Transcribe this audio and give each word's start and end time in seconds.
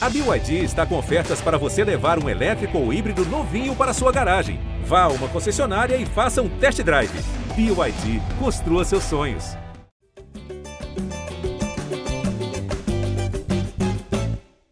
A 0.00 0.08
BYD 0.08 0.62
está 0.62 0.86
com 0.86 0.96
ofertas 0.96 1.42
para 1.42 1.58
você 1.58 1.82
levar 1.82 2.22
um 2.22 2.28
elétrico 2.28 2.78
ou 2.78 2.92
híbrido 2.92 3.24
novinho 3.24 3.74
para 3.74 3.92
sua 3.92 4.12
garagem. 4.12 4.60
Vá 4.84 5.02
a 5.02 5.08
uma 5.08 5.28
concessionária 5.28 5.96
e 5.96 6.06
faça 6.06 6.40
um 6.40 6.48
test 6.60 6.80
drive. 6.84 7.10
BYD, 7.56 8.20
construa 8.38 8.84
seus 8.84 9.02
sonhos. 9.02 9.42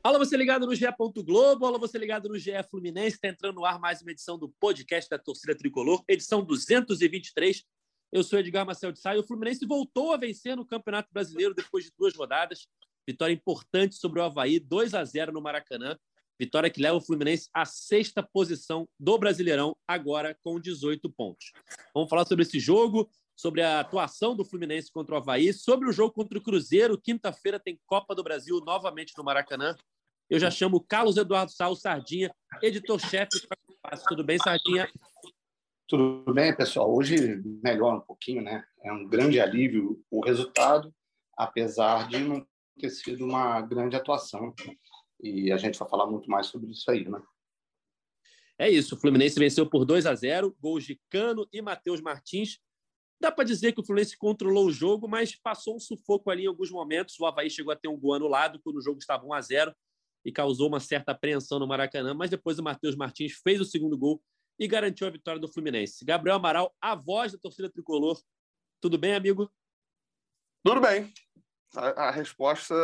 Alô, 0.01 0.21
você 0.21 0.37
ligado 0.37 0.65
no 0.65 0.77
GE. 0.77 0.87
Globo, 1.25 1.67
alô, 1.67 1.77
você 1.81 1.99
ligado 1.99 2.29
no 2.29 2.39
GE 2.39 2.53
Fluminense, 2.71 3.17
está 3.17 3.27
entrando 3.27 3.57
no 3.57 3.65
ar 3.65 3.81
mais 3.81 4.03
uma 4.03 4.13
edição 4.13 4.39
do 4.39 4.49
podcast 4.61 5.11
da 5.11 5.19
Torcida 5.19 5.57
Tricolor, 5.57 6.05
edição 6.07 6.41
223. 6.41 7.65
Eu 8.13 8.23
sou 8.23 8.39
Edgar 8.39 8.65
Marcel 8.65 8.93
de 8.93 9.01
Sá 9.01 9.17
e 9.17 9.19
o 9.19 9.25
Fluminense 9.25 9.67
voltou 9.67 10.15
a 10.15 10.17
vencer 10.17 10.57
no 10.57 10.65
Campeonato 10.65 11.13
Brasileiro 11.13 11.53
depois 11.53 11.85
de 11.85 11.91
duas 11.99 12.15
rodadas. 12.15 12.69
Vitória 13.07 13.33
importante 13.33 13.95
sobre 13.95 14.21
o 14.21 14.25
Havaí, 14.25 14.59
2 14.59 14.95
a 14.95 15.05
0 15.05 15.33
no 15.33 15.41
Maracanã. 15.41 15.97
Vitória 16.39 16.69
que 16.69 16.83
leva 16.83 16.97
o 16.97 17.01
Fluminense 17.01 17.49
à 17.55 17.65
sexta 17.65 18.23
posição 18.23 18.87
do 18.99 19.17
Brasileirão, 19.17 19.75
agora 19.89 20.37
com 20.43 20.61
18 20.61 21.11
pontos. 21.11 21.53
Vamos 21.95 22.11
falar 22.11 22.27
sobre 22.27 22.43
esse 22.43 22.61
jogo, 22.61 23.09
sobre 23.35 23.63
a 23.63 23.81
atuação 23.81 24.37
do 24.37 24.45
Fluminense 24.45 24.91
contra 24.91 25.15
o 25.15 25.19
Havaí, 25.19 25.53
sobre 25.53 25.89
o 25.89 25.93
jogo 25.93 26.13
contra 26.13 26.37
o 26.37 26.43
Cruzeiro. 26.43 27.01
Quinta-feira 27.01 27.59
tem 27.59 27.81
Copa 27.87 28.15
do 28.15 28.23
Brasil 28.23 28.61
novamente 28.67 29.15
no 29.17 29.25
Maracanã. 29.25 29.75
Eu 30.29 30.39
já 30.39 30.51
chamo 30.51 30.81
Carlos 30.81 31.17
Eduardo 31.17 31.53
Sal 31.53 31.77
Sardinha, 31.77 32.35
editor-chefe. 32.61 33.47
Tudo 34.09 34.25
bem, 34.25 34.39
Sardinha? 34.39 34.91
Tudo 35.89 36.35
bem, 36.35 36.55
pessoal. 36.55 36.93
Hoje 36.93 37.41
melhora 37.63 37.97
um 37.97 38.01
pouquinho, 38.01 38.43
né? 38.43 38.65
É 38.83 38.93
um 38.93 39.09
grande 39.09 39.41
alívio 39.41 40.03
o 40.11 40.21
resultado, 40.21 40.93
apesar 41.37 42.09
de 42.09 42.19
não 42.19 42.45
ter 42.79 42.91
sido 42.91 43.25
uma 43.25 43.61
grande 43.61 43.97
atuação. 43.97 44.55
E 45.23 45.51
a 45.51 45.57
gente 45.57 45.79
vai 45.79 45.89
falar 45.89 46.07
muito 46.07 46.31
mais 46.31 46.47
sobre 46.47 46.71
isso 46.71 46.91
aí, 46.91 47.09
né? 47.09 47.21
É 48.59 48.71
isso. 48.71 48.95
O 48.95 48.99
Fluminense 48.99 49.39
venceu 49.39 49.69
por 49.69 49.85
2 49.85 50.07
a 50.07 50.15
0 50.15 50.57
gols 50.61 50.85
de 50.85 51.01
Cano 51.11 51.47
e 51.53 51.61
Matheus 51.61 52.01
Martins. 52.01 52.59
Dá 53.21 53.33
para 53.33 53.45
dizer 53.45 53.73
que 53.73 53.81
o 53.81 53.85
Fluminense 53.85 54.17
controlou 54.17 54.67
o 54.67 54.73
jogo, 54.73 55.09
mas 55.09 55.35
passou 55.35 55.77
um 55.77 55.81
sufoco 55.81 56.31
ali 56.31 56.45
em 56.45 56.47
alguns 56.47 56.71
momentos. 56.71 57.19
O 57.19 57.27
Havaí 57.27 57.51
chegou 57.51 57.73
a 57.73 57.77
ter 57.77 57.89
um 57.89 57.99
gol 57.99 58.15
anulado 58.15 58.61
quando 58.63 58.77
o 58.77 58.83
jogo 58.83 58.99
estava 58.99 59.25
1 59.25 59.33
a 59.33 59.41
0 59.41 59.75
e 60.25 60.33
causou 60.33 60.69
uma 60.69 60.81
certa 60.81 61.13
apreensão 61.13 61.59
no 61.59 61.67
Maracanã, 61.67 62.13
mas 62.13 62.31
depois 62.31 62.59
o 62.59 62.63
Matheus 62.63 62.97
Martins 62.97 63.35
fez 63.43 63.61
o 63.61 63.65
segundo 63.65 63.97
gol 63.97 64.23
e 64.59 64.67
garantiu 64.67 65.07
a 65.07 65.11
vitória 65.11 65.41
do 65.41 65.49
Fluminense. 65.49 66.05
Gabriel 66.05 66.37
Amaral, 66.37 66.75
a 66.81 66.95
voz 66.95 67.33
da 67.33 67.39
torcida 67.39 67.71
tricolor. 67.71 68.21
Tudo 68.81 68.99
bem, 68.99 69.15
amigo? 69.15 69.51
Tudo 70.65 70.81
bem 70.81 71.13
a, 71.81 72.11
resposta 72.11 72.75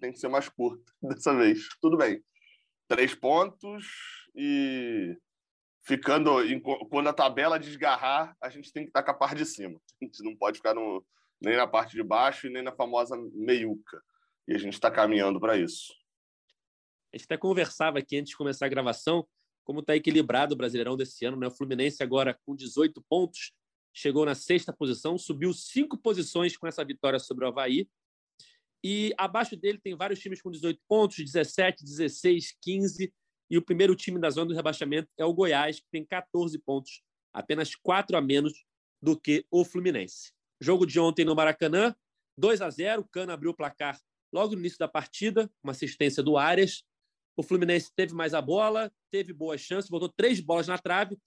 tem 0.00 0.12
que 0.12 0.18
ser 0.18 0.28
mais 0.28 0.48
curta 0.48 0.92
dessa 1.02 1.34
vez. 1.34 1.68
Tudo 1.80 1.96
bem. 1.96 2.22
Três 2.88 3.14
pontos 3.14 3.86
e 4.34 5.16
ficando. 5.84 6.42
Em, 6.44 6.60
quando 6.60 7.08
a 7.08 7.12
tabela 7.12 7.58
desgarrar, 7.58 8.36
a 8.40 8.48
gente 8.48 8.72
tem 8.72 8.84
que 8.84 8.90
estar 8.90 9.02
com 9.02 9.10
a 9.10 9.14
parte 9.14 9.38
de 9.38 9.46
cima. 9.46 9.80
A 10.00 10.04
gente 10.04 10.22
não 10.24 10.36
pode 10.36 10.58
ficar 10.58 10.74
no, 10.74 11.04
nem 11.40 11.56
na 11.56 11.66
parte 11.66 11.94
de 11.94 12.02
baixo 12.02 12.46
e 12.46 12.50
nem 12.50 12.62
na 12.62 12.72
famosa 12.72 13.16
meiuca. 13.32 14.02
E 14.48 14.54
a 14.54 14.58
gente 14.58 14.74
está 14.74 14.90
caminhando 14.90 15.38
para 15.38 15.56
isso. 15.56 15.92
A 17.12 17.16
gente 17.16 17.26
até 17.26 17.36
conversava 17.36 18.00
aqui 18.00 18.16
antes 18.16 18.30
de 18.30 18.36
começar 18.36 18.66
a 18.66 18.68
gravação 18.68 19.26
como 19.64 19.80
está 19.80 19.94
equilibrado 19.94 20.54
o 20.54 20.56
Brasileirão 20.56 20.96
desse 20.96 21.24
ano. 21.24 21.36
Né? 21.36 21.46
O 21.46 21.50
Fluminense 21.50 22.02
agora 22.02 22.38
com 22.44 22.54
18 22.54 23.02
pontos, 23.08 23.52
chegou 23.92 24.24
na 24.24 24.34
sexta 24.34 24.72
posição, 24.72 25.18
subiu 25.18 25.52
cinco 25.52 25.98
posições 25.98 26.56
com 26.56 26.66
essa 26.66 26.84
vitória 26.84 27.18
sobre 27.18 27.44
o 27.44 27.48
Havaí. 27.48 27.88
E 28.84 29.14
abaixo 29.16 29.56
dele 29.56 29.78
tem 29.78 29.94
vários 29.94 30.18
times 30.18 30.42
com 30.42 30.50
18 30.50 30.80
pontos, 30.88 31.16
17, 31.16 31.84
16, 31.84 32.56
15. 32.60 33.12
E 33.50 33.58
o 33.58 33.62
primeiro 33.62 33.94
time 33.94 34.18
da 34.18 34.30
zona 34.30 34.46
do 34.46 34.54
rebaixamento 34.54 35.08
é 35.18 35.24
o 35.24 35.32
Goiás, 35.32 35.78
que 35.78 35.86
tem 35.92 36.04
14 36.04 36.58
pontos, 36.58 37.02
apenas 37.32 37.74
4 37.76 38.16
a 38.16 38.20
menos 38.20 38.64
do 39.00 39.18
que 39.18 39.44
o 39.50 39.64
Fluminense. 39.64 40.32
Jogo 40.60 40.86
de 40.86 40.98
ontem 40.98 41.24
no 41.24 41.34
Maracanã, 41.34 41.94
2 42.38 42.62
a 42.62 42.70
0 42.70 43.02
O 43.02 43.08
Cano 43.08 43.32
abriu 43.32 43.50
o 43.50 43.54
placar 43.54 44.00
logo 44.32 44.54
no 44.54 44.60
início 44.60 44.78
da 44.78 44.88
partida, 44.88 45.50
uma 45.62 45.72
assistência 45.72 46.22
do 46.22 46.38
Arias. 46.38 46.82
O 47.36 47.42
Fluminense 47.42 47.90
teve 47.94 48.14
mais 48.14 48.34
a 48.34 48.40
bola, 48.40 48.90
teve 49.10 49.32
boas 49.32 49.60
chances, 49.60 49.90
botou 49.90 50.08
três 50.08 50.40
bolas 50.40 50.68
na 50.68 50.78
trave, 50.78 51.18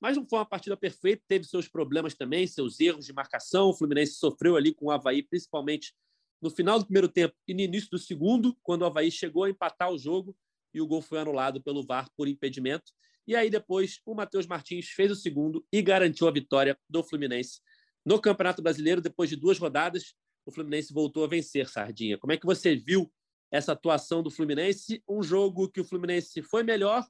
mas 0.00 0.16
não 0.16 0.26
foi 0.28 0.38
uma 0.38 0.46
partida 0.46 0.76
perfeita, 0.76 1.22
teve 1.28 1.44
seus 1.44 1.68
problemas 1.68 2.14
também, 2.14 2.46
seus 2.46 2.80
erros 2.80 3.06
de 3.06 3.12
marcação. 3.12 3.68
O 3.68 3.74
Fluminense 3.74 4.14
sofreu 4.14 4.56
ali 4.56 4.74
com 4.74 4.86
o 4.86 4.90
Havaí, 4.90 5.22
principalmente 5.22 5.94
no 6.42 6.50
final 6.50 6.78
do 6.78 6.84
primeiro 6.84 7.08
tempo 7.08 7.34
e 7.46 7.54
no 7.54 7.60
início 7.60 7.88
do 7.88 7.98
segundo, 7.98 8.56
quando 8.62 8.82
o 8.82 8.86
Havaí 8.86 9.10
chegou 9.12 9.44
a 9.44 9.50
empatar 9.50 9.92
o 9.92 9.98
jogo 9.98 10.36
e 10.74 10.80
o 10.80 10.86
gol 10.86 11.00
foi 11.00 11.20
anulado 11.20 11.62
pelo 11.62 11.86
VAR 11.86 12.10
por 12.16 12.26
impedimento. 12.26 12.92
E 13.26 13.36
aí 13.36 13.48
depois 13.48 14.00
o 14.04 14.14
Matheus 14.14 14.46
Martins 14.46 14.88
fez 14.88 15.12
o 15.12 15.14
segundo 15.14 15.64
e 15.72 15.80
garantiu 15.80 16.26
a 16.26 16.32
vitória 16.32 16.76
do 16.90 17.04
Fluminense 17.04 17.60
no 18.04 18.20
Campeonato 18.20 18.60
Brasileiro. 18.60 19.00
Depois 19.00 19.30
de 19.30 19.36
duas 19.36 19.58
rodadas, 19.58 20.14
o 20.44 20.50
Fluminense 20.50 20.92
voltou 20.92 21.22
a 21.24 21.28
vencer, 21.28 21.68
Sardinha. 21.68 22.18
Como 22.18 22.32
é 22.32 22.36
que 22.36 22.44
você 22.46 22.74
viu 22.74 23.08
essa 23.48 23.72
atuação 23.72 24.20
do 24.20 24.30
Fluminense? 24.30 25.00
Um 25.08 25.22
jogo 25.22 25.70
que 25.70 25.80
o 25.80 25.84
Fluminense 25.84 26.42
foi 26.42 26.64
melhor, 26.64 27.06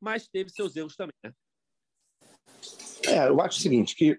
mas 0.00 0.28
teve 0.28 0.50
seus 0.50 0.76
erros 0.76 0.94
também, 0.94 1.14
né? 1.24 1.32
É, 3.08 3.28
eu 3.28 3.40
acho 3.40 3.58
o 3.58 3.62
seguinte, 3.62 3.96
que 3.96 4.18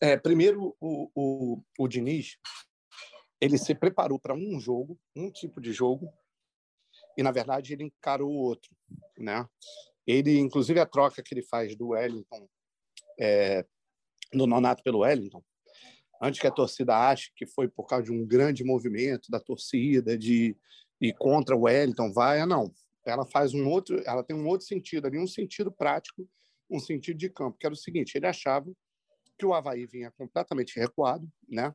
é, 0.00 0.16
primeiro 0.16 0.76
o, 0.78 1.10
o, 1.14 1.62
o 1.78 1.88
Diniz 1.88 2.36
ele 3.40 3.58
se 3.58 3.74
preparou 3.74 4.18
para 4.18 4.34
um 4.34 4.58
jogo, 4.58 4.98
um 5.14 5.30
tipo 5.30 5.60
de 5.60 5.72
jogo, 5.72 6.12
e 7.16 7.22
na 7.22 7.30
verdade 7.30 7.72
ele 7.72 7.84
encarou 7.84 8.30
o 8.30 8.38
outro, 8.38 8.70
né? 9.18 9.46
Ele, 10.06 10.38
inclusive, 10.38 10.78
a 10.78 10.86
troca 10.86 11.22
que 11.22 11.34
ele 11.34 11.42
faz 11.42 11.74
do 11.76 11.88
Wellington, 11.88 12.48
é, 13.18 13.66
do 14.32 14.46
Nonato 14.46 14.82
pelo 14.82 15.00
Wellington, 15.00 15.42
antes 16.22 16.40
que 16.40 16.46
a 16.46 16.50
torcida 16.50 16.96
ache 16.96 17.32
que 17.34 17.46
foi 17.46 17.68
por 17.68 17.86
causa 17.86 18.04
de 18.04 18.12
um 18.12 18.24
grande 18.24 18.64
movimento 18.64 19.30
da 19.30 19.40
torcida 19.40 20.16
de 20.16 20.56
e 21.00 21.12
contra 21.12 21.54
o 21.54 21.62
Wellington, 21.62 22.10
vai, 22.12 22.44
não. 22.46 22.72
Ela 23.04 23.26
faz 23.26 23.52
um 23.52 23.68
outro, 23.68 24.02
ela 24.06 24.24
tem 24.24 24.34
um 24.34 24.46
outro 24.46 24.66
sentido 24.66 25.06
ali, 25.06 25.18
um 25.18 25.26
sentido 25.26 25.70
prático, 25.70 26.26
um 26.70 26.80
sentido 26.80 27.18
de 27.18 27.28
campo, 27.28 27.58
que 27.58 27.66
era 27.66 27.74
o 27.74 27.78
seguinte: 27.78 28.16
ele 28.16 28.26
achava 28.26 28.72
que 29.38 29.44
o 29.44 29.52
Havaí 29.52 29.86
vinha 29.86 30.10
completamente 30.12 30.78
recuado, 30.78 31.28
né? 31.48 31.74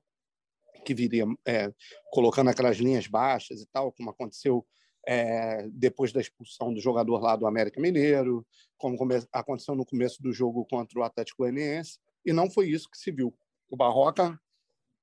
Que 0.83 0.93
viria 0.93 1.25
é, 1.45 1.71
colocando 2.11 2.49
aquelas 2.49 2.77
linhas 2.77 3.07
baixas 3.07 3.61
e 3.61 3.65
tal, 3.67 3.91
como 3.91 4.09
aconteceu 4.09 4.65
é, 5.05 5.67
depois 5.69 6.11
da 6.11 6.21
expulsão 6.21 6.73
do 6.73 6.79
jogador 6.79 7.19
lá 7.19 7.35
do 7.35 7.47
América 7.47 7.81
Mineiro, 7.81 8.45
como 8.77 8.97
aconteceu 9.31 9.75
no 9.75 9.85
começo 9.85 10.21
do 10.21 10.31
jogo 10.31 10.65
contra 10.65 10.99
o 10.99 11.03
Atlético 11.03 11.43
Goianiense, 11.43 11.99
e 12.25 12.31
não 12.31 12.49
foi 12.49 12.69
isso 12.69 12.89
que 12.89 12.97
se 12.97 13.11
viu. 13.11 13.33
O 13.69 13.75
Barroca 13.75 14.39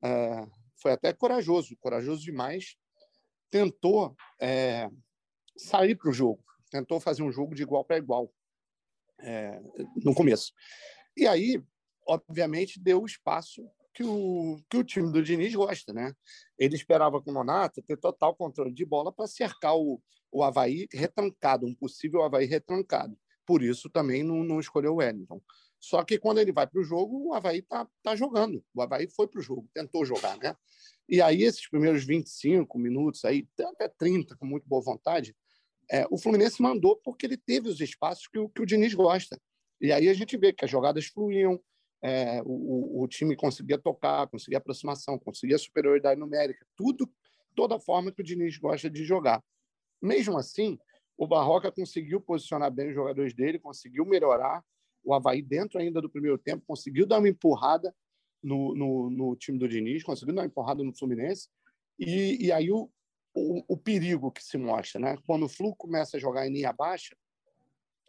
é, 0.02 0.46
foi 0.76 0.92
até 0.92 1.12
corajoso, 1.12 1.76
corajoso 1.76 2.22
demais, 2.22 2.76
tentou 3.50 4.14
é, 4.40 4.88
sair 5.56 5.96
para 5.96 6.10
o 6.10 6.12
jogo, 6.12 6.44
tentou 6.70 7.00
fazer 7.00 7.22
um 7.22 7.32
jogo 7.32 7.54
de 7.54 7.62
igual 7.62 7.84
para 7.84 7.98
igual 7.98 8.32
é, 9.20 9.60
no 10.04 10.14
começo. 10.14 10.52
E 11.16 11.26
aí, 11.26 11.62
obviamente, 12.06 12.78
deu 12.78 13.04
espaço 13.04 13.68
que 13.94 14.04
o, 14.04 14.60
que 14.68 14.76
o 14.76 14.84
time 14.84 15.12
do 15.12 15.22
Diniz 15.22 15.54
gosta, 15.54 15.92
né? 15.92 16.14
Ele 16.58 16.76
esperava 16.76 17.20
com 17.20 17.30
o 17.30 17.34
Nonato 17.34 17.82
ter 17.82 17.96
total 17.96 18.34
controle 18.34 18.72
de 18.72 18.84
bola 18.84 19.12
para 19.12 19.26
cercar 19.26 19.76
o, 19.76 20.00
o 20.30 20.42
Havaí 20.42 20.86
retrancado, 20.92 21.66
um 21.66 21.74
possível 21.74 22.22
Havaí 22.22 22.46
retrancado. 22.46 23.18
Por 23.46 23.62
isso 23.62 23.88
também 23.88 24.22
não, 24.22 24.44
não 24.44 24.60
escolheu 24.60 24.92
o 24.92 24.96
Wellington. 24.96 25.40
Só 25.80 26.04
que 26.04 26.18
quando 26.18 26.38
ele 26.38 26.52
vai 26.52 26.66
para 26.66 26.80
o 26.80 26.84
jogo, 26.84 27.28
o 27.28 27.34
Havaí 27.34 27.60
está 27.60 27.88
tá 28.02 28.14
jogando. 28.14 28.64
O 28.74 28.82
Havaí 28.82 29.08
foi 29.08 29.26
para 29.26 29.40
o 29.40 29.42
jogo, 29.42 29.68
tentou 29.72 30.04
jogar, 30.04 30.36
né? 30.38 30.54
E 31.08 31.22
aí, 31.22 31.42
esses 31.42 31.68
primeiros 31.68 32.04
25 32.04 32.78
minutos, 32.78 33.24
aí, 33.24 33.48
até 33.58 33.88
30, 33.88 34.36
com 34.36 34.44
muito 34.44 34.68
boa 34.68 34.82
vontade, 34.82 35.34
é, 35.90 36.06
o 36.10 36.18
Fluminense 36.18 36.60
mandou 36.60 36.96
porque 36.96 37.24
ele 37.24 37.36
teve 37.36 37.68
os 37.68 37.80
espaços 37.80 38.28
que 38.28 38.38
que 38.54 38.60
o 38.60 38.66
Diniz 38.66 38.92
gosta. 38.92 39.40
E 39.80 39.92
aí 39.92 40.08
a 40.08 40.14
gente 40.14 40.36
vê 40.36 40.52
que 40.52 40.64
as 40.64 40.70
jogadas 40.70 41.06
fluíam, 41.06 41.58
é, 42.02 42.40
o, 42.44 43.02
o, 43.02 43.08
time 43.08 43.34
conseguia 43.34 43.78
tocar, 43.78 44.26
conseguia 44.28 44.58
aproximação, 44.58 45.18
conseguia 45.18 45.58
superioridade 45.58 46.18
numérica, 46.18 46.64
tudo, 46.76 47.10
toda 47.54 47.76
a 47.76 47.80
forma 47.80 48.12
que 48.12 48.20
o 48.20 48.24
Diniz 48.24 48.56
gosta 48.56 48.88
de 48.88 49.04
jogar. 49.04 49.42
Mesmo 50.00 50.38
assim, 50.38 50.78
o 51.16 51.26
Barroca 51.26 51.72
conseguiu 51.72 52.20
posicionar 52.20 52.70
bem 52.70 52.90
os 52.90 52.94
jogadores 52.94 53.34
dele, 53.34 53.58
conseguiu 53.58 54.04
melhorar 54.04 54.64
o 55.02 55.12
Havaí 55.12 55.42
dentro 55.42 55.80
ainda 55.80 56.00
do 56.00 56.08
primeiro 56.08 56.38
tempo, 56.38 56.64
conseguiu 56.66 57.06
dar 57.06 57.18
uma 57.18 57.28
empurrada 57.28 57.94
no, 58.42 58.74
no, 58.74 59.10
no 59.10 59.36
time 59.36 59.58
do 59.58 59.68
Diniz, 59.68 60.04
conseguiu 60.04 60.34
dar 60.34 60.42
uma 60.42 60.46
empurrada 60.46 60.84
no 60.84 60.96
Fluminense, 60.96 61.48
e, 61.98 62.46
e 62.46 62.52
aí 62.52 62.70
o, 62.70 62.88
o, 63.34 63.64
o, 63.66 63.76
perigo 63.76 64.30
que 64.30 64.44
se 64.44 64.56
mostra, 64.56 65.00
né? 65.00 65.18
Quando 65.26 65.46
o 65.46 65.48
Flu 65.48 65.74
começa 65.74 66.16
a 66.16 66.20
jogar 66.20 66.46
em 66.46 66.52
linha 66.52 66.72
baixa, 66.72 67.16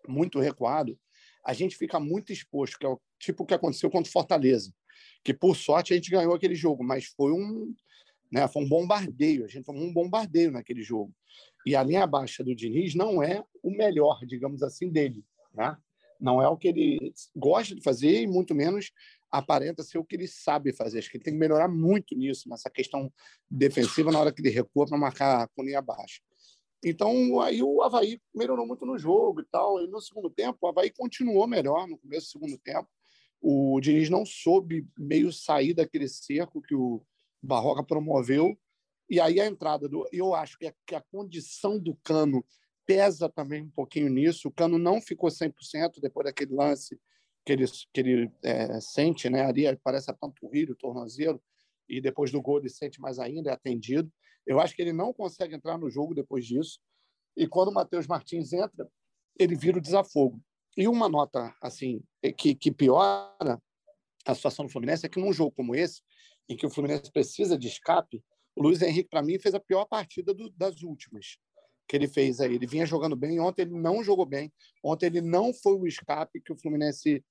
muito 0.08 0.40
recuado, 0.40 0.98
a 1.46 1.54
gente 1.54 1.76
fica 1.76 2.00
muito 2.00 2.32
exposto, 2.32 2.78
que 2.78 2.86
é 2.86 2.90
o 2.90 3.00
tipo 3.20 3.46
que 3.46 3.54
aconteceu 3.54 3.90
contra 3.90 4.10
o 4.10 4.12
Fortaleza, 4.12 4.74
que 5.24 5.34
por 5.34 5.56
sorte 5.56 5.94
a 5.94 5.96
gente 5.96 6.12
ganhou 6.12 6.34
aquele 6.34 6.56
jogo, 6.56 6.84
mas 6.84 7.06
foi 7.06 7.32
um, 7.32 7.74
né, 8.32 8.48
foi 8.48 8.64
um 8.64 8.70
bombardeio, 8.70 9.46
a 9.46 9.48
gente 9.48 9.66
tomou 9.66 9.84
um 9.84 9.94
bombardeio 9.94 10.52
naquele 10.52 10.82
jogo. 10.82 11.14
E 11.66 11.76
a 11.76 11.84
linha 11.84 12.06
baixa 12.08 12.44
do 12.44 12.56
Diniz 12.56 12.96
não 12.96 13.22
é 13.22 13.44
o 13.62 13.72
melhor, 13.72 14.26
digamos 14.26 14.64
assim, 14.64 14.90
dele. 14.90 15.24
Né? 15.54 15.76
Não 16.20 16.42
é 16.42 16.48
o 16.48 16.58
que 16.58 16.68
ele 16.68 17.14
gosta 17.36 17.76
de 17.76 17.82
fazer 17.82 18.22
e 18.22 18.28
muito 18.28 18.54
menos 18.54 18.92
aparenta 19.32 19.84
ser 19.84 19.98
o 19.98 20.04
que 20.04 20.16
ele 20.16 20.28
sabe 20.28 20.74
fazer. 20.74 21.00
Acho 21.00 21.10
que 21.10 21.18
ele 21.18 21.24
tem 21.24 21.34
que 21.34 21.40
melhorar 21.40 21.68
muito 21.68 22.16
nisso, 22.16 22.50
nessa 22.50 22.70
questão 22.70 23.12
defensiva, 23.50 24.12
na 24.12 24.20
hora 24.20 24.32
que 24.32 24.42
ele 24.42 24.50
recua 24.50 24.86
para 24.86 24.98
marcar 24.98 25.48
com 25.50 25.64
linha 25.64 25.82
baixa. 25.82 26.22
Então, 26.84 27.42
aí 27.42 27.62
o 27.62 27.82
Havaí 27.82 28.22
melhorou 28.34 28.66
muito 28.66 28.86
no 28.86 28.98
jogo 28.98 29.42
e 29.42 29.46
tal. 29.46 29.82
E 29.82 29.88
no 29.88 30.00
segundo 30.00 30.30
tempo, 30.30 30.58
o 30.62 30.68
Havaí 30.68 30.92
continuou 30.92 31.48
melhor 31.48 31.88
no 31.88 31.98
começo 31.98 32.28
do 32.28 32.32
segundo 32.32 32.58
tempo. 32.58 32.88
O 33.42 33.80
Diniz 33.82 34.10
não 34.10 34.26
soube 34.26 34.88
meio 34.98 35.32
sair 35.32 35.74
daquele 35.74 36.08
cerco 36.08 36.62
que 36.62 36.76
o 36.76 37.02
Barroca 37.42 37.84
promoveu. 37.84 38.58
E 39.10 39.20
aí 39.20 39.40
a 39.40 39.48
entrada 39.48 39.90
do. 39.90 40.08
Eu 40.12 40.34
acho 40.36 40.58
que 40.58 40.68
a, 40.68 40.74
que 40.86 40.96
a 40.96 41.02
condição 41.02 41.80
do 41.80 41.96
Cano 42.04 42.46
pesa 42.86 43.30
também 43.30 43.64
um 43.64 43.70
pouquinho 43.70 44.10
nisso. 44.10 44.48
O 44.48 44.52
Cano 44.52 44.78
não 44.78 45.02
ficou 45.02 45.30
100% 45.30 46.00
depois 46.02 46.26
daquele 46.26 46.54
lance 46.54 47.00
que 47.46 47.54
ele, 47.54 47.66
que 47.94 48.00
ele 48.00 48.32
é, 48.44 48.80
sente, 48.80 49.30
né? 49.30 49.46
Ali 49.46 49.64
parece 49.84 50.12
a 50.12 50.14
panturrilha, 50.14 50.72
o 50.72 50.76
tornozelo, 50.76 51.42
e 51.88 52.00
depois 52.00 52.32
do 52.32 52.42
gol 52.42 52.60
ele 52.60 52.70
sente 52.70 53.02
mais 53.02 53.20
ainda, 53.20 53.50
é 53.50 53.54
atendido. 53.54 54.12
Eu 54.50 54.60
acho 54.60 54.76
que 54.76 54.82
ele 54.82 54.92
não 54.92 55.14
consegue 55.14 55.54
entrar 55.54 55.78
no 55.78 55.92
jogo 55.92 56.16
depois 56.16 56.44
disso. 56.44 56.80
E 57.38 57.48
quando 57.48 57.70
o 57.70 57.74
Matheus 57.74 58.08
Martins 58.08 58.52
entra, 58.52 58.90
ele 59.38 59.56
vira 59.56 59.78
o 59.78 59.82
desafogo. 59.82 60.42
E 60.76 60.88
uma 60.88 61.08
nota 61.08 61.56
assim 61.62 62.02
que, 62.36 62.56
que 62.56 62.72
piora 62.72 63.62
a 64.26 64.34
situação 64.34 64.66
do 64.66 64.72
Fluminense 64.72 65.06
é 65.06 65.10
que 65.10 65.20
num 65.20 65.32
jogo 65.32 65.52
como 65.52 65.76
esse, 65.76 66.02
em 66.50 66.58
que 66.58 66.66
o 66.66 66.70
Fluminense 66.70 67.12
precisa 67.12 67.56
de 67.60 67.68
escape, 67.68 68.24
o 68.56 68.64
Luiz 68.64 68.82
Henrique, 68.82 69.08
para 69.08 69.22
mim, 69.22 69.38
fez 69.38 69.54
a 69.54 69.60
pior 69.60 69.86
partida 69.86 70.34
do, 70.34 70.50
das 70.50 70.82
últimas 70.82 71.38
que 71.88 71.96
ele 71.96 72.08
fez 72.08 72.40
aí. 72.40 72.56
Ele 72.56 72.66
vinha 72.66 72.88
jogando 72.88 73.16
bem, 73.16 73.40
ontem 73.40 73.62
ele 73.62 73.80
não 73.80 74.04
jogou 74.04 74.26
bem. 74.26 74.52
Ontem 74.84 75.06
ele 75.06 75.22
não 75.22 75.54
foi 75.54 75.74
o 75.74 75.86
escape 75.86 76.42
que 76.42 76.52
o 76.52 76.58
Fluminense 76.58 77.24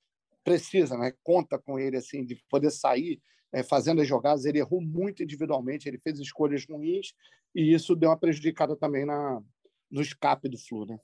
precisa, 0.44 0.96
né? 0.96 1.12
Conta 1.24 1.58
com 1.58 1.80
ele 1.80 1.96
assim 1.96 2.24
de 2.24 2.36
poder 2.48 2.70
sair 2.70 3.20
é, 3.52 3.62
fazendo 3.62 4.00
as 4.00 4.08
jogadas. 4.08 4.44
Ele 4.44 4.58
errou 4.58 4.80
muito 4.80 5.22
individualmente, 5.22 5.88
ele 5.88 5.98
fez 5.98 6.18
escolhas 6.18 6.64
ruins 6.68 7.14
e 7.54 7.72
isso 7.72 7.94
deu 7.96 8.10
uma 8.10 8.18
prejudicada 8.18 8.76
também 8.76 9.04
na 9.04 9.42
no 9.90 10.02
escape 10.02 10.50
do 10.50 10.58
Flu, 10.58 10.84
né? 10.84 10.98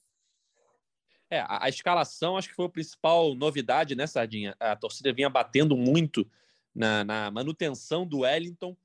É, 1.30 1.40
a, 1.40 1.64
a 1.64 1.68
escalação 1.70 2.36
acho 2.36 2.48
que 2.48 2.54
foi 2.54 2.66
a 2.66 2.70
principal 2.70 3.34
novidade, 3.34 3.94
né, 3.94 4.06
Sardinha? 4.06 4.54
A 4.60 4.76
torcida 4.76 5.10
vinha 5.12 5.30
batendo 5.30 5.74
muito 5.74 6.30
na, 6.74 7.02
na 7.02 7.30
manutenção 7.30 8.06
do 8.06 8.20
Wellington. 8.20 8.76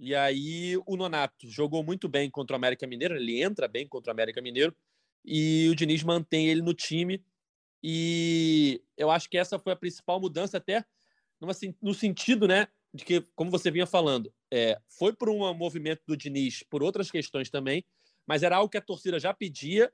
E 0.00 0.14
aí 0.14 0.76
o 0.86 0.96
Nonato 0.96 1.48
jogou 1.50 1.82
muito 1.82 2.08
bem 2.08 2.30
contra 2.30 2.54
o 2.54 2.56
América 2.56 2.86
Mineiro, 2.86 3.14
ele 3.14 3.42
entra 3.42 3.68
bem 3.68 3.86
contra 3.86 4.10
o 4.10 4.14
América 4.14 4.40
Mineiro, 4.40 4.74
e 5.24 5.68
o 5.70 5.74
Diniz 5.74 6.02
mantém 6.02 6.48
ele 6.48 6.62
no 6.62 6.74
time 6.74 7.22
e 7.82 8.82
eu 8.96 9.10
acho 9.10 9.28
que 9.30 9.38
essa 9.38 9.58
foi 9.58 9.72
a 9.72 9.76
principal 9.76 10.20
mudança, 10.20 10.56
até 10.56 10.84
no 11.80 11.94
sentido, 11.94 12.48
né, 12.48 12.66
de 12.92 13.04
que, 13.04 13.20
como 13.34 13.50
você 13.50 13.70
vinha 13.70 13.86
falando, 13.86 14.32
é, 14.50 14.78
foi 14.88 15.12
por 15.12 15.28
um 15.28 15.52
movimento 15.54 16.02
do 16.06 16.16
Diniz, 16.16 16.62
por 16.62 16.82
outras 16.82 17.10
questões 17.10 17.50
também, 17.50 17.84
mas 18.26 18.42
era 18.42 18.56
algo 18.56 18.70
que 18.70 18.78
a 18.78 18.82
torcida 18.82 19.18
já 19.18 19.32
pedia. 19.34 19.92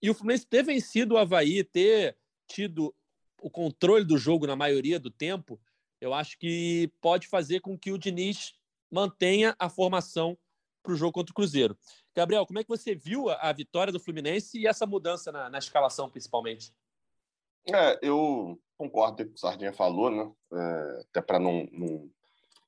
E 0.00 0.08
o 0.08 0.14
Fluminense 0.14 0.46
ter 0.46 0.62
vencido 0.62 1.14
o 1.14 1.18
Havaí, 1.18 1.64
ter 1.64 2.16
tido 2.46 2.94
o 3.40 3.50
controle 3.50 4.04
do 4.04 4.16
jogo 4.16 4.46
na 4.46 4.56
maioria 4.56 4.98
do 4.98 5.10
tempo, 5.10 5.60
eu 6.00 6.12
acho 6.14 6.38
que 6.38 6.90
pode 7.00 7.26
fazer 7.26 7.60
com 7.60 7.78
que 7.78 7.90
o 7.90 7.98
Diniz 7.98 8.54
mantenha 8.90 9.56
a 9.58 9.68
formação 9.68 10.36
para 10.82 10.92
o 10.92 10.96
jogo 10.96 11.12
contra 11.12 11.32
o 11.32 11.34
Cruzeiro. 11.34 11.76
Gabriel, 12.14 12.46
como 12.46 12.58
é 12.58 12.62
que 12.62 12.68
você 12.68 12.94
viu 12.94 13.28
a, 13.30 13.52
vitória 13.52 13.92
do 13.92 13.98
Fluminense 13.98 14.58
e 14.58 14.66
essa 14.66 14.86
mudança 14.86 15.32
na, 15.32 15.48
na 15.48 15.58
escalação, 15.58 16.08
principalmente? 16.08 16.72
É, 17.72 17.98
eu 18.02 18.60
concordo 18.76 19.16
com 19.16 19.22
o 19.22 19.26
que 19.26 19.34
o 19.34 19.38
Sardinha 19.38 19.72
falou, 19.72 20.10
né? 20.10 20.30
É, 20.52 21.00
até 21.08 21.22
para 21.22 21.38
não, 21.38 21.66
não, 21.72 22.10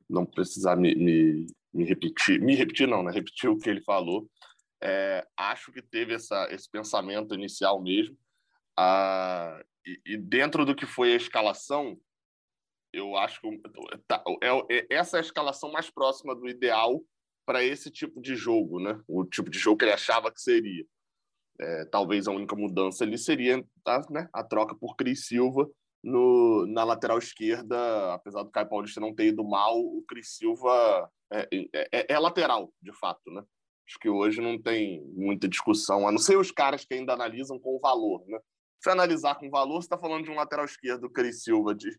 não, 0.09 0.25
precisar 0.25 0.77
me, 0.77 0.95
me, 0.95 1.47
me, 1.73 1.85
repetir, 1.85 2.41
me 2.41 2.55
repetir 2.55 2.87
não, 2.87 3.03
né? 3.03 3.13
Repetir 3.13 3.51
o 3.51 3.59
que 3.59 3.69
ele 3.69 3.83
falou. 3.83 4.29
É, 4.83 5.27
acho 5.37 5.73
que 5.73 5.83
teve 5.83 6.15
essa, 6.15 6.49
esse 6.51 6.71
pensamento 6.71 7.35
inicial 7.35 7.83
mesmo. 7.83 8.17
Ah, 8.79 9.63
e, 9.85 10.01
e, 10.07 10.17
dentro 10.17 10.65
do 10.65 10.75
que 10.75 10.87
foi 10.87 11.13
a 11.13 11.17
escalação, 11.17 11.99
eu 12.93 13.17
acho 13.17 13.41
que 13.41 13.61
tá, 14.07 14.23
é, 14.43 14.77
é, 14.77 14.87
essa 14.91 15.17
é 15.17 15.21
a 15.21 15.23
escalação 15.23 15.73
mais 15.73 15.91
próxima 15.91 16.35
do 16.35 16.49
ideal 16.49 17.03
para 17.45 17.63
esse 17.63 17.91
tipo 17.91 18.21
de 18.21 18.35
jogo, 18.35 18.81
né? 18.81 19.01
O 19.09 19.25
tipo 19.25 19.51
de 19.51 19.59
jogo 19.59 19.79
que 19.79 19.85
ele 19.85 19.93
achava 19.93 20.33
que 20.33 20.41
seria. 20.41 20.85
É, 21.59 21.85
talvez 21.87 22.29
a 22.29 22.33
única 22.33 22.55
mudança 22.55 23.03
ali 23.03 23.17
seria 23.17 23.65
a, 23.87 24.13
né, 24.13 24.29
a 24.31 24.45
troca 24.45 24.75
por 24.75 24.95
Cris 24.95 25.27
Silva 25.27 25.67
no, 26.07 26.65
na 26.67 26.85
lateral 26.85 27.19
esquerda, 27.19 28.15
apesar 28.15 28.45
do 28.45 28.51
Caio 28.51 28.69
Paulista 28.69 29.01
não 29.01 29.13
ter 29.13 29.27
ido 29.27 29.43
mal, 29.43 29.77
o 29.77 30.05
Cris 30.07 30.37
Silva 30.37 31.11
é, 31.33 31.49
é, 31.53 31.89
é, 31.93 32.07
é, 32.15 32.19
lateral, 32.19 32.73
de 32.81 32.93
fato, 32.93 33.29
né? 33.33 33.43
Acho 33.85 33.99
que 33.99 34.09
hoje 34.09 34.41
não 34.41 34.61
tem 34.61 35.05
muita 35.15 35.49
discussão, 35.49 36.07
a 36.07 36.13
não 36.13 36.19
ser 36.19 36.39
os 36.39 36.53
caras 36.53 36.85
que 36.85 36.95
ainda 36.95 37.13
analisam 37.13 37.59
com 37.59 37.81
valor, 37.81 38.25
né? 38.29 38.39
Se 38.81 38.89
analisar 38.89 39.35
com 39.35 39.51
valor, 39.51 39.83
você 39.83 39.87
está 39.87 39.99
falando 39.99 40.25
de 40.25 40.31
um 40.31 40.37
lateral 40.37 40.65
esquerdo, 40.65 41.05
o 41.05 41.11
Cris 41.11 41.43
Silva, 41.43 41.75
de, 41.75 41.91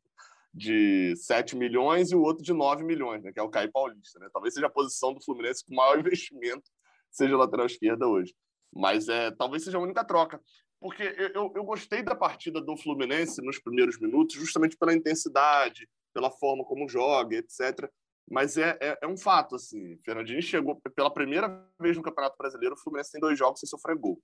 de 0.53 1.13
7 1.17 1.57
milhões 1.57 2.09
e 2.09 2.15
o 2.15 2.21
outro 2.21 2.41
de 2.41 2.53
9 2.53 2.85
milhões, 2.85 3.21
né? 3.21 3.33
Que 3.33 3.41
é 3.41 3.43
o 3.43 3.49
Caio 3.49 3.69
Paulista, 3.73 4.19
né? 4.19 4.29
Talvez 4.31 4.53
seja 4.53 4.67
a 4.67 4.71
posição 4.71 5.13
do 5.13 5.21
Fluminense 5.21 5.65
com 5.65 5.75
maior 5.75 5.99
investimento 5.99 6.69
seja 7.11 7.35
lateral 7.35 7.65
esquerda 7.65 8.07
hoje. 8.07 8.33
Mas 8.73 9.09
é, 9.09 9.31
talvez 9.31 9.63
seja 9.63 9.77
a 9.77 9.81
única 9.81 10.05
troca. 10.05 10.41
Porque 10.79 11.03
eu, 11.33 11.51
eu 11.55 11.63
gostei 11.63 12.03
da 12.03 12.15
partida 12.15 12.61
do 12.61 12.77
Fluminense 12.77 13.41
nos 13.41 13.59
primeiros 13.59 13.99
minutos, 13.99 14.35
justamente 14.35 14.77
pela 14.77 14.93
intensidade, 14.93 15.89
pela 16.13 16.29
forma 16.29 16.63
como 16.63 16.87
joga, 16.87 17.37
etc. 17.37 17.89
Mas 18.29 18.57
é, 18.57 18.77
é, 18.81 18.97
é 19.01 19.07
um 19.07 19.17
fato, 19.17 19.55
assim. 19.55 19.97
Fernandinho 20.03 20.41
chegou 20.41 20.79
pela 20.95 21.11
primeira 21.11 21.65
vez 21.79 21.97
no 21.97 22.03
Campeonato 22.03 22.37
Brasileiro, 22.37 22.75
o 22.75 22.77
Fluminense 22.77 23.11
tem 23.11 23.21
dois 23.21 23.37
jogos 23.37 23.59
sem 23.59 23.67
sofrer 23.67 23.97
gol. 23.97 24.21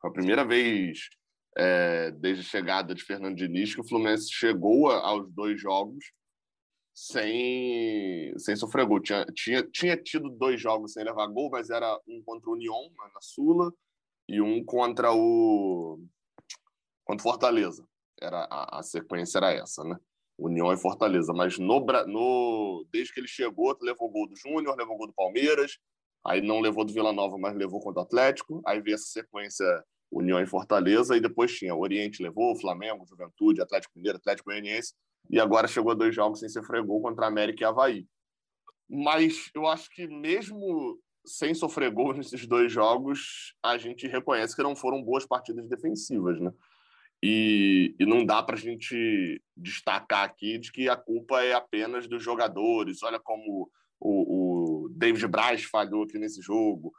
Foi 0.00 0.10
a 0.10 0.12
primeira 0.12 0.44
vez 0.44 1.08
é, 1.56 2.10
desde 2.10 2.42
a 2.42 2.48
chegada 2.48 2.94
de 2.94 3.02
Fernando 3.02 3.36
Diniz 3.36 3.74
que 3.74 3.80
o 3.80 3.88
Fluminense 3.88 4.30
chegou 4.30 4.90
aos 4.90 5.30
dois 5.32 5.60
jogos 5.60 6.04
sem, 6.94 8.34
sem 8.38 8.56
sofrer 8.56 8.86
gol. 8.86 9.00
Tinha, 9.00 9.24
tinha, 9.26 9.62
tinha 9.62 9.96
tido 9.96 10.28
dois 10.28 10.60
jogos 10.60 10.92
sem 10.92 11.04
levar 11.04 11.26
gol, 11.28 11.50
mas 11.50 11.70
era 11.70 11.98
um 12.06 12.22
contra 12.24 12.50
o 12.50 12.54
União, 12.54 12.90
na 13.14 13.20
Sula, 13.20 13.72
e 14.28 14.40
um 14.40 14.64
contra 14.64 15.12
o 15.12 16.00
contra 17.04 17.20
o 17.20 17.30
Fortaleza. 17.30 17.86
Era, 18.20 18.46
a, 18.50 18.80
a 18.80 18.82
sequência 18.82 19.38
era 19.38 19.52
essa, 19.52 19.84
né? 19.84 19.96
União 20.38 20.72
e 20.72 20.76
Fortaleza. 20.76 21.32
Mas 21.32 21.58
no, 21.58 21.80
no, 22.06 22.86
desde 22.90 23.12
que 23.12 23.20
ele 23.20 23.28
chegou, 23.28 23.76
levou 23.80 24.10
gol 24.10 24.28
do 24.28 24.36
Júnior, 24.36 24.76
levou 24.76 24.96
gol 24.96 25.06
do 25.06 25.12
Palmeiras, 25.12 25.78
aí 26.24 26.40
não 26.40 26.60
levou 26.60 26.84
do 26.84 26.92
Vila 26.92 27.12
Nova, 27.12 27.38
mas 27.38 27.54
levou 27.54 27.80
contra 27.80 28.00
o 28.00 28.04
Atlético. 28.04 28.60
Aí 28.66 28.80
veio 28.80 28.94
essa 28.94 29.06
sequência 29.06 29.64
União 30.10 30.40
e 30.40 30.46
Fortaleza, 30.46 31.16
e 31.16 31.20
depois 31.20 31.52
tinha 31.52 31.74
Oriente 31.74 32.22
levou, 32.22 32.58
Flamengo, 32.58 33.06
Juventude, 33.06 33.60
Atlético 33.60 33.92
Mineiro, 33.96 34.18
Atlético 34.18 34.50
Goianiense 34.50 34.94
e 35.28 35.40
agora 35.40 35.68
chegou 35.68 35.92
a 35.92 35.94
dois 35.94 36.14
jogos 36.14 36.40
sem 36.40 36.48
ser 36.48 36.62
fregou 36.64 37.00
contra 37.00 37.24
a 37.24 37.28
América 37.28 37.62
e 37.62 37.66
Havaí. 37.66 38.06
Mas 38.88 39.50
eu 39.54 39.66
acho 39.66 39.90
que 39.90 40.06
mesmo 40.06 41.00
sem 41.26 41.54
sofrer 41.54 41.90
gol 41.90 42.12
nesses 42.14 42.46
dois 42.46 42.72
jogos, 42.72 43.54
a 43.62 43.76
gente 43.76 44.06
reconhece 44.06 44.54
que 44.54 44.62
não 44.62 44.76
foram 44.76 45.02
boas 45.02 45.26
partidas 45.26 45.68
defensivas, 45.68 46.40
né? 46.40 46.52
E, 47.22 47.94
e 47.98 48.04
não 48.04 48.24
dá 48.24 48.42
para 48.42 48.56
a 48.56 48.58
gente 48.58 49.42
destacar 49.56 50.24
aqui 50.24 50.58
de 50.58 50.70
que 50.70 50.88
a 50.88 50.96
culpa 50.96 51.42
é 51.42 51.54
apenas 51.54 52.06
dos 52.06 52.22
jogadores. 52.22 53.02
Olha 53.02 53.18
como 53.18 53.70
o, 53.98 54.84
o 54.84 54.88
David 54.90 55.26
Braz 55.26 55.64
falhou 55.64 56.04
aqui 56.04 56.18
nesse 56.18 56.42
jogo. 56.42 56.92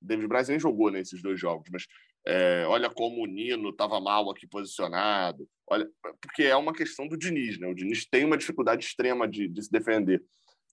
David 0.00 0.28
Braz 0.28 0.48
nem 0.48 0.60
jogou 0.60 0.90
nesses 0.90 1.20
dois 1.20 1.40
jogos, 1.40 1.68
mas 1.72 1.86
é, 2.26 2.64
olha 2.68 2.88
como 2.88 3.22
o 3.22 3.26
Nino 3.26 3.70
estava 3.70 4.00
mal 4.00 4.30
aqui 4.30 4.46
posicionado. 4.46 5.46
Olha, 5.66 5.88
porque 6.20 6.44
é 6.44 6.56
uma 6.56 6.72
questão 6.72 7.08
do 7.08 7.18
Diniz, 7.18 7.58
né? 7.58 7.66
O 7.66 7.74
Diniz 7.74 8.06
tem 8.06 8.24
uma 8.24 8.38
dificuldade 8.38 8.84
extrema 8.84 9.28
de, 9.28 9.48
de 9.48 9.62
se 9.62 9.70
defender. 9.70 10.22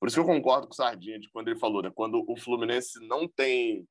Por 0.02 0.08
isso 0.08 0.16
que 0.16 0.22
eu 0.22 0.26
concordo 0.26 0.66
com 0.66 0.74
o 0.74 0.76
Sardinha 0.76 1.20
de 1.20 1.30
quando 1.30 1.50
ele 1.50 1.60
falou, 1.60 1.84
né? 1.84 1.92
Quando 1.94 2.26
o 2.28 2.36
Fluminense 2.36 3.00
não 3.08 3.28
tem, 3.28 3.88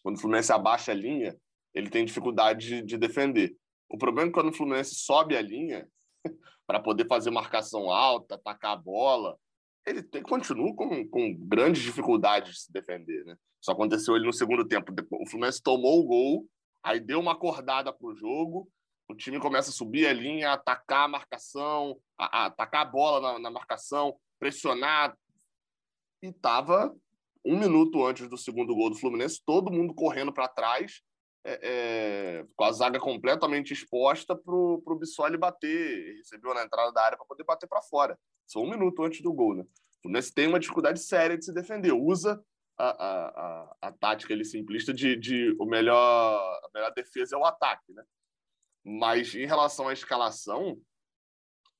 quando 0.00 0.16
o 0.16 0.20
Fluminense 0.20 0.52
abaixa 0.52 0.92
a 0.92 0.94
linha, 0.94 1.36
ele 1.74 1.90
tem 1.90 2.04
dificuldade 2.04 2.68
de, 2.68 2.82
de 2.82 2.96
defender. 2.96 3.56
O 3.88 3.98
problema 3.98 4.28
é 4.28 4.30
que 4.30 4.34
quando 4.34 4.50
o 4.50 4.56
Fluminense 4.56 4.94
sobe 4.94 5.36
a 5.36 5.42
linha 5.42 5.88
para 6.68 6.78
poder 6.78 7.08
fazer 7.08 7.32
marcação 7.32 7.90
alta, 7.90 8.36
atacar 8.36 8.74
a 8.74 8.76
bola, 8.76 9.36
ele 9.84 10.04
tem, 10.04 10.22
continua 10.22 10.72
com, 10.76 11.06
com 11.08 11.34
grandes 11.34 11.82
dificuldades 11.82 12.52
de 12.52 12.60
se 12.60 12.72
defender, 12.72 13.24
né? 13.24 13.36
Isso 13.60 13.72
aconteceu 13.72 14.14
ele 14.14 14.26
no 14.26 14.32
segundo 14.32 14.64
tempo. 14.64 14.94
O 15.10 15.26
Fluminense 15.26 15.60
tomou 15.60 15.98
o 15.98 16.06
gol, 16.06 16.46
aí 16.80 17.00
deu 17.00 17.18
uma 17.18 17.32
acordada 17.32 17.92
para 17.92 18.06
o 18.06 18.14
jogo, 18.14 18.70
o 19.08 19.14
time 19.14 19.40
começa 19.40 19.70
a 19.70 19.72
subir 19.72 20.06
a 20.06 20.12
linha, 20.12 20.52
atacar 20.52 21.04
a 21.04 21.08
marcação, 21.08 21.98
a, 22.16 22.42
a 22.42 22.46
atacar 22.46 22.82
a 22.82 22.90
bola 22.90 23.32
na, 23.32 23.38
na, 23.38 23.50
marcação, 23.50 24.16
pressionar. 24.38 25.16
E 26.24 26.28
estava 26.28 26.96
um 27.44 27.58
minuto 27.58 28.02
antes 28.02 28.26
do 28.30 28.38
segundo 28.38 28.74
gol 28.74 28.88
do 28.88 28.96
Fluminense, 28.96 29.42
todo 29.44 29.70
mundo 29.70 29.92
correndo 29.92 30.32
para 30.32 30.48
trás, 30.48 31.02
é, 31.44 31.60
é, 31.62 32.46
com 32.56 32.64
a 32.64 32.72
zaga 32.72 32.98
completamente 32.98 33.74
exposta 33.74 34.34
para 34.34 34.54
o 34.54 34.98
Bissoli 34.98 35.36
bater. 35.36 36.16
Recebeu 36.16 36.54
na 36.54 36.64
entrada 36.64 36.90
da 36.92 37.02
área 37.02 37.18
para 37.18 37.26
poder 37.26 37.44
bater 37.44 37.66
para 37.66 37.82
fora. 37.82 38.18
Só 38.46 38.60
um 38.60 38.70
minuto 38.70 39.02
antes 39.02 39.20
do 39.20 39.34
gol. 39.34 39.54
Né? 39.54 39.64
O 39.64 40.02
Fluminense 40.02 40.32
tem 40.32 40.48
uma 40.48 40.58
dificuldade 40.58 40.98
séria 40.98 41.36
de 41.36 41.44
se 41.44 41.52
defender. 41.52 41.92
Usa 41.92 42.42
a, 42.78 42.86
a, 42.86 43.28
a, 43.28 43.76
a 43.82 43.92
tática 43.92 44.32
ele, 44.32 44.46
simplista 44.46 44.94
de, 44.94 45.14
de 45.16 45.54
o 45.60 45.66
melhor, 45.66 46.40
a 46.64 46.70
melhor 46.74 46.94
defesa 46.94 47.36
é 47.36 47.38
o 47.38 47.44
ataque. 47.44 47.92
Né? 47.92 48.02
Mas 48.82 49.34
em 49.34 49.44
relação 49.44 49.88
à 49.88 49.92
escalação, 49.92 50.80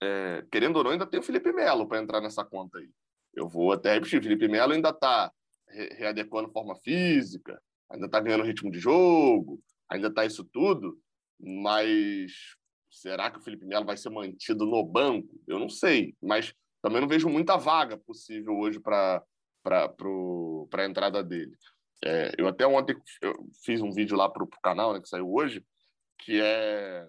é, 0.03 0.45
querendo 0.53 0.77
ou 0.77 0.85
não, 0.85 0.91
ainda 0.91 1.07
tem 1.07 1.19
o 1.19 1.23
Felipe 1.23 1.51
Melo 1.51 1.89
para 1.89 2.03
entrar 2.03 2.21
nessa 2.21 2.45
conta 2.45 2.77
aí. 2.77 2.91
Eu 3.35 3.49
vou 3.49 3.73
até 3.73 3.95
repetir: 3.95 4.23
Felipe 4.23 4.49
Melo 4.49 4.73
ainda 4.73 4.91
está 4.91 5.33
readequando 5.69 6.53
forma 6.53 6.76
física, 6.76 7.61
ainda 7.91 8.07
está 8.07 8.21
ganhando 8.21 8.45
ritmo 8.45 8.71
de 8.71 8.79
jogo, 8.79 9.61
ainda 9.88 10.09
está 10.09 10.25
isso 10.25 10.45
tudo, 10.45 10.99
mas 11.41 12.33
será 12.91 13.31
que 13.31 13.38
o 13.38 13.43
Felipe 13.43 13.67
Melo 13.67 13.85
vai 13.85 13.97
ser 13.97 14.11
mantido 14.11 14.64
no 14.64 14.85
banco? 14.85 15.41
Eu 15.47 15.59
não 15.59 15.69
sei, 15.69 16.14
mas 16.23 16.55
também 16.81 17.00
não 17.00 17.09
vejo 17.09 17.29
muita 17.29 17.57
vaga 17.57 17.97
possível 17.97 18.57
hoje 18.57 18.79
para 18.79 19.23
a 19.67 20.85
entrada 20.85 21.23
dele. 21.25 21.57
É, 22.05 22.33
eu 22.38 22.47
até 22.47 22.67
ontem 22.67 22.95
eu 23.23 23.35
fiz 23.64 23.81
um 23.81 23.91
vídeo 23.91 24.17
lá 24.17 24.29
para 24.29 24.45
o 24.45 24.49
canal, 24.62 24.93
né, 24.93 25.00
que 25.00 25.09
saiu 25.09 25.33
hoje, 25.33 25.64
que 26.19 26.41
é 26.41 27.07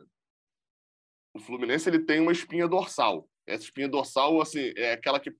o 1.33 1.39
Fluminense 1.39 1.89
ele 1.89 1.99
tem 1.99 2.21
uma 2.21 2.31
espinha 2.31 2.67
dorsal. 2.67 3.27
Essa 3.45 3.65
espinha 3.65 3.89
dorsal 3.89 4.41
assim 4.41 4.71
é 4.77 4.93
aquela 4.93 5.19
que 5.19 5.35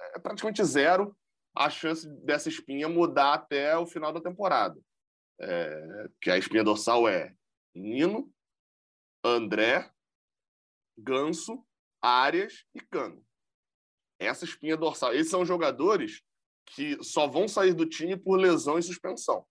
é 0.00 0.18
praticamente 0.18 0.64
zero 0.64 1.16
a 1.54 1.68
chance 1.68 2.08
dessa 2.24 2.48
espinha 2.48 2.88
mudar 2.88 3.34
até 3.34 3.76
o 3.76 3.86
final 3.86 4.12
da 4.12 4.20
temporada. 4.20 4.78
É, 5.40 6.08
que 6.20 6.30
a 6.30 6.38
espinha 6.38 6.64
dorsal 6.64 7.08
é 7.08 7.32
Nino, 7.74 8.30
André, 9.24 9.90
Ganso, 10.96 11.64
Arias 12.02 12.64
e 12.74 12.80
Cano. 12.80 13.24
Essa 14.18 14.44
espinha 14.44 14.76
dorsal. 14.76 15.14
Esses 15.14 15.30
são 15.30 15.44
jogadores 15.44 16.22
que 16.66 17.02
só 17.02 17.26
vão 17.26 17.48
sair 17.48 17.72
do 17.72 17.86
time 17.86 18.16
por 18.16 18.36
lesão 18.36 18.78
e 18.78 18.82
suspensão, 18.82 19.46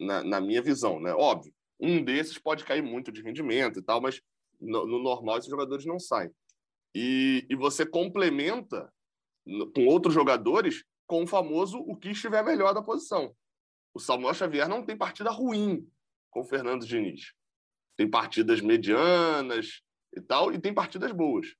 na, 0.00 0.22
na 0.24 0.40
minha 0.40 0.62
visão, 0.62 1.00
né? 1.00 1.12
Óbvio, 1.12 1.52
um 1.78 2.02
desses 2.02 2.38
pode 2.38 2.64
cair 2.64 2.82
muito 2.82 3.12
de 3.12 3.22
rendimento 3.22 3.78
e 3.78 3.82
tal, 3.82 4.00
mas 4.00 4.20
no, 4.60 4.86
no 4.86 5.02
normal 5.02 5.38
esses 5.38 5.50
jogadores 5.50 5.84
não 5.84 5.98
saem. 5.98 6.30
E, 6.94 7.44
e 7.50 7.56
você 7.56 7.84
complementa 7.84 8.92
com 9.74 9.86
outros 9.86 10.14
jogadores 10.14 10.84
com 11.06 11.22
o 11.22 11.26
famoso 11.26 11.78
o 11.78 11.96
que 11.96 12.10
estiver 12.10 12.42
melhor 12.42 12.72
da 12.72 12.82
posição. 12.82 13.34
O 13.92 14.00
Samuel 14.00 14.34
Xavier 14.34 14.68
não 14.68 14.84
tem 14.84 14.96
partida 14.96 15.30
ruim 15.30 15.86
com 16.30 16.40
o 16.40 16.44
Fernando 16.44 16.86
Diniz. 16.86 17.32
Tem 17.96 18.10
partidas 18.10 18.60
medianas 18.60 19.82
e 20.16 20.20
tal, 20.20 20.52
e 20.52 20.58
tem 20.58 20.74
partidas 20.74 21.12
boas. 21.12 21.54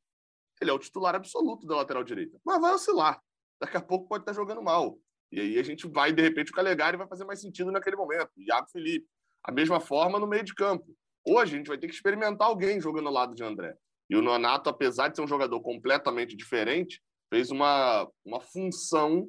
Ele 0.61 0.71
é 0.71 0.75
o 0.75 0.79
titular 0.79 1.15
absoluto 1.15 1.67
da 1.67 1.77
lateral 1.77 2.03
direita, 2.03 2.41
mas 2.45 2.61
vai 2.61 2.73
oscilar. 2.73 3.21
Daqui 3.61 3.77
a 3.77 3.81
pouco 3.81 4.09
pode 4.09 4.23
estar 4.23 4.33
jogando 4.33 4.63
mal. 4.63 4.99
E 5.31 5.41
aí 5.41 5.59
a 5.59 5.63
gente 5.63 5.87
vai, 5.87 6.13
de 6.13 6.23
repente, 6.23 6.51
o 6.51 6.55
Calegari 6.55 6.97
vai 6.97 7.07
fazer 7.07 7.25
mais 7.25 7.41
sentido 7.41 7.71
naquele 7.71 7.97
momento. 7.97 8.31
Iago 8.37 8.69
Felipe. 8.71 9.07
A 9.43 9.53
mesma 9.53 9.81
forma 9.81 10.19
no 10.19 10.27
meio 10.27 10.45
de 10.45 10.55
campo. 10.55 10.97
Hoje 11.27 11.55
a 11.55 11.59
gente 11.59 11.67
vai 11.67 11.79
ter 11.79 11.87
que 11.87 11.95
experimentar 11.95 12.49
alguém 12.49 12.81
jogando 12.81 13.09
ao 13.09 13.15
lado 13.15 13.35
de 13.35 13.43
André. 13.43 13.77
E 14.09 14.17
o 14.17 14.23
Nonato, 14.23 14.69
apesar 14.69 15.09
de 15.09 15.17
ser 15.17 15.23
um 15.23 15.29
jogador 15.29 15.61
completamente 15.61 16.37
diferente, 16.37 17.03
fez 17.35 17.51
uma, 17.51 18.09
uma 18.25 18.41
função 18.41 19.29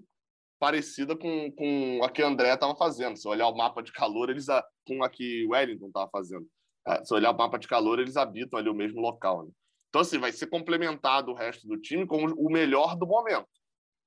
parecida 0.59 1.17
com, 1.17 1.51
com 1.53 2.03
a 2.03 2.09
que 2.09 2.21
o 2.21 2.27
André 2.27 2.53
estava 2.53 2.75
fazendo. 2.75 3.17
Se 3.17 3.27
olhar 3.27 3.47
o 3.47 3.57
mapa 3.57 3.81
de 3.81 3.91
calor, 3.91 4.29
eles 4.29 4.45
com 4.87 5.03
a 5.03 5.09
que 5.09 5.43
Wellington 5.47 5.87
estava 5.87 6.07
fazendo. 6.11 6.45
É, 6.87 7.03
se 7.03 7.11
olhar 7.15 7.31
o 7.31 7.37
mapa 7.37 7.57
de 7.57 7.67
calor, 7.67 7.99
eles 7.99 8.15
habitam 8.15 8.59
ali 8.59 8.69
o 8.69 8.75
mesmo 8.75 9.01
local. 9.01 9.43
Né? 9.45 9.51
Então, 9.89 10.01
assim, 10.01 10.19
vai 10.19 10.31
ser 10.31 10.45
complementado 10.45 11.31
o 11.31 11.33
resto 11.33 11.67
do 11.67 11.81
time 11.81 12.05
com 12.05 12.25
o 12.25 12.51
melhor 12.51 12.95
do 12.95 13.07
momento. 13.07 13.47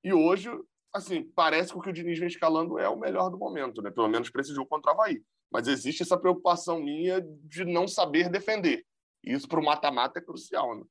E 0.01 0.13
hoje, 0.13 0.49
assim, 0.93 1.29
parece 1.35 1.73
que 1.73 1.77
o 1.77 1.81
que 1.81 1.89
o 1.89 1.93
Diniz 1.93 2.17
vem 2.17 2.29
escalando 2.29 2.79
é 2.79 2.87
o 2.87 2.97
melhor 2.97 3.29
do 3.29 3.37
momento, 3.37 3.81
né? 3.81 3.91
Pelo 3.91 4.07
menos 4.07 4.29
para 4.29 4.39
esse 4.39 4.53
jogo 4.53 4.69
contra 4.69 4.91
o 4.91 4.93
Havaí. 4.93 5.21
Mas 5.51 5.67
existe 5.67 6.03
essa 6.03 6.17
preocupação 6.17 6.79
minha 6.79 7.21
de 7.21 7.65
não 7.65 7.85
saber 7.85 8.29
defender. 8.29 8.85
E 9.25 9.33
isso 9.33 9.45
para 9.45 9.59
o 9.59 9.65
mata-mata 9.65 10.19
é 10.19 10.21
crucial, 10.21 10.73
né? 10.73 10.85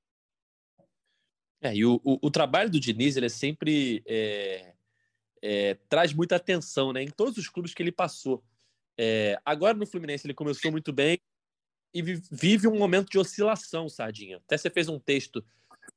É, 1.61 1.75
e 1.75 1.85
o, 1.85 2.01
o, 2.05 2.19
o, 2.23 2.31
trabalho 2.31 2.71
do 2.71 2.79
Diniz 2.79 3.17
ele 3.17 3.27
é 3.27 3.31
sempre 3.31 4.03
é, 4.07 4.75
é, 5.43 5.75
traz 5.89 6.13
muita 6.13 6.37
atenção, 6.37 6.93
né? 6.93 7.03
Em 7.03 7.11
todos 7.11 7.37
os 7.37 7.49
clubes 7.49 7.75
que 7.75 7.83
ele 7.83 7.91
passou. 7.91 8.45
É, 8.97 9.41
agora 9.45 9.77
no 9.77 9.87
Fluminense 9.87 10.27
ele 10.27 10.35
começou 10.35 10.71
muito 10.71 10.93
bem 10.93 11.19
e 11.93 12.03
vive 12.03 12.69
um 12.69 12.79
momento 12.79 13.11
de 13.11 13.19
oscilação, 13.19 13.89
Sardinha. 13.89 14.37
Até 14.37 14.57
você 14.57 14.71
fez 14.71 14.89
um 14.89 14.99
texto 14.99 15.45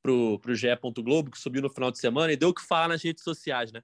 pro, 0.02 0.38
pro 0.40 0.54
GE. 0.54 0.68
Globo 0.96 1.30
que 1.30 1.38
subiu 1.38 1.62
no 1.62 1.70
final 1.70 1.90
de 1.90 1.98
semana 1.98 2.32
e 2.32 2.36
deu 2.36 2.48
o 2.48 2.54
que 2.54 2.62
falar 2.62 2.88
nas 2.88 3.02
redes 3.02 3.22
sociais, 3.22 3.70
né? 3.70 3.82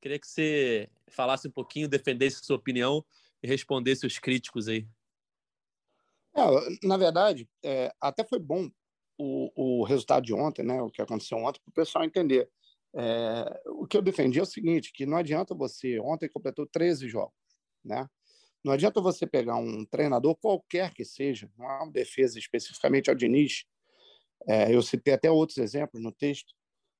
Queria 0.00 0.18
que 0.18 0.26
você 0.26 0.88
falasse 1.08 1.46
um 1.46 1.50
pouquinho, 1.50 1.88
defendesse 1.88 2.44
sua 2.44 2.56
opinião 2.56 3.04
e 3.42 3.46
respondesse 3.46 4.06
os 4.06 4.18
críticos 4.18 4.66
aí. 4.66 4.86
É, 6.34 6.86
na 6.86 6.96
verdade, 6.96 7.48
é, 7.62 7.92
até 8.00 8.24
foi 8.24 8.38
bom 8.38 8.70
o, 9.20 9.80
o 9.80 9.84
resultado 9.84 10.24
de 10.24 10.32
ontem, 10.32 10.64
né, 10.64 10.80
o 10.80 10.90
que 10.90 11.02
aconteceu 11.02 11.36
ontem, 11.38 11.60
para 11.60 11.70
o 11.70 11.74
pessoal 11.74 12.04
entender. 12.04 12.48
É, 12.96 13.62
o 13.66 13.86
que 13.86 13.96
eu 13.96 14.02
defendi 14.02 14.38
é 14.38 14.42
o 14.42 14.46
seguinte, 14.46 14.92
que 14.92 15.04
não 15.04 15.18
adianta 15.18 15.54
você, 15.54 16.00
ontem 16.00 16.28
completou 16.28 16.66
13 16.66 17.08
jogos, 17.08 17.34
né? 17.84 18.08
Não 18.64 18.72
adianta 18.72 19.00
você 19.00 19.26
pegar 19.26 19.56
um 19.56 19.84
treinador 19.86 20.34
qualquer 20.36 20.92
que 20.92 21.04
seja, 21.04 21.50
não 21.56 21.70
é 21.70 21.82
uma 21.82 21.92
defesa 21.92 22.38
especificamente 22.38 23.08
ao 23.08 23.16
Diniz, 23.16 23.64
é, 24.48 24.74
eu 24.74 24.82
citei 24.82 25.14
até 25.14 25.30
outros 25.30 25.58
exemplos 25.58 26.02
no 26.02 26.12
texto, 26.12 26.54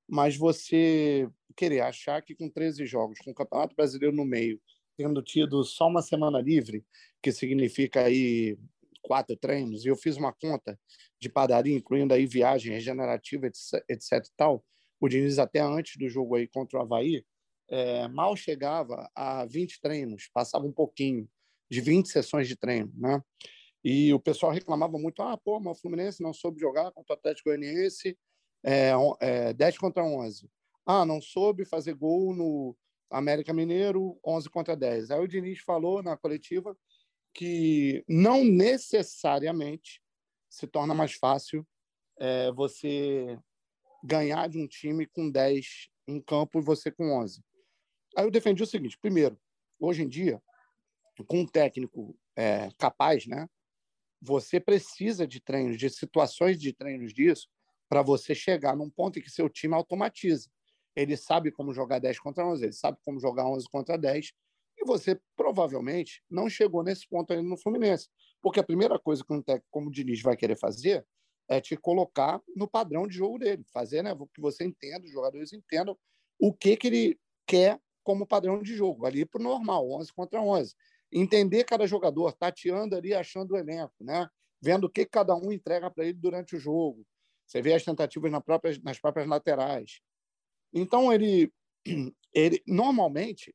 mas 0.09 0.37
você 0.37 1.29
querer 1.57 1.81
achar 1.81 2.23
que 2.23 2.35
com 2.35 2.49
13 2.49 2.87
jogos, 2.87 3.19
com 3.19 3.31
o 3.31 3.35
Campeonato 3.35 3.75
Brasileiro 3.75 4.15
no 4.15 4.25
meio, 4.25 4.61
tendo 4.97 5.23
tido 5.23 5.65
só 5.65 5.89
uma 5.89 6.03
semana 6.03 6.41
livre, 6.41 6.85
que 7.23 7.33
significa 7.33 8.05
aí 8.05 8.59
quatro 9.02 9.37
treinos, 9.37 9.85
e 9.85 9.88
eu 9.88 9.97
fiz 9.97 10.16
uma 10.16 10.33
conta 10.33 10.78
de 11.21 11.28
padaria, 11.28 11.76
incluindo 11.76 12.14
aí 12.14 12.26
viagem 12.26 12.73
regenerativa, 12.73 13.47
etc, 13.47 13.85
etc 13.88 14.26
tal, 14.37 14.64
o 15.00 15.09
Diniz 15.09 15.38
até 15.38 15.61
antes 15.61 15.97
do 15.97 16.09
jogo 16.09 16.37
aí 16.37 16.47
contra 16.47 16.78
o 16.78 16.83
Havaí, 16.83 17.25
é, 17.71 18.09
mal 18.09 18.37
chegava 18.37 19.11
a 19.14 19.45
20 19.47 19.80
treinos, 19.80 20.28
passava 20.33 20.66
um 20.66 20.73
pouquinho 20.73 21.28
de 21.71 21.80
20 21.80 22.09
sessões 22.09 22.49
de 22.49 22.57
treino, 22.57 22.92
né? 22.97 23.23
E 23.83 24.12
o 24.12 24.21
pessoal 24.21 24.52
reclamava 24.52 24.99
muito, 24.99 25.23
ah, 25.23 25.38
pô, 25.38 25.59
mas 25.59 25.78
o 25.78 25.80
Fluminense 25.80 26.23
não 26.23 26.35
soube 26.35 26.61
jogar 26.61 26.90
contra 26.92 27.14
o 27.14 27.16
Atlético 27.16 27.49
Goianiense 27.49 28.19
é, 28.62 28.92
é, 29.21 29.52
10 29.54 29.78
contra 29.78 30.04
11. 30.04 30.50
Ah, 30.85 31.07
não 31.07 31.21
soube 31.21 31.64
fazer 31.64 31.95
gol 31.95 32.35
no 32.35 32.76
América 33.11 33.52
Mineiro 33.52 34.19
11 34.25 34.50
contra 34.50 34.76
10. 34.76 35.11
Aí 35.11 35.21
o 35.21 35.28
Diniz 35.28 35.61
falou 35.61 36.02
na 36.02 36.16
coletiva 36.16 36.76
que 37.33 38.05
não 38.09 38.45
necessariamente 38.45 40.03
se 40.49 40.67
torna 40.67 40.95
mais 40.95 41.15
fácil 41.15 41.67
é, 42.19 42.51
você 42.53 43.39
ganhar 44.03 44.49
de 44.49 44.59
um 44.59 44.67
time 44.67 45.07
com 45.07 45.31
10 45.31 45.89
em 46.09 46.21
campo 46.21 46.59
e 46.59 46.63
você 46.63 46.91
com 46.91 47.13
11. 47.21 47.43
Aí 48.17 48.25
eu 48.25 48.31
defendi 48.31 48.63
o 48.63 48.67
seguinte: 48.67 48.99
primeiro, 48.99 49.39
hoje 49.79 50.03
em 50.03 50.09
dia, 50.09 50.43
com 51.27 51.41
um 51.41 51.47
técnico 51.47 52.19
é, 52.37 52.71
capaz, 52.79 53.27
né, 53.27 53.49
você 54.21 54.61
precisa 54.61 55.27
de 55.27 55.41
treinos, 55.41 55.79
de 55.79 55.89
situações 55.89 56.61
de 56.61 56.73
treinos 56.73 57.13
disso, 57.13 57.49
para 57.89 58.03
você 58.03 58.35
chegar 58.35 58.77
num 58.77 58.91
ponto 58.91 59.19
em 59.19 59.23
que 59.23 59.31
seu 59.31 59.49
time 59.49 59.75
automatiza. 59.75 60.49
Ele 60.95 61.17
sabe 61.17 61.51
como 61.51 61.73
jogar 61.73 61.99
10 61.99 62.19
contra 62.19 62.45
11, 62.45 62.65
ele 62.65 62.73
sabe 62.73 62.99
como 63.05 63.21
jogar 63.21 63.47
11 63.47 63.67
contra 63.71 63.97
10, 63.97 64.33
e 64.81 64.85
você 64.85 65.21
provavelmente 65.37 66.23
não 66.31 66.49
chegou 66.49 66.83
nesse 66.83 67.07
ponto 67.09 67.33
ainda 67.33 67.49
no 67.49 67.57
Fluminense. 67.57 68.09
Porque 68.41 68.61
a 68.61 68.65
primeira 68.65 68.99
coisa 68.99 69.25
que 69.25 69.33
um 69.33 69.43
técnico 69.43 69.69
como 69.71 69.89
o 69.89 69.93
Diniz 69.93 70.23
vai 70.23 70.37
querer 70.37 70.57
fazer 70.57 71.07
é 71.49 71.61
te 71.61 71.77
colocar 71.77 72.41
no 72.57 72.67
padrão 72.67 73.07
de 73.07 73.17
jogo 73.17 73.39
dele. 73.39 73.65
Fazer 73.73 74.03
né, 74.03 74.15
que 74.35 74.41
você 74.41 74.65
entenda, 74.65 75.05
os 75.05 75.13
jogadores 75.13 75.53
entendam 75.53 75.97
o 76.39 76.53
que, 76.53 76.77
que 76.77 76.87
ele 76.87 77.21
quer 77.47 77.79
como 78.03 78.27
padrão 78.27 78.63
de 78.63 78.75
jogo, 78.75 79.05
ali 79.05 79.27
para 79.27 79.41
o 79.41 79.45
normal, 79.45 79.91
11 79.91 80.13
contra 80.13 80.41
11. 80.41 80.75
Entender 81.13 81.65
cada 81.65 81.87
jogador, 81.87 82.33
tateando 82.33 82.97
ali, 82.97 83.13
achando 83.13 83.53
o 83.53 83.59
elenco, 83.59 83.93
né? 84.01 84.27
vendo 84.61 84.85
o 84.85 84.91
que 84.91 85.07
cada 85.07 85.35
um 85.35 85.51
entrega 85.51 85.91
para 85.91 86.05
ele 86.05 86.15
durante 86.15 86.57
o 86.57 86.59
jogo. 86.59 87.07
Você 87.47 87.63
vê 87.63 87.75
as 87.75 87.85
tentativas 87.85 88.31
nas 88.31 88.43
próprias, 88.43 88.79
nas 88.81 88.99
próprias 88.99 89.27
laterais. 89.27 90.01
Então, 90.73 91.13
ele, 91.13 91.53
ele 92.33 92.63
normalmente 92.67 93.55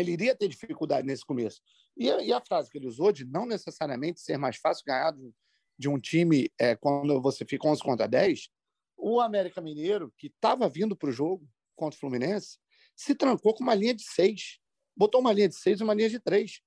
ele 0.00 0.12
iria 0.12 0.34
ter 0.34 0.48
dificuldade 0.48 1.06
nesse 1.06 1.24
começo. 1.24 1.60
E 1.96 2.10
a, 2.10 2.22
e 2.22 2.32
a, 2.32 2.40
frase 2.40 2.70
que 2.70 2.78
ele 2.78 2.86
usou 2.86 3.12
de 3.12 3.24
não 3.24 3.46
necessariamente 3.46 4.20
ser 4.20 4.36
mais 4.36 4.56
fácil 4.56 4.84
ganhar 4.86 5.10
de, 5.12 5.32
de 5.78 5.88
um 5.88 5.98
time 5.98 6.50
é, 6.58 6.76
quando 6.76 7.20
você 7.20 7.44
fica 7.44 7.66
11 7.66 7.82
contra 7.82 8.06
10, 8.06 8.48
o 8.96 9.20
América 9.20 9.60
Mineiro, 9.60 10.12
que 10.16 10.28
estava 10.28 10.68
vindo 10.68 10.96
para 10.96 11.08
o 11.08 11.12
jogo 11.12 11.48
contra 11.74 11.96
o 11.96 12.00
Fluminense, 12.00 12.58
se 12.94 13.14
trancou 13.14 13.54
com 13.54 13.62
uma 13.62 13.74
linha 13.74 13.94
de 13.94 14.02
seis. 14.02 14.58
Botou 14.96 15.20
uma 15.20 15.32
linha 15.32 15.48
de 15.48 15.56
seis 15.56 15.80
e 15.80 15.84
uma 15.84 15.94
linha 15.94 16.08
de 16.08 16.18
três. 16.18 16.60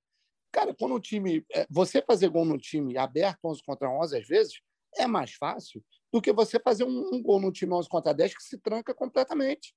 Cara, 0.52 0.74
quando 0.74 0.94
o 0.94 1.00
time. 1.00 1.44
É, 1.52 1.66
você 1.68 2.02
fazer 2.02 2.28
gol 2.28 2.44
no 2.44 2.58
time 2.58 2.96
aberto 2.96 3.44
11 3.44 3.62
contra 3.64 3.90
11, 3.90 4.18
às 4.18 4.26
vezes, 4.26 4.60
é 4.96 5.06
mais 5.06 5.32
fácil 5.32 5.84
do 6.12 6.20
que 6.20 6.32
você 6.32 6.58
fazer 6.58 6.84
um, 6.84 7.14
um 7.14 7.22
gol 7.22 7.40
no 7.40 7.52
time 7.52 7.72
11 7.72 7.88
contra 7.88 8.12
10 8.12 8.36
que 8.36 8.42
se 8.42 8.58
tranca 8.58 8.94
completamente. 8.94 9.74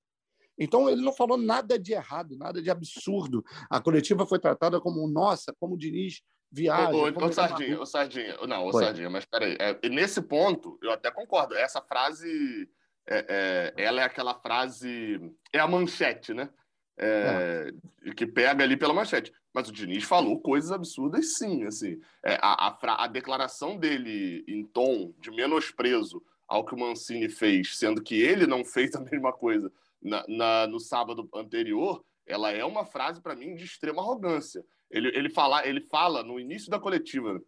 Então, 0.58 0.90
ele 0.90 1.02
não 1.02 1.14
falou 1.14 1.38
nada 1.38 1.80
de 1.80 1.94
errado, 1.94 2.38
nada 2.38 2.62
de 2.62 2.70
absurdo. 2.70 3.44
A 3.70 3.80
coletiva 3.82 4.26
foi 4.26 4.40
tratada 4.40 4.80
como, 4.80 5.08
nossa, 5.08 5.54
como 5.60 5.76
o 5.76 5.78
Diniz 5.78 6.22
viaja. 6.52 6.96
Ô, 6.96 7.10
ô, 7.10 7.26
ô 7.26 7.32
Sardinha, 7.32 7.82
ô, 7.82 7.86
Sardinha, 7.86 8.38
não, 8.48 8.68
ô, 8.68 8.72
Sardinha, 8.72 9.10
mas 9.10 9.26
peraí. 9.26 9.58
É, 9.60 9.90
nesse 9.90 10.22
ponto, 10.22 10.78
eu 10.82 10.92
até 10.92 11.10
concordo. 11.10 11.56
Essa 11.56 11.82
frase, 11.82 12.70
é, 13.08 13.74
é, 13.78 13.84
ela 13.84 14.02
é 14.02 14.06
aquela 14.06 14.36
frase, 14.36 15.20
é 15.52 15.60
a 15.60 15.68
manchete, 15.68 16.34
né? 16.34 16.50
É, 16.96 17.74
é. 18.06 18.14
que 18.14 18.28
pega 18.28 18.64
ali 18.64 18.78
pela 18.78 18.94
manchete. 18.94 19.34
Mas 19.52 19.68
o 19.68 19.72
Diniz 19.72 20.04
falou 20.04 20.40
coisas 20.40 20.72
absurdas, 20.72 21.38
sim. 21.38 21.64
Assim, 21.66 22.00
é, 22.24 22.36
a, 22.42 22.68
a, 22.68 23.04
a, 23.04 23.08
declaração 23.08 23.78
dele 23.78 24.44
em 24.48 24.64
tom 24.64 25.12
de 25.20 25.32
menosprezo 25.32 26.24
ao 26.48 26.64
que 26.64 26.76
o 26.76 26.80
Mancini 26.80 27.30
fez, 27.30 27.78
sendo 27.78 28.04
que 28.04 28.22
ele 28.22 28.46
não 28.46 28.64
fez 28.64 28.94
a 28.96 29.00
mesma 29.00 29.34
coisa 29.34 29.72
na, 30.04 30.26
na 30.28 30.68
no 30.68 30.80
sábado 30.80 31.30
anterior, 31.34 32.04
ela 32.26 32.52
é 32.52 32.64
uma 32.64 32.86
frase 32.86 33.22
para 33.22 33.36
mim 33.36 33.56
de 33.56 33.64
extrema 33.64 34.02
arrogância. 34.02 34.64
Ele, 34.90 35.10
ele, 35.10 35.30
fala, 35.30 35.66
ele 35.68 35.82
fala 35.82 36.24
no 36.24 36.40
início 36.40 36.70
da 36.70 36.80
coletiva, 36.80 37.42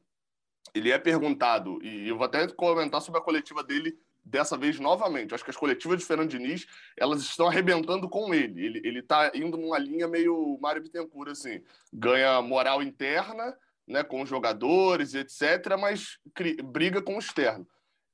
ele 0.73 0.91
é 0.91 0.97
perguntado, 0.97 1.81
e 1.83 2.07
eu 2.07 2.17
vou 2.17 2.25
até 2.25 2.47
comentar 2.47 3.01
sobre 3.01 3.19
a 3.19 3.23
coletiva 3.23 3.63
dele 3.63 3.97
dessa 4.25 4.57
vez 4.57 4.79
novamente. 4.79 5.33
Acho 5.33 5.43
que 5.43 5.51
as 5.51 5.57
coletivas 5.57 5.99
de 5.99 6.05
Fernando 6.05 6.31
Diniz, 6.31 6.65
elas 6.97 7.21
estão 7.21 7.47
arrebentando 7.47 8.09
com 8.09 8.33
ele. 8.33 8.65
Ele, 8.65 8.81
ele 8.83 9.01
tá 9.03 9.31
indo 9.35 9.55
numa 9.55 9.77
linha 9.77 10.07
meio 10.07 10.57
Mário 10.59 10.81
Bittencourt, 10.81 11.29
assim. 11.29 11.61
Ganha 11.93 12.41
moral 12.41 12.81
interna, 12.81 13.55
né, 13.87 14.03
com 14.03 14.23
os 14.23 14.29
jogadores, 14.29 15.13
etc., 15.13 15.77
mas 15.79 16.17
briga 16.63 17.01
com 17.01 17.15
o 17.15 17.19
externo. 17.19 17.67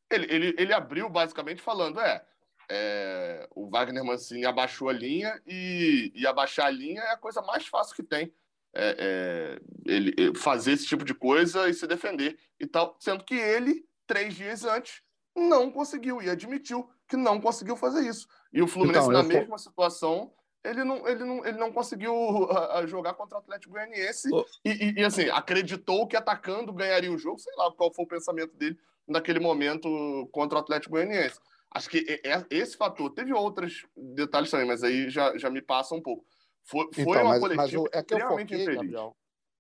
Ele, 0.10 0.28
ele, 0.30 0.56
ele 0.58 0.74
abriu 0.74 1.10
basicamente 1.10 1.62
falando, 1.62 2.02
é, 2.02 2.22
é, 2.70 3.48
o 3.56 3.70
Wagner 3.70 4.04
Mancini 4.04 4.46
abaixou 4.46 4.90
a 4.90 4.94
linha 4.94 5.42
e, 5.46 6.12
e 6.16 6.26
abaixar 6.28 6.68
a 6.68 6.72
linha 6.72 7.02
é 7.02 7.12
a 7.12 7.18
coisa 7.18 7.42
mais 7.42 7.68
fácil 7.68 7.96
que 7.96 8.04
tem. 8.04 8.34
É, 8.74 8.96
é, 8.98 9.62
ele 9.86 10.34
fazer 10.36 10.72
esse 10.72 10.86
tipo 10.86 11.04
de 11.04 11.14
coisa 11.14 11.68
e 11.70 11.74
se 11.74 11.86
defender 11.86 12.38
e 12.58 12.66
tal, 12.66 12.96
sendo 13.00 13.24
que 13.26 13.36
ele 13.36 13.86
três 14.08 14.34
dias 14.34 14.64
antes 14.64 15.02
não 15.36 15.70
conseguiu 15.70 16.22
e 16.22 16.30
admitiu 16.30 16.90
que 17.08 17.18
não 17.18 17.42
conseguiu 17.42 17.76
fazer 17.76 18.08
isso. 18.08 18.28
E 18.54 18.62
o 18.62 18.68
Fluminense 18.68 19.10
então, 19.10 19.22
na 19.22 19.28
mesma 19.28 19.58
situação 19.58 20.32
ele 20.64 20.84
não, 20.84 21.08
ele 21.08 21.24
não, 21.24 21.46
ele 21.46 21.58
não 21.58 21.72
conseguiu 21.72 22.14
uh, 22.46 22.88
jogar 22.88 23.14
contra 23.14 23.38
o 23.38 23.42
Atlético 23.42 23.74
Goianiense 23.74 24.30
oh. 24.32 24.46
e, 24.64 24.72
e, 24.72 25.02
e, 25.02 25.04
assim 25.04 25.30
acreditou 25.30 26.08
que 26.08 26.16
atacando 26.16 26.74
ganharia 26.74 27.12
o 27.12 27.18
jogo, 27.18 27.40
sei 27.40 27.54
lá 27.56 27.72
qual 27.72 27.94
foi 27.94 28.06
o 28.06 28.08
pensamento 28.08 28.56
dele 28.56 28.78
naquele 29.08 29.40
momento 29.40 30.30
contra 30.32 30.58
o 30.58 30.62
Atlético 30.62 30.92
Goianiense. 30.92 31.40
Acho 31.74 31.90
que 31.90 32.22
esse 32.50 32.76
fator, 32.76 33.10
teve 33.14 33.34
outros 33.34 33.86
detalhes 33.96 34.52
também, 34.52 34.68
mas 34.68 34.84
aí 34.84 35.10
já, 35.10 35.38
já 35.38 35.50
me 35.50 35.62
passa 35.62 35.96
um 35.96 36.02
pouco. 36.02 36.26
Foi, 36.64 36.88
foi 36.94 37.04
então, 37.04 37.22
uma 37.24 37.30
mas, 37.30 37.40
coletiva 37.40 37.64
mas 37.64 37.94
é 37.94 38.04
que 38.04 38.14
eu 38.14 38.28
foquei, 38.28 38.66
Gabriel, 38.66 39.18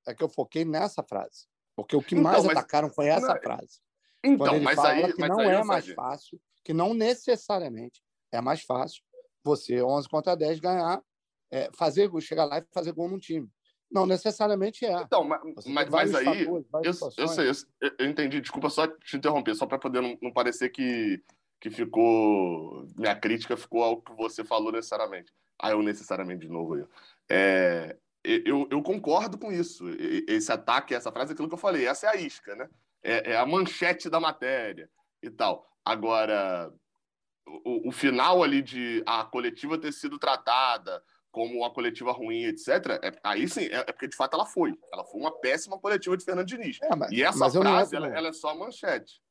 é 0.07 0.13
que 0.13 0.23
eu 0.23 0.29
foquei 0.29 0.65
nessa 0.65 1.03
frase. 1.03 1.47
Porque 1.75 1.95
o 1.95 2.01
que 2.01 2.15
então, 2.15 2.31
mais 2.31 2.43
mas, 2.43 2.57
atacaram 2.57 2.89
foi 2.89 3.07
essa 3.07 3.27
não, 3.27 3.35
é 3.35 3.41
frase. 3.41 3.79
Então, 4.23 4.59
mas 4.59 4.77
aí. 4.79 5.13
Que 5.13 5.27
não 5.27 5.41
é 5.41 5.63
mais 5.63 5.87
fácil, 5.93 6.39
que 6.63 6.73
não 6.73 6.93
necessariamente 6.93 8.01
é 8.31 8.41
mais 8.41 8.61
fácil 8.61 9.01
você, 9.43 9.81
11 9.81 10.07
contra 10.07 10.35
10, 10.35 10.59
ganhar, 10.59 11.01
é, 11.49 11.69
fazer, 11.75 12.09
chegar 12.21 12.45
lá 12.45 12.59
e 12.59 12.65
fazer 12.73 12.91
gol 12.91 13.09
num 13.09 13.19
time. 13.19 13.49
Não 13.89 14.05
necessariamente 14.05 14.85
é. 14.85 15.01
Então, 15.01 15.23
mas, 15.23 15.41
mas, 15.65 15.89
mas 15.89 16.15
aí. 16.15 16.45
Fatores, 16.45 17.17
eu, 17.17 17.23
eu, 17.23 17.27
sei, 17.27 17.49
eu, 17.49 17.91
eu, 17.99 18.09
entendi. 18.09 18.39
Desculpa 18.39 18.69
só 18.69 18.87
te 18.87 19.17
interromper, 19.17 19.55
só 19.55 19.65
para 19.65 19.79
poder 19.79 20.01
não, 20.01 20.17
não 20.21 20.31
parecer 20.31 20.69
que 20.69 21.21
que 21.61 21.69
ficou. 21.69 22.87
Minha 22.97 23.15
crítica 23.15 23.55
ficou 23.55 23.83
ao 23.83 24.01
que 24.01 24.11
você 24.13 24.43
falou 24.43 24.71
necessariamente. 24.71 25.31
Ah, 25.59 25.69
eu 25.69 25.83
necessariamente 25.83 26.47
de 26.47 26.51
novo 26.51 26.75
eu. 26.75 26.89
É, 27.29 27.95
eu, 28.23 28.67
eu 28.71 28.81
concordo 28.81 29.37
com 29.37 29.51
isso. 29.51 29.85
Esse 30.27 30.51
ataque, 30.51 30.95
essa 30.95 31.11
frase, 31.11 31.33
aquilo 31.33 31.47
que 31.47 31.53
eu 31.53 31.59
falei. 31.59 31.87
Essa 31.87 32.07
é 32.07 32.09
a 32.09 32.15
isca, 32.15 32.55
né? 32.55 32.67
É, 33.03 33.33
é 33.33 33.37
a 33.37 33.45
manchete 33.45 34.09
da 34.09 34.19
matéria 34.19 34.89
e 35.21 35.29
tal. 35.29 35.67
Agora, 35.85 36.73
o, 37.63 37.89
o, 37.89 37.91
final 37.91 38.43
ali 38.43 38.61
de 38.61 39.03
a 39.05 39.23
coletiva 39.23 39.77
ter 39.77 39.91
sido 39.91 40.19
tratada 40.19 41.01
como 41.31 41.59
uma 41.59 41.71
coletiva 41.71 42.11
ruim, 42.11 42.43
etc., 42.43 42.99
é, 43.01 43.19
aí 43.23 43.47
sim, 43.47 43.65
é, 43.65 43.77
é, 43.77 43.83
porque 43.83 44.07
de 44.07 44.15
fato 44.15 44.33
ela 44.35 44.45
foi. 44.45 44.77
Ela 44.91 45.05
foi 45.05 45.19
uma 45.19 45.31
péssima 45.39 45.79
coletiva 45.79 46.17
de 46.17 46.25
Fernando 46.25 46.47
Diniz. 46.47 46.79
É, 46.81 46.95
mas, 46.95 47.11
e 47.11 47.23
essa 47.23 47.49
frase, 47.49 47.95
ela, 47.95 48.07
ela, 48.07 48.27
é 48.29 48.33
só 48.33 48.55
manchete. 48.55 49.21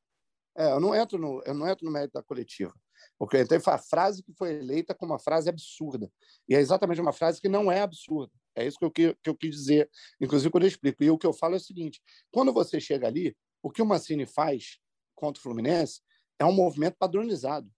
É, 0.57 0.73
eu 0.73 0.81
não 0.81 0.95
entro 0.95 1.19
no, 1.19 1.43
eu 1.45 1.55
não 1.55 1.69
entro 1.69 1.85
no 1.85 1.93
mérito 1.93 2.15
da 2.15 2.23
coletiva. 2.23 2.75
O 3.19 3.27
que 3.27 3.37
eu 3.37 3.43
entrei 3.43 3.61
foi 3.61 3.73
a 3.73 3.79
frase 3.79 4.23
que 4.23 4.33
foi 4.33 4.55
eleita 4.55 4.95
como 4.95 5.13
uma 5.13 5.19
frase 5.19 5.49
absurda. 5.49 6.11
E 6.49 6.55
é 6.55 6.59
exatamente 6.59 7.01
uma 7.01 7.13
frase 7.13 7.41
que 7.41 7.49
não 7.49 7.71
é 7.71 7.81
absurda. 7.81 8.33
É 8.55 8.67
isso 8.67 8.79
que 8.79 8.85
eu, 8.85 8.91
que, 8.91 9.17
que 9.23 9.31
eu 9.31 9.35
quis 9.35 9.51
dizer, 9.51 9.91
inclusive 10.21 10.51
quando 10.51 10.65
eu 10.65 10.69
explico. 10.69 11.03
E 11.03 11.11
o 11.11 11.19
que 11.19 11.27
eu 11.27 11.33
falo 11.33 11.55
é 11.55 11.57
o 11.57 11.61
seguinte: 11.61 12.03
quando 12.31 12.53
você 12.53 12.81
chega 12.81 13.07
ali, 13.07 13.37
o 13.63 13.71
que 13.71 13.83
o 13.83 13.87
Mancini 13.87 14.27
faz 14.27 14.79
contra 15.15 15.39
o 15.39 15.43
Fluminense 15.43 16.01
é 16.39 16.45
um 16.45 16.53
movimento 16.53 16.97
padronizado. 16.99 17.71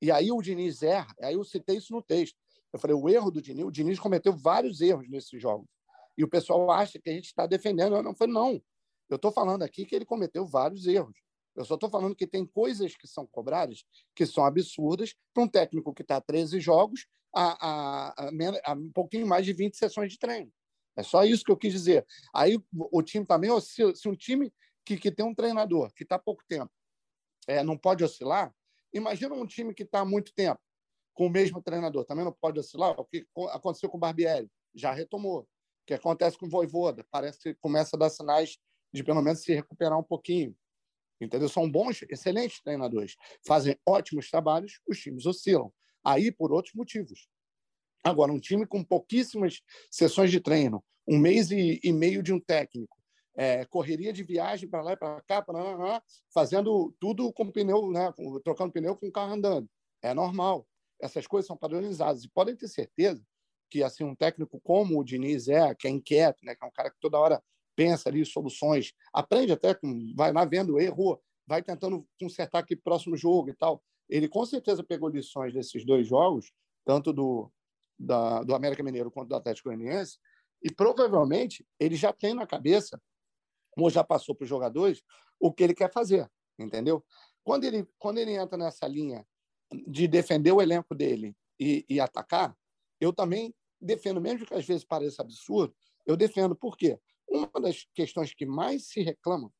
E 0.00 0.10
aí 0.10 0.30
o 0.30 0.40
Diniz 0.40 0.82
erra, 0.82 1.12
aí 1.20 1.34
eu 1.34 1.44
citei 1.44 1.76
isso 1.76 1.92
no 1.92 2.02
texto. 2.02 2.36
Eu 2.72 2.78
falei, 2.78 2.94
o 2.94 3.08
erro 3.08 3.30
do 3.30 3.42
Diniz, 3.42 3.64
o 3.64 3.70
Diniz 3.70 3.98
cometeu 3.98 4.32
vários 4.32 4.80
erros 4.80 5.08
nesses 5.08 5.40
jogos. 5.40 5.66
E 6.16 6.22
o 6.22 6.28
pessoal 6.28 6.70
acha 6.70 6.98
que 6.98 7.10
a 7.10 7.12
gente 7.12 7.26
está 7.26 7.46
defendendo. 7.46 7.96
Eu 7.96 8.02
não 8.02 8.14
falei, 8.14 8.34
não. 8.34 8.62
Eu 9.08 9.16
estou 9.16 9.32
falando 9.32 9.62
aqui 9.62 9.86
que 9.86 9.94
ele 9.94 10.04
cometeu 10.04 10.46
vários 10.46 10.86
erros. 10.86 11.16
Eu 11.58 11.64
só 11.64 11.74
estou 11.74 11.90
falando 11.90 12.14
que 12.14 12.24
tem 12.24 12.46
coisas 12.46 12.96
que 12.96 13.08
são 13.08 13.26
cobradas 13.26 13.84
que 14.14 14.24
são 14.24 14.44
absurdas 14.44 15.12
para 15.34 15.42
um 15.42 15.48
técnico 15.48 15.92
que 15.92 16.02
está 16.02 16.18
a 16.18 16.20
13 16.20 16.60
jogos 16.60 17.08
a, 17.34 17.68
a, 17.68 18.08
a, 18.16 18.30
a, 18.64 18.72
um 18.74 18.92
pouquinho 18.92 19.26
mais 19.26 19.44
de 19.44 19.52
20 19.52 19.76
sessões 19.76 20.12
de 20.12 20.20
treino. 20.20 20.52
É 20.96 21.02
só 21.02 21.24
isso 21.24 21.44
que 21.44 21.50
eu 21.50 21.56
quis 21.56 21.72
dizer. 21.72 22.06
Aí 22.32 22.62
o 22.72 23.02
time 23.02 23.26
também, 23.26 23.50
se, 23.60 23.94
se 23.96 24.08
um 24.08 24.14
time 24.14 24.52
que, 24.84 24.96
que 24.96 25.10
tem 25.10 25.26
um 25.26 25.34
treinador 25.34 25.92
que 25.94 26.04
está 26.04 26.16
pouco 26.16 26.44
tempo 26.48 26.70
é, 27.48 27.64
não 27.64 27.76
pode 27.76 28.04
oscilar, 28.04 28.54
imagina 28.94 29.34
um 29.34 29.46
time 29.46 29.74
que 29.74 29.82
está 29.82 30.00
há 30.00 30.04
muito 30.04 30.32
tempo 30.32 30.60
com 31.12 31.26
o 31.26 31.30
mesmo 31.30 31.60
treinador, 31.60 32.04
também 32.04 32.24
não 32.24 32.32
pode 32.32 32.60
oscilar. 32.60 32.94
O 33.00 33.04
que 33.04 33.26
aconteceu 33.50 33.90
com 33.90 33.96
o 33.96 34.00
Barbieri? 34.00 34.48
Já 34.76 34.92
retomou. 34.92 35.40
O 35.40 35.46
que 35.88 35.94
acontece 35.94 36.38
com 36.38 36.46
o 36.46 36.48
Voivoda? 36.50 37.04
Parece 37.10 37.40
que 37.40 37.54
começa 37.54 37.96
a 37.96 37.98
dar 37.98 38.10
sinais 38.10 38.56
de 38.92 39.02
pelo 39.02 39.20
menos 39.20 39.42
se 39.42 39.52
recuperar 39.52 39.98
um 39.98 40.04
pouquinho 40.04 40.56
entendeu? 41.20 41.48
São 41.48 41.70
bons, 41.70 42.02
excelentes 42.08 42.60
treinadores, 42.62 43.16
fazem 43.46 43.76
ótimos 43.86 44.30
trabalhos, 44.30 44.80
os 44.86 44.98
times 44.98 45.26
oscilam. 45.26 45.72
Aí 46.04 46.30
por 46.30 46.52
outros 46.52 46.74
motivos. 46.74 47.28
Agora, 48.04 48.32
um 48.32 48.38
time 48.38 48.66
com 48.66 48.82
pouquíssimas 48.82 49.60
sessões 49.90 50.30
de 50.30 50.40
treino, 50.40 50.82
um 51.06 51.18
mês 51.18 51.50
e, 51.50 51.80
e 51.82 51.92
meio 51.92 52.22
de 52.22 52.32
um 52.32 52.40
técnico, 52.40 52.96
é, 53.36 53.64
correria 53.66 54.12
de 54.12 54.22
viagem 54.22 54.68
para 54.68 54.82
lá 54.82 54.92
e 54.92 54.96
para 54.96 55.20
cá, 55.22 55.40
pra 55.40 55.62
lá, 55.62 55.76
lá, 55.76 56.02
fazendo 56.32 56.94
tudo 56.98 57.32
com 57.32 57.50
pneu, 57.50 57.90
né, 57.90 58.12
trocando 58.42 58.72
pneu 58.72 58.96
com 58.96 59.06
o 59.06 59.12
carro 59.12 59.32
andando. 59.32 59.68
É 60.02 60.12
normal. 60.12 60.66
Essas 61.00 61.26
coisas 61.26 61.46
são 61.46 61.56
padronizadas. 61.56 62.24
E 62.24 62.28
podem 62.28 62.56
ter 62.56 62.66
certeza 62.66 63.24
que 63.70 63.82
assim 63.82 64.02
um 64.02 64.14
técnico 64.14 64.60
como 64.60 64.98
o 64.98 65.04
Diniz 65.04 65.48
é, 65.48 65.74
que 65.74 65.86
é 65.86 65.90
inquieto, 65.90 66.44
né, 66.44 66.54
que 66.54 66.64
é 66.64 66.66
um 66.66 66.72
cara 66.72 66.90
que 66.90 66.98
toda 67.00 67.18
hora 67.18 67.42
pensa 67.78 68.08
ali 68.08 68.26
soluções, 68.26 68.92
aprende 69.12 69.52
até, 69.52 69.72
com, 69.72 70.12
vai 70.16 70.32
lá 70.32 70.44
vendo, 70.44 70.80
errou, 70.80 71.22
vai 71.46 71.62
tentando 71.62 72.04
consertar 72.18 72.58
aqui 72.58 72.74
próximo 72.74 73.16
jogo 73.16 73.50
e 73.50 73.54
tal. 73.54 73.80
Ele 74.08 74.28
com 74.28 74.44
certeza 74.44 74.82
pegou 74.82 75.08
lições 75.08 75.54
desses 75.54 75.86
dois 75.86 76.04
jogos, 76.04 76.52
tanto 76.84 77.12
do, 77.12 77.48
da, 77.96 78.42
do 78.42 78.52
América 78.52 78.82
Mineiro 78.82 79.12
quanto 79.12 79.28
do 79.28 79.36
Atlético 79.36 79.68
Goianiense, 79.68 80.18
e 80.60 80.74
provavelmente 80.74 81.64
ele 81.78 81.94
já 81.94 82.12
tem 82.12 82.34
na 82.34 82.48
cabeça, 82.48 83.00
ou 83.76 83.88
já 83.88 84.02
passou 84.02 84.34
para 84.34 84.42
os 84.42 84.48
jogadores, 84.48 85.00
o 85.38 85.52
que 85.52 85.62
ele 85.62 85.74
quer 85.74 85.92
fazer, 85.92 86.28
entendeu? 86.58 87.04
Quando 87.44 87.62
ele, 87.62 87.86
quando 87.96 88.18
ele 88.18 88.32
entra 88.32 88.58
nessa 88.58 88.88
linha 88.88 89.24
de 89.86 90.08
defender 90.08 90.50
o 90.50 90.60
elenco 90.60 90.96
dele 90.96 91.32
e, 91.60 91.86
e 91.88 92.00
atacar, 92.00 92.56
eu 93.00 93.12
também 93.12 93.54
defendo, 93.80 94.20
mesmo 94.20 94.44
que 94.44 94.54
às 94.54 94.66
vezes 94.66 94.84
pareça 94.84 95.22
absurdo, 95.22 95.72
eu 96.04 96.16
defendo. 96.16 96.56
Por 96.56 96.76
quê? 96.76 96.98
Uma 97.28 97.60
das 97.60 97.86
questões 97.94 98.32
que 98.32 98.46
mais 98.46 98.88
se 98.88 99.02
reclamam 99.02 99.52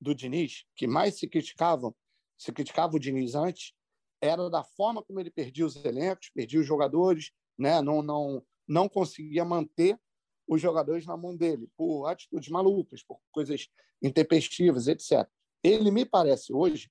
do 0.00 0.14
Diniz, 0.14 0.64
que 0.74 0.86
mais 0.86 1.18
se 1.18 1.26
criticavam, 1.26 1.94
se 2.38 2.52
criticava 2.52 2.96
o 2.96 3.00
Diniz 3.00 3.34
antes, 3.34 3.72
era 4.20 4.48
da 4.48 4.62
forma 4.62 5.02
como 5.02 5.20
ele 5.20 5.30
perdia 5.30 5.66
os 5.66 5.76
elencos, 5.84 6.30
perdia 6.30 6.60
os 6.60 6.66
jogadores, 6.66 7.32
né? 7.58 7.80
não, 7.82 8.02
não, 8.02 8.42
não 8.66 8.88
conseguia 8.88 9.44
manter 9.44 9.98
os 10.46 10.60
jogadores 10.60 11.04
na 11.06 11.16
mão 11.16 11.36
dele, 11.36 11.68
por 11.76 12.06
atitudes 12.06 12.48
malucas, 12.48 13.02
por 13.02 13.20
coisas 13.32 13.68
intempestivas, 14.00 14.86
etc. 14.86 15.28
Ele, 15.62 15.90
me 15.90 16.04
parece, 16.04 16.52
hoje, 16.52 16.90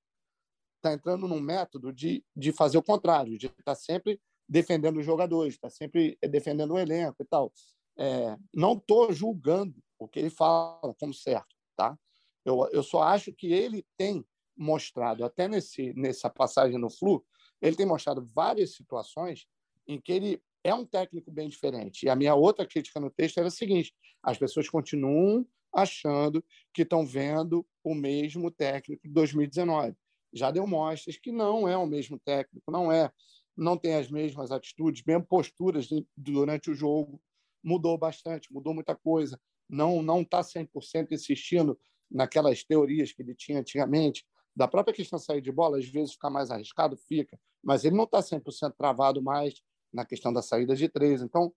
está 0.75 0.93
entrando 0.93 1.27
num 1.27 1.39
método 1.39 1.93
de, 1.93 2.23
de 2.35 2.51
fazer 2.51 2.77
o 2.77 2.83
contrário, 2.83 3.37
de 3.37 3.47
estar 3.47 3.63
tá 3.63 3.75
sempre 3.75 4.19
defendendo 4.47 4.99
os 4.99 5.05
jogadores, 5.05 5.53
está 5.53 5.69
sempre 5.69 6.17
defendendo 6.21 6.73
o 6.73 6.77
elenco 6.79 7.23
e 7.23 7.25
tal. 7.25 7.51
É, 7.97 8.37
não 8.53 8.73
estou 8.73 9.11
julgando 9.13 9.81
o 9.99 10.07
que 10.07 10.19
ele 10.19 10.29
fala 10.29 10.93
como 10.99 11.13
certo, 11.13 11.55
tá? 11.75 11.97
Eu, 12.43 12.67
eu 12.71 12.83
só 12.83 13.01
acho 13.01 13.33
que 13.33 13.51
ele 13.51 13.85
tem 13.97 14.25
mostrado, 14.55 15.25
até 15.25 15.47
nesse, 15.47 15.93
nessa 15.93 16.29
passagem 16.29 16.77
no 16.77 16.89
Flu, 16.89 17.25
ele 17.61 17.75
tem 17.75 17.85
mostrado 17.85 18.25
várias 18.25 18.75
situações 18.75 19.47
em 19.87 19.99
que 19.99 20.11
ele 20.11 20.43
é 20.63 20.73
um 20.73 20.85
técnico 20.85 21.31
bem 21.31 21.49
diferente. 21.49 22.05
E 22.05 22.09
a 22.09 22.15
minha 22.15 22.35
outra 22.35 22.65
crítica 22.65 22.99
no 22.99 23.09
texto 23.09 23.37
era 23.37 23.47
a 23.47 23.51
seguinte: 23.51 23.93
as 24.23 24.37
pessoas 24.37 24.69
continuam 24.69 25.45
achando 25.73 26.43
que 26.73 26.83
estão 26.83 27.05
vendo 27.05 27.65
o 27.83 27.93
mesmo 27.93 28.49
técnico 28.49 29.05
de 29.05 29.13
2019. 29.13 29.95
Já 30.33 30.51
deu 30.51 30.65
mostras 30.65 31.17
que 31.17 31.31
não 31.31 31.67
é 31.67 31.77
o 31.77 31.85
mesmo 31.85 32.19
técnico, 32.19 32.71
não 32.71 32.91
é, 32.91 33.11
não 33.55 33.77
tem 33.77 33.95
as 33.95 34.09
mesmas 34.09 34.51
atitudes, 34.51 35.03
mesmo 35.05 35.25
posturas 35.25 35.87
durante 36.15 36.71
o 36.71 36.75
jogo 36.75 37.21
mudou 37.63 37.97
bastante, 37.97 38.53
mudou 38.53 38.73
muita 38.73 38.95
coisa. 38.95 39.39
Não 39.67 40.01
não 40.01 40.21
está 40.21 40.41
100% 40.41 41.11
insistindo 41.11 41.79
naquelas 42.09 42.63
teorias 42.63 43.11
que 43.11 43.21
ele 43.21 43.35
tinha 43.35 43.59
antigamente. 43.59 44.25
Da 44.55 44.67
própria 44.67 44.93
questão 44.93 45.19
de 45.19 45.25
sair 45.25 45.41
de 45.41 45.51
bola, 45.51 45.77
às 45.77 45.87
vezes 45.87 46.13
fica 46.13 46.29
mais 46.29 46.49
arriscado, 46.49 46.95
fica, 46.95 47.37
mas 47.63 47.83
ele 47.83 47.95
não 47.95 48.05
está 48.05 48.19
100% 48.19 48.73
travado 48.77 49.21
mais 49.21 49.61
na 49.91 50.05
questão 50.05 50.31
da 50.31 50.41
saída 50.41 50.75
de 50.75 50.87
três. 50.87 51.21
Então, 51.21 51.53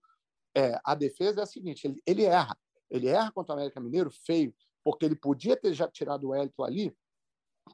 é, 0.55 0.79
a 0.83 0.95
defesa 0.95 1.41
é 1.41 1.43
a 1.43 1.47
seguinte: 1.47 1.85
ele, 1.85 2.01
ele 2.05 2.23
erra. 2.23 2.57
Ele 2.89 3.07
erra 3.07 3.31
contra 3.31 3.53
o 3.53 3.57
América 3.57 3.79
Mineiro 3.79 4.09
feio, 4.11 4.53
porque 4.83 5.05
ele 5.05 5.15
podia 5.15 5.55
ter 5.55 5.73
já 5.73 5.87
tirado 5.87 6.29
o 6.29 6.35
Elton 6.35 6.63
ali, 6.63 6.97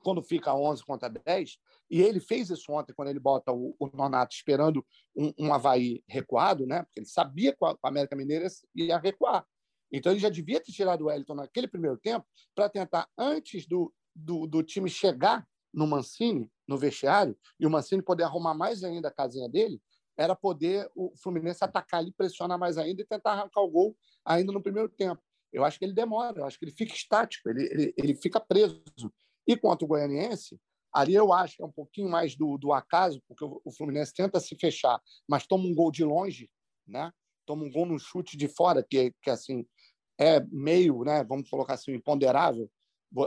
quando 0.03 0.21
fica 0.21 0.53
11 0.53 0.83
contra 0.83 1.09
10, 1.09 1.57
e 1.89 2.01
ele 2.01 2.19
fez 2.19 2.49
isso 2.49 2.71
ontem, 2.71 2.93
quando 2.93 3.09
ele 3.09 3.19
bota 3.19 3.51
o, 3.51 3.75
o 3.79 3.87
Nonato 3.95 4.35
esperando 4.35 4.85
um, 5.15 5.31
um 5.39 5.53
Havaí 5.53 6.03
recuado, 6.07 6.65
né? 6.65 6.83
porque 6.83 6.99
ele 6.99 7.07
sabia 7.07 7.53
que 7.53 7.63
o 7.63 7.77
América 7.81 8.15
Mineiro 8.15 8.45
ia 8.75 8.97
recuar. 8.97 9.45
Então, 9.91 10.11
ele 10.11 10.19
já 10.19 10.29
devia 10.29 10.59
ter 10.59 10.71
tirado 10.71 11.01
o 11.01 11.05
Wellington 11.05 11.35
naquele 11.35 11.67
primeiro 11.67 11.97
tempo 11.97 12.25
para 12.53 12.69
tentar, 12.69 13.07
antes 13.17 13.67
do, 13.67 13.93
do, 14.15 14.47
do, 14.47 14.63
time 14.63 14.89
chegar 14.89 15.47
no 15.73 15.85
Mancini, 15.85 16.51
no 16.67 16.77
vestiário, 16.77 17.37
e 17.59 17.65
o 17.65 17.69
Mancini 17.69 18.01
poder 18.01 18.23
arrumar 18.23 18.53
mais 18.53 18.83
ainda 18.83 19.09
a 19.09 19.13
casinha 19.13 19.49
dele, 19.49 19.81
era 20.17 20.35
poder 20.35 20.89
o 20.95 21.13
Fluminense 21.17 21.63
atacar 21.63 21.99
ali, 21.99 22.11
pressionar 22.11 22.57
mais 22.57 22.77
ainda 22.77 23.01
e 23.01 23.05
tentar 23.05 23.33
arrancar 23.33 23.61
o 23.61 23.69
gol 23.69 23.97
ainda 24.23 24.51
no 24.51 24.63
primeiro 24.63 24.89
tempo. 24.89 25.21
Eu 25.51 25.63
acho 25.63 25.77
que 25.77 25.85
ele 25.85 25.93
demora, 25.93 26.39
eu 26.39 26.45
acho 26.45 26.57
que 26.57 26.65
ele 26.65 26.71
fica 26.71 26.93
estático, 26.93 27.49
ele, 27.49 27.63
ele, 27.65 27.93
ele 27.97 28.15
fica 28.15 28.39
preso. 28.39 28.81
E 29.45 29.55
quanto 29.55 29.83
o 29.83 29.87
Goianiense, 29.87 30.59
ali 30.93 31.13
eu 31.13 31.31
acho 31.33 31.57
que 31.57 31.63
é 31.63 31.65
um 31.65 31.71
pouquinho 31.71 32.09
mais 32.09 32.35
do, 32.35 32.57
do 32.57 32.73
acaso, 32.73 33.21
porque 33.27 33.43
o, 33.43 33.61
o 33.63 33.71
Fluminense 33.71 34.13
tenta 34.13 34.39
se 34.39 34.55
fechar, 34.55 34.99
mas 35.27 35.45
toma 35.45 35.65
um 35.65 35.75
gol 35.75 35.91
de 35.91 36.03
longe, 36.03 36.49
né? 36.87 37.11
toma 37.45 37.63
um 37.63 37.71
gol 37.71 37.85
no 37.85 37.99
chute 37.99 38.35
de 38.35 38.47
fora, 38.47 38.83
que, 38.83 39.13
que 39.21 39.29
assim 39.29 39.65
é 40.17 40.39
meio, 40.51 41.03
né, 41.03 41.23
vamos 41.23 41.49
colocar 41.49 41.73
assim, 41.73 41.93
imponderável. 41.93 42.69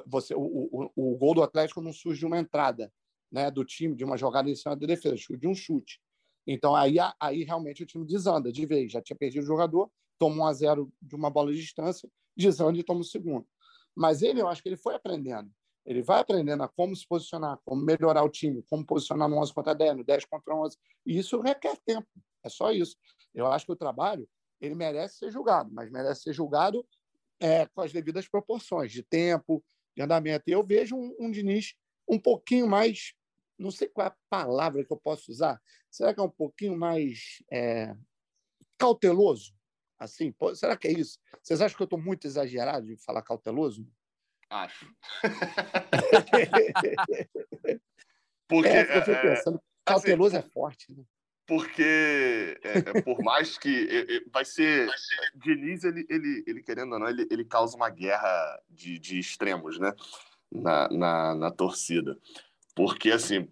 Você, 0.06 0.34
o, 0.34 0.40
o, 0.40 0.90
o 0.94 1.16
gol 1.16 1.34
do 1.34 1.42
Atlético 1.42 1.80
não 1.80 1.92
surge 1.92 2.20
de 2.20 2.26
uma 2.26 2.38
entrada 2.38 2.92
né, 3.30 3.50
do 3.50 3.64
time, 3.64 3.94
de 3.94 4.04
uma 4.04 4.16
jogada 4.16 4.50
em 4.50 4.54
cima 4.54 4.76
da 4.76 4.86
defesa, 4.86 5.16
de 5.16 5.46
um 5.46 5.54
chute. 5.54 6.00
Então, 6.46 6.74
aí, 6.74 6.96
aí 7.20 7.44
realmente 7.44 7.82
o 7.82 7.86
time 7.86 8.06
desanda 8.06 8.50
de 8.50 8.64
vez. 8.64 8.90
Já 8.90 9.02
tinha 9.02 9.16
perdido 9.16 9.42
o 9.42 9.46
jogador, 9.46 9.90
toma 10.18 10.36
um 10.36 10.46
a 10.46 10.52
zero 10.52 10.90
de 11.00 11.14
uma 11.14 11.30
bola 11.30 11.52
de 11.52 11.60
distância, 11.60 12.08
desanda 12.36 12.78
e 12.78 12.82
toma 12.82 13.00
o 13.00 13.04
segundo. 13.04 13.46
Mas 13.94 14.22
ele, 14.22 14.40
eu 14.40 14.48
acho 14.48 14.62
que 14.62 14.68
ele 14.68 14.76
foi 14.76 14.94
aprendendo. 14.94 15.50
Ele 15.84 16.02
vai 16.02 16.20
aprendendo 16.20 16.62
a 16.62 16.68
como 16.68 16.94
se 16.94 17.06
posicionar, 17.06 17.58
como 17.64 17.82
melhorar 17.82 18.22
o 18.22 18.28
time, 18.28 18.62
como 18.68 18.84
posicionar 18.84 19.28
no 19.28 19.38
11 19.38 19.52
contra 19.52 19.74
10, 19.74 19.96
no 19.96 20.04
10 20.04 20.24
contra 20.26 20.54
11. 20.54 20.76
E 21.06 21.18
isso 21.18 21.40
requer 21.40 21.78
tempo. 21.84 22.06
É 22.44 22.48
só 22.48 22.70
isso. 22.72 22.96
Eu 23.34 23.46
acho 23.46 23.66
que 23.66 23.72
o 23.72 23.76
trabalho 23.76 24.28
ele 24.60 24.74
merece 24.74 25.18
ser 25.18 25.30
julgado, 25.30 25.70
mas 25.72 25.90
merece 25.90 26.22
ser 26.22 26.32
julgado 26.32 26.86
é, 27.40 27.66
com 27.66 27.80
as 27.80 27.92
devidas 27.92 28.28
proporções 28.28 28.92
de 28.92 29.02
tempo, 29.02 29.64
de 29.96 30.02
andamento. 30.02 30.44
E 30.48 30.52
eu 30.52 30.64
vejo 30.64 30.96
um, 30.96 31.14
um 31.18 31.30
Diniz 31.30 31.74
um 32.08 32.18
pouquinho 32.18 32.66
mais 32.66 33.14
não 33.58 33.70
sei 33.70 33.88
qual 33.88 34.06
é 34.06 34.10
a 34.10 34.16
palavra 34.30 34.84
que 34.84 34.92
eu 34.92 34.96
posso 34.96 35.32
usar. 35.32 35.60
Será 35.90 36.14
que 36.14 36.20
é 36.20 36.22
um 36.22 36.30
pouquinho 36.30 36.78
mais 36.78 37.42
é, 37.50 37.94
cauteloso? 38.78 39.52
Assim, 39.98 40.30
pô, 40.30 40.54
será 40.54 40.76
que 40.76 40.86
é 40.86 40.92
isso? 40.92 41.18
Vocês 41.42 41.60
acham 41.60 41.76
que 41.76 41.82
eu 41.82 41.86
estou 41.86 42.00
muito 42.00 42.24
exagerado 42.26 42.86
de 42.86 42.96
falar 42.96 43.22
cauteloso? 43.22 43.84
Acho. 44.48 44.94
porque 48.48 48.68
é, 48.68 48.96
eu 48.96 49.04
fui 49.04 49.14
é, 49.14 49.22
pensando, 49.22 49.56
assim, 49.56 49.64
cauteloso 49.84 50.36
assim, 50.36 50.46
é 50.46 50.50
forte. 50.50 50.94
Né? 50.94 51.02
Porque 51.48 52.60
é, 52.62 52.78
é, 52.78 53.00
por 53.00 53.22
mais 53.22 53.56
que 53.56 54.22
vai 54.30 54.44
ser 54.44 54.86
Diniz, 55.34 55.82
ele, 55.82 56.06
ele, 56.10 56.44
ele 56.46 56.62
querendo 56.62 56.92
ou 56.92 56.98
não, 56.98 57.08
ele, 57.08 57.26
ele 57.30 57.42
causa 57.42 57.74
uma 57.74 57.88
guerra 57.88 58.60
de, 58.68 58.98
de 58.98 59.18
extremos, 59.18 59.78
né? 59.78 59.94
Na, 60.52 60.88
na, 60.90 61.34
na 61.34 61.50
torcida. 61.50 62.18
Porque, 62.78 63.10
assim, 63.10 63.48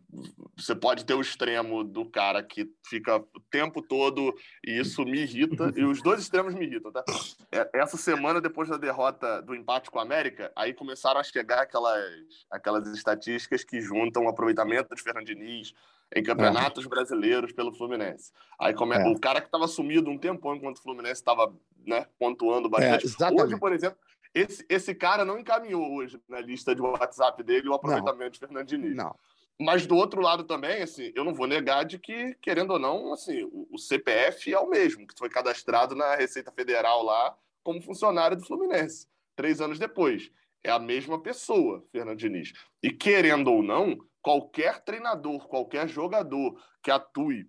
você 0.57 0.73
pode 0.73 1.05
ter 1.05 1.15
o 1.15 1.21
extremo 1.21 1.83
do 1.83 2.09
cara 2.09 2.45
que 2.45 2.71
fica 2.89 3.17
o 3.17 3.41
tempo 3.51 3.83
todo 3.83 4.33
e 4.65 4.79
isso 4.79 5.05
me 5.05 5.19
irrita, 5.19 5.73
e 5.75 5.83
os 5.83 6.01
dois 6.01 6.21
extremos 6.21 6.55
me 6.55 6.65
irritam, 6.65 6.93
tá? 6.93 7.03
É, 7.51 7.69
essa 7.75 7.97
semana, 7.97 8.41
depois 8.41 8.69
da 8.69 8.77
derrota 8.77 9.43
do 9.43 9.53
empate 9.53 9.91
com 9.91 9.99
a 9.99 10.03
América, 10.03 10.53
aí 10.55 10.73
começaram 10.73 11.19
a 11.19 11.25
chegar 11.25 11.62
aquelas, 11.62 12.47
aquelas 12.49 12.87
estatísticas 12.87 13.65
que 13.65 13.81
juntam 13.81 14.27
o 14.27 14.29
aproveitamento 14.29 14.95
de 14.95 15.03
Fernando 15.03 15.27
Diniz 15.27 15.75
em 16.15 16.23
campeonatos 16.23 16.87
é. 16.87 16.89
brasileiros 16.89 17.51
pelo 17.51 17.75
Fluminense. 17.75 18.31
Aí 18.61 18.75
come... 18.75 18.95
é. 18.95 19.09
o 19.09 19.19
cara 19.19 19.41
que 19.41 19.49
estava 19.49 19.67
sumido 19.67 20.09
um 20.09 20.17
tempão 20.17 20.55
enquanto 20.55 20.77
o 20.77 20.83
Fluminense 20.83 21.21
estava 21.21 21.53
né, 21.85 22.07
pontuando 22.17 22.69
bastante. 22.69 23.07
É, 23.21 23.43
Hoje, 23.43 23.59
por 23.59 23.73
exemplo, 23.73 23.99
esse, 24.35 24.65
esse 24.69 24.95
cara 24.95 25.25
não 25.25 25.39
encaminhou 25.39 25.95
hoje 25.95 26.21
na 26.29 26.41
lista 26.41 26.75
de 26.75 26.81
WhatsApp 26.81 27.43
dele 27.43 27.69
o 27.69 27.75
aproveitamento 27.75 28.25
não. 28.25 28.31
de 28.31 28.39
Fernando 28.39 28.67
Diniz. 28.67 28.97
Não. 28.97 29.15
Mas 29.59 29.87
do 29.87 29.97
outro 29.97 30.21
lado 30.21 30.45
também, 30.45 30.83
assim, 30.83 31.12
eu 31.15 31.25
não 31.25 31.35
vou 31.35 31.47
negar 31.47 31.85
de 31.85 31.99
que, 31.99 32.35
querendo 32.43 32.73
ou 32.73 32.79
não, 32.79 33.12
assim, 33.12 33.43
o, 33.45 33.67
o 33.71 33.79
CPF 33.79 34.53
é 34.53 34.59
o 34.59 34.69
mesmo, 34.69 35.07
que 35.07 35.19
foi 35.19 35.31
cadastrado 35.31 35.95
na 35.95 36.15
Receita 36.15 36.53
Federal 36.53 37.03
lá 37.03 37.37
como 37.65 37.81
funcionário 37.81 38.37
do 38.37 38.45
Fluminense, 38.45 39.09
três 39.35 39.61
anos 39.61 39.79
depois. 39.79 40.31
É 40.62 40.71
a 40.71 40.79
mesma 40.79 41.21
pessoa, 41.23 41.85
Fernando 41.91 42.19
Diniz. 42.19 42.53
E 42.83 42.91
querendo 42.91 43.51
ou 43.51 43.62
não, 43.62 43.97
qualquer 44.21 44.85
treinador, 44.85 45.49
qualquer 45.49 45.89
jogador 45.89 46.61
que 46.83 46.91
atue, 46.91 47.49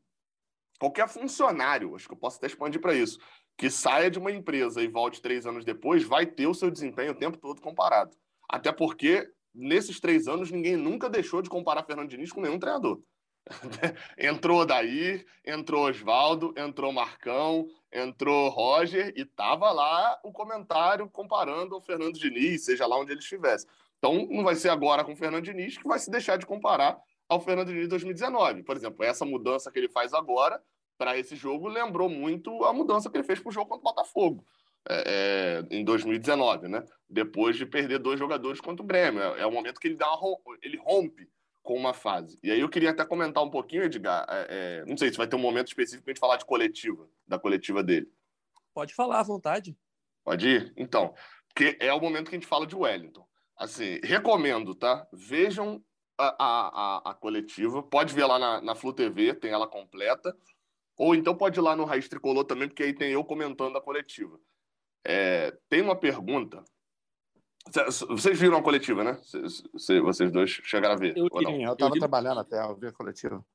qualquer 0.79 1.09
funcionário, 1.09 1.95
acho 1.95 2.07
que 2.07 2.13
eu 2.13 2.19
posso 2.19 2.37
até 2.37 2.47
expandir 2.47 2.79
para 2.79 2.93
isso, 2.93 3.19
que 3.57 3.69
saia 3.71 4.11
de 4.11 4.19
uma 4.19 4.31
empresa 4.31 4.81
e 4.81 4.87
volte 4.87 5.21
três 5.21 5.47
anos 5.47 5.65
depois, 5.65 6.03
vai 6.03 6.25
ter 6.27 6.45
o 6.45 6.53
seu 6.53 6.69
desempenho 6.69 7.11
o 7.11 7.15
tempo 7.15 7.37
todo 7.37 7.59
comparado. 7.59 8.15
Até 8.47 8.71
porque, 8.71 9.27
nesses 9.53 9.99
três 9.99 10.27
anos, 10.27 10.51
ninguém 10.51 10.77
nunca 10.77 11.09
deixou 11.09 11.41
de 11.41 11.49
comparar 11.49 11.83
Fernando 11.83 12.09
Diniz 12.09 12.31
com 12.31 12.39
nenhum 12.39 12.59
treinador. 12.59 13.01
entrou 14.17 14.65
Daí, 14.65 15.25
entrou 15.43 15.87
Oswaldo, 15.87 16.53
entrou 16.55 16.91
Marcão, 16.91 17.67
entrou 17.91 18.49
Roger 18.49 19.11
e 19.15 19.25
tava 19.25 19.71
lá 19.71 20.19
o 20.23 20.31
comentário 20.31 21.09
comparando 21.09 21.75
o 21.75 21.81
Fernando 21.81 22.19
Diniz, 22.19 22.65
seja 22.65 22.85
lá 22.85 22.99
onde 22.99 23.11
ele 23.11 23.19
estivesse. 23.19 23.65
Então, 23.97 24.27
não 24.29 24.43
vai 24.43 24.55
ser 24.55 24.69
agora 24.69 25.03
com 25.03 25.13
o 25.13 25.15
Fernando 25.15 25.43
Diniz 25.43 25.77
que 25.77 25.87
vai 25.87 25.97
se 25.97 26.11
deixar 26.11 26.37
de 26.37 26.45
comparar 26.45 26.99
ao 27.27 27.39
Fernando 27.39 27.69
Diniz 27.69 27.83
de 27.83 27.89
2019. 27.89 28.63
Por 28.63 28.75
exemplo, 28.75 29.03
essa 29.03 29.25
mudança 29.25 29.71
que 29.71 29.79
ele 29.79 29.89
faz 29.89 30.13
agora 30.13 30.61
para 30.97 31.17
esse 31.17 31.35
jogo 31.35 31.67
lembrou 31.67 32.09
muito 32.09 32.63
a 32.65 32.73
mudança 32.73 33.09
que 33.09 33.17
ele 33.17 33.23
fez 33.23 33.39
para 33.39 33.49
o 33.49 33.53
jogo 33.53 33.69
contra 33.69 33.81
o 33.81 33.93
Botafogo. 33.93 34.45
É, 34.89 35.65
é, 35.69 35.75
em 35.75 35.83
2019, 35.83 36.69
né? 36.69 36.83
Depois 37.09 37.57
de 37.57 37.65
perder 37.65 37.99
dois 37.99 38.17
jogadores 38.17 38.61
contra 38.61 38.81
o 38.83 38.87
Grêmio. 38.87 39.21
É, 39.21 39.41
é 39.41 39.45
o 39.45 39.51
momento 39.51 39.79
que 39.79 39.87
ele, 39.87 39.95
dá 39.95 40.09
uma, 40.13 40.37
ele 40.61 40.77
rompe 40.77 41.29
com 41.61 41.75
uma 41.75 41.93
fase. 41.93 42.39
E 42.41 42.49
aí 42.49 42.61
eu 42.61 42.69
queria 42.69 42.91
até 42.91 43.03
comentar 43.03 43.43
um 43.43 43.49
pouquinho, 43.49 43.83
Edgar. 43.83 44.25
É, 44.29 44.47
é, 44.49 44.85
não 44.85 44.95
sei 44.95 45.11
se 45.11 45.17
vai 45.17 45.27
ter 45.27 45.35
um 45.35 45.39
momento 45.39 45.67
específico 45.67 46.05
para 46.05 46.11
a 46.11 46.13
gente 46.13 46.21
falar 46.21 46.37
de 46.37 46.45
coletiva, 46.45 47.09
da 47.27 47.37
coletiva 47.37 47.83
dele. 47.83 48.09
Pode 48.73 48.93
falar 48.93 49.19
à 49.19 49.23
vontade. 49.23 49.77
Pode 50.23 50.47
ir? 50.47 50.73
Então, 50.77 51.13
porque 51.53 51.77
é 51.81 51.93
o 51.93 51.99
momento 51.99 52.29
que 52.29 52.35
a 52.35 52.39
gente 52.39 52.47
fala 52.47 52.65
de 52.65 52.75
Wellington. 52.75 53.27
Assim, 53.57 53.99
recomendo, 54.03 54.73
tá? 54.73 55.05
Vejam 55.11 55.83
a, 56.17 56.27
a, 56.27 56.67
a, 56.67 57.11
a 57.11 57.13
coletiva. 57.13 57.83
Pode 57.83 58.13
ver 58.13 58.25
lá 58.25 58.39
na, 58.39 58.61
na 58.61 58.75
Flu 58.75 58.93
TV, 58.93 59.33
tem 59.33 59.51
ela 59.51 59.67
completa. 59.67 60.33
Ou 60.97 61.13
então 61.13 61.35
pode 61.35 61.59
ir 61.59 61.61
lá 61.61 61.75
no 61.75 61.85
Raiz 61.85 62.09
Tricolor 62.09 62.43
também, 62.43 62.67
porque 62.67 62.83
aí 62.83 62.93
tem 62.93 63.11
eu 63.11 63.23
comentando 63.23 63.77
a 63.77 63.81
coletiva. 63.81 64.39
É, 65.05 65.55
tem 65.69 65.81
uma 65.81 65.95
pergunta. 65.95 66.63
Vocês 68.09 68.39
viram 68.39 68.57
a 68.57 68.63
coletiva, 68.63 69.03
né? 69.03 69.19
Vocês 69.73 70.31
dois 70.31 70.49
chegaram 70.49 70.95
a 70.95 70.97
ver. 70.97 71.15
Eu, 71.17 71.27
eu 71.31 71.73
estava 71.73 71.99
trabalhando 71.99 72.39
até 72.39 72.59
ao 72.59 72.75
ver 72.75 72.87
a 72.87 72.93
coletiva. 72.93 73.45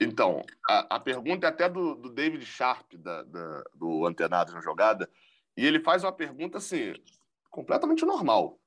Então, 0.00 0.42
a, 0.68 0.96
a 0.96 1.00
pergunta 1.00 1.46
é 1.46 1.50
até 1.50 1.68
do, 1.68 1.94
do 1.94 2.10
David 2.10 2.44
Sharp, 2.44 2.94
da, 2.94 3.22
da, 3.22 3.62
do 3.74 4.04
Antenados 4.04 4.52
na 4.52 4.60
Jogada, 4.60 5.08
e 5.56 5.64
ele 5.64 5.78
faz 5.80 6.02
uma 6.02 6.12
pergunta 6.12 6.58
assim, 6.58 6.94
completamente 7.50 8.04
normal. 8.04 8.58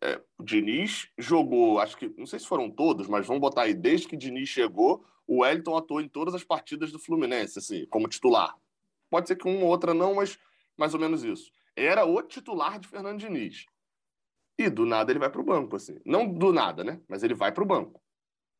é, 0.00 0.20
o 0.38 0.42
Diniz 0.42 1.08
jogou, 1.18 1.78
acho 1.78 1.96
que, 1.96 2.12
não 2.18 2.26
sei 2.26 2.38
se 2.38 2.46
foram 2.46 2.70
todos, 2.70 3.08
mas 3.08 3.26
vamos 3.26 3.40
botar 3.40 3.62
aí, 3.62 3.74
desde 3.74 4.08
que 4.08 4.16
o 4.16 4.18
Diniz 4.18 4.48
chegou, 4.48 5.04
o 5.26 5.42
Wellington 5.42 5.76
atuou 5.76 6.00
em 6.00 6.08
todas 6.08 6.34
as 6.34 6.44
partidas 6.44 6.92
do 6.92 6.98
Fluminense, 6.98 7.58
assim, 7.58 7.86
como 7.86 8.08
titular. 8.08 8.54
Pode 9.10 9.28
ser 9.28 9.36
que 9.36 9.48
uma 9.48 9.64
ou 9.64 9.68
outra 9.68 9.94
não, 9.94 10.14
mas 10.14 10.38
mais 10.76 10.94
ou 10.94 11.00
menos 11.00 11.24
isso. 11.24 11.50
Era 11.76 12.04
o 12.04 12.22
titular 12.22 12.78
de 12.78 12.88
Fernando 12.88 13.18
Diniz. 13.18 13.66
E 14.58 14.68
do 14.68 14.86
nada 14.86 15.10
ele 15.10 15.18
vai 15.18 15.30
para 15.30 15.40
o 15.40 15.44
banco, 15.44 15.76
assim. 15.76 15.98
Não 16.04 16.26
do 16.26 16.52
nada, 16.52 16.84
né? 16.84 17.00
Mas 17.08 17.22
ele 17.22 17.34
vai 17.34 17.50
para 17.50 17.62
o 17.62 17.66
banco. 17.66 18.00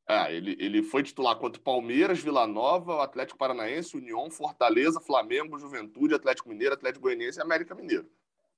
É, 0.09 0.35
ele, 0.35 0.57
ele 0.59 0.83
foi 0.83 1.03
titular 1.03 1.37
contra 1.37 1.63
Palmeiras, 1.63 2.21
Vila 2.21 2.47
Nova, 2.47 3.03
Atlético 3.03 3.39
Paranaense, 3.39 3.97
União, 3.97 4.31
Fortaleza, 4.31 5.01
Flamengo, 5.01 5.59
Juventude, 5.59 6.15
Atlético 6.15 6.49
Mineiro, 6.49 6.75
Atlético 6.75 7.05
Goianiense 7.05 7.39
e 7.39 7.43
América 7.43 7.75
Mineiro. 7.75 8.09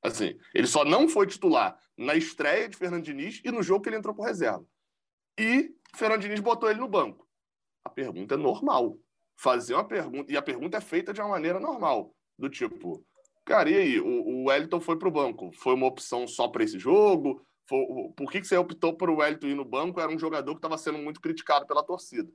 Assim, 0.03 0.39
ele 0.55 0.67
só 0.67 0.85
não 0.85 1.09
foi 1.09 1.27
titular 1.27 1.79
na 1.97 2.15
estreia 2.15 2.69
de 2.69 2.77
Fernando 2.77 3.05
Diniz 3.05 3.41
e 3.45 3.51
no 3.51 3.63
jogo 3.63 3.83
que 3.83 3.89
ele 3.89 3.97
entrou 3.97 4.15
por 4.15 4.25
reserva. 4.25 4.67
E 5.39 5.75
Fernando 5.95 6.23
Diniz 6.23 6.41
botou 6.41 6.71
ele 6.71 6.81
no 6.81 6.89
banco. 6.89 7.26
A 7.87 7.89
pergunta 7.89 8.35
é 8.35 8.37
normal. 8.37 8.99
Fazer 9.39 9.75
uma 9.75 9.87
pergunta, 9.87 10.33
e 10.33 10.37
a 10.37 10.43
pergunta 10.43 10.77
é 10.77 10.81
feita 10.81 11.13
de 11.13 11.21
uma 11.21 11.31
maneira 11.31 11.61
normal, 11.61 12.13
do 12.39 12.49
tipo, 12.49 13.05
cara, 13.45 13.71
e 13.71 13.77
aí, 13.77 14.01
o, 14.01 14.07
o 14.07 14.45
Wellington 14.47 14.81
foi 14.81 14.99
para 14.99 15.09
o 15.09 15.13
banco, 15.13 15.53
foi 15.53 15.75
uma 15.75 15.87
opção 15.87 16.27
só 16.27 16.49
para 16.49 16.65
esse 16.65 16.79
jogo? 16.79 17.47
Foi, 17.69 17.85
por 18.17 18.31
que, 18.31 18.41
que 18.41 18.47
você 18.47 18.57
optou 18.57 18.97
por 18.97 19.11
o 19.11 19.19
Wellington 19.19 19.49
ir 19.49 19.55
no 19.55 19.65
banco? 19.65 20.01
Era 20.01 20.11
um 20.11 20.19
jogador 20.19 20.53
que 20.53 20.59
estava 20.59 20.79
sendo 20.79 20.99
muito 20.99 21.21
criticado 21.21 21.67
pela 21.67 21.85
torcida. 21.85 22.29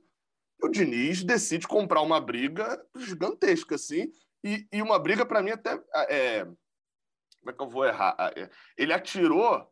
o 0.62 0.68
Diniz 0.68 1.24
decide 1.24 1.66
comprar 1.66 2.02
uma 2.02 2.20
briga 2.20 2.80
gigantesca, 2.96 3.74
assim, 3.74 4.10
e, 4.44 4.66
e 4.72 4.80
uma 4.80 4.98
briga, 4.98 5.26
para 5.26 5.42
mim, 5.42 5.50
até 5.50 5.78
é, 6.08 6.44
como 6.44 7.50
é 7.50 7.52
que 7.52 7.62
eu 7.62 7.68
vou 7.68 7.84
errar? 7.84 8.16
É, 8.36 8.48
ele 8.78 8.92
atirou, 8.92 9.68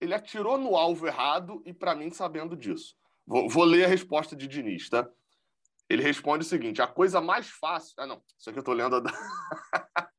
ele 0.00 0.14
atirou 0.14 0.56
no 0.56 0.74
alvo 0.74 1.06
errado 1.06 1.62
e 1.66 1.72
para 1.72 1.94
mim 1.94 2.10
sabendo 2.10 2.56
disso. 2.56 2.96
Vou, 3.26 3.48
vou, 3.48 3.64
ler 3.64 3.84
a 3.84 3.88
resposta 3.88 4.34
de 4.34 4.46
Diniz, 4.46 4.88
tá? 4.88 5.08
Ele 5.88 6.02
responde 6.02 6.44
o 6.44 6.48
seguinte: 6.48 6.82
a 6.82 6.86
coisa 6.86 7.20
mais 7.20 7.48
fácil. 7.48 7.94
Ah, 7.98 8.06
não, 8.06 8.22
isso 8.38 8.50
aqui 8.50 8.58
eu 8.58 8.64
tô 8.64 8.72
lendo. 8.72 9.00
Da... 9.00 9.12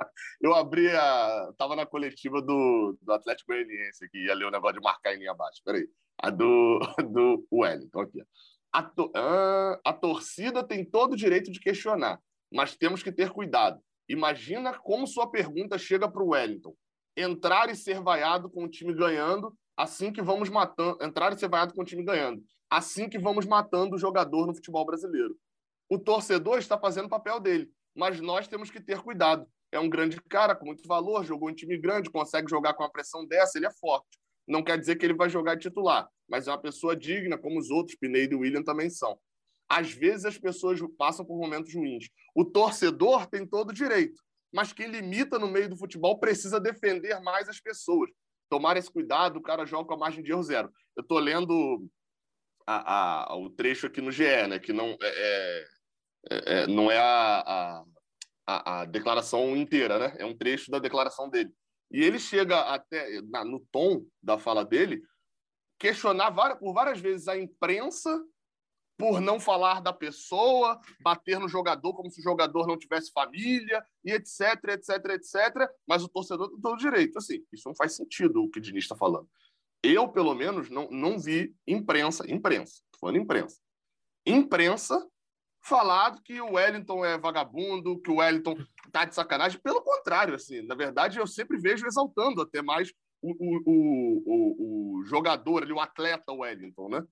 eu 0.41 0.53
abri 0.53 0.89
a. 0.89 1.51
Tava 1.57 1.75
na 1.75 1.85
coletiva 1.85 2.41
do, 2.41 2.97
do 3.01 3.13
Atlético 3.13 3.51
Goianiense 3.51 4.05
aqui, 4.05 4.25
ia 4.25 4.35
ler 4.35 4.45
o 4.45 4.51
negócio 4.51 4.79
de 4.79 4.83
marcar 4.83 5.13
em 5.13 5.19
linha 5.19 5.31
abaixo. 5.31 5.61
Peraí. 5.63 5.87
A 6.21 6.29
do, 6.29 6.79
do 7.11 7.45
Wellington 7.51 8.01
aqui. 8.01 8.23
A, 8.71 8.83
to... 8.83 9.11
ah, 9.15 9.79
a 9.85 9.93
torcida 9.93 10.63
tem 10.63 10.83
todo 10.83 11.13
o 11.13 11.17
direito 11.17 11.51
de 11.51 11.59
questionar, 11.59 12.19
mas 12.51 12.75
temos 12.75 13.03
que 13.03 13.11
ter 13.11 13.31
cuidado. 13.31 13.81
Imagina 14.07 14.77
como 14.79 15.07
sua 15.07 15.29
pergunta 15.29 15.77
chega 15.77 16.09
para 16.09 16.23
o 16.23 16.29
Wellington 16.29 16.75
entrar 17.15 17.69
e 17.69 17.75
ser 17.75 18.01
vaiado 18.01 18.49
com 18.49 18.63
o 18.63 18.69
time 18.69 18.93
ganhando, 18.93 19.55
assim 19.77 20.11
que 20.11 20.21
vamos 20.21 20.49
matando, 20.49 20.97
entrar 21.03 21.31
e 21.31 21.37
ser 21.37 21.47
vaiado 21.47 21.73
com 21.73 21.81
o 21.81 21.85
time 21.85 22.03
ganhando, 22.03 22.43
assim 22.77 23.09
que 23.09 23.19
vamos 23.19 23.45
matando 23.45 23.95
o 23.95 23.99
jogador 23.99 24.47
no 24.47 24.55
futebol 24.55 24.85
brasileiro. 24.85 25.37
O 25.89 25.99
torcedor 25.99 26.57
está 26.57 26.77
fazendo 26.77 27.05
o 27.05 27.09
papel 27.09 27.39
dele, 27.39 27.71
mas 27.95 28.19
nós 28.19 28.47
temos 28.47 28.71
que 28.71 28.81
ter 28.81 29.01
cuidado. 29.01 29.47
É 29.71 29.79
um 29.79 29.89
grande 29.89 30.21
cara 30.21 30.55
com 30.55 30.65
muito 30.65 30.87
valor, 30.87 31.25
jogou 31.25 31.49
em 31.49 31.53
time 31.53 31.77
grande, 31.77 32.09
consegue 32.09 32.49
jogar 32.49 32.73
com 32.73 32.83
uma 32.83 32.91
pressão 32.91 33.25
dessa, 33.25 33.57
ele 33.57 33.67
é 33.67 33.71
forte. 33.71 34.19
Não 34.47 34.63
quer 34.63 34.77
dizer 34.77 34.95
que 34.95 35.05
ele 35.05 35.13
vai 35.13 35.29
jogar 35.29 35.57
titular, 35.57 36.09
mas 36.27 36.47
é 36.47 36.51
uma 36.51 36.61
pessoa 36.61 36.95
digna, 36.95 37.37
como 37.37 37.59
os 37.59 37.69
outros, 37.69 37.97
Pineda 37.97 38.33
e 38.33 38.37
William 38.37 38.63
também 38.63 38.89
são. 38.89 39.17
Às 39.69 39.91
vezes 39.91 40.25
as 40.25 40.37
pessoas 40.37 40.79
passam 40.97 41.25
por 41.25 41.37
momentos 41.37 41.73
ruins. 41.73 42.09
O 42.35 42.43
torcedor 42.43 43.25
tem 43.27 43.47
todo 43.47 43.69
o 43.69 43.73
direito 43.73 44.21
mas 44.53 44.71
quem 44.71 44.87
limita 44.87 45.39
no 45.39 45.47
meio 45.47 45.67
do 45.67 45.75
futebol 45.75 46.19
precisa 46.19 46.59
defender 46.59 47.19
mais 47.21 47.49
as 47.49 47.59
pessoas. 47.59 48.11
Tomar 48.49 48.77
esse 48.77 48.89
cuidado, 48.89 49.37
o 49.37 49.41
cara 49.41 49.65
joga 49.65 49.87
com 49.87 49.95
a 49.95 49.97
margem 49.97 50.23
de 50.23 50.31
erro 50.31 50.43
zero. 50.43 50.71
Eu 50.95 51.01
estou 51.01 51.17
lendo 51.17 51.89
a, 52.65 53.33
a, 53.33 53.37
o 53.37 53.49
trecho 53.49 53.87
aqui 53.87 54.01
no 54.01 54.11
GE, 54.11 54.47
né, 54.47 54.59
que 54.59 54.73
não 54.73 54.89
é, 54.89 54.97
é, 55.01 55.65
é, 56.31 56.61
é 56.63 56.67
não 56.67 56.91
é 56.91 56.97
a, 56.97 57.83
a, 58.47 58.81
a, 58.81 58.85
declaração 58.85 59.55
inteira, 59.55 59.99
né? 59.99 60.15
é 60.19 60.25
um 60.25 60.35
trecho 60.35 60.71
da 60.71 60.79
declaração 60.79 61.29
dele. 61.29 61.53
E 61.91 62.03
ele 62.03 62.19
chega 62.19 62.59
até, 62.61 63.21
na, 63.23 63.43
no 63.45 63.59
tom 63.71 64.05
da 64.21 64.37
fala 64.37 64.65
dele, 64.65 65.01
questionar 65.77 66.29
várias, 66.29 66.59
por 66.59 66.73
várias 66.73 66.99
vezes 66.99 67.27
a 67.27 67.37
imprensa 67.37 68.23
por 68.97 69.19
não 69.19 69.39
falar 69.39 69.81
da 69.81 69.91
pessoa, 69.91 70.79
bater 71.01 71.39
no 71.39 71.47
jogador 71.47 71.93
como 71.93 72.09
se 72.11 72.19
o 72.19 72.23
jogador 72.23 72.67
não 72.67 72.77
tivesse 72.77 73.11
família, 73.11 73.83
e 74.05 74.11
etc, 74.11 74.63
etc, 74.69 74.89
etc. 75.09 75.69
Mas 75.87 76.03
o 76.03 76.07
torcedor 76.07 76.49
tem 76.49 76.61
todo 76.61 76.77
direito. 76.77 77.17
Assim, 77.17 77.43
isso 77.51 77.67
não 77.67 77.75
faz 77.75 77.95
sentido 77.95 78.43
o 78.43 78.49
que 78.49 78.59
o 78.59 78.61
Diniz 78.61 78.85
está 78.85 78.95
falando. 78.95 79.27
Eu, 79.83 80.07
pelo 80.07 80.33
menos, 80.33 80.69
não, 80.69 80.87
não 80.89 81.19
vi 81.19 81.53
imprensa, 81.67 82.29
imprensa, 82.31 82.81
falando 82.99 83.17
imprensa, 83.17 83.57
imprensa 84.25 84.97
falar 85.61 86.21
que 86.23 86.41
o 86.41 86.53
Wellington 86.53 87.05
é 87.05 87.17
vagabundo, 87.17 87.99
que 88.01 88.11
o 88.11 88.17
Wellington 88.17 88.57
tá 88.91 89.05
de 89.05 89.13
sacanagem. 89.13 89.59
Pelo 89.61 89.81
contrário, 89.81 90.35
assim, 90.35 90.61
na 90.61 90.75
verdade, 90.75 91.19
eu 91.19 91.27
sempre 91.27 91.57
vejo 91.57 91.85
exaltando 91.85 92.41
até 92.41 92.61
mais 92.61 92.91
o, 93.21 93.31
o, 93.31 93.61
o, 93.65 94.99
o 94.99 95.05
jogador 95.05 95.69
o 95.71 95.79
atleta 95.79 96.33
Wellington, 96.33 96.89
né? 96.89 97.03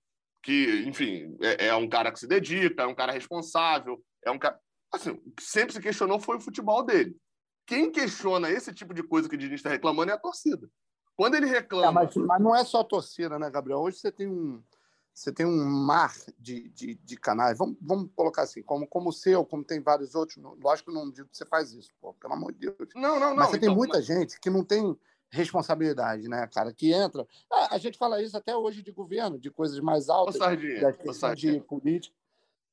que, 0.42 0.84
enfim, 0.86 1.36
é, 1.40 1.68
é, 1.68 1.74
um 1.74 1.88
cara 1.88 2.10
que 2.10 2.18
se 2.18 2.26
dedica, 2.26 2.82
é 2.82 2.86
um 2.86 2.94
cara 2.94 3.12
responsável, 3.12 4.02
é 4.24 4.30
um 4.30 4.38
cara. 4.38 4.58
Assim, 4.92 5.10
o 5.10 5.32
que 5.32 5.42
sempre 5.42 5.72
se 5.72 5.80
questionou 5.80 6.18
foi 6.18 6.36
o 6.36 6.40
futebol 6.40 6.84
dele. 6.84 7.16
Quem 7.66 7.90
questiona 7.90 8.50
esse 8.50 8.74
tipo 8.74 8.92
de 8.92 9.02
coisa 9.02 9.28
que 9.28 9.36
o 9.36 9.38
Diniz 9.38 9.60
está 9.60 9.70
reclamando 9.70 10.10
é 10.10 10.14
a 10.14 10.18
torcida. 10.18 10.68
Quando 11.16 11.34
ele 11.34 11.46
reclama. 11.46 12.02
É, 12.02 12.04
mas, 12.04 12.16
mas, 12.16 12.40
não 12.40 12.54
é 12.54 12.64
só 12.64 12.80
a 12.80 12.84
torcida, 12.84 13.38
né, 13.38 13.50
Gabriel? 13.50 13.80
Hoje 13.80 13.98
você 13.98 14.10
tem 14.10 14.26
um, 14.26 14.62
você 15.12 15.30
tem 15.30 15.44
um 15.44 15.64
mar 15.64 16.14
de, 16.38 16.68
de, 16.70 16.94
de 16.94 17.16
canais. 17.16 17.58
Vamos, 17.58 17.76
vamos 17.80 18.10
colocar 18.14 18.42
assim, 18.42 18.62
como, 18.62 18.86
como 18.86 19.10
o 19.10 19.12
seu, 19.12 19.44
como 19.44 19.62
tem 19.62 19.80
vários 19.80 20.14
outros. 20.14 20.42
Lógico 20.62 20.90
que 20.90 20.96
não 20.96 21.10
digo 21.10 21.28
que 21.28 21.36
você 21.36 21.44
faz 21.44 21.72
isso, 21.72 21.90
pô, 22.00 22.14
pelo 22.14 22.32
amor 22.32 22.52
de 22.52 22.60
Deus. 22.60 22.76
Não, 22.94 23.20
não, 23.20 23.30
não. 23.30 23.36
Mas 23.36 23.50
você 23.50 23.56
então, 23.56 23.68
tem 23.68 23.76
muita 23.76 23.98
mas... 23.98 24.06
gente 24.06 24.40
que 24.40 24.48
não 24.48 24.64
tem 24.64 24.96
responsabilidade, 25.30 26.28
né, 26.28 26.46
cara? 26.52 26.72
Que 26.72 26.92
entra. 26.92 27.26
A, 27.50 27.74
a, 27.74 27.78
gente 27.78 27.98
fala 27.98 28.22
isso 28.22 28.36
até 28.36 28.56
hoje 28.56 28.82
de 28.82 28.92
governo, 28.92 29.38
de 29.38 29.50
coisas 29.50 29.78
mais 29.80 30.08
altas, 30.08 30.36
Sardinha, 30.36 31.60
de 31.60 31.60
política. 31.60 32.14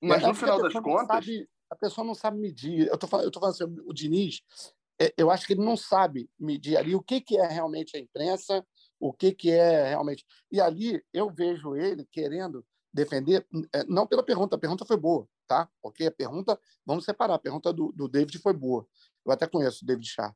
Mas 0.01 0.23
é, 0.23 0.27
no 0.27 0.33
final 0.33 0.61
das 0.61 0.73
contas. 0.73 1.07
Sabe, 1.07 1.49
a 1.69 1.75
pessoa 1.75 2.05
não 2.05 2.15
sabe 2.15 2.39
medir. 2.39 2.87
Eu 2.87 2.97
tô 2.97 3.05
falando, 3.05 3.25
eu 3.25 3.31
tô 3.31 3.39
falando 3.39 3.53
assim, 3.55 3.81
o 3.85 3.93
Diniz, 3.93 4.41
é, 4.51 4.71
eu 5.17 5.31
acho 5.31 5.47
que 5.47 5.53
ele 5.53 5.63
não 5.63 5.77
sabe 5.77 6.29
medir 6.37 6.77
ali 6.77 6.93
o 6.93 7.01
que, 7.01 7.21
que 7.21 7.37
é 7.37 7.47
realmente 7.47 7.95
a 7.95 7.99
imprensa, 7.99 8.65
o 8.99 9.13
que, 9.13 9.31
que 9.31 9.51
é 9.51 9.89
realmente. 9.89 10.25
E 10.51 10.59
ali 10.59 11.01
eu 11.13 11.29
vejo 11.29 11.75
ele 11.75 12.05
querendo 12.11 12.65
defender, 12.93 13.47
é, 13.73 13.83
não 13.85 14.05
pela 14.05 14.23
pergunta, 14.23 14.55
a 14.55 14.59
pergunta 14.59 14.85
foi 14.85 14.97
boa, 14.97 15.27
tá? 15.47 15.69
Ok? 15.81 16.05
A 16.05 16.11
pergunta, 16.11 16.59
vamos 16.85 17.05
separar, 17.05 17.35
a 17.35 17.39
pergunta 17.39 17.71
do, 17.71 17.91
do 17.93 18.07
David 18.09 18.37
foi 18.39 18.53
boa. 18.53 18.85
Eu 19.25 19.31
até 19.31 19.47
conheço 19.47 19.83
o 19.83 19.87
David 19.87 20.07
Sharp. 20.07 20.35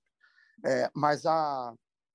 É, 0.66 0.90
mas 0.96 1.26
a, 1.26 1.74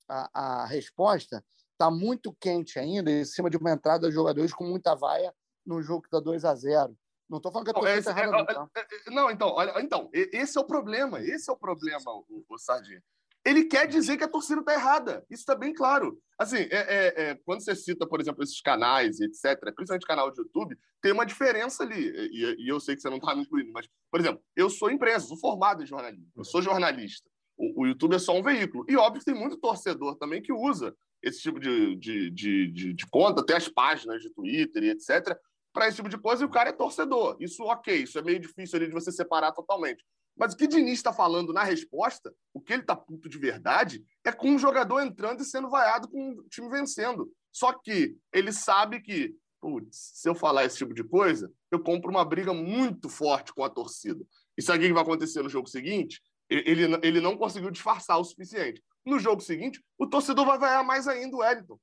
a, 0.08 0.62
a 0.62 0.66
resposta 0.66 1.44
está 1.72 1.90
muito 1.90 2.32
quente 2.40 2.78
ainda, 2.78 3.10
em 3.10 3.24
cima 3.24 3.50
de 3.50 3.56
uma 3.56 3.72
entrada 3.72 4.08
de 4.08 4.14
jogadores 4.14 4.54
com 4.54 4.64
muita 4.64 4.94
vaia 4.94 5.34
no 5.66 5.82
jogo 5.82 6.02
que 6.02 6.08
está 6.08 6.18
2 6.18 6.44
a 6.44 6.54
0 6.54 6.96
Não 7.28 7.36
estou 7.38 7.52
falando 7.52 7.66
que 7.66 7.70
a 7.70 7.74
torcida 7.74 7.98
está 7.98 8.10
errada, 8.10 8.30
não, 8.36 8.46
tá? 8.46 8.70
É, 8.74 8.80
é, 8.80 9.10
não, 9.10 9.30
então, 9.30 9.48
olha, 9.48 9.80
então, 9.80 10.08
esse 10.12 10.56
é 10.56 10.60
o 10.60 10.64
problema, 10.64 11.20
esse 11.20 11.50
é 11.50 11.52
o 11.52 11.56
problema, 11.56 12.10
o, 12.10 12.44
o 12.48 12.58
Sardinha. 12.58 13.02
Ele 13.44 13.64
quer 13.64 13.86
dizer 13.86 14.16
que 14.16 14.24
a 14.24 14.28
torcida 14.28 14.60
está 14.60 14.74
errada, 14.74 15.24
isso 15.30 15.42
está 15.42 15.54
bem 15.54 15.72
claro. 15.72 16.18
Assim, 16.38 16.56
é, 16.56 16.68
é, 16.70 17.22
é, 17.22 17.34
quando 17.44 17.62
você 17.62 17.74
cita, 17.74 18.06
por 18.06 18.20
exemplo, 18.20 18.42
esses 18.42 18.60
canais, 18.60 19.20
etc., 19.20 19.58
principalmente 19.74 20.06
canal 20.06 20.30
de 20.30 20.40
YouTube, 20.40 20.76
tem 21.00 21.12
uma 21.12 21.26
diferença 21.26 21.82
ali, 21.82 22.08
e, 22.32 22.64
e 22.64 22.68
eu 22.68 22.80
sei 22.80 22.94
que 22.94 23.02
você 23.02 23.10
não 23.10 23.18
está 23.18 23.34
me 23.34 23.42
incluindo, 23.42 23.72
mas, 23.72 23.88
por 24.10 24.20
exemplo, 24.20 24.42
eu 24.56 24.68
sou 24.70 24.90
imprensa, 24.90 25.26
sou 25.26 25.38
formado 25.38 25.82
em 25.82 25.86
jornalismo, 25.86 26.30
eu 26.36 26.44
sou 26.44 26.62
jornalista. 26.62 27.28
O, 27.56 27.82
o 27.82 27.86
YouTube 27.86 28.14
é 28.14 28.18
só 28.18 28.36
um 28.36 28.42
veículo. 28.42 28.84
E 28.88 28.96
óbvio 28.96 29.20
que 29.20 29.30
tem 29.30 29.34
muito 29.34 29.58
torcedor 29.58 30.16
também 30.16 30.40
que 30.40 30.52
usa 30.52 30.94
esse 31.22 31.40
tipo 31.40 31.58
de, 31.58 31.96
de, 31.96 32.30
de, 32.30 32.72
de, 32.72 32.94
de 32.94 33.06
conta, 33.06 33.40
até 33.40 33.56
as 33.56 33.68
páginas 33.68 34.22
de 34.22 34.30
Twitter 34.30 34.82
e 34.84 34.90
etc., 34.90 35.36
para 35.78 35.86
esse 35.86 35.96
tipo 35.96 36.08
de 36.08 36.18
coisa, 36.18 36.42
e 36.42 36.46
o 36.46 36.50
cara 36.50 36.70
é 36.70 36.72
torcedor. 36.72 37.36
Isso, 37.38 37.62
ok, 37.62 38.02
isso 38.02 38.18
é 38.18 38.22
meio 38.22 38.40
difícil 38.40 38.76
ali 38.76 38.88
de 38.88 38.92
você 38.92 39.12
separar 39.12 39.52
totalmente. 39.52 40.04
Mas 40.36 40.52
o 40.52 40.56
que 40.56 40.66
Diniz 40.66 40.94
está 40.94 41.12
falando 41.12 41.52
na 41.52 41.62
resposta, 41.62 42.34
o 42.52 42.60
que 42.60 42.72
ele 42.72 42.82
está 42.82 42.96
puto 42.96 43.28
de 43.28 43.38
verdade, 43.38 44.04
é 44.24 44.32
com 44.32 44.50
um 44.50 44.58
jogador 44.58 45.00
entrando 45.00 45.40
e 45.40 45.44
sendo 45.44 45.70
vaiado 45.70 46.08
com 46.08 46.32
o 46.32 46.48
time 46.48 46.68
vencendo. 46.68 47.30
Só 47.52 47.72
que 47.72 48.16
ele 48.32 48.52
sabe 48.52 49.00
que, 49.00 49.36
putz, 49.60 50.10
se 50.14 50.28
eu 50.28 50.34
falar 50.34 50.64
esse 50.64 50.78
tipo 50.78 50.92
de 50.92 51.04
coisa, 51.04 51.48
eu 51.70 51.78
compro 51.78 52.10
uma 52.10 52.24
briga 52.24 52.52
muito 52.52 53.08
forte 53.08 53.54
com 53.54 53.62
a 53.62 53.70
torcida. 53.70 54.24
E 54.56 54.62
sabe 54.62 54.84
o 54.84 54.88
que 54.88 54.92
vai 54.92 55.04
acontecer 55.04 55.42
no 55.42 55.48
jogo 55.48 55.68
seguinte? 55.68 56.20
Ele, 56.50 56.98
ele 57.04 57.20
não 57.20 57.36
conseguiu 57.36 57.70
disfarçar 57.70 58.18
o 58.18 58.24
suficiente. 58.24 58.82
No 59.06 59.20
jogo 59.20 59.40
seguinte, 59.40 59.80
o 59.96 60.08
torcedor 60.08 60.44
vai 60.44 60.58
vaiar 60.58 60.84
mais 60.84 61.06
ainda 61.06 61.36
o 61.36 61.38
Wellington. 61.38 61.78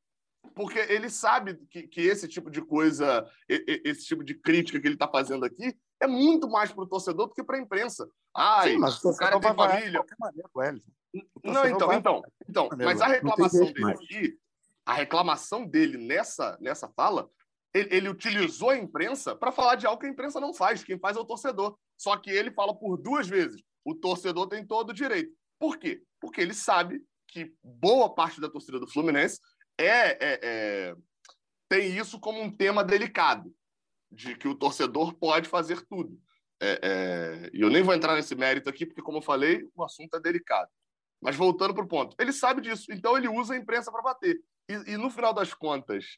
Porque 0.54 0.80
ele 0.80 1.10
sabe 1.10 1.56
que, 1.70 1.88
que 1.88 2.02
esse 2.02 2.28
tipo 2.28 2.50
de 2.50 2.62
coisa, 2.62 3.26
esse 3.48 4.06
tipo 4.06 4.24
de 4.24 4.36
crítica 4.36 4.80
que 4.80 4.88
ele 4.88 4.96
está 4.96 5.08
fazendo 5.08 5.46
aqui, 5.46 5.76
é 6.00 6.08
muito 6.08 6.50
mais 6.50 6.72
para 6.72 6.84
o 6.84 6.88
torcedor 6.88 7.28
do 7.28 7.34
que 7.34 7.44
para 7.44 7.58
a 7.58 7.62
imprensa. 7.62 8.08
Ai, 8.36 8.72
Sim, 8.72 8.78
mas 8.78 9.04
o, 9.04 9.16
cara 9.16 9.40
tem 9.40 9.56
família. 9.56 10.04
Maneira, 10.20 10.82
não, 11.44 11.66
então, 11.66 11.94
então, 11.94 12.22
então. 12.50 12.70
Mas 12.78 13.02
a 13.02 13.08
reclamação 13.08 13.72
dele 13.72 13.92
aqui 13.92 14.40
a 14.86 14.94
reclamação 14.94 15.66
dele 15.66 15.98
nessa, 15.98 16.58
nessa 16.62 16.88
fala, 16.90 17.28
ele, 17.74 17.90
ele 17.92 18.10
utilizou 18.10 18.70
a 18.70 18.78
imprensa 18.78 19.36
para 19.36 19.52
falar 19.52 19.76
de 19.76 19.88
algo 19.88 20.00
que 20.00 20.06
a 20.06 20.10
imprensa 20.10 20.40
não 20.40 20.54
faz. 20.54 20.84
Quem 20.84 21.00
faz 21.00 21.18
é 21.18 21.20
o 21.20 21.26
torcedor. 21.26 21.76
Só 21.98 22.16
que 22.16 22.30
ele 22.30 22.52
fala 22.52 22.74
por 22.78 22.98
duas 22.98 23.28
vezes. 23.28 23.62
O 23.84 23.96
torcedor 23.96 24.48
tem 24.48 24.66
todo 24.66 24.92
o 24.92 24.94
direito. 24.94 25.34
Por 25.60 25.78
quê? 25.78 26.04
Porque 26.22 26.40
ele 26.40 26.54
sabe 26.54 27.04
que 27.28 27.54
boa 27.64 28.14
parte 28.14 28.40
da 28.40 28.50
torcida 28.50 28.80
do 28.80 28.88
Fluminense 28.88 29.40
é, 29.78 30.18
é, 30.20 30.40
é 30.44 30.96
tem 31.68 31.98
isso 31.98 32.20
como 32.20 32.42
um 32.42 32.50
tema 32.50 32.84
delicado, 32.84 33.54
de 34.12 34.36
que 34.36 34.48
o 34.48 34.56
torcedor 34.56 35.14
pode 35.16 35.50
fazer 35.50 35.82
tudo. 35.88 36.20
É, 36.62 36.80
é, 36.82 37.50
e 37.54 37.62
eu 37.62 37.70
nem 37.70 37.84
vou 37.84 37.94
entrar 37.94 38.16
nesse 38.16 38.36
mérito 38.36 38.70
aqui, 38.70 38.86
porque, 38.86 39.02
como 39.02 39.18
eu 39.18 39.22
falei, 39.22 39.68
o 39.76 39.84
assunto 39.84 40.16
é 40.16 40.20
delicado. 40.20 40.70
Mas 41.22 41.36
voltando 41.36 41.74
para 41.74 41.84
o 41.84 41.88
ponto, 41.88 42.16
ele 42.20 42.32
sabe 42.32 42.62
disso, 42.62 42.92
então 42.92 43.18
ele 43.18 43.28
usa 43.28 43.54
a 43.54 43.58
imprensa 43.58 43.92
para 43.92 44.02
bater. 44.02 44.40
E, 44.70 44.94
e, 44.94 44.98
no 44.98 45.10
final 45.10 45.34
das 45.34 45.54
contas, 45.54 46.18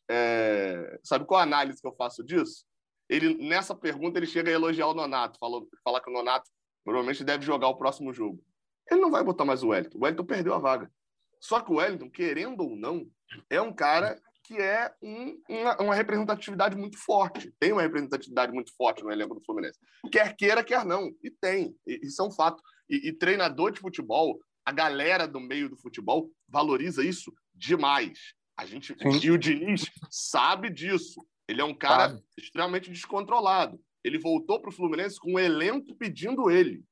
sabe 1.03 1.25
qual 1.25 1.39
a 1.39 1.43
análise 1.43 1.81
que 1.81 1.87
eu 1.87 1.95
faço 1.95 2.23
disso? 2.23 2.65
Ele 3.09 3.35
nessa 3.35 3.73
pergunta 3.73 4.19
ele 4.19 4.27
chega 4.27 4.49
a 4.49 4.53
elogiar 4.53 4.87
o 4.87 4.93
Nonato, 4.93 5.39
falou, 5.39 5.67
falar 5.83 6.01
que 6.01 6.09
o 6.09 6.13
Nonato 6.13 6.49
provavelmente 6.83 7.23
deve 7.23 7.45
jogar 7.45 7.69
o 7.69 7.77
próximo 7.77 8.13
jogo. 8.13 8.43
Ele 8.89 9.01
não 9.01 9.11
vai 9.11 9.23
botar 9.23 9.45
mais 9.45 9.63
o 9.63 9.69
Wellington. 9.69 9.97
O 9.97 10.03
Wellington 10.03 10.25
perdeu 10.25 10.53
a 10.53 10.59
vaga. 10.59 10.91
Só 11.39 11.59
que 11.59 11.71
o 11.71 11.75
Wellington, 11.75 12.09
querendo 12.09 12.61
ou 12.61 12.75
não, 12.75 13.09
é 13.49 13.61
um 13.61 13.73
cara 13.73 14.19
que 14.43 14.55
é 14.55 14.93
um, 15.03 15.41
uma, 15.49 15.81
uma, 15.81 15.95
representatividade 15.95 16.75
muito 16.77 16.97
forte. 16.97 17.53
Tem 17.59 17.73
uma 17.73 17.81
representatividade 17.81 18.53
muito 18.53 18.73
forte 18.75 19.03
no 19.03 19.11
elenco 19.11 19.35
do 19.35 19.43
Fluminense. 19.43 19.77
Quer 20.09 20.35
queira, 20.37 20.63
quer 20.63 20.85
não. 20.85 21.11
E 21.21 21.29
tem. 21.29 21.75
E, 21.85 21.99
isso 22.07 22.21
é 22.21 22.25
um 22.25 22.31
fato. 22.31 22.63
E, 22.89 23.09
e 23.09 23.13
treinador 23.13 23.71
de 23.71 23.81
futebol, 23.81 24.39
a 24.65 24.71
galera 24.71 25.27
do 25.27 25.41
meio 25.41 25.69
do 25.69 25.77
futebol 25.77 26.31
valoriza 26.47 27.03
isso 27.03 27.33
demais. 27.53 28.17
A 28.57 28.65
gente 28.65 28.95
Sim. 28.97 29.27
e 29.27 29.31
o 29.31 29.37
Diniz 29.37 29.85
sabe 30.09 30.69
disso. 30.69 31.21
Ele 31.47 31.61
é 31.61 31.65
um 31.65 31.75
cara 31.75 32.09
sabe. 32.09 32.23
extremamente 32.37 32.89
descontrolado. 32.89 33.79
Ele 34.03 34.17
voltou 34.17 34.61
para 34.61 34.69
o 34.69 34.73
Fluminense 34.73 35.19
com 35.19 35.33
o 35.33 35.39
elenco 35.39 35.95
pedindo 35.97 36.49
ele. 36.49 36.83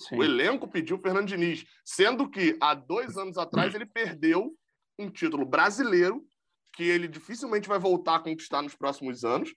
Sim. 0.00 0.16
O 0.16 0.24
elenco 0.24 0.68
pediu 0.68 0.96
o 0.96 1.00
Fernando 1.00 1.28
Diniz, 1.28 1.64
sendo 1.84 2.28
que 2.28 2.56
há 2.60 2.74
dois 2.74 3.16
anos 3.16 3.38
atrás 3.38 3.74
ele 3.74 3.86
perdeu 3.86 4.54
um 4.98 5.10
título 5.10 5.44
brasileiro 5.44 6.26
que 6.74 6.84
ele 6.84 7.08
dificilmente 7.08 7.68
vai 7.68 7.78
voltar 7.78 8.16
a 8.16 8.20
conquistar 8.20 8.60
nos 8.60 8.74
próximos 8.74 9.24
anos, 9.24 9.54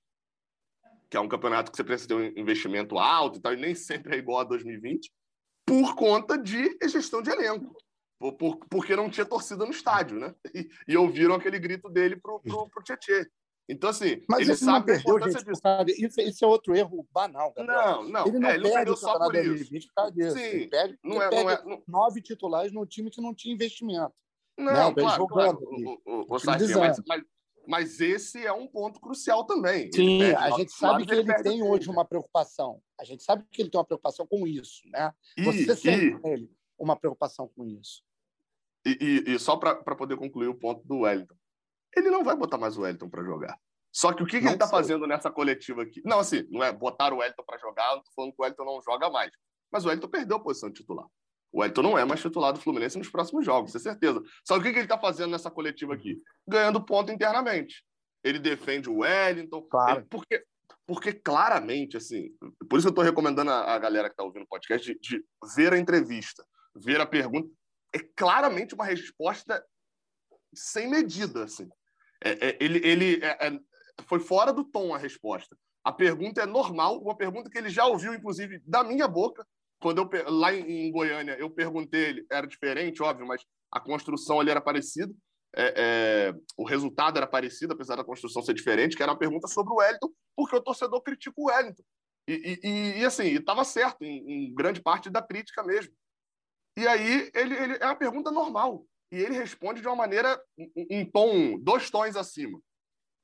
que 1.10 1.18
é 1.18 1.20
um 1.20 1.28
campeonato 1.28 1.70
que 1.70 1.76
você 1.76 1.84
precisa 1.84 2.08
ter 2.08 2.16
um 2.16 2.40
investimento 2.40 2.98
alto 2.98 3.38
e 3.38 3.42
tal, 3.42 3.54
e 3.54 3.58
nem 3.58 3.76
sempre 3.76 4.16
é 4.16 4.20
igual 4.20 4.40
a 4.40 4.44
2020, 4.46 5.12
por 5.66 5.96
conta 5.96 6.38
de 6.38 6.78
gestão 6.88 7.22
de 7.22 7.30
elenco. 7.30 7.76
Por, 8.18 8.34
por, 8.34 8.58
porque 8.70 8.96
não 8.96 9.10
tinha 9.10 9.26
torcida 9.26 9.66
no 9.66 9.72
estádio, 9.72 10.20
né? 10.20 10.34
E, 10.54 10.70
e 10.88 10.98
ouviram 10.98 11.36
aquele 11.36 11.60
grito 11.60 11.90
dele 11.90 12.16
pro, 12.16 12.40
pro, 12.42 12.70
pro 12.70 12.84
Tietê. 12.84 13.30
Então, 13.70 13.92
assim, 13.92 14.24
Mas 14.28 14.42
ele, 14.42 14.52
ele 14.52 14.58
sabe 14.58 14.86
perdeu, 14.88 14.98
a 14.98 15.18
importância 15.18 15.40
gente, 15.40 15.86
disso. 15.94 16.06
Isso, 16.06 16.22
isso, 16.22 16.46
é 16.46 16.48
outro 16.48 16.76
erro 16.76 17.08
banal, 17.12 17.54
Gabriel. 17.54 18.04
Não, 18.04 18.10
não. 18.10 18.28
Ele 18.28 18.40
não, 18.40 18.50
é, 18.50 18.56
ele 18.56 18.70
perde 18.72 18.98
só 18.98 19.20
por 19.20 19.36
isso. 19.36 19.48
2020 19.48 19.90
por. 19.96 20.32
Sim, 20.32 20.40
ele 20.40 20.68
perde, 20.68 21.00
não 21.04 21.22
é, 21.22 21.30
não 21.30 21.50
é, 21.50 21.66
não... 21.66 21.84
nove 21.88 22.20
titulares 22.20 22.72
num 22.72 22.86
time 22.86 23.12
que 23.12 23.22
não 23.22 23.34
tinha 23.34 23.54
investimento. 23.54 24.12
Não, 24.60 24.74
não 24.74 24.94
claro. 24.94 25.28
Claro. 25.28 25.60
O, 25.62 26.02
o, 26.06 26.22
o 26.22 26.38
mas, 26.46 27.00
mas, 27.08 27.24
mas, 27.68 28.02
esse 28.02 28.46
é 28.46 28.52
um 28.52 28.68
ponto 28.68 29.00
crucial 29.00 29.46
também. 29.46 29.90
Sim, 29.94 30.24
a 30.24 30.52
gente 30.52 30.72
sabe 30.72 31.06
que 31.06 31.14
ele, 31.14 31.32
ele 31.32 31.44
tem 31.44 31.64
hoje 31.64 31.90
uma 31.90 32.06
preocupação. 32.06 32.82
A 33.00 33.04
gente 33.04 33.24
sabe 33.24 33.46
que 33.50 33.62
ele 33.62 33.70
tem 33.70 33.80
uma 33.80 33.86
preocupação 33.86 34.28
com 34.28 34.46
isso, 34.46 34.82
né? 34.90 35.14
E, 35.38 35.44
Você 35.44 35.76
sente 35.76 36.06
e... 36.06 36.28
ele 36.28 36.60
uma 36.80 36.96
preocupação 36.96 37.48
com 37.50 37.66
isso. 37.66 38.02
E, 38.86 39.24
e, 39.28 39.34
e 39.34 39.40
só 39.40 39.58
para 39.58 39.96
poder 39.96 40.16
concluir 40.16 40.48
o 40.48 40.56
ponto 40.56 40.88
do 40.88 41.00
Wellington, 41.00 41.36
ele 41.96 42.10
não 42.10 42.24
vai 42.24 42.36
botar 42.36 42.58
mais 42.58 42.78
o 42.78 42.82
Wellington 42.82 43.10
para 43.10 43.24
jogar. 43.24 43.60
Só 43.92 44.14
que 44.14 44.24
o 44.24 44.26
que, 44.26 44.40
que 44.40 44.46
ele 44.46 44.54
está 44.54 44.68
fazendo 44.68 45.06
nessa 45.06 45.30
coletiva 45.30 45.82
aqui? 45.82 46.02
Não, 46.06 46.20
assim, 46.20 46.48
não 46.50 46.64
é 46.64 46.72
botar 46.72 47.12
o 47.12 47.18
Wellington 47.18 47.44
para 47.44 47.58
jogar, 47.58 47.96
não 47.96 48.04
tô 48.04 48.12
falando 48.16 48.32
que 48.32 48.40
o 48.40 48.44
Wellington 48.44 48.66
não 48.66 48.82
joga 48.82 49.10
mais. 49.10 49.32
Mas 49.72 49.84
o 49.84 49.90
Wellington 49.90 50.08
perdeu 50.08 50.38
a 50.38 50.40
posição 50.40 50.70
de 50.70 50.76
titular. 50.76 51.08
O 51.52 51.62
Wellington 51.62 51.82
não 51.82 51.98
é 51.98 52.06
mais 52.06 52.22
titular 52.22 52.54
do 52.54 52.60
Fluminense 52.60 52.98
nos 52.98 53.10
próximos 53.10 53.46
jogos, 53.46 53.72
com 53.72 53.80
certeza. 53.80 54.22
Só 54.48 54.56
que 54.56 54.60
o 54.60 54.64
que, 54.64 54.72
que 54.72 54.80
ele 54.80 54.86
está 54.86 55.00
fazendo 55.00 55.32
nessa 55.32 55.50
coletiva 55.50 55.94
aqui? 55.94 56.22
Ganhando 56.48 56.84
ponto 56.86 57.12
internamente. 57.12 57.84
Ele 58.24 58.38
defende 58.38 58.90
o 58.90 59.00
Wellington. 59.00 59.62
Claro. 59.64 60.02
Ele, 60.02 60.08
porque, 60.10 60.44
porque 60.86 61.14
claramente, 61.14 61.98
assim, 61.98 62.30
por 62.70 62.78
isso 62.78 62.88
eu 62.88 62.92
estou 62.92 63.04
recomendando 63.04 63.52
a, 63.52 63.74
a, 63.74 63.80
galera 63.80 64.10
que 64.10 64.14
está 64.14 64.24
ouvindo 64.24 64.44
o 64.44 64.48
podcast 64.48 64.94
de, 64.94 65.00
de 65.00 65.26
ver 65.56 65.74
a 65.74 65.78
entrevista, 65.78 66.46
ver 66.76 67.02
a 67.02 67.06
pergunta. 67.06 67.50
É 67.94 68.00
claramente 68.16 68.76
uma 68.76 68.86
resposta 68.86 69.64
sem 70.54 70.88
medida, 70.88 71.46
assim. 71.46 71.68
É, 72.24 72.50
é, 72.50 72.58
ele 72.60 72.86
ele 72.86 73.24
é, 73.24 73.48
é 73.48 73.60
foi 74.08 74.20
fora 74.20 74.54
do 74.54 74.64
tom 74.64 74.94
a 74.94 74.98
resposta. 74.98 75.58
A 75.84 75.92
pergunta 75.92 76.42
é 76.42 76.46
normal, 76.46 77.02
uma 77.02 77.16
pergunta 77.16 77.50
que 77.50 77.58
ele 77.58 77.70
já 77.70 77.86
ouviu, 77.86 78.14
inclusive, 78.14 78.62
da 78.66 78.84
minha 78.84 79.08
boca. 79.08 79.46
Quando 79.80 80.10
eu 80.12 80.32
lá 80.32 80.54
em 80.54 80.92
Goiânia 80.92 81.38
eu 81.40 81.50
perguntei 81.50 82.02
ele, 82.02 82.26
era 82.30 82.46
diferente, 82.46 83.02
óbvio, 83.02 83.26
mas 83.26 83.46
a 83.72 83.80
construção 83.80 84.40
ali 84.40 84.52
era 84.52 84.62
parecida. 84.62 85.14
É, 85.56 85.74
é, 85.76 86.36
o 86.56 86.64
resultado 86.64 87.18
era 87.18 87.26
parecido, 87.26 87.74
apesar 87.74 87.96
da 87.96 88.04
construção 88.04 88.42
ser 88.42 88.54
diferente, 88.54 88.96
que 88.96 89.02
era 89.02 89.12
uma 89.12 89.18
pergunta 89.18 89.48
sobre 89.48 89.74
o 89.74 89.78
Wellington, 89.78 90.12
porque 90.36 90.56
o 90.56 90.62
torcedor 90.62 91.02
critica 91.02 91.34
o 91.38 91.46
Wellington. 91.46 91.84
E, 92.28 92.60
e, 92.64 93.00
e 93.00 93.06
assim, 93.06 93.24
estava 93.36 93.64
certo 93.64 94.04
em, 94.04 94.50
em, 94.50 94.54
grande 94.54 94.82
parte 94.82 95.10
da 95.10 95.22
crítica 95.22 95.64
mesmo. 95.64 95.92
E 96.78 96.88
aí 96.88 97.32
ele, 97.34 97.56
ele, 97.56 97.78
é 97.80 97.86
uma 97.86 97.96
pergunta 97.96 98.30
normal. 98.30 98.86
E 99.12 99.18
ele 99.18 99.36
responde 99.36 99.82
de 99.82 99.88
uma 99.88 99.96
maneira, 99.96 100.40
um, 100.56 100.86
um 100.92 101.06
tom, 101.10 101.58
dois 101.60 101.90
tons 101.90 102.16
acima. 102.16 102.62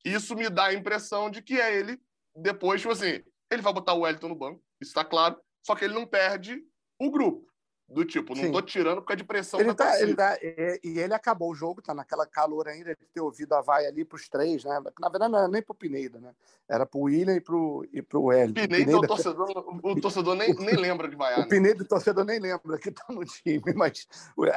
Isso 0.03 0.35
me 0.35 0.49
dá 0.49 0.65
a 0.65 0.73
impressão 0.73 1.29
de 1.29 1.43
que 1.43 1.59
é 1.59 1.77
ele, 1.77 2.01
depois, 2.35 2.81
tipo 2.81 2.93
assim, 2.93 3.23
ele 3.51 3.61
vai 3.61 3.73
botar 3.73 3.93
o 3.93 3.99
Wellington 3.99 4.29
no 4.29 4.35
banco, 4.35 4.63
está 4.81 5.05
claro, 5.05 5.39
só 5.65 5.73
que 5.73 5.84
ele 5.84 5.95
não 5.95 6.06
perde 6.06 6.63
o 6.99 7.10
grupo. 7.10 7.51
Do 7.88 8.04
tipo, 8.04 8.34
não 8.34 8.45
Sim. 8.45 8.51
tô 8.51 8.62
tirando 8.63 8.97
porque 8.97 9.13
é 9.13 9.15
de 9.15 9.23
pressão 9.23 9.60
ele 9.60 9.71
tá, 9.75 10.01
ele 10.01 10.15
tá, 10.15 10.36
e, 10.41 10.80
e, 10.84 10.99
ele 10.99 11.13
acabou 11.13 11.51
o 11.51 11.56
jogo, 11.56 11.84
tá 11.84 11.93
naquela 11.93 12.25
calor 12.25 12.67
ainda 12.67 12.95
de 12.95 13.06
ter 13.06 13.21
ouvido 13.21 13.54
a 13.54 13.62
vai 13.62 13.86
ali 13.86 14.04
para 14.04 14.15
os 14.15 14.28
três, 14.28 14.63
né? 14.63 14.82
Na 14.99 15.08
verdade, 15.08 15.32
não 15.32 15.38
era 15.38 15.47
nem 15.47 15.62
pro 15.62 15.75
Pineda, 15.75 16.19
né? 16.19 16.34
Era 16.67 16.84
pro 16.84 17.01
William 17.01 17.36
e 17.36 17.41
pro, 17.41 17.88
e 17.93 18.01
pro 18.01 18.32
Hélio. 18.32 18.56
Pineda, 18.56 18.75
Pineda, 18.75 18.97
o 18.97 19.08
torcedor, 19.08 19.80
o 19.84 20.01
torcedor 20.01 20.36
nem, 20.36 20.51
nem 20.56 20.75
lembra 20.75 21.08
de 21.08 21.15
vaiar. 21.15 21.38
O 21.41 21.41
né? 21.43 21.47
Pineda, 21.47 21.84
o 21.84 21.88
torcedor 21.88 22.25
nem 22.25 22.39
lembra 22.39 22.80
que 22.80 22.89
tá 22.89 23.06
no 23.10 23.23
time, 23.23 23.62
mas 23.75 24.08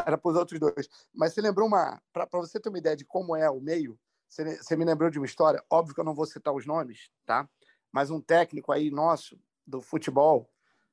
era 0.06 0.16
pros 0.16 0.34
outros 0.34 0.58
dois. 0.58 0.88
Mas 1.14 1.34
você 1.34 1.42
lembrou 1.42 1.68
uma. 1.68 2.00
Para 2.10 2.26
você 2.32 2.58
ter 2.58 2.70
uma 2.70 2.78
ideia 2.78 2.96
de 2.96 3.04
como 3.04 3.36
é 3.36 3.50
o 3.50 3.60
meio, 3.60 3.98
você, 4.26 4.56
você 4.56 4.74
me 4.74 4.86
lembrou 4.86 5.10
de 5.10 5.18
uma 5.18 5.26
história, 5.26 5.62
óbvio 5.70 5.94
que 5.94 6.00
eu 6.00 6.04
não 6.04 6.14
vou 6.14 6.24
citar 6.24 6.54
os 6.54 6.64
nomes, 6.64 7.10
tá? 7.26 7.46
Mas 7.92 8.10
um 8.10 8.22
técnico 8.22 8.72
aí 8.72 8.90
nosso 8.90 9.38
do 9.66 9.82
futebol, 9.82 10.50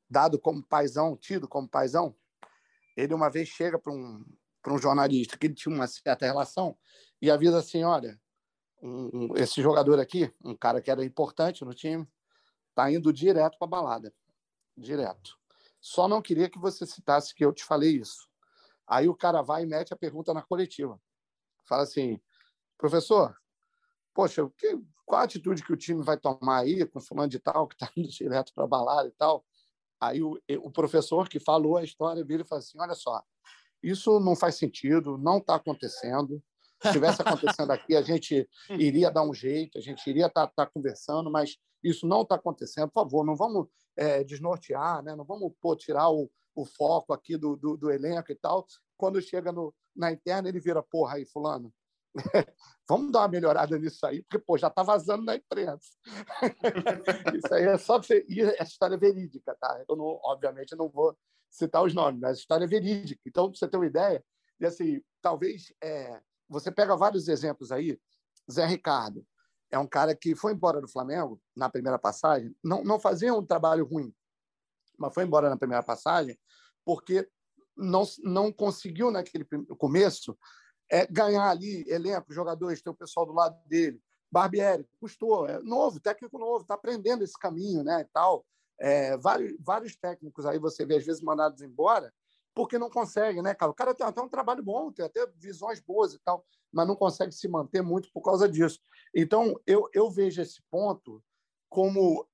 dado 0.09 0.39
como 0.39 0.65
paisão, 0.65 1.15
tido 1.15 1.47
como 1.47 1.67
paisão, 1.67 2.15
ele 2.95 3.13
uma 3.13 3.29
vez 3.29 3.49
chega 3.49 3.77
para 3.77 3.91
um, 3.91 4.23
para 4.61 4.73
um 4.73 4.77
jornalista 4.77 5.37
que 5.37 5.47
ele 5.47 5.53
tinha 5.53 5.73
uma 5.73 5.87
certa 5.87 6.25
relação 6.25 6.77
e 7.21 7.29
avisa 7.29 7.59
assim: 7.59 7.83
olha, 7.83 8.19
um, 8.81 9.09
um, 9.13 9.37
esse 9.37 9.61
jogador 9.61 9.99
aqui, 9.99 10.33
um 10.43 10.55
cara 10.55 10.81
que 10.81 10.91
era 10.91 11.03
importante 11.03 11.65
no 11.65 11.73
time, 11.73 12.07
tá 12.73 12.91
indo 12.91 13.11
direto 13.11 13.57
para 13.57 13.67
balada. 13.67 14.13
Direto. 14.77 15.37
Só 15.79 16.07
não 16.07 16.21
queria 16.21 16.49
que 16.49 16.59
você 16.59 16.85
citasse 16.85 17.33
que 17.33 17.45
eu 17.45 17.53
te 17.53 17.63
falei 17.63 17.97
isso. 17.97 18.27
Aí 18.87 19.07
o 19.07 19.15
cara 19.15 19.41
vai 19.41 19.63
e 19.63 19.65
mete 19.65 19.93
a 19.93 19.97
pergunta 19.97 20.33
na 20.33 20.41
coletiva. 20.41 20.99
Fala 21.65 21.83
assim: 21.83 22.19
professor, 22.77 23.35
poxa, 24.13 24.49
que, 24.57 24.79
qual 25.05 25.21
a 25.21 25.25
atitude 25.25 25.63
que 25.63 25.73
o 25.73 25.77
time 25.77 26.03
vai 26.03 26.17
tomar 26.17 26.59
aí 26.59 26.85
com 26.85 26.99
fulano 26.99 27.29
de 27.29 27.39
tal, 27.39 27.67
que 27.67 27.75
está 27.75 27.91
indo 27.95 28.09
direto 28.09 28.53
para 28.53 28.67
balada 28.67 29.07
e 29.07 29.11
tal? 29.11 29.45
Aí 30.07 30.23
o, 30.23 30.39
o 30.61 30.71
professor 30.71 31.27
que 31.27 31.39
falou 31.39 31.77
a 31.77 31.83
história 31.83 32.23
vira 32.23 32.43
e 32.43 32.47
fala 32.47 32.59
assim, 32.59 32.79
olha 32.79 32.93
só, 32.93 33.21
isso 33.81 34.19
não 34.19 34.35
faz 34.35 34.55
sentido, 34.55 35.17
não 35.17 35.37
está 35.37 35.55
acontecendo. 35.55 36.41
Se 36.81 36.91
tivesse 36.91 37.21
acontecendo 37.21 37.71
aqui, 37.71 37.95
a 37.95 38.01
gente 38.01 38.47
iria 38.69 39.11
dar 39.11 39.23
um 39.23 39.33
jeito, 39.33 39.77
a 39.77 39.81
gente 39.81 40.07
iria 40.09 40.27
estar 40.27 40.47
tá, 40.47 40.65
tá 40.65 40.71
conversando, 40.71 41.31
mas 41.31 41.57
isso 41.83 42.07
não 42.07 42.21
está 42.21 42.35
acontecendo. 42.35 42.87
Por 42.89 43.03
favor, 43.03 43.25
não 43.25 43.35
vamos 43.35 43.67
é, 43.95 44.23
desnortear, 44.23 45.03
né? 45.03 45.15
não 45.15 45.23
vamos 45.23 45.53
pô, 45.61 45.75
tirar 45.75 46.09
o, 46.09 46.29
o 46.55 46.65
foco 46.65 47.13
aqui 47.13 47.37
do, 47.37 47.55
do, 47.55 47.77
do, 47.77 47.91
elenco 47.91 48.31
e 48.31 48.35
tal. 48.35 48.65
Quando 48.97 49.21
chega 49.21 49.51
no, 49.51 49.73
na 49.95 50.11
interna, 50.11 50.49
ele 50.49 50.59
vira, 50.59 50.81
porra, 50.81 51.15
aí, 51.15 51.25
fulano, 51.25 51.73
Vamos 52.87 53.11
dar 53.11 53.21
uma 53.21 53.27
melhorada 53.27 53.77
nisso 53.77 54.05
aí, 54.05 54.21
porque 54.23 54.39
pô, 54.39 54.57
já 54.57 54.67
está 54.67 54.83
vazando 54.83 55.23
na 55.23 55.35
imprensa. 55.35 55.89
Isso 57.35 57.53
aí 57.53 57.63
é 57.63 57.77
só 57.77 57.97
você. 57.97 58.25
E 58.29 58.41
é 58.41 58.63
história 58.63 58.97
verídica, 58.97 59.55
tá? 59.59 59.83
Eu, 59.87 59.95
não, 59.95 60.19
obviamente, 60.23 60.75
não 60.75 60.89
vou 60.89 61.17
citar 61.49 61.83
os 61.83 61.93
nomes, 61.93 62.19
mas 62.19 62.37
história 62.37 62.67
verídica. 62.67 63.21
Então, 63.25 63.49
para 63.49 63.57
você 63.57 63.67
ter 63.67 63.77
uma 63.77 63.85
ideia, 63.85 64.23
e 64.59 64.65
assim, 64.65 65.01
talvez 65.21 65.73
é, 65.83 66.21
você 66.47 66.71
pega 66.71 66.95
vários 66.95 67.27
exemplos 67.27 67.71
aí. 67.71 67.99
Zé 68.51 68.65
Ricardo 68.65 69.25
é 69.71 69.79
um 69.79 69.87
cara 69.87 70.15
que 70.15 70.35
foi 70.35 70.53
embora 70.53 70.79
do 70.79 70.87
Flamengo 70.87 71.41
na 71.55 71.69
primeira 71.69 71.97
passagem, 71.97 72.55
não, 72.63 72.83
não 72.83 72.99
fazia 72.99 73.33
um 73.33 73.45
trabalho 73.45 73.85
ruim, 73.85 74.13
mas 74.97 75.13
foi 75.13 75.23
embora 75.23 75.49
na 75.49 75.57
primeira 75.57 75.83
passagem 75.83 76.37
porque 76.85 77.27
não, 77.75 78.03
não 78.23 78.53
conseguiu, 78.53 79.11
naquele 79.11 79.45
começo, 79.77 80.37
é, 80.89 81.05
ganhar 81.07 81.49
ali 81.49 81.83
elenco, 81.87 82.33
jogadores, 82.33 82.81
ter 82.81 82.89
o 82.89 82.95
pessoal 82.95 83.25
do 83.25 83.33
lado 83.33 83.57
dele. 83.65 84.01
Barbieri, 84.31 84.87
custou, 84.99 85.47
é 85.47 85.59
novo, 85.61 85.99
técnico 85.99 86.37
novo, 86.37 86.61
está 86.61 86.73
aprendendo 86.73 87.23
esse 87.23 87.37
caminho, 87.39 87.83
né, 87.83 88.01
e 88.01 88.05
tal. 88.05 88.45
É, 88.79 89.15
vários, 89.17 89.55
vários 89.59 89.95
técnicos 89.95 90.45
aí 90.45 90.59
você 90.59 90.85
vê 90.85 90.97
às 90.97 91.05
vezes 91.05 91.21
mandados 91.21 91.61
embora 91.61 92.13
porque 92.55 92.79
não 92.79 92.89
consegue, 92.89 93.41
né, 93.41 93.53
cara? 93.53 93.71
O 93.71 93.75
cara 93.75 93.93
tem 93.93 94.07
até 94.07 94.21
um 94.21 94.29
trabalho 94.29 94.63
bom, 94.63 94.89
tem 94.91 95.05
até 95.05 95.27
visões 95.35 95.81
boas 95.81 96.13
e 96.13 96.19
tal, 96.19 96.45
mas 96.71 96.87
não 96.87 96.95
consegue 96.95 97.33
se 97.33 97.47
manter 97.49 97.81
muito 97.81 98.09
por 98.13 98.21
causa 98.21 98.47
disso. 98.47 98.79
Então, 99.13 99.59
eu, 99.67 99.89
eu 99.93 100.09
vejo 100.09 100.41
esse 100.41 100.61
ponto 100.71 101.21
como. 101.69 102.25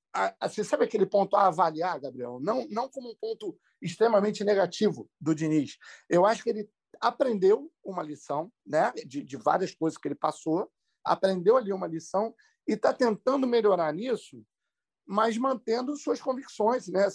Você 0.42 0.64
sabe 0.64 0.84
aquele 0.84 1.06
ponto 1.06 1.36
a 1.36 1.48
avaliar, 1.48 2.00
Gabriel? 2.00 2.40
Não, 2.40 2.68
não 2.70 2.88
como 2.88 3.10
um 3.10 3.16
ponto 3.16 3.58
extremamente 3.82 4.44
negativo 4.44 5.10
do 5.20 5.34
Diniz. 5.34 5.78
Eu 6.08 6.26
acho 6.26 6.44
que 6.44 6.50
ele 6.50 6.70
aprendeu 7.02 7.72
uma 7.84 8.04
lição, 8.04 8.52
né, 8.66 8.92
de, 9.06 9.24
de 9.24 9.38
várias 9.38 9.74
coisas 9.74 9.98
que 9.98 10.08
ele 10.08 10.16
passou, 10.16 10.72
aprendeu 11.04 11.58
ali 11.58 11.74
uma 11.74 11.88
lição 11.88 12.34
e 12.68 12.74
está 12.74 12.94
tentando 12.94 13.48
melhorar 13.48 13.92
nisso, 13.92 14.46
mas 15.06 15.38
mantendo 15.38 15.98
suas 15.98 16.22
convicções, 16.22 16.88
né, 16.88 17.08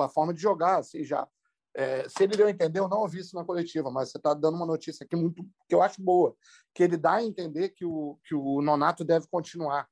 a 0.00 0.08
forma 0.08 0.32
de 0.32 0.40
jogar, 0.40 0.82
seja 0.84 1.28
é, 1.76 2.08
se 2.08 2.22
ele 2.22 2.36
deu 2.36 2.46
a 2.46 2.50
entender, 2.50 2.78
eu 2.78 2.88
não 2.88 3.00
ouvi 3.00 3.18
isso 3.18 3.34
na 3.34 3.44
coletiva, 3.44 3.90
mas 3.90 4.10
você 4.10 4.18
está 4.18 4.32
dando 4.32 4.56
uma 4.56 4.66
notícia 4.66 5.04
aqui 5.04 5.16
muito 5.16 5.44
que 5.68 5.74
eu 5.74 5.82
acho 5.82 6.00
boa, 6.00 6.36
que 6.72 6.84
ele 6.84 6.96
dá 6.96 7.14
a 7.14 7.24
entender 7.24 7.70
que 7.70 7.84
o, 7.84 8.16
que 8.24 8.34
o 8.34 8.62
Nonato 8.62 9.04
deve 9.04 9.26
continuar. 9.26 9.88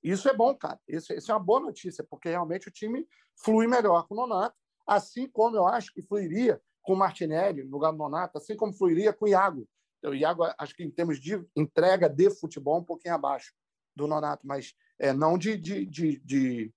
Isso 0.00 0.28
é 0.28 0.32
bom, 0.32 0.54
cara. 0.54 0.78
Isso, 0.86 1.12
isso 1.12 1.32
é 1.32 1.34
uma 1.34 1.42
boa 1.42 1.58
notícia, 1.58 2.06
porque 2.08 2.28
realmente 2.28 2.68
o 2.68 2.70
time 2.70 3.08
flui 3.42 3.66
melhor 3.66 4.06
com 4.06 4.14
o 4.14 4.16
Nonato, 4.16 4.54
assim 4.86 5.28
como 5.28 5.56
eu 5.56 5.66
acho 5.66 5.92
que 5.92 6.00
fluiria 6.00 6.62
com 6.86 6.94
Martinelli 6.94 7.64
no 7.64 7.72
lugar 7.72 7.90
do 7.90 7.98
Nonato, 7.98 8.38
assim 8.38 8.56
como 8.56 8.72
fluiria 8.72 9.12
com 9.12 9.24
o 9.24 9.28
Iago. 9.28 9.68
Então, 9.98 10.12
o 10.12 10.14
Iago, 10.14 10.44
acho 10.56 10.74
que 10.74 10.84
em 10.84 10.90
termos 10.90 11.20
de 11.20 11.44
entrega 11.56 12.08
de 12.08 12.30
futebol, 12.30 12.78
um 12.78 12.84
pouquinho 12.84 13.14
abaixo 13.14 13.52
do 13.94 14.06
Nonato, 14.06 14.46
mas 14.46 14.72
é, 14.98 15.12
não 15.12 15.36
de, 15.36 15.56
de, 15.56 15.84
de, 15.84 16.20
de 16.20 16.74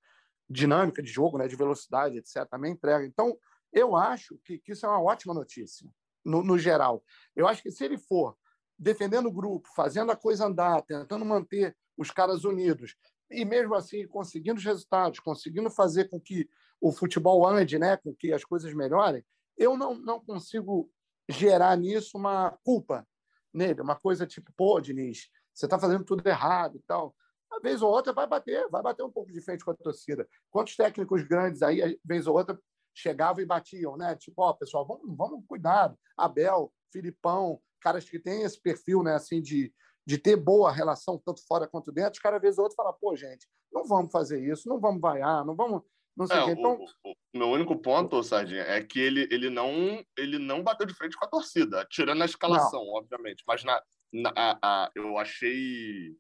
dinâmica 0.50 1.04
de 1.04 1.10
jogo, 1.10 1.38
né, 1.38 1.48
de 1.48 1.56
velocidade, 1.56 2.18
etc. 2.18 2.46
Também 2.50 2.72
entrega. 2.72 3.06
Então, 3.06 3.38
eu 3.72 3.96
acho 3.96 4.40
que, 4.44 4.58
que 4.58 4.72
isso 4.72 4.86
é 4.86 4.90
uma 4.90 5.02
ótima 5.02 5.34
notícia, 5.34 5.88
no, 6.26 6.44
no, 6.44 6.58
geral. 6.58 7.04
Eu 7.36 7.48
acho 7.48 7.62
que 7.62 7.70
se 7.70 7.86
ele 7.86 7.98
for 7.98 8.36
defendendo 8.78 9.28
o 9.28 9.32
grupo, 9.32 9.70
fazendo 9.76 10.12
a 10.12 10.16
coisa 10.16 10.48
andar, 10.48 10.82
tentando 10.82 11.24
manter 11.24 11.78
os 11.96 12.10
caras 12.10 12.46
unidos, 12.46 12.96
e 13.30 13.46
mesmo 13.46 13.76
assim 13.76 14.08
conseguindo 14.08 14.58
os 14.58 14.66
resultados, 14.66 15.20
conseguindo 15.20 15.70
fazer 15.70 16.10
com 16.10 16.20
que 16.20 16.50
o 16.82 16.92
futebol 16.92 17.46
ande, 17.46 17.78
né, 17.78 17.96
com 17.98 18.16
que 18.16 18.34
as 18.34 18.44
coisas 18.44 18.74
melhorem, 18.74 19.24
eu 19.60 19.78
não, 19.78 19.94
não 19.94 20.20
consigo 20.20 20.90
gerar 21.30 21.76
nisso 21.78 22.18
uma 22.18 22.58
culpa 22.64 23.08
nele, 23.54 23.82
uma 23.82 23.96
coisa 23.96 24.26
tipo, 24.26 24.52
pô, 24.56 24.80
Diniz, 24.80 25.30
você 25.54 25.66
está 25.66 25.78
fazendo 25.78 26.04
tudo 26.04 26.26
errado 26.26 26.78
e 26.78 26.82
tal. 26.88 27.16
Uma 27.52 27.60
vez 27.60 27.82
ou 27.82 27.92
outra 27.92 28.14
vai 28.14 28.26
bater, 28.26 28.68
vai 28.70 28.82
bater 28.82 29.04
um 29.04 29.12
pouco 29.12 29.32
de 29.32 29.42
frente 29.42 29.66
com 29.66 29.72
a 29.72 29.76
torcida. 29.76 30.28
Quantos 30.50 30.76
técnicos 30.76 31.24
grandes 31.24 31.62
aí, 31.62 32.00
vez 32.04 32.26
ou 32.26 32.38
outra, 32.38 32.60
chegavam 32.94 33.42
e 33.42 33.46
batiam, 33.46 33.98
né? 33.98 34.16
Tipo, 34.16 34.44
ó, 34.44 34.54
pessoal, 34.54 34.86
vamos, 34.86 35.18
vamos 35.18 35.46
cuidado. 35.48 35.98
Abel, 36.18 36.72
Filipão, 36.92 37.62
caras 37.82 38.08
que 38.10 38.20
têm 38.20 38.44
esse 38.44 38.62
perfil, 38.62 39.04
né, 39.04 39.16
assim, 39.16 39.42
de, 39.42 39.74
de 40.06 40.18
ter 40.18 40.36
boa 40.36 40.72
relação 40.72 41.18
tanto 41.18 41.46
fora 41.46 41.68
quanto 41.68 41.92
dentro, 41.92 42.14
os 42.14 42.20
caras, 42.20 42.42
vez 42.42 42.58
ou 42.58 42.64
outra, 42.64 42.76
falam, 42.76 42.96
pô, 43.00 43.16
gente, 43.16 43.48
não 43.72 43.86
vamos 43.86 44.12
fazer 44.12 44.42
isso, 44.42 44.68
não 44.68 44.80
vamos 44.80 45.02
vaiar, 45.02 45.46
não 45.46 45.56
vamos. 45.56 45.84
Não 46.16 46.28
sei 46.28 46.38
é, 46.38 46.52
então... 46.52 46.80
o, 47.04 47.12
o, 47.12 47.16
meu 47.34 47.48
único 47.50 47.76
ponto, 47.78 48.22
Sardinha, 48.24 48.62
é 48.64 48.84
que 48.84 49.00
ele, 49.00 49.28
ele, 49.32 49.50
não, 49.50 50.04
ele 50.18 50.38
não 50.38 50.64
bateu 50.64 50.86
de 50.86 50.94
frente 50.94 51.18
com 51.18 51.26
a 51.26 51.30
torcida, 51.30 51.86
tirando 51.90 52.22
a 52.22 52.26
escalação, 52.26 52.84
não. 52.84 52.94
obviamente. 52.94 53.44
Mas 53.48 53.64
na, 53.64 53.82
na 54.12 54.34
a, 54.36 54.58
a, 54.62 54.92
eu 54.96 55.18
achei. 55.18 56.16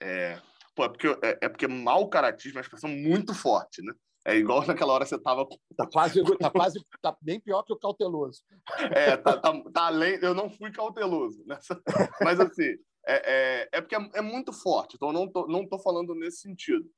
É, 0.00 0.40
pô, 0.74 0.84
é 0.84 0.88
porque, 0.88 1.08
é, 1.08 1.38
é 1.42 1.48
porque 1.48 1.66
mau 1.66 2.08
caratismo 2.08 2.58
é 2.58 2.60
uma 2.60 2.64
expressão 2.64 2.90
muito 2.90 3.34
forte, 3.34 3.82
né? 3.82 3.92
É 4.26 4.36
igual 4.36 4.64
naquela 4.66 4.92
hora 4.92 5.04
você 5.04 5.18
tava. 5.18 5.46
Tá 5.76 5.86
quase, 5.86 6.22
tá 6.38 6.50
quase, 6.50 6.80
tá 7.02 7.16
bem 7.20 7.40
pior 7.40 7.62
que 7.62 7.72
o 7.72 7.78
cauteloso. 7.78 8.42
É, 8.96 9.16
tá, 9.16 9.36
tá, 9.36 9.52
tá 9.72 9.86
além. 9.86 10.18
Eu 10.22 10.34
não 10.34 10.48
fui 10.48 10.70
cauteloso 10.70 11.42
nessa, 11.46 11.80
mas 12.20 12.40
assim 12.40 12.76
é, 13.06 13.32
é, 13.32 13.68
é 13.72 13.80
porque 13.80 13.94
é, 13.94 14.10
é, 14.14 14.20
muito 14.20 14.52
forte. 14.52 14.96
Então 14.96 15.08
eu 15.08 15.12
não 15.12 15.28
tô, 15.28 15.46
não 15.46 15.66
tô 15.66 15.78
falando 15.78 16.14
nesse 16.14 16.38
sentido. 16.38 16.90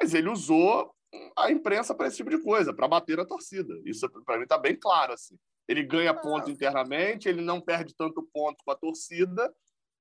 Mas 0.00 0.12
ele 0.14 0.28
usou 0.28 0.94
a 1.36 1.50
imprensa 1.50 1.94
para 1.94 2.06
esse 2.06 2.16
tipo 2.16 2.30
de 2.30 2.42
coisa, 2.42 2.72
para 2.72 2.88
bater 2.88 3.18
a 3.20 3.24
torcida. 3.24 3.74
Isso 3.84 4.08
para 4.24 4.38
mim 4.38 4.46
tá 4.46 4.58
bem 4.58 4.76
claro 4.76 5.12
assim. 5.12 5.36
Ele 5.66 5.82
ganha 5.82 6.12
ponto 6.12 6.50
internamente, 6.50 7.28
ele 7.28 7.40
não 7.40 7.60
perde 7.60 7.94
tanto 7.96 8.22
ponto 8.22 8.62
com 8.64 8.70
a 8.70 8.76
torcida 8.76 9.52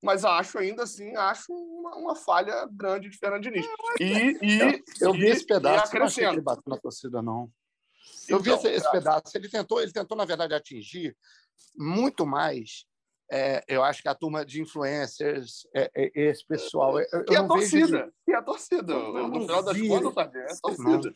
mas 0.04 0.26
acho 0.26 0.60
ainda 0.60 0.84
assim, 0.84 1.16
acho 1.16 1.54
uma, 1.54 1.96
uma 1.96 2.16
falha 2.16 2.68
grande 2.70 3.10
de 3.10 3.18
Fernando 3.18 3.44
Diniz. 3.44 3.66
E, 4.02 4.38
e, 4.42 4.60
eu, 4.60 4.84
eu 5.00 5.14
vi 5.14 5.28
esse 5.28 5.46
pedaço, 5.46 5.96
não 5.96 6.06
achei 6.06 6.26
que 6.26 6.30
ele 6.30 6.42
bateu 6.42 6.64
na 6.68 6.78
torcida, 6.78 7.22
não. 7.22 7.50
Eu 8.28 8.40
então, 8.40 8.42
vi 8.42 8.52
esse, 8.52 8.68
esse, 8.68 8.92
pedaço. 8.92 9.32
Ele 9.34 9.48
tentou, 9.48 9.82
ele 9.82 9.94
tentou, 9.94 10.18
na 10.18 10.26
verdade, 10.26 10.54
atingir 10.54 11.16
muito 11.74 12.26
mais. 12.26 12.86
É, 13.36 13.64
eu 13.68 13.84
acho 13.84 14.04
que 14.04 14.08
a 14.08 14.14
turma 14.14 14.46
de 14.46 14.62
influencers, 14.62 15.68
é, 15.74 15.90
é, 15.96 16.12
esse 16.14 16.46
pessoal. 16.46 17.00
Eu, 17.00 17.26
e, 17.32 17.36
a 17.36 17.48
torcida, 17.48 17.98
vejo... 17.98 18.14
e 18.28 18.34
a 18.34 18.42
torcida. 18.44 18.94
No 18.94 19.42
final 19.42 19.64
das 19.64 19.82
contas, 19.82 20.14
sabe? 20.14 20.38
É 20.38 20.52
a 20.52 20.56
torcida. 20.62 21.14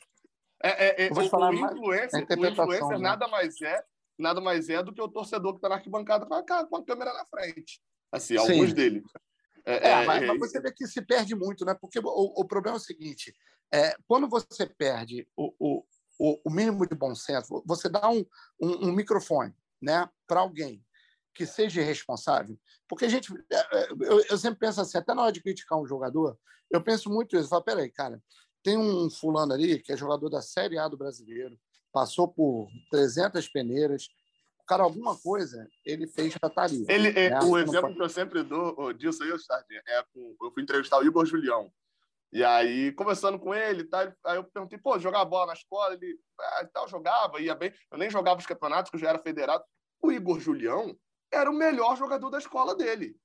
É, 0.63 1.03
é, 1.03 1.07
é, 1.07 1.11
o, 1.11 1.30
falar 1.30 1.51
o 1.51 1.53
influencer, 1.53 2.26
o 2.28 2.45
influencer 2.47 2.89
né? 2.89 2.97
nada 2.97 3.28
mais 3.28 3.61
é 3.61 3.84
nada 4.18 4.41
mais 4.41 4.68
é 4.68 4.82
do 4.82 4.91
que 4.91 4.99
o 4.99 5.07
torcedor 5.07 5.53
que 5.53 5.57
está 5.59 5.70
na 5.70 5.76
arquibancada 5.76 6.26
com 6.26 6.34
a, 6.34 6.43
com 6.65 6.76
a 6.76 6.84
câmera 6.84 7.13
na 7.13 7.24
frente. 7.28 7.80
Assim, 8.11 8.36
Sim. 8.36 8.39
alguns 8.39 8.74
deles. 8.74 9.03
É, 9.63 9.91
é, 9.91 10.05
mas, 10.05 10.24
é, 10.24 10.26
mas, 10.26 10.39
você 10.39 10.59
vê 10.59 10.72
que 10.72 10.88
se 10.88 11.01
perde 11.03 11.36
muito, 11.36 11.63
né? 11.65 11.76
Porque 11.80 11.99
o, 11.99 12.41
o 12.41 12.45
problema 12.45 12.78
é 12.78 12.80
o 12.80 12.84
seguinte: 12.84 13.32
é, 13.72 13.95
quando 14.07 14.28
você 14.28 14.65
perde 14.65 15.28
o, 15.38 15.84
o, 16.18 16.41
o 16.43 16.49
mínimo 16.49 16.88
de 16.88 16.95
bom 16.95 17.13
senso, 17.13 17.61
você 17.63 17.88
dá 17.88 18.09
um, 18.09 18.26
um, 18.59 18.88
um 18.88 18.91
microfone 18.91 19.53
né, 19.80 20.09
para 20.26 20.39
alguém 20.39 20.84
que 21.38 21.45
seja 21.45 21.83
responsável, 21.83 22.57
porque 22.89 23.05
a 23.05 23.09
gente, 23.09 23.31
é, 23.51 23.77
é, 23.77 23.91
eu, 23.91 24.25
eu, 24.29 24.38
sempre 24.38 24.59
penso 24.59 24.81
assim, 24.81 24.97
até 24.97 25.13
na 25.13 25.21
hora 25.21 25.31
de 25.31 25.41
criticar 25.41 25.77
um 25.79 25.85
jogador, 25.85 26.35
eu 26.71 26.81
penso 26.81 27.11
muito 27.11 27.35
isso, 27.35 27.45
eu 27.45 27.49
falo, 27.49 27.63
peraí, 27.63 27.91
cara, 27.91 28.19
tem 28.63 28.75
um 28.75 29.07
fulano 29.07 29.53
ali 29.53 29.79
que 29.79 29.93
é 29.93 29.97
jogador 29.97 30.29
da 30.29 30.41
Série 30.41 30.79
A 30.79 30.88
do 30.88 30.97
brasileiro, 30.97 31.55
passou 31.93 32.27
por 32.27 32.67
300 32.89 33.47
peneiras, 33.49 34.07
cara, 34.67 34.81
alguma 34.81 35.15
coisa 35.15 35.67
ele 35.85 36.07
fez 36.07 36.35
para 36.35 36.49
estar 36.49 36.61
tá 36.61 36.67
ali. 36.67 36.85
Ele, 36.89 37.09
é, 37.09 37.29
né? 37.29 37.39
O 37.39 37.55
exemplo 37.55 37.81
pode... 37.81 37.95
que 37.95 38.01
eu 38.01 38.09
sempre 38.09 38.43
dou 38.43 38.91
disso 38.93 39.23
aí, 39.23 39.39
Sardinha, 39.39 39.81
é 39.88 40.03
com, 40.11 40.35
eu 40.41 40.51
fui 40.51 40.63
entrevistar 40.63 40.97
o 40.97 41.05
Igor 41.05 41.25
Julião. 41.25 41.71
E 42.33 42.43
aí, 42.43 42.91
conversando 42.91 43.39
com 43.39 43.53
ele, 43.53 43.85
tá, 43.85 44.13
aí 44.25 44.35
eu 44.35 44.43
perguntei, 44.43 44.77
pô, 44.77 44.99
jogar 44.99 45.23
bola 45.23 45.47
na 45.47 45.53
escola? 45.53 45.93
Ele, 45.93 46.19
ah, 46.39 46.67
tal, 46.73 46.88
jogava, 46.88 47.39
ia 47.39 47.55
bem. 47.55 47.71
Eu 47.89 47.97
nem 47.97 48.09
jogava 48.09 48.39
os 48.39 48.45
campeonatos, 48.45 48.89
que 48.89 48.97
eu 48.97 48.99
já 48.99 49.09
era 49.09 49.19
federado. 49.19 49.63
O 50.01 50.11
Igor 50.11 50.39
Julião 50.39 50.97
era 51.32 51.49
o 51.49 51.53
melhor 51.53 51.97
jogador 51.97 52.30
da 52.30 52.38
escola 52.38 52.75
dele. 52.75 53.15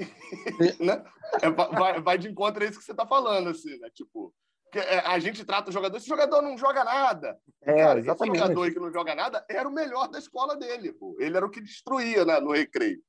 né? 0.80 1.04
É, 1.40 1.50
vai, 1.50 2.00
vai 2.00 2.18
de 2.18 2.28
encontro 2.28 2.64
a 2.64 2.66
isso 2.66 2.78
que 2.78 2.84
você 2.84 2.94
tá 2.94 3.06
falando, 3.06 3.50
assim, 3.50 3.78
né? 3.78 3.88
Tipo, 3.94 4.34
é, 4.74 4.98
a 4.98 5.18
gente 5.18 5.44
trata 5.44 5.70
o 5.70 5.72
jogador, 5.72 5.96
esse 5.96 6.08
jogador 6.08 6.42
não 6.42 6.58
joga 6.58 6.84
nada. 6.84 7.38
É, 7.62 7.76
Cara, 7.76 7.98
exatamente. 8.00 8.36
Esse 8.36 8.42
jogador 8.48 8.72
que 8.72 8.80
não 8.80 8.92
joga 8.92 9.14
nada 9.14 9.44
era 9.48 9.68
o 9.68 9.72
melhor 9.72 10.08
da 10.08 10.18
escola 10.18 10.56
dele. 10.56 10.92
Pô. 10.92 11.16
Ele 11.20 11.36
era 11.36 11.46
o 11.46 11.50
que 11.50 11.60
destruía 11.60 12.24
né, 12.24 12.40
no 12.40 12.52
recreio. 12.52 13.00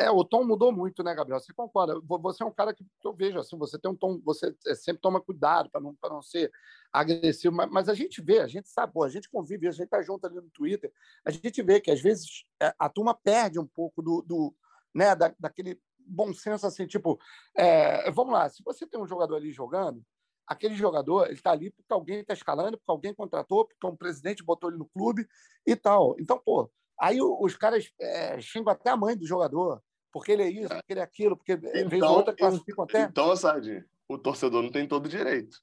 É, 0.00 0.10
o 0.10 0.24
tom 0.24 0.44
mudou 0.44 0.72
muito, 0.72 1.02
né, 1.02 1.14
Gabriel? 1.14 1.38
Você 1.38 1.52
concorda? 1.52 2.00
Você 2.22 2.42
é 2.42 2.46
um 2.46 2.52
cara 2.52 2.72
que 2.72 2.82
eu 3.04 3.12
vejo 3.12 3.38
assim, 3.38 3.58
você 3.58 3.78
tem 3.78 3.90
um 3.90 3.94
tom, 3.94 4.18
você 4.24 4.56
é, 4.66 4.74
sempre 4.74 5.02
toma 5.02 5.20
cuidado 5.20 5.68
para 5.70 5.78
não, 5.78 5.94
não 6.02 6.22
ser 6.22 6.50
agressivo, 6.90 7.54
mas, 7.54 7.70
mas, 7.70 7.88
a 7.88 7.92
gente 7.94 8.22
vê, 8.22 8.38
a 8.40 8.46
gente 8.46 8.66
sabe, 8.70 8.94
pô, 8.94 9.04
a 9.04 9.10
gente 9.10 9.28
convive, 9.28 9.68
a 9.68 9.72
gente 9.72 9.88
tá 9.88 10.00
junto 10.00 10.26
ali 10.26 10.36
no 10.36 10.48
Twitter, 10.48 10.90
a 11.22 11.30
gente 11.30 11.62
vê 11.62 11.82
que 11.82 11.90
às 11.90 12.00
vezes 12.00 12.46
é, 12.62 12.74
a 12.78 12.88
turma 12.88 13.14
perde 13.14 13.58
um 13.58 13.66
pouco 13.66 14.00
do, 14.00 14.22
do 14.22 14.54
né, 14.94 15.14
da, 15.14 15.34
daquele 15.38 15.78
bom 15.98 16.32
senso 16.32 16.66
assim, 16.66 16.86
tipo, 16.86 17.20
é, 17.54 18.10
vamos 18.10 18.32
lá, 18.32 18.48
se 18.48 18.62
você 18.64 18.86
tem 18.86 18.98
um 18.98 19.06
jogador 19.06 19.36
ali 19.36 19.52
jogando, 19.52 20.02
aquele 20.46 20.76
jogador 20.76 21.26
ele 21.26 21.34
está 21.34 21.50
ali 21.50 21.70
porque 21.70 21.92
alguém 21.92 22.20
está 22.20 22.32
escalando, 22.32 22.78
porque 22.78 22.90
alguém 22.90 23.14
contratou, 23.14 23.66
porque 23.66 23.86
um 23.86 23.94
presidente 23.94 24.42
botou 24.42 24.70
ele 24.70 24.78
no 24.78 24.88
clube 24.88 25.28
e 25.66 25.76
tal. 25.76 26.16
Então, 26.18 26.40
pô, 26.42 26.70
aí 26.98 27.20
os 27.20 27.54
caras 27.54 27.92
é, 28.00 28.40
xingam 28.40 28.72
até 28.72 28.90
a 28.90 28.96
mãe 28.96 29.14
do 29.14 29.26
jogador, 29.26 29.80
porque 30.12 30.32
ele 30.32 30.42
é 30.42 30.50
isso, 30.50 30.68
porque 30.68 30.92
ele 30.92 31.00
é 31.00 31.02
aquilo, 31.02 31.36
porque 31.36 31.52
então, 31.74 32.14
outra 32.14 32.34
classificam 32.34 32.84
até. 32.84 33.02
Então, 33.02 33.34
Sardinha, 33.36 33.84
o 34.08 34.18
torcedor 34.18 34.62
não 34.62 34.70
tem 34.70 34.86
todo 34.86 35.08
direito. 35.08 35.58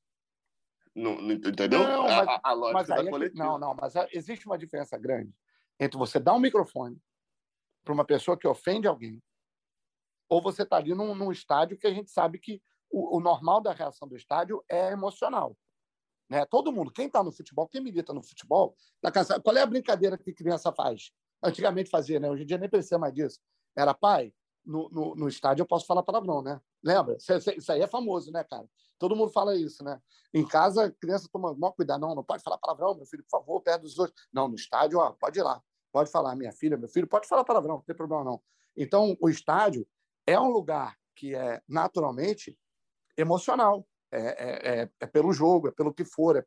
Não, 0.96 1.22
não, 1.22 1.32
entendeu? 1.32 1.84
Não, 1.84 2.04
mas, 2.04 2.28
a, 2.28 2.40
a 2.44 2.54
lógica 2.54 2.96
da 2.96 3.04
é 3.04 3.10
coletiva. 3.10 3.44
não, 3.44 3.60
não, 3.60 3.76
mas 3.76 3.94
existe 4.12 4.48
uma 4.48 4.58
diferença 4.58 4.98
grande 4.98 5.32
entre 5.80 5.98
você 5.98 6.20
dar 6.20 6.34
um 6.34 6.40
microfone 6.40 7.00
para 7.84 7.94
uma 7.94 8.06
pessoa 8.06 8.38
que 8.38 8.48
ofende 8.48 8.88
alguém 8.88 9.22
ou 10.30 10.42
você 10.42 10.64
está 10.64 10.78
ali 10.78 10.94
num, 10.94 11.16
num 11.16 11.32
estádio 11.32 11.78
que 11.78 11.88
a 11.88 11.94
gente 11.94 12.12
sabe 12.12 12.40
que 12.40 12.62
o, 12.90 13.18
o 13.18 13.20
normal 13.20 13.62
da 13.62 13.74
reação 13.74 14.08
do 14.08 14.16
estádio 14.16 14.64
é 14.70 14.92
emocional. 14.92 15.58
Né? 16.30 16.46
Todo 16.46 16.72
mundo, 16.72 16.92
quem 16.92 17.08
está 17.08 17.24
no 17.24 17.32
futebol, 17.32 17.68
quem 17.68 17.82
milita 17.82 18.14
no 18.14 18.22
futebol, 18.22 18.76
tá 19.02 19.12
cansado. 19.12 19.42
Qual 19.42 19.56
é 19.56 19.62
a 19.62 19.66
brincadeira 19.66 20.18
que 20.18 20.34
criança 20.34 20.74
faz? 20.74 21.12
Antigamente 21.42 21.90
fazia, 21.90 22.20
né? 22.20 22.30
Hoje 22.30 22.44
em 22.44 22.46
dia 22.46 22.58
nem 22.58 22.70
precisa 22.70 22.98
mais 22.98 23.14
disso. 23.14 23.40
Era 23.78 23.94
pai, 23.94 24.34
no, 24.66 24.90
no, 24.90 25.16
no, 25.16 25.28
estádio 25.30 25.62
eu 25.62 25.68
posso 25.68 25.86
falar 25.86 26.02
palavrão, 26.02 26.42
né? 26.42 26.60
Lembra? 26.84 27.16
Isso 27.16 27.72
aí 27.72 27.82
é 27.82 27.88
famoso, 27.88 28.32
né, 28.32 28.44
cara? 28.44 28.68
Todo 28.98 29.16
mundo 29.16 29.32
fala 29.32 29.56
isso, 29.56 29.84
né? 29.84 30.02
Em 30.34 30.46
casa, 30.46 30.86
a 30.86 30.92
criança 30.92 31.30
toma 31.32 31.54
maior 31.54 31.74
cuidado. 31.74 32.02
Não, 32.02 32.16
não 32.16 32.24
pode 32.24 32.42
falar 32.44 32.58
palavrão, 32.58 32.96
meu 32.96 33.06
filho, 33.06 33.24
por 33.24 33.40
favor, 33.40 33.62
perto 33.62 33.84
dos 33.84 34.00
outros. 34.00 34.28
Não, 34.34 34.48
no 34.48 34.56
estádio, 34.56 35.00
ó, 35.00 35.12
pode 35.12 35.40
ir 35.40 35.44
lá. 35.44 35.62
Pode 35.92 36.10
falar, 36.12 36.36
minha 36.36 36.52
filha, 36.52 36.76
meu 36.76 36.90
filho, 36.90 37.08
pode 37.08 37.28
falar 37.28 37.46
palavrão, 37.46 37.76
não 37.76 37.82
tem 37.84 37.96
problema 37.96 38.24
não. 38.24 38.42
Então, 38.76 39.16
o 39.22 39.30
estádio 39.30 39.88
é 40.26 40.40
um 40.40 40.50
lugar 40.50 40.98
que 41.16 41.36
é 41.36 41.62
naturalmente 41.68 42.58
emocional. 43.16 43.88
É, 44.10 44.20
é, 44.20 44.82
é, 44.82 44.90
é, 45.02 45.06
pelo 45.06 45.34
jogo, 45.34 45.68
é 45.68 45.72
pelo 45.72 45.94
que 45.94 46.06
for, 46.06 46.38
é, 46.38 46.44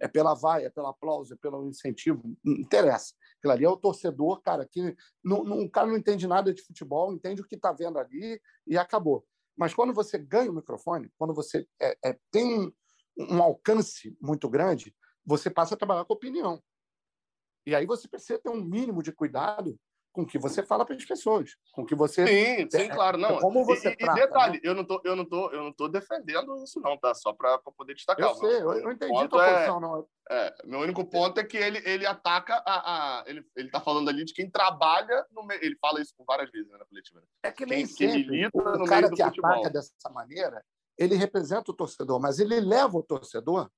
é 0.00 0.08
pela 0.08 0.32
vaia, 0.34 0.66
é 0.66 0.70
pelo 0.70 0.86
aplauso, 0.86 1.34
é 1.34 1.36
pelo 1.36 1.68
incentivo, 1.68 2.22
não 2.42 2.54
interessa. 2.54 3.14
Aquilo 3.38 3.52
ali 3.52 3.64
é 3.64 3.68
o 3.68 3.76
torcedor, 3.76 4.40
cara, 4.40 4.66
que 4.66 4.96
não, 5.22 5.44
não, 5.44 5.60
o 5.60 5.70
cara 5.70 5.86
não 5.86 5.96
entende 5.96 6.26
nada 6.26 6.54
de 6.54 6.62
futebol, 6.62 7.12
entende 7.12 7.42
o 7.42 7.46
que 7.46 7.54
está 7.54 7.70
vendo 7.70 7.98
ali 7.98 8.40
e 8.66 8.78
acabou. 8.78 9.26
Mas 9.54 9.74
quando 9.74 9.92
você 9.92 10.16
ganha 10.16 10.50
o 10.50 10.54
microfone, 10.54 11.10
quando 11.18 11.34
você 11.34 11.66
é, 11.80 11.96
é, 12.02 12.18
tem 12.30 12.60
um, 12.60 12.72
um 13.18 13.42
alcance 13.42 14.16
muito 14.18 14.48
grande, 14.48 14.94
você 15.24 15.50
passa 15.50 15.74
a 15.74 15.78
trabalhar 15.78 16.06
com 16.06 16.14
opinião. 16.14 16.62
E 17.66 17.74
aí 17.74 17.84
você 17.84 18.08
precisa 18.08 18.38
ter 18.38 18.48
um 18.48 18.64
mínimo 18.64 19.02
de 19.02 19.12
cuidado 19.12 19.78
com 20.12 20.26
que 20.26 20.38
você 20.38 20.62
fala 20.62 20.84
para 20.84 20.94
as 20.94 21.04
pessoas, 21.04 21.56
com 21.72 21.86
que 21.86 21.94
você 21.94 22.26
sim, 22.26 22.68
sim, 22.70 22.88
claro, 22.88 23.16
não. 23.16 23.38
Como 23.38 23.64
você 23.64 23.90
e, 23.90 23.96
trata, 23.96 24.20
e 24.20 24.22
detalhe, 24.22 24.52
né? 24.54 24.60
eu 24.62 24.74
não 24.74 24.84
tô, 24.84 25.00
eu 25.04 25.16
não 25.16 25.24
tô, 25.24 25.50
eu 25.50 25.62
não 25.62 25.72
tô 25.72 25.88
defendendo 25.88 26.62
isso 26.62 26.80
não, 26.80 26.98
tá? 26.98 27.14
Só 27.14 27.32
para 27.32 27.58
poder 27.58 27.94
destacar. 27.94 28.28
Eu 28.28 28.34
sei, 28.34 28.56
eu, 28.56 28.72
eu 28.74 28.92
entendi 28.92 29.16
a 29.16 29.28
tua 29.28 29.46
é, 29.46 29.54
posição, 29.54 29.80
não. 29.80 30.06
É, 30.30 30.54
meu 30.64 30.80
único 30.80 31.04
ponto 31.04 31.40
é 31.40 31.44
que 31.44 31.56
ele, 31.56 31.78
ele 31.84 32.06
ataca 32.06 32.62
a, 32.66 33.20
a 33.20 33.24
ele, 33.26 33.44
ele 33.56 33.70
tá 33.70 33.80
falando 33.80 34.10
ali 34.10 34.24
de 34.24 34.34
quem 34.34 34.50
trabalha 34.50 35.26
no 35.30 35.42
meio, 35.44 35.64
ele 35.64 35.76
fala 35.80 36.00
isso 36.00 36.14
várias 36.26 36.50
vezes 36.50 36.70
né, 36.70 36.76
na 36.76 36.84
coletiva. 36.84 37.20
Né? 37.20 37.26
É 37.44 37.50
que 37.50 37.64
nem 37.64 37.86
quem, 37.86 38.10
sempre, 38.12 38.50
quem 38.50 38.50
o 38.52 38.84
cara 38.84 39.10
que 39.10 39.22
futebol. 39.22 39.50
ataca 39.50 39.70
dessa 39.70 40.10
maneira, 40.10 40.62
ele 40.98 41.16
representa 41.16 41.70
o 41.70 41.74
torcedor, 41.74 42.20
mas 42.20 42.38
ele 42.38 42.60
leva 42.60 42.98
o 42.98 43.02
torcedor 43.02 43.70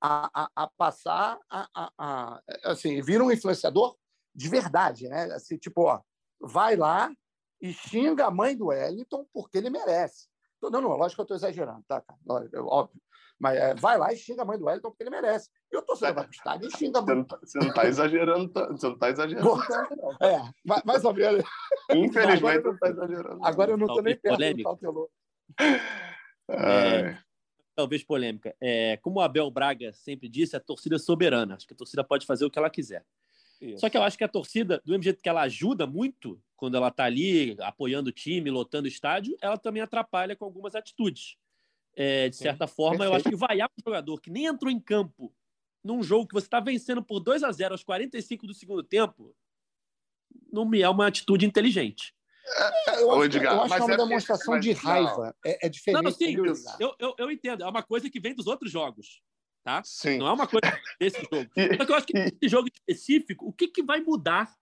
a, 0.00 0.30
a, 0.34 0.50
a 0.54 0.70
passar 0.76 1.38
a, 1.50 1.68
a, 1.74 1.90
a 1.98 2.42
assim, 2.64 3.00
vira 3.02 3.24
um 3.24 3.32
influenciador 3.32 3.96
de 4.34 4.48
verdade, 4.48 5.08
né? 5.08 5.24
Assim, 5.32 5.56
tipo, 5.56 5.82
ó, 5.82 6.00
vai 6.40 6.76
lá 6.76 7.12
e 7.60 7.72
xinga 7.72 8.26
a 8.26 8.30
mãe 8.30 8.56
do 8.56 8.66
Wellington 8.66 9.26
porque 9.32 9.58
ele 9.58 9.70
merece. 9.70 10.28
Não, 10.62 10.80
não, 10.80 10.96
lógico 10.96 11.16
que 11.16 11.20
eu 11.32 11.36
estou 11.36 11.36
exagerando, 11.36 11.84
tá, 11.86 12.00
cara? 12.00 12.18
Óbvio. 12.64 13.00
Mas 13.38 13.58
é, 13.58 13.74
vai 13.74 13.98
lá 13.98 14.12
e 14.12 14.16
xinga 14.16 14.42
a 14.42 14.44
mãe 14.44 14.58
do 14.58 14.64
Wellington 14.64 14.90
porque 14.90 15.02
ele 15.02 15.10
merece. 15.10 15.50
Eu 15.70 15.82
tô 15.82 15.96
sendo 15.96 16.14
vai 16.14 16.24
pro 16.24 16.34
estádio 16.34 16.68
e 16.68 16.76
xinga 16.76 17.00
a 17.00 17.02
mãe. 17.02 17.26
Você 17.42 17.58
não 17.58 17.68
está 17.68 17.86
exagerando, 17.86 18.52
você 18.52 18.86
não 18.86 18.94
está 18.94 19.10
exagerando. 19.10 19.62
é, 20.22 20.82
mais 20.84 21.04
ou 21.04 21.12
menos. 21.12 21.44
Infelizmente, 21.92 22.64
não 22.64 22.72
está 22.74 22.88
exagerando. 22.88 23.44
Agora 23.44 23.72
eu 23.72 23.76
não 23.76 23.86
estou 23.86 24.02
nem 24.02 24.16
perto 24.16 24.56
do 24.56 24.62
cautelou. 24.62 25.10
É, 26.48 27.18
talvez 27.74 28.04
polêmica. 28.04 28.54
É, 28.60 28.96
como 28.98 29.18
o 29.18 29.22
Abel 29.22 29.50
Braga 29.50 29.92
sempre 29.92 30.28
disse, 30.28 30.56
a 30.56 30.60
torcida 30.60 30.96
é 30.96 30.98
soberana. 30.98 31.56
Acho 31.56 31.66
que 31.66 31.74
a 31.74 31.76
torcida 31.76 32.04
pode 32.04 32.26
fazer 32.26 32.44
o 32.44 32.50
que 32.50 32.58
ela 32.58 32.70
quiser. 32.70 33.04
Isso. 33.64 33.80
Só 33.80 33.88
que 33.88 33.96
eu 33.96 34.02
acho 34.02 34.18
que 34.18 34.24
a 34.24 34.28
torcida, 34.28 34.80
do 34.84 34.90
mesmo 34.90 35.04
jeito 35.04 35.22
que 35.22 35.28
ela 35.28 35.42
ajuda 35.42 35.86
muito 35.86 36.40
quando 36.54 36.76
ela 36.76 36.88
está 36.88 37.04
ali 37.04 37.56
apoiando 37.60 38.10
o 38.10 38.12
time, 38.12 38.50
lotando 38.50 38.84
o 38.84 38.88
estádio, 38.88 39.36
ela 39.40 39.56
também 39.56 39.82
atrapalha 39.82 40.36
com 40.36 40.44
algumas 40.44 40.74
atitudes. 40.74 41.36
É, 41.96 42.28
de 42.28 42.36
certa 42.36 42.66
Sim. 42.66 42.74
forma, 42.74 42.98
Perfeito. 42.98 43.12
eu 43.12 43.16
acho 43.16 43.28
que 43.28 43.36
vaiar 43.36 43.70
um 43.70 43.82
jogador 43.88 44.20
que 44.20 44.30
nem 44.30 44.46
entrou 44.46 44.70
em 44.70 44.80
campo 44.80 45.32
num 45.82 46.02
jogo 46.02 46.26
que 46.26 46.34
você 46.34 46.46
está 46.46 46.60
vencendo 46.60 47.02
por 47.02 47.20
2 47.20 47.42
a 47.42 47.52
0 47.52 47.74
aos 47.74 47.84
45 47.84 48.46
do 48.46 48.54
segundo 48.54 48.82
tempo, 48.82 49.34
não 50.52 50.64
me 50.64 50.80
é 50.82 50.88
uma 50.88 51.06
atitude 51.06 51.46
inteligente. 51.46 52.14
É, 52.88 53.02
eu, 53.02 53.10
acho, 53.10 53.24
Edgar, 53.24 53.54
eu 53.54 53.62
acho 53.62 53.74
que 53.74 53.80
é 53.80 53.84
uma 53.84 53.94
é 53.94 53.96
demonstração 53.96 54.60
de 54.60 54.72
raiva. 54.72 55.34
É, 55.44 55.66
é, 55.66 55.68
diferente. 55.68 56.02
Não, 56.02 56.10
sim, 56.10 56.34
eu, 56.78 56.94
eu, 56.98 57.14
eu, 57.18 57.30
entendo. 57.30 57.64
É 57.64 57.68
uma 57.68 57.82
coisa 57.82 58.10
que 58.10 58.20
vem 58.20 58.34
dos 58.34 58.46
outros 58.46 58.70
jogos 58.70 59.22
tá? 59.64 59.82
Sim. 59.82 60.18
Não 60.18 60.28
é 60.28 60.32
uma 60.32 60.46
coisa 60.46 60.78
desse 61.00 61.20
jogo. 61.20 61.50
Só 61.78 61.86
que 61.86 61.92
eu 61.92 61.96
acho 61.96 62.06
que 62.06 62.18
esse 62.18 62.48
jogo 62.48 62.68
específico, 62.72 63.48
o 63.48 63.52
que, 63.52 63.66
que 63.66 63.82
vai 63.82 64.00
mudar 64.00 64.54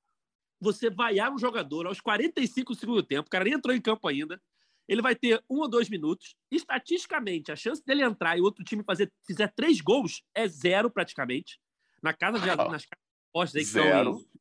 você 0.60 0.88
vaiar 0.88 1.32
um 1.32 1.38
jogador 1.38 1.86
aos 1.88 2.00
45 2.00 2.72
do 2.72 2.78
segundo 2.78 3.02
tempo, 3.02 3.26
o 3.26 3.30
cara 3.30 3.44
nem 3.44 3.54
entrou 3.54 3.74
em 3.74 3.80
campo 3.80 4.06
ainda, 4.06 4.40
ele 4.88 5.02
vai 5.02 5.16
ter 5.16 5.42
um 5.50 5.58
ou 5.58 5.68
dois 5.68 5.90
minutos. 5.90 6.36
Estatisticamente, 6.50 7.50
a 7.50 7.56
chance 7.56 7.82
dele 7.84 8.02
entrar 8.02 8.38
e 8.38 8.40
outro 8.40 8.64
time 8.64 8.84
fazer, 8.84 9.12
fizer 9.26 9.52
três 9.56 9.80
gols 9.80 10.22
é 10.34 10.46
zero 10.46 10.88
praticamente. 10.88 11.58
Na 12.00 12.12
casa 12.12 12.38
de, 12.38 12.48
ah, 12.48 12.56
nas 12.56 12.86
apostas 13.30 13.56
aí 13.56 13.64
que 13.64 13.70
zero. 13.70 14.10
Estão 14.18 14.32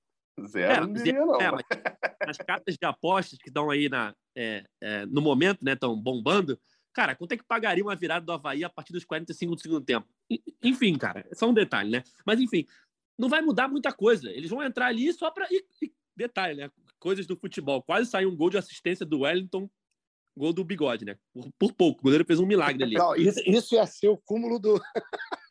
Zero, 0.48 0.92
é, 0.96 0.98
zero 0.98 1.26
não. 1.26 1.42
É, 1.42 1.52
nas 2.26 2.38
cartas 2.38 2.76
de 2.76 2.86
apostas 2.86 3.38
que 3.38 3.50
estão 3.50 3.70
aí 3.70 3.90
na, 3.90 4.16
é, 4.36 4.64
é, 4.82 5.06
no 5.06 5.22
momento, 5.22 5.64
né, 5.64 5.74
estão 5.74 5.96
bombando, 5.96 6.60
Cara, 6.94 7.16
quanto 7.16 7.32
é 7.32 7.38
que 7.38 7.44
pagaria 7.44 7.84
uma 7.84 7.96
virada 7.96 8.26
do 8.26 8.34
Havaí 8.34 8.64
a 8.64 8.70
partir 8.70 8.92
dos 8.92 9.06
45 9.06 9.56
do 9.56 9.62
segundo 9.62 9.86
tempo? 9.86 10.08
Enfim, 10.64 10.98
cara, 10.98 11.26
é 11.30 11.36
só 11.36 11.50
um 11.50 11.54
detalhe, 11.54 11.90
né? 11.90 12.04
Mas, 12.26 12.40
enfim, 12.40 12.66
não 13.18 13.30
vai 13.30 13.42
mudar 13.42 13.68
muita 13.68 13.92
coisa. 13.92 14.30
Eles 14.30 14.50
vão 14.50 14.64
entrar 14.64 14.88
ali 14.88 15.12
só 15.14 15.30
para. 15.32 15.48
Detalhe, 16.16 16.56
né? 16.56 16.72
Coisas 17.00 17.26
do 17.26 17.36
futebol. 17.36 17.82
Quase 17.82 18.10
saiu 18.10 18.30
um 18.30 18.36
gol 18.36 18.50
de 18.50 18.58
assistência 18.58 19.06
do 19.06 19.22
Wellington, 19.22 19.70
gol 20.36 20.54
do 20.54 20.64
bigode, 20.64 21.06
né? 21.06 21.18
Por, 21.34 21.52
por 21.58 21.74
pouco. 21.74 22.00
O 22.00 22.04
goleiro 22.04 22.26
fez 22.26 22.40
um 22.40 22.46
milagre 22.46 22.84
ali. 22.84 22.96
Não, 22.96 23.16
isso, 23.16 23.42
isso 23.46 23.76
ia 23.76 23.86
ser 23.86 24.10
o 24.10 24.18
cúmulo 24.18 24.60
do. 24.60 24.82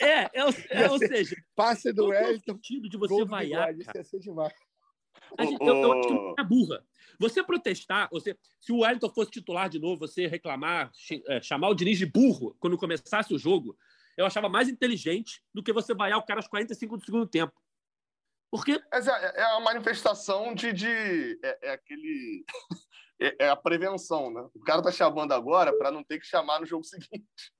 É, 0.00 0.24
é, 0.24 0.30
é 0.70 0.90
ou 0.90 0.98
seja. 0.98 1.36
Passe 1.54 1.92
do 1.92 2.06
Wellington. 2.06 2.54
sentido 2.54 2.88
de 2.88 2.96
você 2.96 3.24
vaiar. 3.24 3.68
Bigode, 3.68 3.82
isso 3.82 3.90
ia 3.96 4.04
ser 4.04 4.18
demais. 4.20 4.52
A 5.38 5.44
gente, 5.44 5.60
eu, 5.60 5.76
eu 5.76 5.92
acho 5.92 6.08
que 6.08 6.40
é 6.40 6.44
burra. 6.44 6.84
Você 7.18 7.42
protestar, 7.42 8.08
você, 8.10 8.36
se 8.60 8.72
o 8.72 8.78
Wellington 8.78 9.10
fosse 9.10 9.30
titular 9.30 9.68
de 9.68 9.78
novo, 9.78 9.98
você 9.98 10.26
reclamar, 10.26 10.90
é, 11.28 11.40
chamar 11.42 11.68
o 11.68 11.74
Diniz 11.74 11.98
de 11.98 12.06
burro 12.06 12.56
quando 12.58 12.78
começasse 12.78 13.32
o 13.34 13.38
jogo, 13.38 13.76
eu 14.20 14.26
achava 14.26 14.48
mais 14.48 14.68
inteligente 14.68 15.42
do 15.52 15.62
que 15.62 15.72
você 15.72 15.94
vaiar 15.94 16.18
o 16.18 16.24
cara 16.24 16.38
aos 16.38 16.48
45 16.48 16.96
do 16.96 17.04
segundo 17.04 17.26
tempo. 17.26 17.52
Porque. 18.50 18.72
É, 18.92 19.40
é 19.40 19.42
a 19.56 19.60
manifestação 19.60 20.54
de. 20.54 20.72
de 20.72 21.38
é, 21.42 21.58
é 21.62 21.70
aquele. 21.72 22.44
É, 23.22 23.44
é, 23.44 23.48
a 23.50 23.56
prevenção, 23.56 24.32
né? 24.32 24.40
O 24.54 24.60
cara 24.60 24.80
tá 24.80 24.90
chamando 24.90 25.32
agora 25.32 25.76
para 25.76 25.90
não 25.90 26.02
ter 26.02 26.18
que 26.18 26.24
chamar 26.24 26.58
no 26.58 26.64
jogo 26.64 26.82
seguinte. 26.82 27.52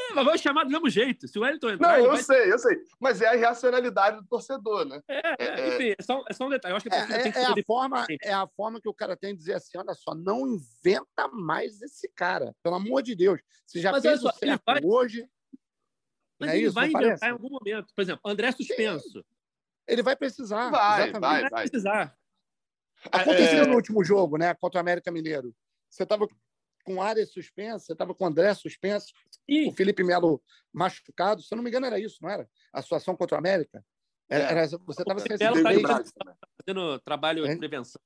É, 0.00 0.14
mas 0.14 0.24
vai 0.24 0.38
chamar 0.38 0.64
do 0.64 0.70
mesmo 0.70 0.88
jeito. 0.88 1.28
Se 1.28 1.38
o 1.38 1.42
Wellington 1.42 1.72
entrar. 1.72 1.98
Não, 1.98 2.04
eu 2.06 2.12
vai... 2.12 2.22
sei, 2.22 2.50
eu 2.50 2.58
sei. 2.58 2.78
Mas 2.98 3.20
é 3.20 3.28
a 3.28 3.36
irracionalidade 3.36 4.16
do 4.16 4.26
torcedor, 4.26 4.86
né? 4.86 5.02
É, 5.06 5.20
é, 5.38 5.60
é 5.60 5.68
enfim, 5.68 5.94
é 5.98 6.02
só, 6.02 6.24
é 6.26 6.32
só 6.32 6.46
um 6.46 6.48
detalhe. 6.48 6.72
Eu 6.72 6.76
acho 6.76 6.88
que 6.88 6.94
a 6.94 6.98
é, 6.98 7.22
tem 7.24 7.30
que 7.30 7.38
é, 7.38 7.44
a 7.44 7.54
forma, 7.66 8.06
é 8.22 8.32
a 8.32 8.46
forma 8.56 8.80
que 8.80 8.88
o 8.88 8.94
cara 8.94 9.14
tem 9.14 9.34
de 9.34 9.38
dizer 9.40 9.54
assim: 9.54 9.76
olha 9.76 9.92
só, 9.92 10.14
não 10.14 10.46
inventa 10.46 11.28
mais 11.28 11.82
esse 11.82 12.10
cara. 12.14 12.54
Pelo 12.62 12.76
amor 12.76 13.02
de 13.02 13.14
Deus. 13.14 13.38
Você 13.66 13.80
já 13.80 13.92
mas 13.92 14.02
fez 14.02 14.20
só, 14.20 14.30
o 14.30 14.32
certo 14.32 14.62
vai... 14.64 14.80
hoje. 14.82 15.28
Mas 16.46 16.54
ele 16.54 16.66
isso, 16.66 16.74
vai 16.74 16.88
inventar 16.88 17.02
parece? 17.02 17.24
em 17.26 17.30
algum 17.30 17.48
momento. 17.48 17.94
Por 17.94 18.02
exemplo, 18.02 18.30
André 18.30 18.52
suspenso. 18.52 19.08
Sim. 19.10 19.24
Ele 19.86 20.02
vai 20.02 20.16
precisar. 20.16 20.70
Vai, 20.70 21.02
exatamente. 21.02 21.20
vai, 21.20 21.40
vai. 21.42 21.50
vai 21.50 21.68
precisar. 21.68 22.16
Aconteceu 23.10 23.66
no 23.66 23.74
último 23.74 24.04
jogo, 24.04 24.36
né? 24.36 24.54
Contra 24.54 24.78
o 24.78 24.80
América 24.80 25.10
Mineiro. 25.10 25.54
Você 25.88 26.04
estava 26.04 26.26
com 26.84 27.02
área 27.02 27.24
suspensa, 27.26 27.86
você 27.86 27.92
estava 27.92 28.14
com 28.14 28.24
o 28.24 28.26
André 28.26 28.52
suspenso, 28.54 29.12
e... 29.48 29.68
o 29.68 29.72
Felipe 29.72 30.02
Melo 30.02 30.42
machucado. 30.72 31.42
Se 31.42 31.52
eu 31.52 31.56
não 31.56 31.62
me 31.62 31.70
engano, 31.70 31.86
era 31.86 31.98
isso, 31.98 32.18
não 32.20 32.30
era? 32.30 32.48
A 32.72 32.82
situação 32.82 33.16
contra 33.16 33.36
o 33.36 33.38
América? 33.38 33.84
Era, 34.28 34.44
era 34.44 34.66
você 34.66 35.02
estava 35.02 35.20
sem 35.20 35.36
tá 35.36 36.04
fazendo 36.64 36.98
trabalho 37.00 37.46
de 37.46 37.56
prevenção. 37.56 38.00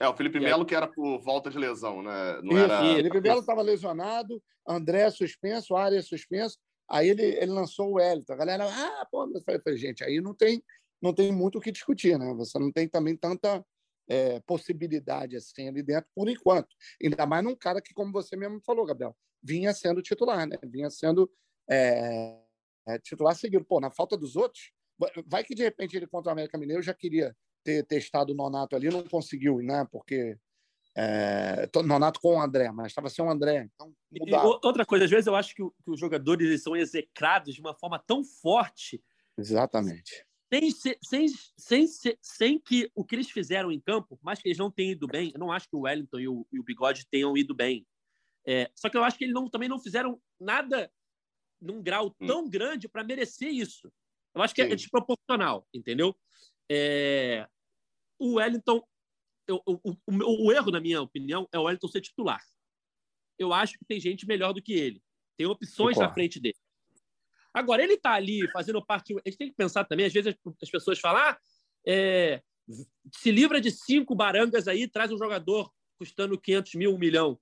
É, 0.00 0.08
o 0.08 0.16
Felipe 0.16 0.40
Melo 0.40 0.64
que 0.64 0.74
era 0.74 0.88
por 0.88 1.20
volta 1.20 1.50
de 1.50 1.58
lesão, 1.58 2.02
né? 2.02 2.40
Não 2.42 2.56
Isso, 2.56 2.64
era... 2.64 2.94
Felipe 2.94 3.20
Melo 3.20 3.40
estava 3.40 3.60
lesionado, 3.60 4.42
André 4.66 5.10
suspenso, 5.10 5.76
área 5.76 6.00
suspenso. 6.02 6.58
Aí 6.88 7.10
ele, 7.10 7.22
ele 7.22 7.52
lançou 7.52 7.92
o 7.92 8.00
Hélito. 8.00 8.32
A 8.32 8.36
galera, 8.36 8.66
ah, 8.66 9.06
pô, 9.10 9.30
eu 9.32 9.42
falei, 9.42 9.78
gente, 9.78 10.02
aí 10.02 10.20
não 10.20 10.34
tem, 10.34 10.62
não 11.02 11.12
tem 11.12 11.30
muito 11.30 11.58
o 11.58 11.60
que 11.60 11.70
discutir, 11.70 12.18
né? 12.18 12.32
Você 12.34 12.58
não 12.58 12.72
tem 12.72 12.88
também 12.88 13.14
tanta 13.14 13.64
é, 14.08 14.40
possibilidade 14.40 15.36
assim 15.36 15.68
ali 15.68 15.82
dentro 15.82 16.10
por 16.14 16.28
enquanto. 16.28 16.74
Ainda 17.02 17.26
mais 17.26 17.44
num 17.44 17.54
cara 17.54 17.80
que, 17.82 17.92
como 17.92 18.10
você 18.10 18.36
mesmo 18.36 18.60
falou, 18.62 18.86
Gabriel, 18.86 19.14
vinha 19.42 19.72
sendo 19.74 20.02
titular, 20.02 20.46
né? 20.46 20.56
Vinha 20.64 20.90
sendo 20.90 21.30
é, 21.70 22.40
é, 22.88 22.98
titular 22.98 23.36
seguido. 23.36 23.64
Pô, 23.64 23.80
na 23.80 23.90
falta 23.90 24.16
dos 24.16 24.34
outros, 24.34 24.72
vai 25.26 25.44
que 25.44 25.54
de 25.54 25.62
repente 25.62 25.96
ele 25.96 26.06
contra 26.06 26.30
o 26.30 26.32
América 26.32 26.58
Mineiro 26.58 26.82
já 26.82 26.94
queria 26.94 27.36
ter 27.62 27.84
testado 27.86 28.32
o 28.32 28.36
Nonato 28.36 28.76
ali, 28.76 28.88
não 28.88 29.02
conseguiu, 29.04 29.58
né? 29.58 29.86
Porque 29.90 30.36
é, 30.96 31.68
Nonato 31.84 32.20
com 32.20 32.36
o 32.36 32.40
André, 32.40 32.70
mas 32.72 32.88
estava 32.88 33.08
sem 33.08 33.24
o 33.24 33.30
André. 33.30 33.68
Então, 33.74 33.94
e, 34.12 34.34
outra 34.34 34.84
coisa, 34.84 35.04
às 35.04 35.10
vezes 35.10 35.26
eu 35.26 35.34
acho 35.34 35.54
que, 35.54 35.62
que 35.62 35.90
os 35.90 36.00
jogadores 36.00 36.46
eles 36.46 36.62
são 36.62 36.76
execrados 36.76 37.54
de 37.54 37.60
uma 37.60 37.74
forma 37.74 37.98
tão 37.98 38.24
forte. 38.24 39.02
Exatamente 39.38 40.24
sem, 40.72 41.28
sem, 41.56 41.86
sem, 41.86 42.18
sem 42.20 42.58
que 42.58 42.90
o 42.94 43.04
que 43.04 43.14
eles 43.14 43.30
fizeram 43.30 43.70
em 43.70 43.78
campo, 43.78 44.18
mais 44.20 44.40
que 44.40 44.48
eles 44.48 44.58
não 44.58 44.70
tenham 44.70 44.92
ido 44.92 45.06
bem, 45.06 45.30
eu 45.32 45.38
não 45.38 45.52
acho 45.52 45.68
que 45.68 45.76
o 45.76 45.82
Wellington 45.82 46.18
e 46.18 46.28
o, 46.28 46.46
e 46.52 46.58
o 46.58 46.64
Bigode 46.64 47.06
tenham 47.08 47.36
ido 47.36 47.54
bem. 47.54 47.86
É, 48.44 48.68
só 48.74 48.88
que 48.88 48.96
eu 48.96 49.04
acho 49.04 49.16
que 49.16 49.24
eles 49.24 49.34
não, 49.34 49.48
também 49.48 49.68
não 49.68 49.78
fizeram 49.78 50.20
nada 50.40 50.90
num 51.60 51.80
grau 51.80 52.14
hum. 52.20 52.26
tão 52.26 52.48
grande 52.48 52.88
para 52.88 53.04
merecer 53.04 53.48
isso. 53.48 53.92
Eu 54.34 54.42
acho 54.42 54.54
que 54.54 54.62
é 54.62 54.66
Sim. 54.66 54.72
é 54.72 54.76
desproporcional, 54.76 55.66
entendeu? 55.72 56.16
É, 56.70 57.48
o 58.18 58.34
Wellington 58.34 58.82
eu, 59.50 59.60
o, 59.66 59.80
o, 59.82 60.46
o, 60.46 60.52
erro, 60.52 60.70
na 60.70 60.80
minha 60.80 61.02
opinião, 61.02 61.48
é 61.52 61.58
o 61.58 61.64
Wellington 61.64 61.88
ser 61.88 62.00
titular. 62.00 62.40
Eu 63.38 63.52
acho 63.52 63.76
que 63.76 63.84
tem 63.84 63.98
gente 63.98 64.26
melhor 64.26 64.52
do 64.52 64.62
que 64.62 64.72
ele. 64.72 65.02
Tem 65.36 65.46
opções 65.46 65.94
Concordo. 65.94 66.08
na 66.08 66.14
frente 66.14 66.38
dele. 66.38 66.56
Agora, 67.52 67.82
ele 67.82 67.94
está 67.94 68.12
ali 68.12 68.48
fazendo 68.52 68.84
parte. 68.84 69.12
A 69.12 69.28
gente 69.28 69.38
tem 69.38 69.48
que 69.48 69.56
pensar 69.56 69.84
também, 69.84 70.06
às 70.06 70.12
vezes 70.12 70.36
as 70.62 70.70
pessoas 70.70 71.00
falam, 71.00 71.20
ah, 71.20 71.38
é, 71.84 72.42
se 73.12 73.32
livra 73.32 73.60
de 73.60 73.70
cinco 73.70 74.14
barangas 74.14 74.68
aí, 74.68 74.86
traz 74.86 75.10
um 75.10 75.18
jogador 75.18 75.72
custando 75.98 76.40
500 76.40 76.74
mil, 76.74 76.94
um 76.94 76.98
milhão. 76.98 77.38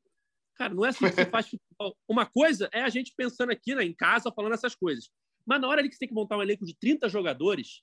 Cara, 0.54 0.72
não 0.72 0.84
é 0.84 0.88
assim 0.88 1.04
que 1.04 1.12
se 1.12 1.26
faz 1.30 1.48
futebol. 1.48 1.96
Uma 2.08 2.24
coisa 2.24 2.68
é 2.72 2.82
a 2.82 2.88
gente 2.88 3.12
pensando 3.14 3.52
aqui 3.52 3.74
né, 3.74 3.84
em 3.84 3.92
casa, 3.92 4.32
falando 4.32 4.54
essas 4.54 4.74
coisas. 4.74 5.10
Mas 5.44 5.60
na 5.60 5.68
hora 5.68 5.82
que 5.82 5.92
você 5.92 5.98
tem 5.98 6.08
que 6.08 6.14
montar 6.14 6.38
um 6.38 6.42
elenco 6.42 6.64
de 6.64 6.74
30 6.74 7.08
jogadores, 7.08 7.82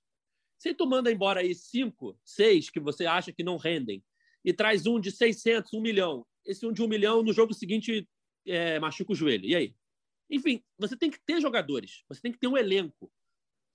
se 0.65 0.73
tu 0.73 0.87
manda 0.87 1.11
embora 1.11 1.41
aí 1.41 1.53
cinco, 1.53 2.17
seis 2.23 2.71
que 2.71 2.79
você 2.79 3.05
acha 3.05 3.31
que 3.31 3.43
não 3.43 3.55
rendem, 3.55 4.03
e 4.43 4.51
traz 4.51 4.87
um 4.87 4.99
de 4.99 5.11
600, 5.11 5.71
um 5.75 5.79
milhão, 5.79 6.25
esse 6.43 6.65
um 6.65 6.73
de 6.73 6.81
um 6.81 6.87
milhão 6.87 7.21
no 7.21 7.31
jogo 7.31 7.53
seguinte 7.53 8.09
é, 8.47 8.79
machuca 8.79 9.11
o 9.11 9.15
joelho. 9.15 9.45
E 9.45 9.55
aí? 9.55 9.75
Enfim, 10.27 10.63
você 10.75 10.97
tem 10.97 11.11
que 11.11 11.19
ter 11.23 11.39
jogadores, 11.39 12.03
você 12.09 12.19
tem 12.19 12.31
que 12.31 12.39
ter 12.39 12.47
um 12.47 12.57
elenco. 12.57 13.11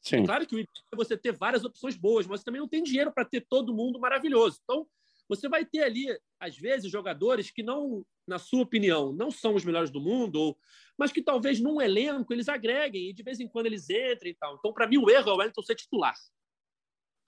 Sim. 0.03 0.17
É 0.17 0.27
claro 0.27 0.45
que 0.45 0.67
você 0.93 1.17
ter 1.17 1.31
várias 1.31 1.65
opções 1.65 1.97
boas, 1.97 2.27
mas 2.27 2.41
você 2.41 2.45
também 2.45 2.61
não 2.61 2.69
tem 2.69 2.83
dinheiro 2.83 3.13
para 3.13 3.25
ter 3.25 3.47
todo 3.49 3.73
mundo 3.73 4.01
maravilhoso. 4.01 4.59
Então, 4.65 4.85
você 5.29 5.49
vai 5.49 5.65
ter 5.65 5.85
ali, 5.85 6.07
às 6.41 6.59
vezes, 6.59 6.91
jogadores 6.91 7.53
que 7.53 7.63
não, 7.63 8.05
na 8.27 8.41
sua 8.41 8.63
opinião, 8.63 9.13
não 9.13 9.31
são 9.31 9.55
os 9.55 9.65
melhores 9.65 9.93
do 9.93 10.01
mundo, 10.01 10.59
mas 10.99 11.13
que 11.13 11.23
talvez 11.23 11.61
num 11.61 11.81
elenco 11.81 12.33
eles 12.33 12.49
agreguem 12.49 13.11
e 13.11 13.13
de 13.13 13.23
vez 13.23 13.39
em 13.39 13.47
quando 13.47 13.67
eles 13.67 13.89
entrem 13.89 14.33
e 14.33 14.35
tal. 14.35 14.57
Então, 14.57 14.73
para 14.73 14.89
mim, 14.89 14.99
o 14.99 15.09
erro 15.09 15.31
é 15.31 15.33
o 15.33 15.37
Wellington 15.37 15.63
ser 15.63 15.77
titular. 15.77 16.17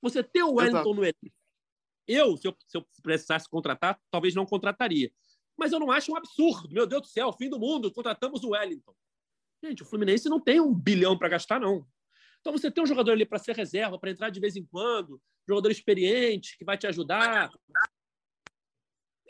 Você 0.02 0.22
ter 0.22 0.42
o 0.42 0.54
Wellington 0.54 0.78
Exato. 0.78 0.94
no 0.94 1.02
elenco. 1.02 1.36
Eu 2.06 2.36
se, 2.36 2.48
eu, 2.48 2.56
se 2.66 2.76
eu 2.76 2.86
precisasse 3.02 3.48
contratar, 3.48 3.98
talvez 4.10 4.34
não 4.34 4.44
contrataria. 4.44 5.10
Mas 5.56 5.72
eu 5.72 5.78
não 5.78 5.90
acho 5.90 6.12
um 6.12 6.16
absurdo. 6.16 6.74
Meu 6.74 6.86
Deus 6.86 7.02
do 7.02 7.08
céu, 7.08 7.32
fim 7.32 7.48
do 7.48 7.58
mundo, 7.58 7.92
contratamos 7.92 8.42
o 8.42 8.50
Wellington. 8.50 8.94
Gente, 9.64 9.82
o 9.82 9.86
Fluminense 9.86 10.28
não 10.28 10.40
tem 10.40 10.60
um 10.60 10.74
bilhão 10.74 11.16
para 11.16 11.28
gastar, 11.28 11.60
não. 11.60 11.86
Então 12.40 12.52
você 12.52 12.68
tem 12.70 12.82
um 12.82 12.86
jogador 12.86 13.12
ali 13.12 13.24
para 13.24 13.38
ser 13.38 13.54
reserva, 13.54 13.98
para 13.98 14.10
entrar 14.10 14.30
de 14.30 14.40
vez 14.40 14.56
em 14.56 14.66
quando, 14.66 15.22
jogador 15.48 15.70
experiente 15.70 16.58
que 16.58 16.64
vai 16.64 16.76
te 16.76 16.88
ajudar. 16.88 17.52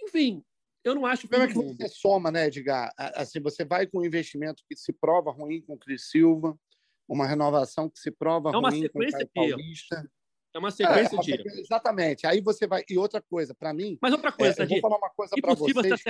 Enfim, 0.03 0.43
eu 0.83 0.95
não 0.95 1.05
acho. 1.05 1.27
O 1.27 1.29
problema 1.29 1.53
é 1.53 1.55
que 1.55 1.75
você 1.75 1.89
soma, 1.89 2.31
né, 2.31 2.47
Edgar? 2.47 2.91
Assim, 2.97 3.41
você 3.41 3.65
vai 3.65 3.87
com 3.87 4.01
um 4.01 4.05
investimento 4.05 4.65
que 4.67 4.75
se 4.75 4.93
prova 4.93 5.31
ruim 5.31 5.61
com 5.61 5.75
o 5.75 5.79
Cris 5.79 6.09
Silva, 6.09 6.59
uma 7.07 7.27
renovação 7.27 7.91
que 7.91 7.99
se 7.99 8.11
prova 8.11 8.49
é 8.49 8.53
ruim 8.53 8.89
com 8.89 8.99
o 9.01 9.11
Caio 9.11 9.31
Paulista. 9.35 10.11
É 10.55 10.59
uma 10.59 10.71
sequência 10.71 11.17
é, 11.17 11.21
de. 11.21 11.61
Exatamente. 11.61 12.27
Aí 12.27 12.41
você 12.41 12.67
vai. 12.67 12.85
E 12.89 12.99
outra 12.99 13.23
coisa, 13.23 13.55
para 13.55 13.73
mim. 13.73 13.99
Mas 14.01 14.13
outra 14.13 14.31
coisa, 14.31 14.63
é, 14.63 14.65
eu 14.65 14.69
vou 14.69 14.81
falar 14.81 14.99
uma 14.99 15.11
coisa 15.11 15.35
para 15.41 15.55
vocês. 15.55 16.03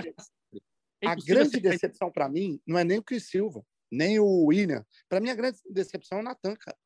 É 1.01 1.09
a 1.09 1.15
grande 1.17 1.59
decepção 1.59 2.11
para 2.13 2.29
mim 2.29 2.61
não 2.67 2.79
é 2.79 2.85
nem 2.85 2.99
o 2.99 3.03
Cris 3.03 3.29
Silva, 3.29 3.65
nem 3.91 4.21
o 4.21 4.45
William. 4.47 4.85
Para 5.09 5.21
mim, 5.21 5.31
a 5.31 5.35
grande 5.35 5.59
decepção 5.69 6.19
é 6.19 6.21
o 6.21 6.25
Natan, 6.25 6.55
cara. 6.57 6.79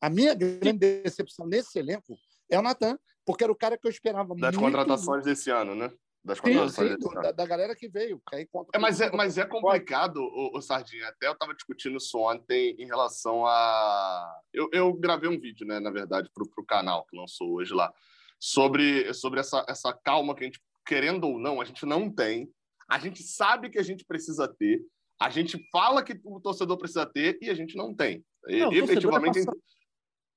A 0.00 0.08
minha 0.08 0.34
grande 0.34 0.78
decepção 0.78 1.46
nesse 1.46 1.78
elenco 1.78 2.16
é 2.50 2.58
o 2.58 2.62
Natan, 2.62 2.98
porque 3.24 3.44
era 3.44 3.52
o 3.52 3.56
cara 3.56 3.76
que 3.76 3.86
eu 3.86 3.90
esperava 3.90 4.34
das 4.34 4.54
muito. 4.54 4.60
contratações 4.60 5.24
desse 5.24 5.50
ano, 5.50 5.74
né? 5.74 5.92
Das 6.26 6.38
sim, 6.38 6.68
sim, 6.68 6.96
da, 7.22 7.30
da, 7.30 7.46
galera 7.46 7.76
que 7.76 7.88
veio. 7.88 8.20
Que 8.28 8.34
aí 8.34 8.48
é, 8.74 8.78
mas, 8.80 9.00
é, 9.00 9.12
mas 9.12 9.38
é 9.38 9.46
complicado, 9.46 10.16
o, 10.16 10.58
o 10.58 10.60
Sardinha. 10.60 11.06
Até 11.06 11.28
eu 11.28 11.32
estava 11.32 11.54
discutindo 11.54 11.98
isso 11.98 12.18
ontem 12.18 12.74
em 12.80 12.84
relação 12.84 13.46
a. 13.46 14.40
Eu, 14.52 14.68
eu 14.72 14.92
gravei 14.92 15.30
um 15.30 15.38
vídeo, 15.38 15.64
né, 15.64 15.78
na 15.78 15.90
verdade, 15.92 16.28
para 16.34 16.42
o 16.42 16.66
canal 16.66 17.06
que 17.06 17.16
lançou 17.16 17.52
hoje 17.52 17.72
lá, 17.72 17.94
sobre, 18.40 19.14
sobre 19.14 19.38
essa, 19.38 19.64
essa 19.68 19.92
calma 19.92 20.34
que 20.34 20.42
a 20.42 20.46
gente, 20.46 20.60
querendo 20.84 21.28
ou 21.28 21.38
não, 21.38 21.60
a 21.60 21.64
gente 21.64 21.86
não 21.86 22.10
tem. 22.10 22.50
A 22.90 22.98
gente 22.98 23.22
sabe 23.22 23.70
que 23.70 23.78
a 23.78 23.84
gente 23.84 24.04
precisa 24.04 24.48
ter. 24.48 24.82
A 25.20 25.30
gente 25.30 25.64
fala 25.70 26.02
que 26.02 26.20
o 26.24 26.40
torcedor 26.40 26.76
precisa 26.76 27.06
ter 27.06 27.38
e 27.40 27.48
a 27.50 27.54
gente 27.54 27.76
não 27.76 27.94
tem. 27.94 28.24
Não, 28.48 28.72
e, 28.72 28.78
efetivamente. 28.78 29.44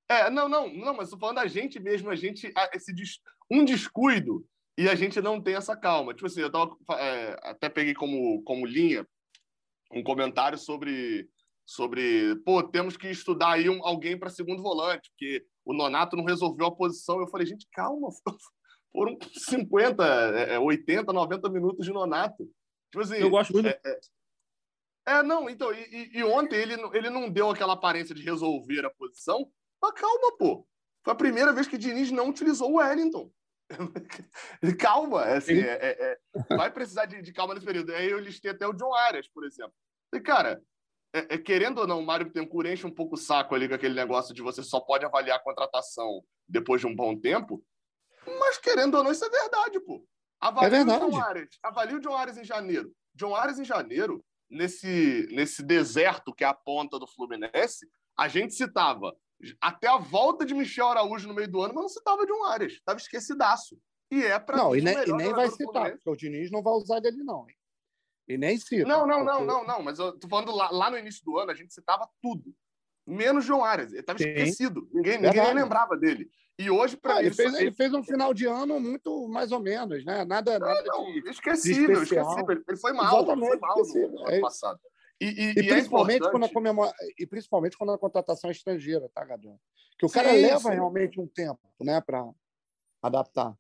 É, 0.08 0.30
não, 0.30 0.48
não, 0.48 0.72
não, 0.72 0.94
mas 0.94 1.08
estou 1.08 1.20
falando 1.20 1.38
da 1.38 1.48
gente 1.48 1.80
mesmo, 1.80 2.12
a 2.12 2.16
gente, 2.16 2.52
esse, 2.74 2.94
um 3.50 3.66
descuido 3.66 4.46
e 4.80 4.88
a 4.88 4.96
gente 4.96 5.20
não 5.20 5.42
tem 5.42 5.56
essa 5.56 5.76
calma. 5.76 6.14
Tipo 6.14 6.28
assim, 6.28 6.40
eu 6.40 6.50
tava, 6.50 6.74
é, 6.98 7.38
até 7.44 7.68
peguei 7.68 7.94
como, 7.94 8.42
como 8.44 8.66
linha 8.66 9.06
um 9.92 10.02
comentário 10.02 10.58
sobre, 10.58 11.30
sobre, 11.66 12.34
pô, 12.46 12.64
temos 12.64 12.96
que 12.96 13.10
estudar 13.10 13.56
aí 13.56 13.70
um, 13.70 13.86
alguém 13.86 14.18
para 14.18 14.30
segundo 14.30 14.64
volante, 14.64 15.10
porque 15.10 15.46
o 15.66 15.74
Nonato 15.74 16.16
não 16.16 16.24
resolveu 16.24 16.68
a 16.68 16.74
posição. 16.74 17.20
Eu 17.20 17.28
falei, 17.28 17.46
gente, 17.46 17.68
calma, 17.74 18.08
foram 18.90 19.18
50, 19.34 20.62
80, 20.62 21.12
90 21.12 21.50
minutos 21.50 21.86
de 21.86 21.92
Nonato. 21.92 22.50
Tipo 22.90 23.04
assim, 23.04 23.16
eu 23.16 23.30
gosto 23.30 23.52
muito. 23.52 23.68
É, 23.68 23.82
é, 23.86 24.00
é 25.08 25.24
não, 25.24 25.50
então, 25.50 25.74
e, 25.74 26.10
e, 26.14 26.24
ontem 26.24 26.56
ele, 26.56 26.76
ele 26.94 27.10
não 27.10 27.30
deu 27.30 27.50
aquela 27.50 27.74
aparência 27.74 28.16
de 28.16 28.24
resolver 28.24 28.86
a 28.86 28.90
posição, 28.92 29.52
mas 29.82 29.92
calma, 29.92 30.38
pô. 30.38 30.66
Foi 31.04 31.12
a 31.12 31.18
primeira 31.18 31.52
vez 31.52 31.68
que 31.68 31.78
Diniz 31.78 32.12
não 32.12 32.30
utilizou 32.30 32.72
o 32.72 32.76
Wellington. 32.78 33.30
calma, 34.80 35.26
é 35.26 35.38
assim, 35.38 35.60
é, 35.60 35.74
é, 35.74 36.20
é, 36.52 36.56
vai 36.56 36.72
precisar 36.72 37.06
de, 37.06 37.22
de, 37.22 37.32
calma 37.32 37.54
nesse 37.54 37.66
período. 37.66 37.94
Aí 37.94 38.10
eu 38.10 38.20
listei 38.20 38.52
até 38.52 38.68
o 38.68 38.74
John 38.74 38.94
Arias, 38.94 39.28
por 39.28 39.46
exemplo. 39.46 39.74
E, 40.14 40.20
cara, 40.20 40.62
é, 41.14 41.36
é, 41.36 41.38
querendo 41.38 41.80
ou 41.80 41.88
não, 41.88 42.00
o 42.00 42.06
Mário 42.06 42.26
Bittencourt 42.26 42.68
enche 42.68 42.86
um 42.86 42.94
pouco 42.94 43.16
o 43.16 43.18
saco 43.18 43.54
ali 43.56 43.68
com 43.68 43.76
aquele 43.76 43.94
negócio 43.94 44.34
de 44.34 44.42
você 44.42 44.64
só 44.64 44.80
pode 44.80 45.06
avaliar 45.06 45.38
a 45.38 45.44
contratação 45.44 46.24
depois 46.48 46.82
de 46.82 46.88
um 46.88 46.96
bom 46.96 47.16
tempo, 47.16 47.64
mas 48.26 48.58
querendo 48.58 48.96
ou 48.96 49.04
não, 49.04 49.12
isso 49.12 49.26
é 49.26 49.30
verdade, 49.30 49.80
pô. 49.80 50.06
Avalie 50.40 50.68
é 50.68 50.78
verdade. 50.78 51.06
o 51.06 51.10
John 51.10 51.22
Arias. 51.22 51.50
Avalie 51.64 51.96
o 51.96 52.00
John 52.00 52.16
Arias 52.16 52.38
em 52.38 52.44
janeiro. 52.44 52.92
John 53.14 53.36
Arias 53.36 53.60
em 53.60 53.66
janeiro, 53.66 54.24
nesse, 54.50 55.28
nesse 55.32 55.64
deserto 55.64 56.34
que 56.34 56.44
é 56.44 56.48
a 56.48 56.54
ponta 56.54 56.98
do 56.98 57.08
Fluminense, 57.08 57.88
a 58.18 58.28
gente 58.28 58.54
citava 58.54 59.16
até 59.62 59.88
a 59.88 59.98
volta 59.98 60.46
de 60.46 60.54
Michel 60.54 60.88
Araújo 60.88 61.28
no 61.28 61.34
meio 61.34 61.50
do 61.50 61.62
ano, 61.62 61.74
mas 61.74 61.84
não 61.84 61.90
citava 61.90 62.26
de 62.26 62.32
um 62.32 62.44
Arias. 62.46 62.74
Estava 62.74 63.00
esquecidaço. 63.00 63.78
E 64.12 64.24
é 64.24 64.40
para 64.40 64.58
Não, 64.58 64.76
e 64.76 64.82
nem, 64.82 64.98
e 64.98 65.14
nem 65.14 65.32
vai 65.32 65.50
citar, 65.50 65.92
porque 65.92 66.10
o 66.10 66.16
Diniz 66.16 66.50
não 66.50 66.64
vai 66.64 66.74
usar 66.74 67.00
dele, 67.00 67.24
não. 67.24 67.48
Hein? 67.48 67.56
E 68.28 68.38
nem 68.38 68.58
cita. 68.58 68.88
Não, 68.88 69.06
não, 69.08 69.24
porque... 69.24 69.32
não, 69.32 69.46
não, 69.46 69.68
não. 69.68 69.84
Mas 69.84 70.00
eu 70.00 70.18
tô 70.18 70.28
falando 70.28 70.56
lá, 70.56 70.70
lá 70.72 70.90
no 70.90 70.98
início 70.98 71.24
do 71.24 71.38
ano, 71.38 71.52
a 71.52 71.56
gente 71.56 71.74
citava 71.74 72.08
tudo. 72.22 72.54
Menos 73.06 73.46
João 73.46 73.64
Arias. 73.64 73.92
Ele 73.92 74.02
estava 74.02 74.20
esquecido. 74.22 74.88
Ninguém, 74.94 75.20
ninguém 75.20 75.54
lembrava 75.54 75.98
dele. 75.98 76.30
E 76.60 76.70
hoje, 76.70 76.98
para 76.98 77.16
ah, 77.16 77.20
ele, 77.22 77.34
fez, 77.34 77.54
ele 77.54 77.72
fez 77.72 77.94
um 77.94 78.04
final 78.04 78.34
de 78.34 78.46
ano 78.46 78.80
muito 78.80 79.30
mais 79.30 79.52
ou 79.52 79.62
menos, 79.62 80.04
né? 80.04 80.26
Nada, 80.26 80.60
nada 80.60 80.84
não, 80.86 81.06
de, 81.06 81.30
esquecível, 81.30 82.04
de 82.04 82.04
esquecível. 82.04 82.64
Ele 82.68 82.78
foi 82.78 82.92
mal, 82.92 83.24
Exatamente, 83.24 83.50
foi 83.50 83.60
mal 83.60 83.78
no, 83.78 84.10
no 84.12 84.20
ano 84.20 84.32
é 84.32 84.40
passado. 84.42 84.80
E, 85.22 85.26
e, 85.26 85.50
e, 85.52 85.68
principalmente 85.68 86.26
é 86.26 86.32
quando 86.32 86.46
a 86.46 86.50
comemora... 86.50 86.94
e 87.18 87.26
principalmente 87.28 87.78
quando 87.78 87.92
a 87.92 87.98
contratação 87.98 88.50
é 88.50 88.54
estrangeira, 88.54 89.10
tá, 89.14 89.26
Gadão? 89.26 89.60
Que 89.98 90.06
o 90.06 90.10
cara 90.10 90.30
sim, 90.30 90.42
leva 90.42 90.60
sim. 90.60 90.70
realmente 90.70 91.20
um 91.20 91.28
tempo, 91.28 91.60
né, 91.82 92.00
para 92.00 92.30
adaptar. 93.02 93.54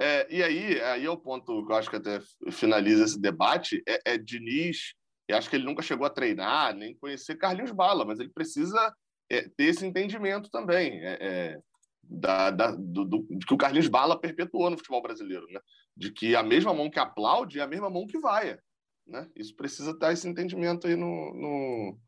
É, 0.00 0.26
e 0.34 0.42
aí, 0.42 0.80
aí 0.80 1.04
é 1.04 1.10
o 1.10 1.18
ponto 1.18 1.66
que 1.66 1.72
eu 1.72 1.76
acho 1.76 1.90
que 1.90 1.96
até 1.96 2.20
finaliza 2.50 3.04
esse 3.04 3.20
debate, 3.20 3.82
é, 3.86 4.14
é 4.14 4.18
Diniz, 4.18 4.94
eu 5.28 5.36
acho 5.36 5.50
que 5.50 5.56
ele 5.56 5.66
nunca 5.66 5.82
chegou 5.82 6.06
a 6.06 6.10
treinar, 6.10 6.74
nem 6.74 6.96
conhecer 6.96 7.36
Carlinhos 7.36 7.72
Bala, 7.72 8.04
mas 8.04 8.18
ele 8.18 8.30
precisa 8.30 8.94
é, 9.30 9.42
ter 9.42 9.64
esse 9.64 9.84
entendimento 9.84 10.48
também, 10.50 11.04
é, 11.04 11.18
é 11.20 11.58
da, 12.02 12.50
da, 12.50 12.70
do, 12.72 13.04
do, 13.04 13.26
que 13.46 13.52
o 13.54 13.58
Carlinhos 13.58 13.88
Bala 13.88 14.18
perpetuou 14.18 14.70
no 14.70 14.78
futebol 14.78 15.02
brasileiro, 15.02 15.46
né? 15.50 15.60
de 15.96 16.10
que 16.10 16.34
a 16.34 16.42
mesma 16.42 16.72
mão 16.72 16.90
que 16.90 16.98
aplaude 16.98 17.60
é 17.60 17.62
a 17.62 17.66
mesma 17.66 17.90
mão 17.90 18.06
que 18.06 18.18
vai. 18.18 18.58
Né? 19.06 19.28
Isso 19.34 19.54
precisa 19.56 19.96
dar 19.96 20.12
esse 20.12 20.28
entendimento 20.28 20.86
aí 20.86 20.96
no, 20.96 21.34
no... 21.34 21.98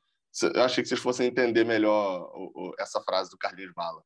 Eu 0.54 0.62
achei 0.62 0.82
que 0.82 0.88
vocês 0.88 1.00
fossem 1.00 1.26
entender 1.26 1.64
melhor 1.64 2.30
o, 2.34 2.70
o, 2.70 2.72
essa 2.78 3.00
frase 3.02 3.30
do 3.30 3.38
Carlinhos 3.38 3.72
Bala. 3.74 4.02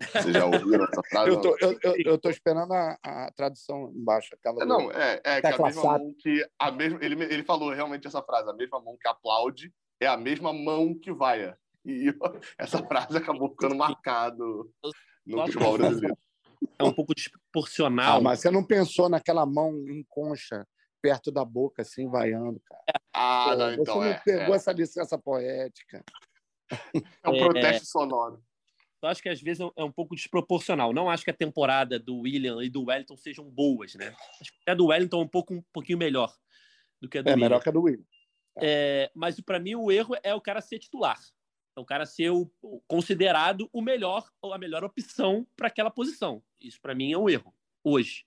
Vocês 0.00 0.32
já 0.32 0.44
ouviram 0.44 0.84
essa 0.84 1.02
frase? 1.08 1.30
eu, 1.30 1.40
tô, 1.40 1.56
eu, 1.60 1.78
eu, 1.82 1.94
eu 2.04 2.18
tô 2.18 2.28
esperando 2.28 2.72
a, 2.72 2.98
a 3.02 3.32
tradução 3.32 3.90
embaixo. 3.94 4.34
Aquela 4.34 4.62
é, 4.62 4.66
não, 4.66 4.90
é, 4.90 5.20
é 5.24 5.40
que 5.40 5.46
a 5.46 5.58
mesma 5.58 5.98
mão 5.98 6.14
que... 6.18 6.46
A 6.58 6.70
mesma, 6.70 6.98
ele, 7.02 7.22
ele 7.24 7.44
falou 7.44 7.72
realmente 7.72 8.06
essa 8.06 8.22
frase, 8.22 8.50
a 8.50 8.54
mesma 8.54 8.80
mão 8.80 8.96
que 9.00 9.08
aplaude 9.08 9.72
é 10.00 10.06
a 10.06 10.16
mesma 10.16 10.52
mão 10.52 10.94
que 10.98 11.12
vai. 11.12 11.54
E 11.84 12.12
essa 12.58 12.78
frase 12.86 13.16
acabou 13.16 13.50
ficando 13.50 13.74
marcado 13.74 14.70
no 15.26 15.46
futebol 15.46 15.78
brasileiro. 15.78 16.16
É 16.78 16.84
um 16.84 16.92
pouco 16.92 17.14
desproporcional. 17.14 18.18
Ah, 18.18 18.20
mas 18.20 18.40
você 18.40 18.50
não 18.50 18.64
pensou 18.64 19.08
naquela 19.08 19.46
mão 19.46 19.74
em 19.88 20.04
concha 20.08 20.66
perto 21.00 21.30
da 21.30 21.44
boca, 21.44 21.82
assim, 21.82 22.08
vaiando, 22.08 22.60
cara. 22.60 22.82
Ah, 23.12 23.56
não, 23.56 23.72
então 23.72 23.84
Você 23.84 24.00
não 24.00 24.04
é, 24.04 24.22
pegou 24.24 24.54
é. 24.54 24.56
essa 24.56 24.72
licença 24.72 25.18
poética. 25.18 26.04
É 27.22 27.28
um 27.28 27.38
protesto 27.38 27.82
é, 27.82 27.86
sonoro. 27.86 28.42
Eu 29.02 29.08
acho 29.08 29.22
que 29.22 29.28
às 29.28 29.40
vezes 29.40 29.66
é 29.76 29.82
um 29.82 29.90
pouco 29.90 30.14
desproporcional. 30.14 30.92
Não 30.92 31.08
acho 31.08 31.24
que 31.24 31.30
a 31.30 31.34
temporada 31.34 31.98
do 31.98 32.20
William 32.20 32.62
e 32.62 32.68
do 32.68 32.84
Wellington 32.84 33.16
sejam 33.16 33.44
boas, 33.44 33.94
né? 33.94 34.14
Acho 34.40 34.52
que 34.52 34.70
a 34.70 34.74
do 34.74 34.86
Wellington 34.86 35.20
é 35.20 35.24
um 35.24 35.28
pouco 35.28 35.54
um 35.54 35.62
pouquinho 35.72 35.98
melhor 35.98 36.32
do 37.00 37.08
que 37.08 37.18
a 37.18 37.22
do 37.22 37.28
É 37.28 37.32
William. 37.32 37.46
melhor 37.48 37.62
que 37.62 37.68
a 37.68 37.72
do 37.72 37.82
William. 37.82 38.04
É, 38.60 39.10
mas 39.14 39.40
para 39.40 39.58
mim 39.58 39.74
o 39.74 39.90
erro 39.90 40.14
é 40.22 40.34
o 40.34 40.40
cara 40.40 40.60
ser 40.60 40.78
titular. 40.78 41.18
É 41.76 41.80
o 41.80 41.84
cara 41.84 42.04
ser 42.04 42.30
o, 42.30 42.50
considerado 42.86 43.68
o 43.72 43.80
melhor 43.80 44.28
ou 44.42 44.52
a 44.52 44.58
melhor 44.58 44.84
opção 44.84 45.46
para 45.56 45.68
aquela 45.68 45.90
posição. 45.90 46.42
Isso 46.60 46.78
para 46.80 46.94
mim 46.94 47.12
é 47.12 47.18
um 47.18 47.28
erro 47.28 47.54
hoje. 47.82 48.26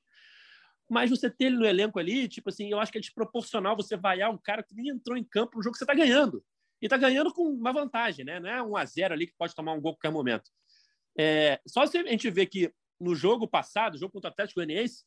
Mas 0.93 1.09
você 1.09 1.27
ter 1.27 1.45
ele 1.45 1.57
no 1.57 1.65
elenco 1.65 1.97
ali, 1.97 2.27
tipo 2.27 2.49
assim, 2.49 2.69
eu 2.69 2.79
acho 2.79 2.91
que 2.91 2.99
é 2.99 3.01
desproporcional 3.01 3.75
você 3.75 3.97
vaiar 3.97 4.29
um 4.29 4.37
cara 4.37 4.61
que 4.61 4.75
nem 4.75 4.89
entrou 4.89 5.17
em 5.17 5.23
campo 5.23 5.57
no 5.57 5.63
jogo 5.63 5.73
que 5.73 5.79
você 5.79 5.83
está 5.83 5.95
ganhando. 5.95 6.45
E 6.79 6.85
está 6.85 6.97
ganhando 6.97 7.33
com 7.33 7.47
uma 7.47 7.73
vantagem, 7.73 8.23
né? 8.23 8.39
Não 8.39 8.47
é 8.47 8.61
um 8.61 8.77
a 8.77 8.85
zero 8.85 9.11
ali 9.13 9.25
que 9.25 9.33
pode 9.35 9.55
tomar 9.55 9.73
um 9.73 9.81
gol 9.81 9.93
a 9.93 9.95
qualquer 9.95 10.11
momento. 10.11 10.51
É, 11.17 11.59
só 11.67 11.83
se 11.87 11.97
a 11.97 12.03
gente 12.03 12.29
vê 12.29 12.45
que 12.45 12.71
no 12.99 13.15
jogo 13.15 13.47
passado, 13.47 13.97
jogo 13.97 14.13
contra 14.13 14.29
o 14.29 14.33
Atlético 14.33 14.59
Goianiense, 14.59 15.03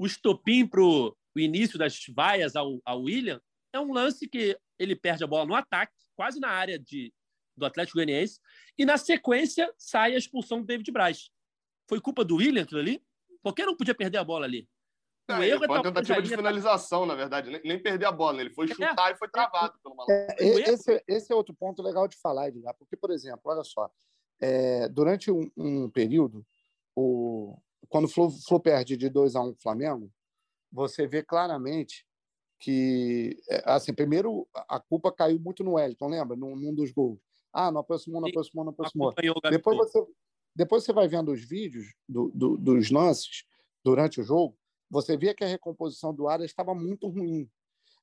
o 0.00 0.06
estopim 0.06 0.66
para 0.66 0.80
o 0.80 1.16
início 1.36 1.78
das 1.78 2.00
vaias 2.14 2.56
ao, 2.56 2.80
ao 2.84 3.02
William 3.02 3.40
é 3.72 3.78
um 3.78 3.92
lance 3.92 4.28
que 4.28 4.58
ele 4.76 4.96
perde 4.96 5.22
a 5.22 5.26
bola 5.26 5.46
no 5.46 5.54
ataque, 5.54 5.92
quase 6.16 6.40
na 6.40 6.48
área 6.48 6.78
de, 6.78 7.12
do 7.56 7.64
Atlético 7.64 7.98
Goianiense, 7.98 8.40
e 8.76 8.84
na 8.84 8.96
sequência 8.96 9.72
sai 9.78 10.14
a 10.14 10.18
expulsão 10.18 10.60
do 10.60 10.66
David 10.66 10.90
Braz. 10.90 11.30
Foi 11.88 12.00
culpa 12.00 12.24
do 12.24 12.36
William 12.36 12.62
aquilo 12.62 12.80
ali? 12.80 13.00
Por 13.40 13.54
que 13.54 13.64
não 13.64 13.76
podia 13.76 13.94
perder 13.94 14.18
a 14.18 14.24
bola 14.24 14.44
ali? 14.44 14.68
O 15.28 15.42
erro 15.42 15.64
é 15.64 15.66
foi 15.66 15.76
uma 15.76 15.82
tentativa 15.82 16.22
de 16.22 16.28
finalização, 16.30 17.04
na 17.04 17.14
verdade, 17.14 17.50
nem, 17.50 17.60
nem 17.62 17.82
perder 17.82 18.06
a 18.06 18.12
bola. 18.12 18.38
Né? 18.38 18.42
Ele 18.44 18.54
foi 18.54 18.64
é. 18.66 18.68
chutar 18.68 19.10
é, 19.10 19.12
e 19.12 19.16
foi 19.16 19.28
travado 19.28 19.74
é, 19.76 19.82
pelo 19.82 19.94
maluco. 19.94 20.12
É, 20.12 20.36
esse, 20.40 21.04
esse, 21.06 21.32
é 21.32 21.36
outro 21.36 21.54
ponto 21.54 21.82
legal 21.82 22.08
de 22.08 22.16
falar, 22.16 22.48
Edgar, 22.48 22.74
porque, 22.78 22.96
por 22.96 23.10
exemplo, 23.10 23.42
olha 23.44 23.62
só, 23.62 23.90
é, 24.40 24.88
durante 24.88 25.30
um, 25.30 25.50
um, 25.56 25.90
período, 25.90 26.46
o, 26.96 27.58
quando 27.88 28.06
o 28.06 28.08
Flu, 28.08 28.30
Flu 28.30 28.58
perde 28.58 28.96
de 28.96 29.10
2 29.10 29.36
a 29.36 29.42
1 29.42 29.48
um 29.48 29.54
Flamengo, 29.56 30.10
você 30.72 31.06
vê 31.06 31.22
claramente 31.22 32.06
que, 32.58 33.38
assim, 33.64 33.94
primeiro 33.94 34.48
a 34.52 34.80
culpa 34.80 35.12
caiu 35.12 35.38
muito 35.38 35.62
no 35.62 35.74
Wellington, 35.74 36.08
lembra? 36.08 36.36
Num, 36.36 36.56
num 36.56 36.74
dos 36.74 36.90
gols. 36.90 37.20
Ah, 37.52 37.70
não 37.70 37.80
aproximou, 37.80 38.20
não 38.20 38.28
aproximou, 38.28 38.64
não 38.64 38.72
aproximou. 38.72 39.14
Depois 39.50 39.76
você, 39.76 40.06
depois 40.54 40.84
você 40.84 40.92
vai 40.92 41.06
vendo 41.06 41.30
os 41.30 41.44
vídeos 41.44 41.86
do, 42.08 42.30
do, 42.34 42.56
dos 42.56 42.90
lances 42.90 43.44
durante 43.84 44.20
o 44.20 44.24
jogo, 44.24 44.57
você 44.90 45.16
via 45.16 45.34
que 45.34 45.44
a 45.44 45.48
recomposição 45.48 46.14
do 46.14 46.28
Arias 46.28 46.50
estava 46.50 46.74
muito 46.74 47.08
ruim. 47.08 47.48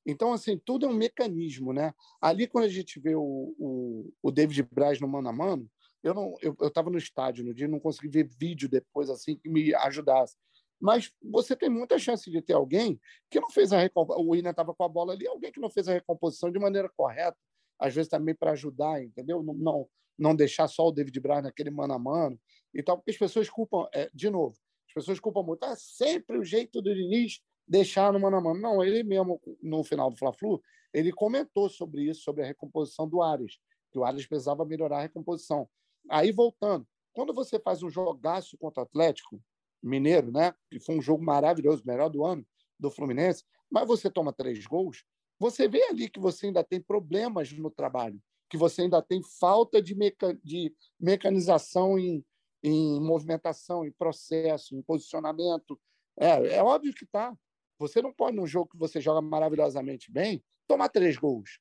Então, 0.06 0.32
assim, 0.32 0.56
tudo 0.64 0.86
é 0.86 0.88
um 0.88 0.94
mecanismo, 0.94 1.72
né? 1.72 1.92
Ali, 2.20 2.46
quando 2.46 2.64
a 2.64 2.68
gente 2.68 3.00
vê 3.00 3.16
o, 3.16 3.54
o, 3.58 4.12
o 4.22 4.30
David 4.30 4.62
Braz 4.70 5.00
no 5.00 5.08
mano 5.08 5.28
a 5.28 5.32
mano, 5.32 5.68
eu 6.02 6.14
não 6.14 6.34
eu 6.40 6.54
estava 6.62 6.88
no 6.88 6.98
estádio 6.98 7.44
no 7.44 7.52
dia, 7.52 7.66
não 7.66 7.80
consegui 7.80 8.08
ver 8.08 8.30
vídeo 8.38 8.68
depois 8.68 9.10
assim 9.10 9.36
que 9.36 9.48
me 9.48 9.74
ajudasse. 9.74 10.36
Mas 10.80 11.10
você 11.22 11.56
tem 11.56 11.68
muita 11.68 11.98
chance 11.98 12.30
de 12.30 12.40
ter 12.40 12.52
alguém 12.52 13.00
que 13.30 13.40
não 13.40 13.50
fez 13.50 13.72
a 13.72 13.78
recomposição. 13.78 14.24
O 14.24 14.30
William 14.30 14.50
estava 14.50 14.74
com 14.74 14.84
a 14.84 14.88
bola 14.88 15.12
ali, 15.14 15.26
alguém 15.26 15.50
que 15.50 15.60
não 15.60 15.70
fez 15.70 15.88
a 15.88 15.92
recomposição 15.92 16.50
de 16.50 16.58
maneira 16.58 16.88
correta, 16.96 17.36
às 17.78 17.94
vezes 17.94 18.08
também 18.08 18.34
para 18.34 18.52
ajudar, 18.52 19.02
entendeu? 19.02 19.42
Não, 19.42 19.54
não, 19.54 19.88
não 20.18 20.36
deixar 20.36 20.68
só 20.68 20.86
o 20.86 20.92
David 20.92 21.18
Braz 21.18 21.42
naquele 21.42 21.70
mano 21.70 21.94
a 21.94 21.98
mano 21.98 22.38
e 22.72 22.82
tal, 22.82 22.98
porque 22.98 23.10
as 23.10 23.16
pessoas 23.16 23.48
culpam, 23.48 23.88
é, 23.92 24.10
de 24.14 24.30
novo, 24.30 24.56
pessoas 24.96 25.20
culpam 25.20 25.42
muito. 25.42 25.62
Ah, 25.62 25.76
sempre 25.76 26.38
o 26.38 26.44
jeito 26.44 26.80
do 26.80 26.94
Diniz 26.94 27.42
deixar 27.68 28.12
no 28.14 28.18
mano 28.18 28.38
a 28.38 28.40
mano. 28.40 28.58
Não, 28.58 28.82
ele 28.82 29.02
mesmo, 29.02 29.38
no 29.62 29.84
final 29.84 30.10
do 30.10 30.16
Fla-Flu, 30.16 30.62
ele 30.90 31.12
comentou 31.12 31.68
sobre 31.68 32.08
isso, 32.08 32.22
sobre 32.22 32.42
a 32.42 32.46
recomposição 32.46 33.06
do 33.06 33.20
Ares, 33.20 33.58
que 33.92 33.98
o 33.98 34.04
Ares 34.04 34.26
precisava 34.26 34.64
melhorar 34.64 34.98
a 34.98 35.02
recomposição. 35.02 35.68
Aí, 36.08 36.32
voltando, 36.32 36.86
quando 37.12 37.34
você 37.34 37.60
faz 37.60 37.82
um 37.82 37.90
jogaço 37.90 38.56
contra 38.56 38.82
o 38.82 38.84
Atlético 38.84 39.38
Mineiro, 39.82 40.32
né, 40.32 40.54
que 40.70 40.80
foi 40.80 40.96
um 40.96 41.02
jogo 41.02 41.22
maravilhoso, 41.22 41.82
melhor 41.84 42.08
do 42.08 42.24
ano 42.24 42.46
do 42.80 42.90
Fluminense, 42.90 43.44
mas 43.70 43.86
você 43.86 44.10
toma 44.10 44.32
três 44.32 44.64
gols, 44.66 45.04
você 45.38 45.68
vê 45.68 45.82
ali 45.84 46.08
que 46.08 46.18
você 46.18 46.46
ainda 46.46 46.64
tem 46.64 46.80
problemas 46.80 47.52
no 47.52 47.70
trabalho, 47.70 48.18
que 48.48 48.56
você 48.56 48.82
ainda 48.82 49.02
tem 49.02 49.20
falta 49.38 49.82
de, 49.82 49.94
meca... 49.94 50.38
de 50.42 50.74
mecanização 50.98 51.98
em, 51.98 52.24
em 52.62 53.00
movimentação, 53.00 53.84
em 53.84 53.92
processo, 53.92 54.74
em 54.74 54.82
posicionamento. 54.82 55.80
É, 56.18 56.56
é 56.56 56.62
óbvio 56.62 56.94
que 56.94 57.06
tá. 57.06 57.36
Você 57.78 58.00
não 58.00 58.12
pode, 58.12 58.36
num 58.36 58.46
jogo 58.46 58.70
que 58.70 58.78
você 58.78 59.00
joga 59.00 59.20
maravilhosamente 59.20 60.10
bem, 60.10 60.42
tomar 60.66 60.88
três 60.88 61.16
gols. 61.16 61.60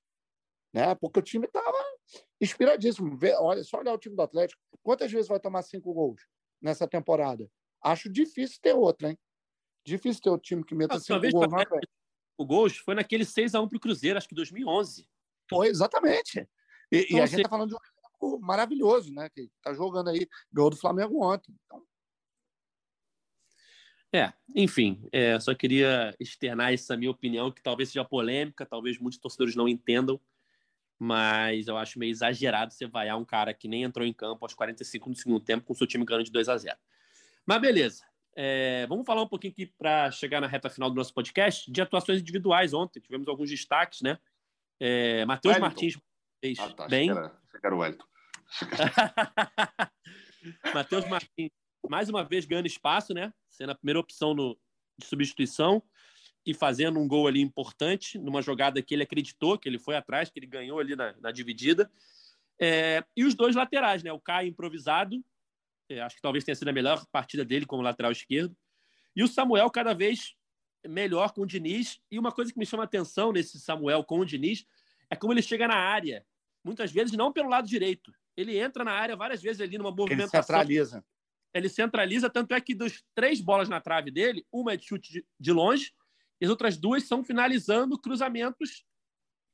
Né? 0.74 0.96
Porque 0.96 1.20
o 1.20 1.24
time 1.24 1.46
estava 1.46 1.78
inspiradíssimo. 2.40 3.18
Olha, 3.40 3.64
só 3.64 3.80
olhar 3.80 3.94
o 3.94 3.98
time 3.98 4.16
do 4.16 4.22
Atlético. 4.22 4.62
Quantas 4.82 5.12
vezes 5.12 5.28
vai 5.28 5.40
tomar 5.40 5.62
cinco 5.62 5.94
gols 5.94 6.22
nessa 6.62 6.88
temporada? 6.88 7.50
Acho 7.82 8.10
difícil 8.10 8.60
ter 8.62 8.74
outra, 8.74 9.10
hein? 9.10 9.18
Difícil 9.86 10.22
ter 10.22 10.30
outro 10.30 10.48
time 10.48 10.64
que 10.64 10.74
meta 10.74 11.00
cinco 11.00 11.20
gols. 11.32 11.52
Não, 11.52 11.80
o 12.38 12.46
gols 12.46 12.78
foi 12.78 12.96
naquele 12.96 13.24
6x1 13.24 13.70
para 13.70 13.78
o 13.78 13.80
Cruzeiro, 13.80 14.18
acho 14.18 14.28
que 14.28 14.36
2011. 14.36 15.08
Foi, 15.50 15.68
exatamente. 15.68 16.48
E, 16.92 17.00
então, 17.00 17.18
e 17.18 17.22
a 17.22 17.26
gente 17.26 17.38
está 17.38 17.50
falando 17.50 17.70
de 17.70 17.76
um 17.76 17.80
maravilhoso, 18.40 19.14
né? 19.14 19.30
Que 19.30 19.42
está 19.58 19.74
jogando 19.74 20.10
aí, 20.10 20.28
ganhou 20.52 20.70
do 20.70 20.78
Flamengo 20.78 21.24
ontem. 21.24 21.54
Então... 21.66 21.84
É, 24.14 24.32
enfim, 24.56 25.06
é, 25.12 25.38
só 25.40 25.54
queria 25.54 26.16
externar 26.20 26.74
essa 26.74 26.96
minha 26.96 27.12
opinião, 27.12 27.52
que 27.52 27.62
talvez 27.62 27.90
seja 27.90 28.06
polêmica, 28.06 28.66
talvez 28.66 28.98
muitos 28.98 29.20
torcedores 29.20 29.56
não 29.56 29.68
entendam, 29.68 30.20
mas 30.98 31.68
eu 31.68 31.78
acho 31.78 32.00
meio 32.00 32.12
exagerado 32.12 32.74
você 32.74 32.88
vaiar 32.88 33.18
um 33.18 33.26
cara 33.26 33.54
que 33.54 33.68
nem 33.68 33.84
entrou 33.84 34.08
em 34.08 34.14
campo 34.14 34.46
aos 34.46 34.54
45 34.54 35.10
do 35.10 35.18
segundo 35.18 35.40
tempo 35.42 35.66
com 35.66 35.74
o 35.74 35.76
seu 35.76 35.86
time 35.86 36.06
ganhando 36.06 36.24
de 36.24 36.32
2 36.32 36.48
a 36.48 36.58
0 36.58 36.78
Mas 37.46 37.62
beleza, 37.62 38.06
é, 38.36 38.86
vamos 38.88 39.06
falar 39.06 39.22
um 39.22 39.28
pouquinho 39.28 39.52
aqui 39.52 39.66
para 39.66 40.12
chegar 40.12 40.42
na 40.42 40.48
reta 40.48 40.70
final 40.70 40.90
do 40.90 40.96
nosso 40.96 41.14
podcast 41.14 41.72
de 41.72 41.82
atuações 41.82 42.20
individuais 42.20 42.74
ontem. 42.74 43.00
Tivemos 43.00 43.28
alguns 43.28 43.50
destaques, 43.50 44.02
né? 44.02 44.18
É, 44.80 45.26
Matheus 45.26 45.58
Martins 45.58 45.98
fez 46.42 46.60
ah, 46.60 46.70
tá, 46.74 46.88
bem. 46.88 47.14
Que 47.14 47.66
era 47.66 47.76
o 47.76 47.80
Wellington. 47.80 48.06
Matheus 50.74 51.08
Martins, 51.08 51.52
mais 51.90 52.10
uma 52.10 52.24
vez 52.24 52.46
ganhando 52.46 52.68
espaço, 52.68 53.14
né? 53.14 53.34
Sendo 53.50 53.72
a 53.72 53.76
primeira 53.76 54.00
opção 54.00 54.34
no, 54.34 54.58
de 54.98 55.06
substituição 55.06 55.82
e 56.46 56.54
fazendo 56.54 57.00
um 57.00 57.08
gol 57.08 57.28
ali 57.28 57.42
importante, 57.42 58.20
numa 58.20 58.42
jogada 58.42 58.82
que 58.82 58.94
ele 58.94 59.04
acreditou, 59.04 59.58
que 59.58 59.68
ele 59.68 59.80
foi 59.80 59.96
atrás, 59.96 60.30
que 60.30 60.40
ele 60.40 60.48
ganhou 60.48 60.80
ali 60.80 60.96
na, 60.96 61.14
na 61.20 61.32
dividida. 61.32 61.92
É, 62.60 63.04
e 63.16 63.26
os 63.26 63.34
dois 63.34 63.56
laterais, 63.56 64.04
né? 64.04 64.12
O 64.12 64.20
Caio 64.20 64.50
improvisado, 64.50 65.24
é, 65.90 66.02
acho 66.02 66.16
que 66.16 66.22
talvez 66.22 66.44
tenha 66.44 66.56
sido 66.56 66.68
a 66.68 66.74
melhor 66.74 67.06
partida 67.12 67.44
dele 67.44 67.66
como 67.66 67.82
lateral 67.82 68.12
esquerdo. 68.12 68.56
E 69.16 69.24
o 69.24 69.28
Samuel 69.28 69.70
cada 69.70 69.94
vez 69.94 70.36
melhor 70.88 71.34
com 71.34 71.42
o 71.42 71.48
Diniz. 71.48 72.00
E 72.12 72.20
uma 72.20 72.32
coisa 72.32 72.52
que 72.52 72.60
me 72.60 72.66
chama 72.66 72.84
a 72.84 72.86
atenção 72.86 73.32
nesse 73.32 73.60
Samuel 73.60 74.04
com 74.04 74.20
o 74.20 74.26
Diniz 74.26 74.66
é 75.10 75.16
como 75.16 75.34
ele 75.34 75.42
chega 75.42 75.68
na 75.68 75.76
área. 75.76 76.26
Muitas 76.64 76.92
vezes 76.92 77.16
não 77.16 77.32
pelo 77.32 77.50
lado 77.50 77.68
direito, 77.68 78.12
ele 78.36 78.58
entra 78.58 78.84
na 78.84 78.92
área 78.92 79.16
várias 79.16 79.42
vezes 79.42 79.62
ali 79.62 79.78
numa 79.78 79.92
movimentação. 79.92 80.40
Ele 80.40 80.44
centraliza. 80.44 81.06
Ele 81.54 81.70
centraliza, 81.70 82.30
tanto 82.30 82.54
é 82.54 82.60
que 82.60 82.76
dos 82.76 83.04
três 83.14 83.40
bolas 83.40 83.70
na 83.70 83.80
trave 83.80 84.12
dele, 84.12 84.46
uma 84.52 84.74
é 84.74 84.78
de 84.78 84.86
chute 84.86 85.26
de 85.40 85.52
longe, 85.52 85.94
e 86.40 86.46
as 86.46 86.52
outras 86.52 86.78
duas 86.78 87.04
são 87.04 87.24
finalizando 87.24 87.98
cruzamentos 87.98 88.86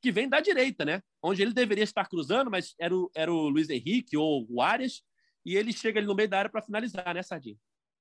que 0.02 0.12
vêm 0.12 0.28
da 0.28 0.40
direita, 0.40 0.84
né? 0.84 1.04
Onde 1.22 1.44
ele 1.44 1.54
deveria 1.54 1.84
estar 1.84 2.08
cruzando, 2.10 2.50
mas 2.50 2.74
era 2.80 2.96
o, 2.96 3.12
era 3.14 3.32
o 3.32 3.50
Luiz 3.50 3.70
Henrique 3.70 4.18
ou 4.18 4.48
o 4.50 4.62
Arias, 4.62 5.04
e 5.46 5.56
ele 5.56 5.72
chega 5.72 6.00
ali 6.00 6.08
no 6.08 6.16
meio 6.16 6.28
da 6.28 6.40
área 6.40 6.50
para 6.50 6.62
finalizar, 6.62 7.14
né, 7.14 7.22
Sardinha? 7.22 7.58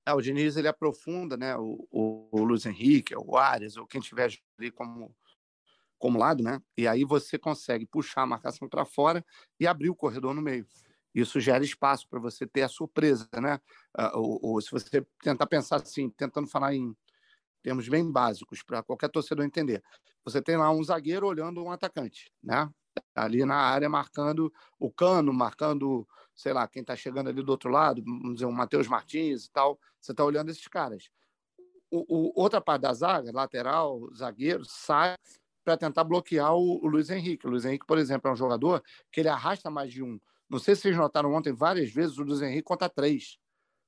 É, 0.06 0.14
o 0.14 0.20
Diniz 0.20 0.56
ele 0.56 0.68
aprofunda, 0.68 1.36
né? 1.36 1.54
O, 1.56 1.86
o, 1.90 2.28
o 2.32 2.42
Luiz 2.42 2.64
Henrique, 2.64 3.14
o 3.14 3.36
Arias, 3.36 3.76
ou 3.76 3.86
quem 3.86 4.00
tiver 4.00 4.30
ali 4.58 4.70
como 4.70 5.14
como 6.00 6.18
lado, 6.18 6.42
né? 6.42 6.60
E 6.76 6.88
aí 6.88 7.04
você 7.04 7.38
consegue 7.38 7.86
puxar 7.86 8.22
a 8.22 8.26
marcação 8.26 8.66
para 8.66 8.84
fora 8.84 9.24
e 9.60 9.66
abrir 9.66 9.90
o 9.90 9.94
corredor 9.94 10.34
no 10.34 10.40
meio. 10.40 10.66
Isso 11.14 11.38
gera 11.38 11.62
espaço 11.62 12.08
para 12.08 12.18
você 12.18 12.46
ter 12.46 12.62
a 12.62 12.68
surpresa, 12.68 13.28
né? 13.40 13.60
Ou, 14.14 14.40
ou, 14.42 14.60
se 14.60 14.70
você 14.70 15.06
tentar 15.22 15.46
pensar 15.46 15.76
assim, 15.76 16.08
tentando 16.08 16.48
falar 16.48 16.74
em 16.74 16.96
termos 17.62 17.86
bem 17.88 18.10
básicos 18.10 18.62
para 18.62 18.82
qualquer 18.82 19.10
torcedor 19.10 19.44
entender, 19.44 19.82
você 20.24 20.40
tem 20.40 20.56
lá 20.56 20.70
um 20.70 20.82
zagueiro 20.82 21.26
olhando 21.26 21.62
um 21.62 21.70
atacante, 21.70 22.32
né? 22.42 22.68
Ali 23.14 23.44
na 23.44 23.56
área 23.56 23.88
marcando 23.88 24.52
o 24.78 24.90
cano, 24.90 25.32
marcando, 25.32 26.08
sei 26.34 26.54
lá, 26.54 26.66
quem 26.66 26.80
está 26.80 26.96
chegando 26.96 27.28
ali 27.28 27.42
do 27.42 27.50
outro 27.50 27.70
lado, 27.70 28.02
vamos 28.02 28.34
dizer, 28.34 28.46
o 28.46 28.52
Matheus 28.52 28.88
Martins 28.88 29.44
e 29.44 29.50
tal. 29.50 29.78
Você 30.00 30.12
está 30.12 30.24
olhando 30.24 30.50
esses 30.50 30.66
caras. 30.66 31.10
O, 31.90 32.06
o, 32.08 32.32
outra 32.40 32.60
parte 32.60 32.82
da 32.82 32.94
zaga, 32.94 33.30
lateral, 33.32 34.08
zagueiro, 34.14 34.64
sai 34.64 35.16
para 35.70 35.76
tentar 35.76 36.02
bloquear 36.02 36.52
o, 36.52 36.84
o, 36.84 36.88
Luiz 36.88 37.10
Henrique. 37.10 37.46
O 37.46 37.50
Luiz 37.50 37.64
Henrique, 37.64 37.86
por 37.86 37.96
exemplo, 37.96 38.28
é 38.28 38.32
um 38.32 38.36
jogador 38.36 38.82
que 39.12 39.20
ele 39.20 39.28
arrasta 39.28 39.70
mais 39.70 39.92
de 39.92 40.02
um. 40.02 40.18
Não 40.48 40.58
sei 40.58 40.74
se 40.74 40.82
vocês 40.82 40.96
notaram 40.96 41.32
ontem 41.32 41.52
várias 41.52 41.92
vezes 41.92 42.18
o 42.18 42.24
Luiz 42.24 42.42
Henrique 42.42 42.64
contra 42.64 42.88
três. 42.88 43.38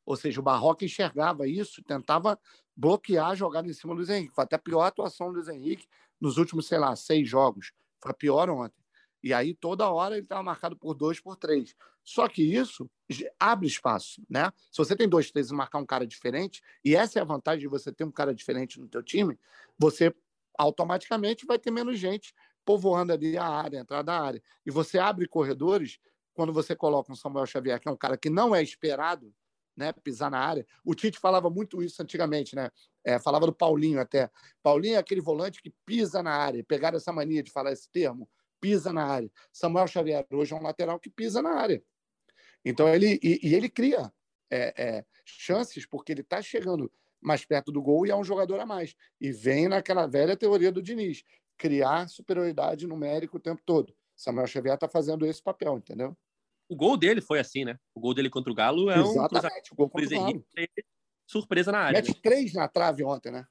Ou 0.06 0.14
seja, 0.14 0.38
o 0.38 0.44
Barroca 0.44 0.84
enxergava 0.84 1.48
isso, 1.48 1.82
tentava 1.82 2.38
bloquear 2.76 3.30
a 3.30 3.34
jogada 3.34 3.68
em 3.68 3.72
cima 3.72 3.94
do 3.94 3.96
Luiz 3.96 4.10
Henrique. 4.10 4.32
Foi 4.32 4.44
até 4.44 4.54
a 4.54 4.60
pior 4.60 4.84
atuação 4.84 5.28
do 5.28 5.34
Luiz 5.34 5.48
Henrique 5.48 5.88
nos 6.20 6.36
últimos, 6.36 6.68
sei 6.68 6.78
lá, 6.78 6.94
seis 6.94 7.28
jogos. 7.28 7.72
Foi 8.00 8.12
a 8.12 8.14
pior 8.14 8.48
ontem. 8.48 8.80
E 9.20 9.34
aí, 9.34 9.52
toda 9.52 9.90
hora, 9.90 10.14
ele 10.14 10.24
estava 10.24 10.42
marcado 10.42 10.76
por 10.76 10.94
dois, 10.94 11.18
por 11.18 11.36
três. 11.36 11.74
Só 12.04 12.28
que 12.28 12.42
isso 12.42 12.88
abre 13.40 13.66
espaço, 13.66 14.22
né? 14.30 14.52
Se 14.70 14.78
você 14.78 14.94
tem 14.94 15.08
dois, 15.08 15.30
três 15.32 15.50
e 15.50 15.54
marcar 15.54 15.78
um 15.78 15.86
cara 15.86 16.06
diferente, 16.06 16.62
e 16.84 16.94
essa 16.94 17.18
é 17.18 17.22
a 17.22 17.24
vantagem 17.24 17.60
de 17.60 17.68
você 17.68 17.92
ter 17.92 18.04
um 18.04 18.10
cara 18.10 18.34
diferente 18.34 18.80
no 18.80 18.88
teu 18.88 19.02
time, 19.02 19.38
você 19.78 20.14
automaticamente 20.59 21.46
vai 21.46 21.59
ter 21.59 21.70
menos 21.70 21.98
gente 21.98 22.34
povoando 22.64 23.12
ali 23.12 23.36
a 23.36 23.46
área, 23.46 23.78
a 23.78 23.82
entrada 23.82 24.05
da 24.05 24.20
área. 24.20 24.42
E 24.64 24.70
você 24.70 24.98
abre 24.98 25.26
corredores 25.26 25.98
quando 26.34 26.53
você 26.53 26.74
coloca 26.76 27.12
um 27.12 27.16
Samuel 27.16 27.46
Xavier, 27.46 27.80
que 27.80 27.88
é 27.88 27.90
um 27.90 27.96
cara 27.96 28.16
que 28.16 28.30
não 28.30 28.55
é 28.55 28.62
esperado 28.62 29.34
né? 29.76 29.92
Pisar 29.92 30.30
na 30.30 30.38
área. 30.38 30.66
O 30.84 30.94
Tite 30.94 31.18
falava 31.18 31.48
muito 31.50 31.82
isso 31.82 32.03
antigamente, 32.03 32.55
né? 32.55 32.70
É, 33.05 33.18
falava 33.18 33.46
do 33.46 33.53
Paulinho 33.53 34.00
até. 34.00 34.30
Paulinho 34.62 34.96
é 34.96 34.98
aquele 34.98 35.20
volante 35.20 35.62
que 35.62 35.70
pisa 35.84 36.22
na 36.22 36.32
área. 36.32 36.64
Pegaram 36.64 36.96
essa 36.96 37.12
mania 37.12 37.42
de 37.42 37.50
falar 37.50 37.72
esse 37.72 37.90
termo, 37.90 38.28
pisa 38.61 38.92
na 38.92 39.05
área. 39.05 39.30
Samuel 39.53 39.86
Xavier 39.86 40.26
hoje 40.30 40.53
é 40.53 40.57
um 40.57 40.62
lateral 40.62 40.98
que 41.00 41.11
pisa 41.11 41.42
na 41.42 41.55
área. 41.55 41.82
Então 42.64 42.88
ele 42.88 43.18
e, 43.22 43.40
e 43.42 43.55
ele 43.55 43.68
cria 43.68 44.12
é, 44.50 44.74
é, 44.76 45.05
chances 45.24 45.86
porque 45.86 46.12
ele 46.12 46.20
está 46.20 46.40
chegando 46.40 46.92
mais 47.22 47.44
perto 47.44 47.70
do 47.70 47.80
gol 47.80 48.06
e 48.06 48.10
é 48.10 48.16
um 48.16 48.24
jogador 48.24 48.58
a 48.60 48.66
mais. 48.66 48.94
E 49.20 49.30
vem 49.30 49.68
naquela 49.68 50.06
velha 50.06 50.36
teoria 50.36 50.72
do 50.72 50.82
Diniz, 50.82 51.22
criar 51.56 52.08
superioridade 52.08 52.86
numérica 52.86 53.36
o 53.36 53.40
tempo 53.40 53.62
todo. 53.64 53.94
Samuel 54.16 54.46
Xavier 54.46 54.74
está 54.74 54.88
fazendo 54.88 55.24
esse 55.24 55.42
papel, 55.42 55.78
entendeu? 55.78 56.16
O 56.68 56.76
gol 56.76 56.96
dele 56.96 57.20
foi 57.20 57.38
assim, 57.38 57.64
né? 57.64 57.78
O 57.94 58.00
gol 58.00 58.14
dele 58.14 58.30
contra 58.30 58.50
o 58.50 58.54
Galo 58.54 58.90
é 58.90 58.98
Exatamente, 58.98 59.72
um 59.72 59.74
o 59.74 59.76
gol 59.76 59.90
contra 59.90 60.06
o 60.06 60.10
Galo. 60.10 60.44
surpresa 61.26 61.72
na 61.72 61.78
área. 61.78 61.98
Mete 61.98 62.12
né? 62.12 62.20
três 62.22 62.52
na 62.54 62.68
trave 62.68 63.04
ontem, 63.04 63.30
né? 63.30 63.46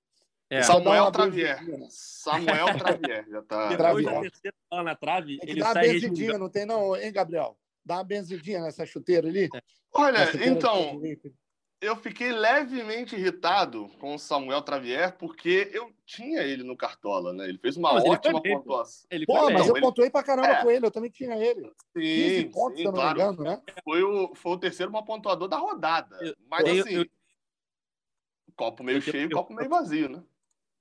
É. 0.50 0.64
Samuel 0.64 1.10
Travier. 1.12 1.64
Né? 1.64 1.88
Samuel 1.90 2.66
Travier. 2.78 3.26
Já 3.30 3.42
tá... 3.44 3.70
Depois 3.70 4.06
da 4.06 4.22
terceira 4.22 4.58
bola 4.70 4.84
na 4.84 4.96
trave, 4.96 5.40
ele 5.44 5.60
dá 5.62 5.72
sai 5.72 5.88
uma 5.88 5.94
benzidinha, 5.94 6.38
não 6.38 6.50
tem 6.50 6.66
não, 6.66 6.96
hein, 6.96 7.12
Gabriel? 7.12 7.58
Dá 7.86 7.96
uma 7.96 8.04
benzidinha 8.04 8.62
nessa 8.62 8.86
chuteira 8.86 9.28
ali. 9.28 9.50
É. 9.56 9.62
Olha, 9.94 10.30
então, 10.46 11.02
eu 11.82 11.96
fiquei 11.96 12.32
levemente 12.32 13.16
irritado 13.16 13.90
com 14.00 14.14
o 14.14 14.20
Samuel 14.20 14.62
Travier, 14.62 15.18
porque 15.18 15.72
eu 15.74 15.92
tinha 16.06 16.44
ele 16.44 16.64
no 16.64 16.78
Cartola, 16.78 17.34
né? 17.34 17.50
Ele 17.50 17.58
fez 17.58 17.76
uma 17.76 17.94
mas 17.94 18.06
ótima 18.06 18.40
pontuação. 18.40 19.08
Ele 19.10 19.26
Pô, 19.26 19.50
mas 19.50 19.68
eu 19.68 19.76
ele... 19.76 19.84
pontuei 19.84 20.12
pra 20.12 20.22
caramba 20.22 20.48
é. 20.48 20.62
com 20.62 20.70
ele, 20.70 20.86
eu 20.86 20.92
também 20.92 21.10
tinha 21.10 21.36
ele. 21.36 21.74
Sim, 21.98 22.46
15 22.46 22.46
pontos, 22.46 22.78
sim, 22.78 22.84
se 22.84 22.88
eu 22.88 22.92
não 22.92 23.00
claro. 23.00 23.18
me 23.18 23.24
engano, 23.24 23.44
né? 23.44 23.62
Foi 23.84 24.04
o, 24.04 24.36
foi 24.36 24.52
o 24.52 24.60
terceiro 24.60 24.92
maior 24.92 25.06
pontuador 25.06 25.48
da 25.48 25.58
rodada. 25.58 26.16
Eu, 26.22 26.36
mas 26.48 26.68
eu, 26.68 26.84
assim, 26.84 26.94
eu, 26.94 27.06
copo 28.56 28.84
meio 28.84 29.02
cheio 29.02 29.26
e 29.26 29.32
copo 29.32 29.52
meio 29.52 29.70
vazio, 29.70 30.08
né? 30.08 30.24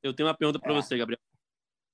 Eu 0.02 0.12
tenho 0.12 0.28
uma 0.28 0.36
pergunta 0.36 0.58
para 0.58 0.72
é. 0.72 0.76
você, 0.76 0.98
Gabriel. 0.98 1.18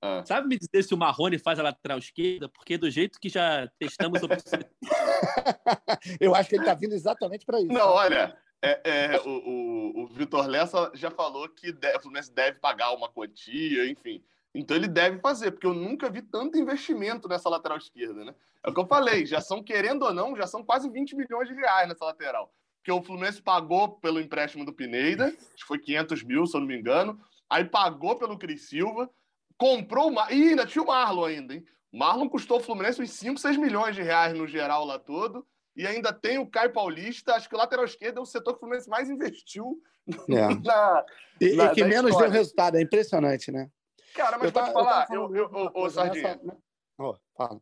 Ah. 0.02 0.24
Sabe 0.26 0.48
me 0.48 0.58
dizer 0.58 0.82
se 0.82 0.92
o 0.92 0.96
Marrone 0.96 1.38
faz 1.38 1.60
a 1.60 1.62
lateral 1.62 1.98
esquerda? 1.98 2.48
Porque 2.48 2.76
do 2.76 2.90
jeito 2.90 3.20
que 3.20 3.28
já 3.28 3.68
testamos... 3.78 4.20
eu 6.20 6.34
acho 6.34 6.48
que 6.48 6.56
ele 6.56 6.64
tá 6.64 6.74
vindo 6.74 6.92
exatamente 6.92 7.46
para 7.46 7.60
isso. 7.60 7.72
Não, 7.72 7.88
olha... 7.88 8.36
É, 8.62 8.80
é, 8.84 9.20
o, 9.20 9.28
o, 9.28 10.02
o 10.02 10.06
Vitor 10.06 10.46
Lessa 10.46 10.90
já 10.94 11.10
falou 11.10 11.48
que 11.48 11.72
deve, 11.72 11.98
o 11.98 12.00
Fluminense 12.00 12.32
deve 12.32 12.58
pagar 12.58 12.92
uma 12.92 13.08
quantia, 13.08 13.88
enfim. 13.88 14.22
Então 14.54 14.76
ele 14.76 14.88
deve 14.88 15.18
fazer, 15.18 15.50
porque 15.50 15.66
eu 15.66 15.74
nunca 15.74 16.08
vi 16.08 16.22
tanto 16.22 16.58
investimento 16.58 17.28
nessa 17.28 17.48
lateral 17.48 17.76
esquerda, 17.76 18.24
né? 18.24 18.34
É 18.64 18.70
o 18.70 18.74
que 18.74 18.80
eu 18.80 18.86
falei, 18.86 19.26
já 19.26 19.40
são, 19.40 19.62
querendo 19.62 20.04
ou 20.04 20.14
não, 20.14 20.34
já 20.34 20.46
são 20.46 20.64
quase 20.64 20.88
20 20.88 21.14
milhões 21.14 21.48
de 21.48 21.54
reais 21.54 21.88
nessa 21.88 22.04
lateral. 22.04 22.52
Porque 22.78 22.90
o 22.90 23.02
Fluminense 23.02 23.42
pagou 23.42 23.98
pelo 23.98 24.20
empréstimo 24.20 24.64
do 24.64 24.72
Pineda, 24.72 25.30
que 25.30 25.64
foi 25.64 25.78
500 25.78 26.22
mil, 26.22 26.46
se 26.46 26.56
eu 26.56 26.60
não 26.60 26.68
me 26.68 26.78
engano. 26.78 27.20
Aí 27.50 27.64
pagou 27.64 28.16
pelo 28.16 28.38
Cris 28.38 28.68
Silva, 28.68 29.10
comprou 29.58 30.08
o 30.08 30.14
Mar... 30.14 30.32
Ih, 30.32 30.50
ainda 30.50 30.66
tinha 30.66 30.82
o 30.82 30.86
Marlon 30.86 31.24
ainda, 31.24 31.54
hein? 31.54 31.64
Marlon 31.92 32.28
custou 32.28 32.58
o 32.58 32.62
Fluminense 32.62 33.00
uns 33.00 33.10
5, 33.10 33.38
6 33.38 33.56
milhões 33.56 33.94
de 33.94 34.02
reais 34.02 34.34
no 34.34 34.46
geral 34.46 34.84
lá 34.84 34.98
todo 34.98 35.46
e 35.76 35.86
ainda 35.86 36.12
tem 36.12 36.38
o 36.38 36.46
Caio 36.46 36.72
Paulista. 36.72 37.34
Acho 37.34 37.48
que 37.48 37.54
o 37.54 37.58
lateral 37.58 37.84
esquerdo 37.84 38.18
é 38.18 38.22
o 38.22 38.26
setor 38.26 38.52
que 38.52 38.56
o 38.56 38.60
Fluminense 38.60 38.88
mais 38.88 39.10
investiu 39.10 39.80
é. 40.28 40.54
na, 40.64 41.04
e, 41.40 41.54
na, 41.54 41.64
e 41.66 41.74
que 41.74 41.84
menos 41.84 42.10
história. 42.10 42.30
deu 42.30 42.38
resultado. 42.38 42.76
É 42.76 42.82
impressionante, 42.82 43.52
né? 43.52 43.70
Cara, 44.14 44.38
mas 44.38 44.46
eu 44.46 44.52
pode 44.52 44.72
falar, 44.72 45.06
eu, 45.10 45.36
eu, 45.36 45.50
eu, 45.52 45.70
ô, 45.74 45.90
Sardinha. 45.90 46.40
Nessa... 46.42 46.56
Oh, 46.98 47.14
fala. 47.36 47.60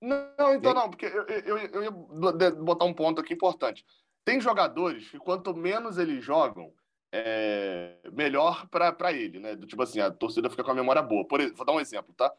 Não, 0.00 0.54
então 0.54 0.74
não, 0.74 0.90
porque 0.90 1.06
eu, 1.06 1.26
eu, 1.26 1.58
eu 1.58 1.82
ia 1.82 1.90
botar 1.90 2.84
um 2.84 2.94
ponto 2.94 3.20
aqui 3.20 3.34
importante. 3.34 3.84
Tem 4.24 4.40
jogadores 4.40 5.10
que 5.10 5.18
quanto 5.18 5.54
menos 5.54 5.98
eles 5.98 6.24
jogam, 6.24 6.72
é 7.12 7.96
melhor 8.12 8.66
para 8.68 9.12
ele, 9.12 9.38
né? 9.38 9.56
Tipo 9.56 9.82
assim, 9.82 10.00
a 10.00 10.10
torcida 10.10 10.50
fica 10.50 10.64
com 10.64 10.72
a 10.72 10.74
memória 10.74 11.00
boa. 11.00 11.26
Por, 11.26 11.40
vou 11.54 11.64
dar 11.64 11.72
um 11.72 11.80
exemplo, 11.80 12.14
tá? 12.14 12.32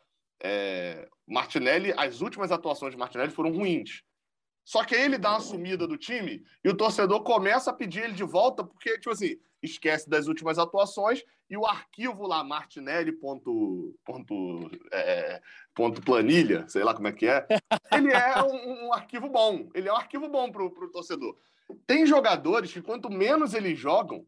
É, 0.43 1.08
Martinelli, 1.26 1.93
as 1.95 2.22
últimas 2.22 2.51
atuações 2.51 2.91
de 2.91 2.97
Martinelli 2.97 3.32
foram 3.32 3.51
ruins. 3.51 4.03
Só 4.66 4.84
que 4.84 4.95
aí 4.95 5.03
ele 5.03 5.20
dá 5.20 5.30
uma 5.30 5.39
sumida 5.39 5.88
do 5.88 5.95
time 5.95 6.43
e 6.63 6.70
o 6.70 6.76
torcedor 6.76 7.22
começa 7.22 7.70
a 7.70 7.74
pedir 7.74 8.03
ele 8.03 8.13
de 8.13 8.24
volta, 8.24 8.63
porque, 8.63 8.97
tipo 8.97 9.11
assim, 9.11 9.38
esquece 9.61 10.09
das 10.09 10.28
últimas 10.28 10.57
atuações 10.57 11.24
e 11.47 11.55
o 11.55 11.68
arquivo 11.68 12.26
lá, 12.26 12.43
martinelli. 12.43 13.11
Ponto, 13.11 13.95
ponto, 14.03 14.72
é, 14.91 15.39
ponto 15.76 16.01
planilha, 16.01 16.68
sei 16.68 16.84
lá 16.84 16.95
como 16.95 17.07
é 17.07 17.11
que 17.11 17.28
é, 17.28 17.45
ele 17.95 18.11
é 18.11 18.41
um, 18.41 18.88
um 18.88 18.93
arquivo 18.93 19.30
bom. 19.30 19.70
Ele 19.76 19.88
é 19.88 19.93
um 19.93 19.97
arquivo 19.97 20.28
bom 20.28 20.51
pro, 20.51 20.72
pro 20.72 20.91
torcedor. 20.91 21.38
Tem 21.86 22.07
jogadores 22.07 22.74
que 22.74 22.82
quanto 22.82 23.07
menos 23.07 23.53
eles 23.53 23.78
jogam, 23.78 24.26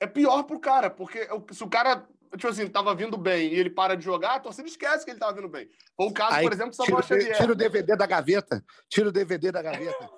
é 0.00 0.06
pior 0.08 0.42
pro 0.42 0.58
cara, 0.58 0.90
porque 0.90 1.28
se 1.52 1.62
o 1.62 1.68
cara 1.68 2.04
tipo 2.36 2.48
assim, 2.48 2.68
tava 2.68 2.94
vindo 2.94 3.16
bem 3.16 3.52
e 3.52 3.58
ele 3.58 3.70
para 3.70 3.96
de 3.96 4.04
jogar, 4.04 4.34
a 4.34 4.40
torcida 4.40 4.68
esquece 4.68 5.04
que 5.04 5.10
ele 5.10 5.18
tava 5.18 5.34
vindo 5.34 5.48
bem. 5.48 5.68
Foi 5.96 6.06
o 6.06 6.12
caso, 6.12 6.36
Aí, 6.36 6.44
por 6.44 6.52
exemplo, 6.52 6.70
do 6.70 6.76
Samuel 6.76 7.02
tira, 7.02 7.20
Xavier. 7.20 7.36
Tira 7.36 7.52
o 7.52 7.56
DVD 7.56 7.96
da 7.96 8.06
gaveta. 8.06 8.64
Tira 8.88 9.08
o 9.08 9.12
DVD 9.12 9.52
da 9.52 9.62
gaveta. 9.62 10.10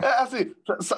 É, 0.00 0.06
assim, 0.20 0.54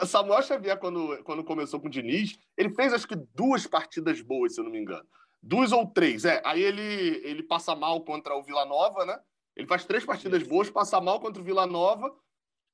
Samuel 0.07 0.43
Xavier, 0.43 0.79
quando, 0.79 1.23
quando 1.25 1.43
começou 1.43 1.81
com 1.81 1.87
o 1.87 1.91
Diniz, 1.91 2.39
ele 2.57 2.69
fez 2.71 2.93
acho 2.93 3.09
que 3.09 3.17
duas 3.35 3.67
partidas 3.67 4.21
boas, 4.21 4.55
se 4.55 4.61
eu 4.61 4.65
não 4.65 4.71
me 4.71 4.79
engano. 4.79 5.07
Duas 5.43 5.73
ou 5.73 5.87
três, 5.87 6.25
é. 6.25 6.43
Aí 6.45 6.63
ele, 6.63 7.21
ele 7.25 7.43
passa 7.43 7.75
mal 7.75 8.03
contra 8.05 8.35
o 8.35 8.43
Vila 8.43 8.65
Nova, 8.65 9.07
né? 9.07 9.19
Ele 9.57 9.67
faz 9.67 9.85
três 9.85 10.05
partidas 10.05 10.43
boas, 10.43 10.69
passa 10.69 11.01
mal 11.01 11.21
contra 11.21 11.41
o 11.41 11.45
Vila 11.45 11.67
Nova 11.67 12.15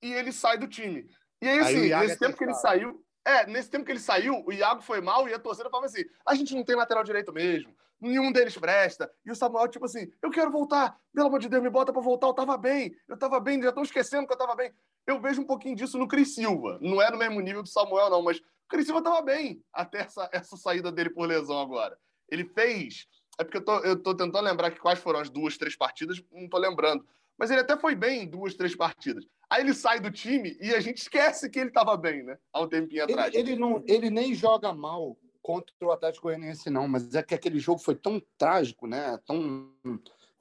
e 0.03 0.13
ele 0.13 0.33
sai 0.33 0.59
do 0.59 0.67
time. 0.67 1.07
E 1.43 1.49
aí, 1.49 1.59
assim, 1.61 1.93
aí 1.93 2.07
nesse 2.07 2.19
tempo 2.19 2.37
que 2.37 2.45
ele 2.45 2.55
saiu, 2.55 3.05
é, 3.25 3.47
nesse 3.47 3.71
tempo 3.71 3.85
que 3.85 3.93
ele 3.93 4.01
saiu, 4.01 4.43
o 4.47 4.53
Iago 4.53 4.83
foi 4.83 5.01
mal 5.01 5.29
e 5.29 5.35
a 5.35 5.39
torcida 5.39 5.69
falava 5.69 5.87
assim: 5.87 6.05
a 6.27 6.35
gente 6.35 6.55
não 6.55 6.65
tem 6.65 6.77
lateral 6.77 7.05
direito 7.05 7.33
mesmo, 7.33 7.75
nenhum 8.01 8.33
deles 8.33 8.57
presta. 8.57 9.11
E 9.25 9.31
o 9.31 9.37
Samuel, 9.37 9.69
tipo 9.69 9.85
assim, 9.85 10.11
eu 10.23 10.31
quero 10.31 10.51
voltar, 10.51 10.99
pelo 11.15 11.29
amor 11.29 11.39
de 11.39 11.49
Deus, 11.49 11.63
me 11.63 11.71
bota 11.71 11.93
pra 11.93 12.01
voltar, 12.01 12.29
eu 12.29 12.35
tava 12.35 12.57
bem, 12.57 12.95
eu 13.09 13.19
tava 13.19 13.39
bem, 13.39 13.63
já 13.63 13.69
estão 13.69 13.83
esquecendo 13.83 14.27
que 14.27 14.33
eu 14.33 14.39
tava 14.39 14.55
bem. 14.55 14.73
Eu 15.07 15.21
vejo 15.21 15.43
um 15.43 15.47
pouquinho 15.47 15.77
disso 15.77 15.99
no 15.99 16.09
Cris 16.09 16.35
Silva. 16.35 16.79
Não 16.81 17.01
é 17.01 17.11
no 17.11 17.19
mesmo 17.19 17.41
nível 17.41 17.63
do 17.63 17.69
Samuel, 17.69 18.11
não, 18.11 18.23
mas 18.23 18.39
o 18.39 18.43
Cris 18.69 18.87
Silva 18.87 19.03
tava 19.03 19.21
bem 19.23 19.63
até 19.73 20.01
essa, 20.01 20.29
essa 20.33 20.57
saída 20.57 20.91
dele 20.91 21.11
por 21.11 21.27
lesão 21.27 21.61
agora. 21.61 21.99
Ele 22.29 22.45
fez. 22.45 23.07
É 23.39 23.45
porque 23.45 23.59
eu 23.59 23.65
tô, 23.65 23.79
eu 23.81 23.97
tô 24.01 24.15
tentando 24.15 24.45
lembrar 24.45 24.71
que 24.71 24.79
quais 24.79 24.99
foram 24.99 25.21
as 25.21 25.31
duas, 25.31 25.57
três 25.57 25.77
partidas, 25.77 26.23
não 26.31 26.49
tô 26.49 26.59
lembrando. 26.59 27.05
Mas 27.39 27.51
ele 27.51 27.61
até 27.61 27.77
foi 27.77 27.95
bem 27.95 28.23
em 28.23 28.27
duas, 28.29 28.55
três 28.55 28.77
partidas. 28.77 29.25
Aí 29.51 29.63
ele 29.63 29.75
sai 29.75 29.99
do 29.99 30.13
time 30.13 30.57
e 30.61 30.73
a 30.73 30.81
gente 30.81 30.99
esquece 30.99 31.51
que 31.51 31.59
ele 31.59 31.71
estava 31.71 31.97
bem, 31.97 32.23
né? 32.23 32.39
Há 32.53 32.61
um 32.61 32.69
tempinho 32.69 33.03
atrás. 33.03 33.35
Ele, 33.35 33.57
não, 33.57 33.83
ele 33.85 34.09
nem 34.09 34.33
joga 34.33 34.73
mal 34.73 35.19
contra 35.43 35.75
o 35.83 35.91
Atlético 35.91 36.29
Goianiense, 36.29 36.71
não, 36.71 36.87
mas 36.87 37.13
é 37.17 37.23
que 37.23 37.35
aquele 37.35 37.59
jogo 37.59 37.81
foi 37.81 37.97
tão 37.97 38.23
trágico, 38.39 38.87
né? 38.87 39.19
Tão 39.27 39.69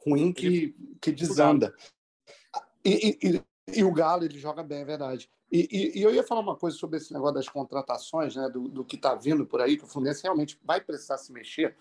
ruim 0.05 0.31
que, 0.31 0.75
que 1.01 1.11
desanda. 1.11 1.73
E, 2.85 3.17
e, 3.23 3.43
e, 3.75 3.83
o 3.83 3.91
Galo, 3.91 4.23
ele 4.23 4.37
joga 4.37 4.61
bem, 4.61 4.81
é 4.81 4.85
verdade. 4.85 5.27
E, 5.51 5.95
e, 5.97 6.03
eu 6.03 6.13
ia 6.13 6.23
falar 6.23 6.41
uma 6.41 6.55
coisa 6.55 6.77
sobre 6.77 6.97
esse 6.97 7.11
negócio 7.11 7.33
das 7.33 7.49
contratações, 7.49 8.35
né? 8.35 8.47
Do, 8.47 8.67
do 8.67 8.85
que 8.85 8.95
está 8.95 9.15
vindo 9.15 9.43
por 9.43 9.59
aí, 9.59 9.75
que 9.75 9.85
o 9.85 9.87
Fluminense 9.87 10.21
realmente 10.21 10.59
vai 10.63 10.79
precisar 10.79 11.17
se 11.17 11.33
mexer. 11.33 11.75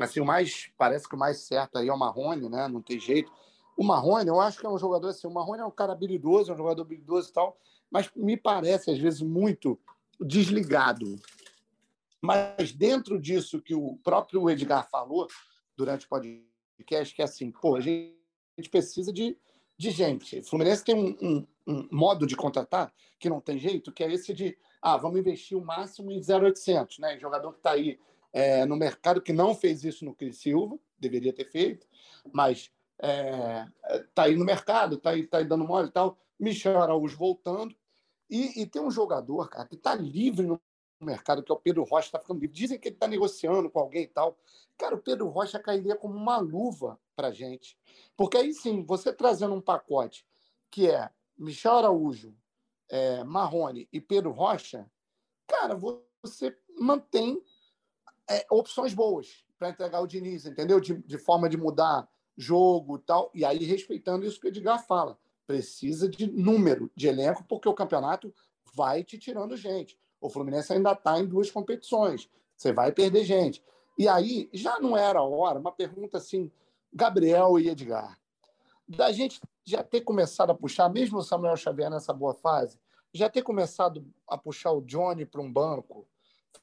Assim, 0.00 0.20
o 0.20 0.24
mais, 0.24 0.72
parece 0.78 1.06
que 1.06 1.14
o 1.14 1.18
mais 1.18 1.40
certo 1.40 1.76
aí 1.76 1.88
é 1.88 1.92
o 1.92 1.98
Marrone, 1.98 2.48
né? 2.48 2.66
Não 2.66 2.80
tem 2.80 2.98
jeito 2.98 3.30
o 3.76 3.84
Marrone, 3.84 4.28
eu 4.28 4.40
acho 4.40 4.58
que 4.58 4.66
é 4.66 4.68
um 4.68 4.78
jogador 4.78 5.08
assim. 5.08 5.26
O 5.26 5.30
Marrone 5.30 5.62
é 5.62 5.64
um 5.64 5.70
cara 5.70 5.92
habilidoso, 5.92 6.50
é 6.50 6.54
um 6.54 6.58
jogador 6.58 6.82
habilidoso 6.82 7.30
e 7.30 7.32
tal, 7.32 7.56
mas 7.90 8.10
me 8.14 8.36
parece, 8.36 8.90
às 8.90 8.98
vezes, 8.98 9.20
muito 9.20 9.78
desligado. 10.20 11.16
Mas 12.20 12.72
dentro 12.72 13.20
disso 13.20 13.60
que 13.60 13.74
o 13.74 13.96
próprio 14.04 14.48
Edgar 14.48 14.88
falou 14.88 15.26
durante 15.76 16.06
o 16.06 16.08
podcast, 16.08 17.14
que 17.14 17.22
é 17.22 17.24
assim, 17.24 17.50
pô, 17.50 17.76
a 17.76 17.80
gente 17.80 18.14
precisa 18.70 19.12
de, 19.12 19.36
de 19.76 19.90
gente. 19.90 20.38
O 20.38 20.44
Fluminense 20.44 20.84
tem 20.84 20.94
um, 20.94 21.16
um, 21.20 21.46
um 21.66 21.88
modo 21.90 22.26
de 22.26 22.36
contratar 22.36 22.92
que 23.18 23.28
não 23.28 23.40
tem 23.40 23.58
jeito, 23.58 23.92
que 23.92 24.04
é 24.04 24.12
esse 24.12 24.32
de, 24.32 24.56
ah, 24.80 24.96
vamos 24.96 25.18
investir 25.18 25.56
o 25.58 25.64
máximo 25.64 26.10
em 26.12 26.22
0,800, 26.22 26.98
né? 26.98 27.18
Jogador 27.18 27.52
que 27.52 27.58
está 27.58 27.72
aí 27.72 27.98
é, 28.32 28.64
no 28.64 28.76
mercado 28.76 29.20
que 29.20 29.32
não 29.32 29.54
fez 29.54 29.84
isso 29.84 30.04
no 30.04 30.14
Cris 30.14 30.38
Silva, 30.38 30.78
deveria 30.98 31.32
ter 31.32 31.50
feito, 31.50 31.86
mas 32.32 32.70
é, 33.00 33.66
tá 34.14 34.24
aí 34.24 34.36
no 34.36 34.44
mercado, 34.44 34.96
tá 34.96 35.10
aí, 35.10 35.26
tá 35.26 35.38
aí 35.38 35.44
dando 35.44 35.64
mole 35.64 35.88
e 35.88 35.92
tal. 35.92 36.18
Michel 36.38 36.80
Araújo 36.80 37.16
voltando. 37.16 37.74
E, 38.28 38.62
e 38.62 38.66
tem 38.66 38.80
um 38.80 38.90
jogador, 38.90 39.48
cara, 39.48 39.68
que 39.68 39.74
está 39.74 39.94
livre 39.94 40.46
no 40.46 40.60
mercado, 41.00 41.42
que 41.42 41.52
é 41.52 41.54
o 41.54 41.58
Pedro 41.58 41.84
Rocha, 41.84 42.06
está 42.06 42.18
ficando 42.18 42.40
livre. 42.40 42.56
Dizem 42.56 42.78
que 42.78 42.88
ele 42.88 42.96
está 42.96 43.06
negociando 43.06 43.68
com 43.70 43.78
alguém 43.78 44.04
e 44.04 44.08
tal. 44.08 44.38
Cara, 44.78 44.94
o 44.94 44.98
Pedro 44.98 45.28
Rocha 45.28 45.58
cairia 45.58 45.96
como 45.96 46.14
uma 46.14 46.38
luva 46.38 46.98
para 47.14 47.30
gente. 47.30 47.78
Porque 48.16 48.36
aí 48.36 48.54
sim, 48.54 48.84
você 48.84 49.12
trazendo 49.12 49.54
um 49.54 49.60
pacote 49.60 50.26
que 50.70 50.90
é 50.90 51.10
Michel 51.36 51.76
Araújo, 51.76 52.34
é, 52.88 53.22
Marrone 53.24 53.88
e 53.92 54.00
Pedro 54.00 54.30
Rocha, 54.30 54.90
cara, 55.46 55.76
você 56.22 56.56
mantém 56.78 57.42
é, 58.28 58.46
opções 58.50 58.94
boas 58.94 59.44
para 59.58 59.70
entregar 59.70 60.00
o 60.00 60.06
Diniz, 60.06 60.46
entendeu? 60.46 60.80
De, 60.80 60.94
de 60.94 61.18
forma 61.18 61.48
de 61.48 61.56
mudar 61.56 62.08
jogo 62.36 62.98
tal. 62.98 63.30
E 63.34 63.44
aí, 63.44 63.64
respeitando 63.64 64.26
isso 64.26 64.40
que 64.40 64.46
o 64.46 64.48
Edgar 64.48 64.84
fala, 64.86 65.18
precisa 65.46 66.08
de 66.08 66.30
número 66.30 66.90
de 66.96 67.08
elenco, 67.08 67.44
porque 67.44 67.68
o 67.68 67.74
campeonato 67.74 68.32
vai 68.74 69.04
te 69.04 69.18
tirando 69.18 69.56
gente. 69.56 69.98
O 70.20 70.30
Fluminense 70.30 70.72
ainda 70.72 70.92
está 70.92 71.18
em 71.18 71.26
duas 71.26 71.50
competições. 71.50 72.28
Você 72.56 72.72
vai 72.72 72.92
perder 72.92 73.24
gente. 73.24 73.62
E 73.98 74.08
aí, 74.08 74.48
já 74.52 74.78
não 74.80 74.96
era 74.96 75.18
a 75.18 75.24
hora, 75.24 75.58
uma 75.58 75.72
pergunta 75.72 76.18
assim, 76.18 76.50
Gabriel 76.92 77.58
e 77.58 77.68
Edgar, 77.68 78.18
da 78.88 79.12
gente 79.12 79.40
já 79.64 79.82
ter 79.82 80.00
começado 80.02 80.50
a 80.50 80.54
puxar, 80.54 80.88
mesmo 80.88 81.18
o 81.18 81.22
Samuel 81.22 81.56
Xavier 81.56 81.90
nessa 81.90 82.12
boa 82.12 82.34
fase, 82.34 82.78
já 83.12 83.28
ter 83.28 83.42
começado 83.42 84.04
a 84.26 84.38
puxar 84.38 84.72
o 84.72 84.80
Johnny 84.80 85.26
para 85.26 85.40
um 85.40 85.52
banco, 85.52 86.06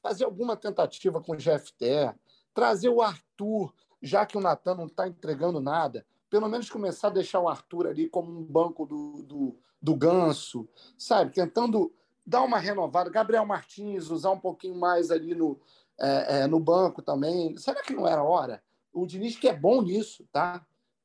fazer 0.02 0.24
alguma 0.24 0.56
tentativa 0.56 1.20
com 1.20 1.32
o 1.32 1.36
GFT, 1.36 2.14
trazer 2.52 2.88
o 2.88 3.00
Arthur, 3.00 3.72
já 4.02 4.24
que 4.24 4.36
o 4.36 4.40
Natan 4.40 4.74
não 4.74 4.86
está 4.86 5.06
entregando 5.06 5.60
nada, 5.60 6.06
pelo 6.28 6.48
menos 6.48 6.70
começar 6.70 7.08
a 7.08 7.12
deixar 7.12 7.40
o 7.40 7.48
Arthur 7.48 7.88
ali 7.88 8.08
como 8.08 8.30
um 8.30 8.44
banco 8.44 8.86
do, 8.86 9.22
do, 9.22 9.58
do 9.80 9.96
ganso, 9.96 10.68
sabe? 10.96 11.32
Tentando 11.32 11.92
dar 12.24 12.42
uma 12.42 12.58
renovada. 12.58 13.10
Gabriel 13.10 13.44
Martins, 13.44 14.08
usar 14.10 14.30
um 14.30 14.38
pouquinho 14.38 14.76
mais 14.76 15.10
ali 15.10 15.34
no, 15.34 15.60
é, 15.98 16.40
é, 16.40 16.46
no 16.46 16.60
banco 16.60 17.02
também. 17.02 17.56
Será 17.56 17.82
que 17.82 17.92
não 17.92 18.06
era 18.06 18.22
hora? 18.22 18.62
O 18.92 19.06
Diniz 19.06 19.36
que 19.36 19.48
é 19.48 19.56
bom 19.56 19.82
nisso, 19.82 20.26
tá? 20.32 20.64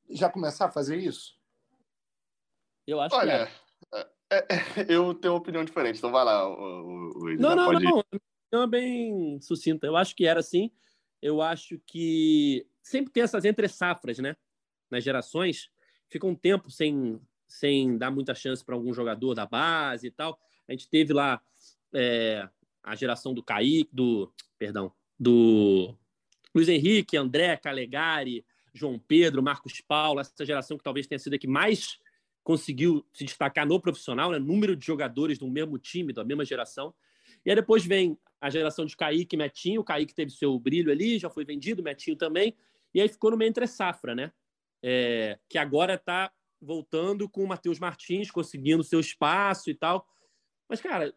Já 0.10 0.30
começar 0.30 0.66
a 0.66 0.72
fazer 0.72 0.98
isso? 0.98 1.36
Eu 2.86 3.02
acho 3.02 3.16
Olha, 3.16 3.48
que 3.48 3.98
é. 3.98 4.16
É, 4.30 4.46
eu 4.90 5.14
tenho 5.14 5.34
uma 5.34 5.40
opinião 5.40 5.64
diferente, 5.64 5.98
então 5.98 6.12
vai 6.12 6.24
lá. 6.24 6.48
O, 6.48 6.54
o, 6.54 7.24
o 7.24 7.36
não, 7.36 7.56
não, 7.56 7.66
pode... 7.66 7.84
não. 8.52 8.64
É 8.64 8.68
bem 8.68 9.40
sucinta. 9.42 9.86
Eu 9.86 9.98
acho 9.98 10.16
que 10.16 10.26
era 10.26 10.40
assim. 10.40 10.72
Eu 11.22 11.42
acho 11.42 11.80
que 11.86 12.66
sempre 12.86 13.12
tem 13.12 13.24
essas 13.24 13.44
entre 13.44 13.68
safras, 13.68 14.20
né? 14.20 14.38
Nas 14.90 15.04
gerações, 15.04 15.72
fica 16.08 16.28
um 16.28 16.36
tempo 16.36 16.70
sem, 16.70 17.20
sem 17.48 17.98
dar 17.98 18.12
muita 18.12 18.36
chance 18.36 18.64
para 18.64 18.76
algum 18.76 18.94
jogador 18.94 19.34
da 19.34 19.46
base 19.46 20.08
e 20.08 20.12
tal. 20.12 20.40
A 20.68 20.72
gente 20.72 20.88
teve 20.88 21.12
lá 21.12 21.42
é, 21.94 22.48
a 22.84 22.96
geração 22.96 23.34
do 23.34 23.44
Kaique, 23.44 23.90
do. 23.92 24.32
Perdão, 24.58 24.94
do 25.20 25.94
Luiz 26.54 26.70
Henrique, 26.70 27.18
André, 27.18 27.58
Calegari, 27.58 28.46
João 28.74 29.00
Pedro, 29.00 29.44
Marcos 29.44 29.82
Paulo, 29.82 30.20
essa 30.20 30.46
geração 30.46 30.78
que 30.78 30.84
talvez 30.84 31.08
tenha 31.08 31.20
sido 31.20 31.34
a 31.34 31.40
que 31.40 31.48
mais 31.48 32.00
conseguiu 32.44 33.06
se 33.12 33.26
destacar 33.26 33.66
no 33.66 33.82
profissional, 33.82 34.32
né? 34.32 34.38
número 34.40 34.76
de 34.76 34.86
jogadores 34.86 35.40
do 35.40 35.50
mesmo 35.50 35.80
time, 35.80 36.14
da 36.14 36.24
mesma 36.24 36.46
geração. 36.46 36.94
E 37.44 37.50
aí 37.50 37.56
depois 37.56 37.86
vem 37.86 38.18
a 38.40 38.50
geração 38.50 38.86
de 38.86 38.96
Kaique 38.96 39.36
e 39.36 39.38
Metinho. 39.38 39.82
O 39.82 39.84
Kaique 39.84 40.14
teve 40.14 40.32
seu 40.32 40.58
brilho 40.60 40.92
ali, 40.92 41.18
já 41.18 41.30
foi 41.30 41.44
vendido, 41.44 41.84
Metinho 41.84 42.16
também. 42.16 42.56
E 42.96 43.02
aí 43.02 43.10
ficou 43.10 43.30
no 43.30 43.36
meio 43.36 43.50
entre 43.50 43.68
safra, 43.68 44.16
né? 44.16 44.32
É, 44.82 45.38
que 45.50 45.58
agora 45.58 45.96
está 45.96 46.32
voltando 46.62 47.28
com 47.28 47.44
o 47.44 47.48
Matheus 47.48 47.78
Martins, 47.78 48.32
conseguindo 48.32 48.86
seu 48.86 49.02
espaço 49.02 49.70
e 49.70 49.76
tal. 49.76 50.08
Mas, 50.70 50.80
cara, 50.80 51.14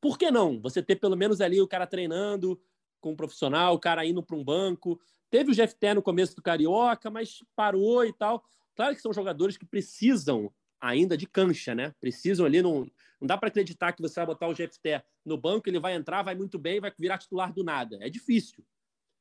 por 0.00 0.18
que 0.18 0.28
não? 0.28 0.60
Você 0.60 0.82
ter 0.82 0.96
pelo 0.96 1.16
menos 1.16 1.40
ali 1.40 1.60
o 1.60 1.68
cara 1.68 1.86
treinando 1.86 2.60
com 3.00 3.12
um 3.12 3.16
profissional, 3.16 3.74
o 3.74 3.78
cara 3.78 4.04
indo 4.04 4.20
para 4.24 4.34
um 4.34 4.42
banco. 4.42 5.00
Teve 5.30 5.52
o 5.52 5.54
GFT 5.54 5.94
no 5.94 6.02
começo 6.02 6.34
do 6.34 6.42
Carioca, 6.42 7.08
mas 7.08 7.44
parou 7.54 8.04
e 8.04 8.12
tal. 8.12 8.44
Claro 8.74 8.96
que 8.96 9.00
são 9.00 9.12
jogadores 9.12 9.56
que 9.56 9.64
precisam 9.64 10.52
ainda 10.80 11.16
de 11.16 11.28
cancha, 11.28 11.76
né? 11.76 11.94
Precisam 12.00 12.44
ali, 12.44 12.60
não, 12.60 12.90
não 13.20 13.28
dá 13.28 13.38
para 13.38 13.48
acreditar 13.48 13.92
que 13.92 14.02
você 14.02 14.16
vai 14.16 14.26
botar 14.26 14.48
o 14.48 14.52
GFT 14.52 15.00
no 15.24 15.36
banco, 15.36 15.68
ele 15.68 15.78
vai 15.78 15.94
entrar, 15.94 16.24
vai 16.24 16.34
muito 16.34 16.58
bem, 16.58 16.80
vai 16.80 16.92
virar 16.98 17.18
titular 17.18 17.52
do 17.52 17.62
nada. 17.62 17.98
É 18.00 18.10
difícil 18.10 18.64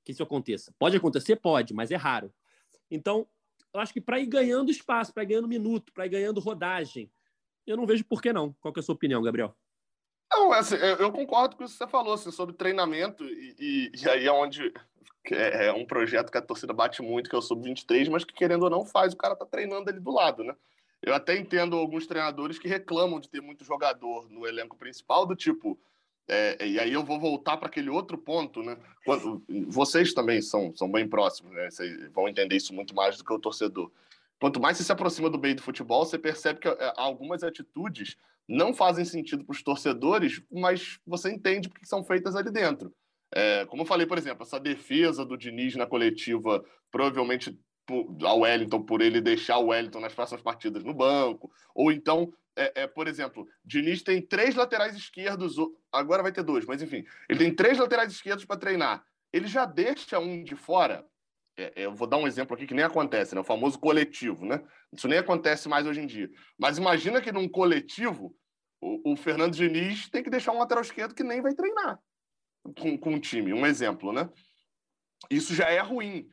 que 0.07 0.13
isso 0.13 0.23
aconteça. 0.23 0.73
Pode 0.79 0.95
acontecer? 0.95 1.35
Pode, 1.35 1.73
mas 1.73 1.91
é 1.91 1.97
raro. 1.97 2.33
Então, 2.89 3.27
eu 3.73 3.81
acho 3.81 3.91
que 3.91 3.99
para 3.99 4.17
ir 4.21 4.25
ganhando 4.25 4.71
espaço, 4.71 5.13
para 5.13 5.23
ir 5.23 5.25
ganhando 5.25 5.49
minuto, 5.49 5.91
para 5.91 6.05
ir 6.05 6.09
ganhando 6.09 6.39
rodagem, 6.39 7.11
eu 7.65 7.75
não 7.75 7.85
vejo 7.85 8.05
por 8.05 8.21
que 8.21 8.31
não. 8.31 8.55
Qual 8.61 8.73
é 8.73 8.79
a 8.79 8.81
sua 8.81 8.95
opinião, 8.95 9.21
Gabriel? 9.21 9.53
Não, 10.31 10.53
assim, 10.53 10.75
eu 10.75 11.11
concordo 11.11 11.57
com 11.57 11.65
o 11.65 11.67
que 11.67 11.73
você 11.73 11.85
falou 11.85 12.13
assim, 12.13 12.31
sobre 12.31 12.55
treinamento, 12.55 13.25
e, 13.25 13.55
e, 13.59 13.91
e 14.01 14.09
aí 14.09 14.25
é 14.25 14.31
onde 14.31 14.73
é, 15.29 15.65
é 15.67 15.73
um 15.73 15.85
projeto 15.85 16.31
que 16.31 16.37
a 16.37 16.41
torcida 16.41 16.71
bate 16.71 17.01
muito, 17.01 17.29
que 17.29 17.35
é 17.35 17.39
o 17.39 17.41
Sub-23, 17.41 18.09
mas 18.09 18.23
que 18.23 18.33
querendo 18.33 18.63
ou 18.63 18.69
não 18.69 18.85
faz, 18.85 19.11
o 19.11 19.17
cara 19.17 19.35
tá 19.35 19.45
treinando 19.45 19.89
ali 19.89 19.99
do 19.99 20.11
lado, 20.11 20.41
né? 20.41 20.55
Eu 21.01 21.13
até 21.13 21.37
entendo 21.37 21.75
alguns 21.75 22.07
treinadores 22.07 22.57
que 22.57 22.69
reclamam 22.69 23.19
de 23.19 23.27
ter 23.27 23.41
muito 23.41 23.65
jogador 23.65 24.29
no 24.29 24.47
elenco 24.47 24.77
principal, 24.77 25.25
do 25.25 25.35
tipo. 25.35 25.77
É, 26.27 26.67
e 26.67 26.79
aí 26.79 26.91
eu 26.91 27.03
vou 27.03 27.19
voltar 27.19 27.55
para 27.57 27.67
aquele 27.67 27.89
outro 27.89 28.17
ponto, 28.17 28.61
né? 28.61 28.77
Quando, 29.05 29.41
vocês 29.69 30.13
também 30.13 30.41
são, 30.41 30.75
são 30.75 30.91
bem 30.91 31.07
próximos, 31.07 31.53
né? 31.53 31.69
Vocês 31.69 32.11
vão 32.11 32.27
entender 32.27 32.57
isso 32.57 32.73
muito 32.73 32.93
mais 32.93 33.17
do 33.17 33.23
que 33.23 33.33
o 33.33 33.39
torcedor. 33.39 33.89
Quanto 34.39 34.59
mais 34.59 34.77
você 34.77 34.83
se 34.83 34.91
aproxima 34.91 35.29
do 35.29 35.39
meio 35.39 35.55
do 35.55 35.61
futebol, 35.63 36.05
você 36.05 36.19
percebe 36.19 36.59
que 36.59 36.67
é, 36.67 36.93
algumas 36.97 37.43
atitudes 37.43 38.17
não 38.47 38.73
fazem 38.73 39.05
sentido 39.05 39.43
para 39.43 39.53
os 39.53 39.63
torcedores, 39.63 40.41
mas 40.51 40.99
você 41.05 41.31
entende 41.31 41.69
porque 41.69 41.85
são 41.85 42.03
feitas 42.03 42.35
ali 42.35 42.51
dentro. 42.51 42.93
É, 43.33 43.65
como 43.65 43.81
eu 43.81 43.85
falei, 43.85 44.05
por 44.05 44.17
exemplo, 44.17 44.43
essa 44.43 44.59
defesa 44.59 45.25
do 45.25 45.37
Diniz 45.37 45.75
na 45.75 45.85
coletiva, 45.85 46.63
provavelmente 46.91 47.57
ao 48.23 48.39
Wellington 48.39 48.83
por 48.83 49.01
ele 49.01 49.21
deixar 49.21 49.57
o 49.59 49.67
Wellington 49.67 49.99
nas 49.99 50.13
próximas 50.13 50.41
partidas 50.41 50.83
no 50.83 50.93
banco, 50.93 51.49
ou 51.73 51.91
então, 51.91 52.33
é, 52.57 52.83
é, 52.83 52.87
por 52.87 53.07
exemplo, 53.07 53.47
Diniz 53.63 54.01
tem 54.01 54.21
três 54.21 54.55
laterais 54.55 54.95
esquerdos, 54.95 55.55
agora 55.91 56.23
vai 56.23 56.31
ter 56.31 56.43
dois, 56.43 56.65
mas 56.65 56.81
enfim, 56.81 57.05
ele 57.29 57.39
tem 57.39 57.55
três 57.55 57.77
laterais 57.77 58.11
esquerdos 58.11 58.45
para 58.45 58.59
treinar. 58.59 59.05
Ele 59.31 59.47
já 59.47 59.65
deixa 59.65 60.19
um 60.19 60.43
de 60.43 60.55
fora. 60.55 61.05
É, 61.57 61.73
é, 61.75 61.85
eu 61.85 61.93
vou 61.93 62.07
dar 62.07 62.17
um 62.17 62.27
exemplo 62.27 62.55
aqui 62.55 62.65
que 62.65 62.73
nem 62.73 62.85
acontece, 62.85 63.35
né? 63.35 63.41
O 63.41 63.43
famoso 63.43 63.79
coletivo, 63.79 64.45
né? 64.45 64.63
Isso 64.93 65.07
nem 65.07 65.19
acontece 65.19 65.69
mais 65.69 65.85
hoje 65.85 66.01
em 66.01 66.07
dia. 66.07 66.29
Mas 66.57 66.77
imagina 66.77 67.21
que 67.21 67.31
num 67.31 67.47
coletivo 67.47 68.35
o, 68.81 69.13
o 69.13 69.15
Fernando 69.15 69.53
Diniz 69.53 70.09
tem 70.09 70.23
que 70.23 70.29
deixar 70.29 70.51
um 70.51 70.59
lateral 70.59 70.83
esquerdo 70.83 71.15
que 71.15 71.23
nem 71.23 71.41
vai 71.41 71.53
treinar 71.53 71.99
com, 72.75 72.97
com 72.97 73.15
o 73.15 73.19
time. 73.19 73.53
Um 73.53 73.65
exemplo, 73.65 74.11
né? 74.11 74.29
Isso 75.29 75.53
já 75.53 75.69
é 75.69 75.79
ruim. 75.79 76.29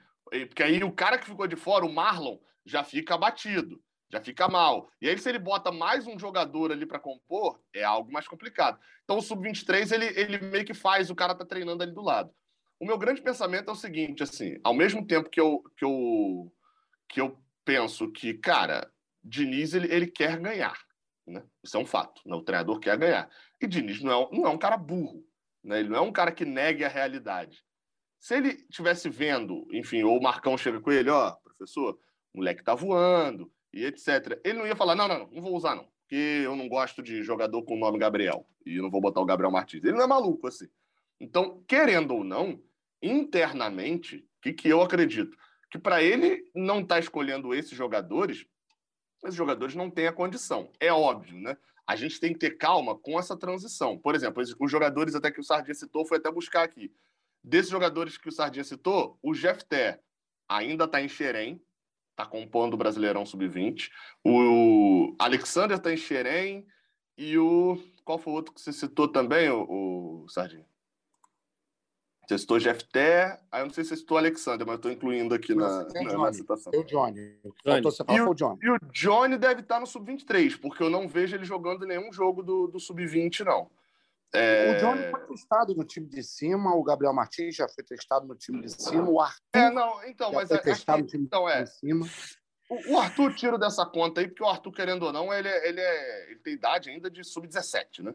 Porque 0.49 0.63
aí 0.63 0.83
o 0.83 0.93
cara 0.93 1.19
que 1.19 1.27
ficou 1.27 1.47
de 1.47 1.57
fora, 1.57 1.85
o 1.85 1.93
Marlon, 1.93 2.39
já 2.65 2.83
fica 2.83 3.15
abatido, 3.15 3.81
já 4.11 4.21
fica 4.21 4.49
mal. 4.49 4.91
E 5.01 5.09
aí, 5.09 5.19
se 5.19 5.29
ele 5.29 5.39
bota 5.39 5.73
mais 5.73 6.07
um 6.07 6.19
jogador 6.19 6.73
ali 6.73 6.87
para 6.87 6.99
compor, 6.99 7.61
é 7.75 7.83
algo 7.83 8.13
mais 8.13 8.29
complicado. 8.29 8.79
Então, 9.03 9.19
o 9.19 9.23
Sub-23, 9.23 9.93
ele, 9.93 10.07
ele 10.19 10.39
meio 10.39 10.65
que 10.65 10.75
faz, 10.75 11.11
o 11.11 11.15
cara 11.15 11.35
tá 11.35 11.45
treinando 11.45 11.83
ali 11.83 11.93
do 11.93 12.03
lado. 12.03 12.33
O 12.79 12.87
meu 12.87 12.99
grande 12.99 13.23
pensamento 13.23 13.71
é 13.71 13.73
o 13.73 13.77
seguinte, 13.77 14.23
assim, 14.23 14.59
ao 14.63 14.75
mesmo 14.75 15.07
tempo 15.07 15.31
que 15.31 15.41
eu, 15.41 15.63
que 15.77 15.85
eu, 15.85 16.53
que 17.09 17.21
eu 17.21 17.39
penso 17.65 18.11
que, 18.11 18.35
cara, 18.35 18.91
Diniz, 19.23 19.75
ele, 19.75 19.93
ele 19.93 20.07
quer 20.07 20.39
ganhar. 20.39 20.79
Né? 21.27 21.43
Isso 21.63 21.77
é 21.77 21.81
um 21.81 21.87
fato. 21.87 22.21
Né? 22.27 22.35
O 22.35 22.43
treinador 22.43 22.79
quer 22.79 22.99
ganhar. 22.99 23.29
E 23.61 23.67
Diniz 23.67 24.03
não 24.03 24.13
é, 24.13 24.29
não 24.37 24.47
é 24.47 24.51
um 24.51 24.59
cara 24.59 24.77
burro. 24.77 25.25
Né? 25.63 25.81
Ele 25.81 25.89
não 25.89 25.97
é 25.97 26.01
um 26.03 26.13
cara 26.13 26.31
que 26.31 26.45
negue 26.45 26.85
a 26.85 26.89
realidade. 26.89 27.65
Se 28.19 28.37
ele 28.37 28.55
tivesse 28.69 29.09
vendo, 29.09 29.67
enfim, 29.73 30.03
ou 30.03 30.19
o 30.19 30.23
Marcão 30.23 30.57
chega 30.57 30.81
com 30.81 30.91
ele, 30.91 31.11
ó, 31.11 31.29
oh, 31.29 31.43
professor, 31.43 31.99
o 32.33 32.39
moleque 32.39 32.63
tá 32.63 32.75
voando 32.75 33.51
e 33.75 33.85
etc. 33.85 34.41
Ele 34.45 34.59
não 34.59 34.67
ia 34.67 34.77
falar, 34.77 34.95
não, 34.95 35.09
não, 35.09 35.19
não, 35.19 35.31
não 35.31 35.43
vou 35.43 35.57
usar 35.57 35.75
não, 35.75 35.89
porque 36.01 36.43
eu 36.45 36.55
não 36.55 36.69
gosto 36.69 37.03
de 37.03 37.23
jogador 37.23 37.63
com 37.65 37.75
o 37.75 37.79
nome 37.79 37.99
Gabriel 37.99 38.47
e 38.65 38.81
não 38.81 38.91
vou 38.91 39.01
botar 39.01 39.21
o 39.21 39.27
Gabriel 39.27 39.51
Martins. 39.51 39.83
Ele 39.83 39.97
não 39.97 40.05
é 40.05 40.07
maluco 40.07 40.47
assim. 40.47 40.69
Então, 41.21 41.63
querendo 41.67 42.15
ou 42.15 42.25
não, 42.25 42.63
internamente, 43.03 44.19
o 44.19 44.43
que, 44.43 44.53
que 44.53 44.69
eu 44.69 44.81
acredito? 44.81 45.37
Que 45.71 45.79
para 45.79 46.03
ele 46.03 46.49
não 46.55 46.81
estar 46.81 46.97
tá 46.97 47.01
escolhendo 47.01 47.53
esses 47.53 47.77
jogadores, 47.77 48.47
esses 49.25 49.35
jogadores 49.35 49.75
não 49.75 49.91
têm 49.91 50.07
a 50.07 50.13
condição. 50.13 50.71
É 50.79 50.93
óbvio, 50.93 51.41
né? 51.41 51.57
A 51.87 51.97
gente 51.97 52.21
tem 52.21 52.33
que 52.33 52.39
ter 52.39 52.57
calma 52.57 52.97
com 52.97 53.19
essa 53.19 53.37
transição. 53.37 53.99
Por 53.99 54.15
exemplo, 54.15 54.43
os 54.59 54.71
jogadores 54.71 55.15
até 55.15 55.31
que 55.31 55.41
o 55.41 55.45
Sardinha 55.45 55.75
citou, 55.75 56.07
foi 56.07 56.19
até 56.19 56.31
buscar 56.31 56.63
aqui. 56.63 56.93
Desses 57.43 57.71
jogadores 57.71 58.17
que 58.17 58.29
o 58.29 58.33
Sardinha 58.33 58.65
citou, 58.65 59.19
o 59.23 59.35
Jefté 59.35 60.01
ainda 60.49 60.85
está 60.85 61.03
em 61.03 61.09
Xerém, 61.09 61.61
está 62.15 62.25
compondo 62.25 62.75
o 62.75 62.79
Brasileirão 62.79 63.27
Sub-20. 63.27 63.91
O 64.25 65.15
Alexander 65.19 65.77
está 65.77 65.93
em 65.93 65.97
Xerém 65.97 66.67
e 67.19 67.37
o... 67.37 67.77
Qual 68.05 68.19
foi 68.19 68.33
o 68.33 68.37
outro 68.37 68.55
que 68.55 68.61
você 68.61 68.73
citou 68.73 69.09
também, 69.09 69.51
o, 69.51 70.23
o 70.25 70.29
Sardinha? 70.29 70.67
Você 72.27 72.39
citou 72.39 72.59
Jefté, 72.59 73.39
aí 73.53 73.61
eu 73.61 73.67
não 73.67 73.73
sei 73.73 73.85
se 73.85 73.91
você 73.91 73.97
citou 73.97 74.17
Alexander, 74.17 74.67
mas 74.67 74.75
eu 74.75 74.77
estou 74.77 74.91
incluindo 74.91 75.35
aqui 75.35 75.55
na, 75.55 75.85
na, 75.85 76.19
na, 76.19 76.33
citação. 76.33 76.73
O 76.75 76.85
Johnny. 76.85 77.39
Você 77.83 78.03
falar 78.03 78.19
e, 78.19 78.23
o, 78.23 78.35
Johnny. 78.35 78.59
E 78.63 78.71
o 78.71 78.79
Johnny 78.91 79.37
deve 79.37 79.61
estar 79.61 79.79
no 79.79 79.87
Sub-23, 79.87 80.59
porque 80.59 80.83
eu 80.83 80.89
não 80.89 81.07
vejo 81.07 81.37
ele 81.37 81.45
jogando 81.45 81.87
nenhum 81.87 82.13
jogo 82.13 82.43
do, 82.43 82.67
do 82.69 82.81
Sub-20, 82.81 83.45
não. 83.45 83.71
É... 84.35 84.73
O 84.73 84.81
Johnny 84.81 85.11
foi 85.11 85.21
testado 85.27 85.75
no 85.75 85.85
time 85.85 86.09
de 86.09 86.23
cima, 86.23 86.75
o 86.75 86.83
Gabriel 86.83 87.15
Martins 87.15 87.55
já 87.55 87.69
foi 87.69 87.85
testado 87.85 88.27
no 88.27 88.35
time 88.35 88.61
de 88.63 88.71
cima, 88.71 89.09
o 89.09 89.21
Arthur. 89.21 89.41
É, 89.55 89.71
não, 89.71 90.05
então, 90.05 90.33
mas 90.33 90.49
foi 90.49 90.57
é, 90.57 90.61
testado 90.61 91.03
no 91.03 91.07
time 91.07 91.25
então, 91.25 91.49
é. 91.49 91.63
de 91.63 91.71
cima. 91.71 92.07
O, 92.69 92.95
o 92.95 92.99
Arthur 92.99 93.35
tira 93.35 93.59
dessa 93.59 93.87
conta 93.87 94.21
aí, 94.21 94.27
porque 94.27 94.43
o 94.43 94.49
Arthur, 94.49 94.73
querendo 94.73 95.05
ou 95.05 95.13
não, 95.13 95.33
ele, 95.33 95.49
é, 95.49 95.69
ele, 95.69 95.81
é, 95.81 96.31
ele 96.31 96.41
tem 96.41 96.55
idade 96.55 96.91
ainda 96.91 97.11
de 97.11 97.23
sub-17, 97.23 98.03
né? 98.03 98.15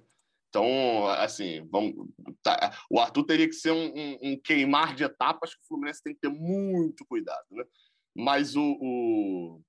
Então, 0.49 1.07
assim, 1.07 1.65
vamos, 1.72 2.09
tá, 2.41 2.76
o 2.89 2.99
Arthur 2.99 3.24
teria 3.24 3.47
que 3.47 3.53
ser 3.53 3.72
um, 3.72 3.93
um, 3.95 4.20
um, 4.24 4.41
queimar 4.41 4.95
de 4.95 5.03
etapas 5.03 5.53
que 5.53 5.61
o 5.61 5.67
Fluminense 5.67 6.01
tem 6.01 6.13
que 6.13 6.22
ter 6.22 6.30
muito 6.30 7.05
cuidado, 7.05 7.45
né? 7.51 7.63
Mas 8.15 8.55
o, 8.55 8.78
o, 8.82 9.61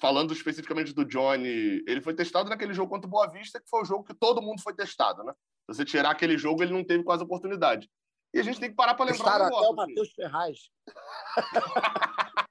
falando 0.00 0.32
especificamente 0.32 0.92
do 0.92 1.04
Johnny, 1.04 1.82
ele 1.86 2.00
foi 2.00 2.14
testado 2.14 2.48
naquele 2.48 2.72
jogo 2.72 2.90
contra 2.90 3.08
o 3.08 3.10
Boa 3.10 3.26
Vista, 3.26 3.60
que 3.60 3.68
foi 3.68 3.82
o 3.82 3.84
jogo 3.84 4.04
que 4.04 4.14
todo 4.14 4.40
mundo 4.40 4.62
foi 4.62 4.72
testado, 4.72 5.24
né? 5.24 5.34
Se 5.70 5.76
você 5.76 5.84
tirar 5.84 6.10
aquele 6.10 6.36
jogo, 6.36 6.62
ele 6.62 6.72
não 6.72 6.84
teve 6.84 7.02
quase 7.02 7.22
oportunidade. 7.22 7.88
E 8.34 8.40
a 8.40 8.42
gente 8.42 8.60
tem 8.60 8.68
que 8.68 8.74
parar 8.74 8.94
para 8.94 9.10
lembrar 9.10 9.40
um 9.40 9.44
negócio, 9.44 9.58
até 9.58 9.68
o 9.68 9.76
Matheus 9.76 10.12
Ferraz. 10.12 10.58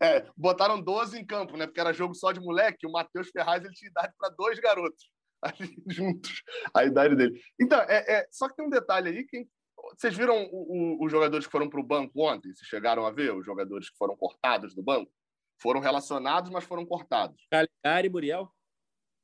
é, 0.00 0.26
botaram 0.36 0.80
12 0.80 1.18
em 1.18 1.24
campo, 1.24 1.56
né? 1.56 1.66
Porque 1.66 1.80
era 1.80 1.92
jogo 1.92 2.14
só 2.14 2.32
de 2.32 2.40
moleque. 2.40 2.86
O 2.86 2.90
Matheus 2.90 3.28
Ferraz 3.28 3.62
ele 3.62 3.74
tinha 3.74 3.90
idade 3.90 4.12
para 4.18 4.30
dois 4.30 4.58
garotos 4.58 5.10
ali 5.42 5.76
juntos, 5.86 6.42
a 6.74 6.84
idade 6.84 7.14
dele. 7.14 7.40
Então, 7.60 7.78
é, 7.82 8.20
é, 8.20 8.28
só 8.30 8.48
que 8.48 8.56
tem 8.56 8.66
um 8.66 8.70
detalhe 8.70 9.10
aí. 9.10 9.26
Quem, 9.26 9.48
vocês 9.96 10.16
viram 10.16 10.48
o, 10.50 11.02
o, 11.02 11.04
os 11.04 11.12
jogadores 11.12 11.46
que 11.46 11.52
foram 11.52 11.68
para 11.68 11.80
o 11.80 11.86
banco 11.86 12.22
ontem? 12.22 12.52
Se 12.54 12.64
chegaram 12.64 13.06
a 13.06 13.10
ver 13.10 13.34
os 13.34 13.44
jogadores 13.44 13.90
que 13.90 13.98
foram 13.98 14.16
cortados 14.16 14.74
do 14.74 14.82
banco? 14.82 15.12
Foram 15.60 15.80
relacionados, 15.80 16.50
mas 16.50 16.64
foram 16.64 16.84
cortados. 16.84 17.46
Calegari 17.50 18.08
e 18.08 18.10
Muriel? 18.10 18.50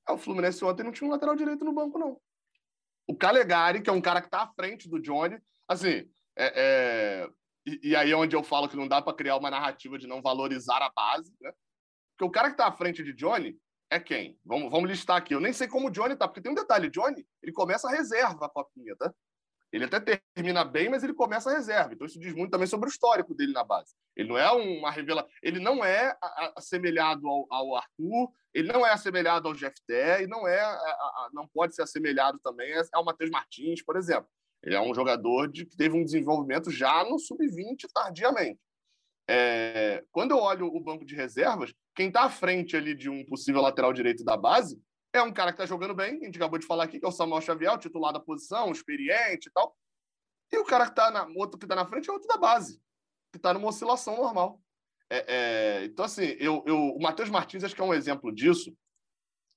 É, 0.08 0.12
o 0.12 0.18
Fluminense 0.18 0.64
ontem 0.64 0.82
não 0.82 0.92
tinha 0.92 1.08
um 1.08 1.10
lateral 1.10 1.34
direito 1.34 1.64
no 1.64 1.72
banco, 1.72 1.98
não. 1.98 2.20
O 3.06 3.16
Calegari, 3.16 3.82
que 3.82 3.90
é 3.90 3.92
um 3.92 4.00
cara 4.00 4.20
que 4.20 4.28
está 4.28 4.42
à 4.42 4.52
frente 4.54 4.88
do 4.88 5.00
Johnny, 5.00 5.38
assim, 5.68 6.08
é, 6.36 6.52
é... 6.56 7.30
E, 7.64 7.90
e, 7.90 7.96
aí 7.96 8.10
é 8.10 8.16
onde 8.16 8.34
eu 8.34 8.42
falo 8.42 8.68
que 8.68 8.76
não 8.76 8.88
dá 8.88 9.00
para 9.00 9.16
criar 9.16 9.36
uma 9.36 9.50
narrativa 9.50 9.96
de 9.96 10.08
não 10.08 10.20
valorizar 10.20 10.82
a 10.82 10.90
base, 10.90 11.32
né? 11.40 11.52
Porque 12.10 12.24
o 12.24 12.30
cara 12.30 12.48
que 12.48 12.54
está 12.54 12.66
à 12.66 12.72
frente 12.72 13.04
de 13.04 13.12
Johnny 13.12 13.56
é 13.88 14.00
quem? 14.00 14.38
Vamos, 14.44 14.70
vamos 14.70 14.90
listar 14.90 15.16
aqui. 15.16 15.34
Eu 15.34 15.40
nem 15.40 15.52
sei 15.52 15.68
como 15.68 15.88
o 15.88 15.90
Johnny 15.90 16.16
tá, 16.16 16.26
porque 16.26 16.40
tem 16.40 16.50
um 16.50 16.56
detalhe: 16.56 16.90
Johnny, 16.90 17.26
ele 17.42 17.52
começa 17.52 17.88
a 17.88 17.90
reserva 17.92 18.46
a 18.46 18.48
copinha, 18.48 18.96
tá? 18.96 19.12
Ele 19.72 19.84
até 19.84 20.20
termina 20.34 20.64
bem, 20.64 20.88
mas 20.90 21.02
ele 21.02 21.14
começa 21.14 21.50
a 21.50 21.54
reserva. 21.54 21.94
Então 21.94 22.06
isso 22.06 22.18
diz 22.18 22.34
muito 22.34 22.50
também 22.50 22.66
sobre 22.66 22.88
o 22.88 22.90
histórico 22.90 23.34
dele 23.34 23.52
na 23.52 23.64
base. 23.64 23.94
Ele 24.14 24.28
não 24.28 24.36
é 24.36 24.50
uma 24.50 24.90
revela, 24.90 25.26
ele 25.42 25.60
não 25.60 25.84
é 25.84 26.16
assemelhado 26.56 27.26
ao, 27.26 27.46
ao 27.50 27.76
Arthur, 27.76 28.30
ele 28.54 28.72
não 28.72 28.86
é 28.86 28.92
assemelhado 28.92 29.48
ao 29.48 29.54
Jeff 29.54 29.74
Té, 29.86 30.22
e 30.22 30.26
não 30.26 30.46
é, 30.46 30.60
não 31.32 31.48
pode 31.48 31.74
ser 31.74 31.82
assemelhado 31.82 32.38
também 32.40 32.72
ao 32.92 33.04
Matheus 33.04 33.30
Martins, 33.30 33.82
por 33.82 33.96
exemplo. 33.96 34.28
Ele 34.62 34.74
é 34.74 34.80
um 34.80 34.94
jogador 34.94 35.48
de, 35.48 35.66
que 35.66 35.76
teve 35.76 35.96
um 35.96 36.04
desenvolvimento 36.04 36.70
já 36.70 37.04
no 37.04 37.18
sub-20 37.18 37.86
tardiamente. 37.92 38.60
É, 39.28 40.04
quando 40.12 40.32
eu 40.32 40.38
olho 40.38 40.66
o 40.66 40.80
banco 40.80 41.04
de 41.04 41.14
reservas, 41.14 41.72
quem 41.94 42.08
está 42.08 42.24
à 42.24 42.30
frente 42.30 42.76
ali 42.76 42.94
de 42.94 43.08
um 43.08 43.24
possível 43.24 43.60
lateral 43.60 43.92
direito 43.92 44.24
da 44.24 44.36
base 44.36 44.80
é 45.12 45.22
um 45.22 45.32
cara 45.32 45.52
que 45.52 45.56
está 45.56 45.66
jogando 45.66 45.94
bem, 45.94 46.20
a 46.22 46.24
gente 46.24 46.36
acabou 46.36 46.58
de 46.58 46.66
falar 46.66 46.84
aqui, 46.84 46.98
que 46.98 47.04
é 47.04 47.08
o 47.08 47.12
Samuel 47.12 47.42
Xavier, 47.42 47.72
o 47.72 47.78
titular 47.78 48.12
da 48.12 48.20
posição, 48.20 48.72
experiente 48.72 49.48
e 49.48 49.52
tal. 49.52 49.76
E 50.50 50.58
o 50.58 50.64
cara 50.64 50.84
que 50.84 50.92
está 50.92 51.10
na 51.10 51.26
outro 51.36 51.58
que 51.58 51.66
está 51.66 51.74
na 51.74 51.86
frente 51.86 52.08
é 52.08 52.12
outro 52.12 52.28
da 52.28 52.38
base, 52.38 52.80
que 53.30 53.38
está 53.38 53.52
numa 53.52 53.68
oscilação 53.68 54.16
normal. 54.16 54.60
É, 55.12 55.24
é, 55.28 55.84
então, 55.84 56.06
assim, 56.06 56.34
eu, 56.40 56.64
eu, 56.66 56.78
o 56.78 56.98
Matheus 56.98 57.28
Martins 57.28 57.62
acho 57.62 57.74
que 57.74 57.82
é 57.82 57.84
um 57.84 57.92
exemplo 57.92 58.32
disso, 58.34 58.74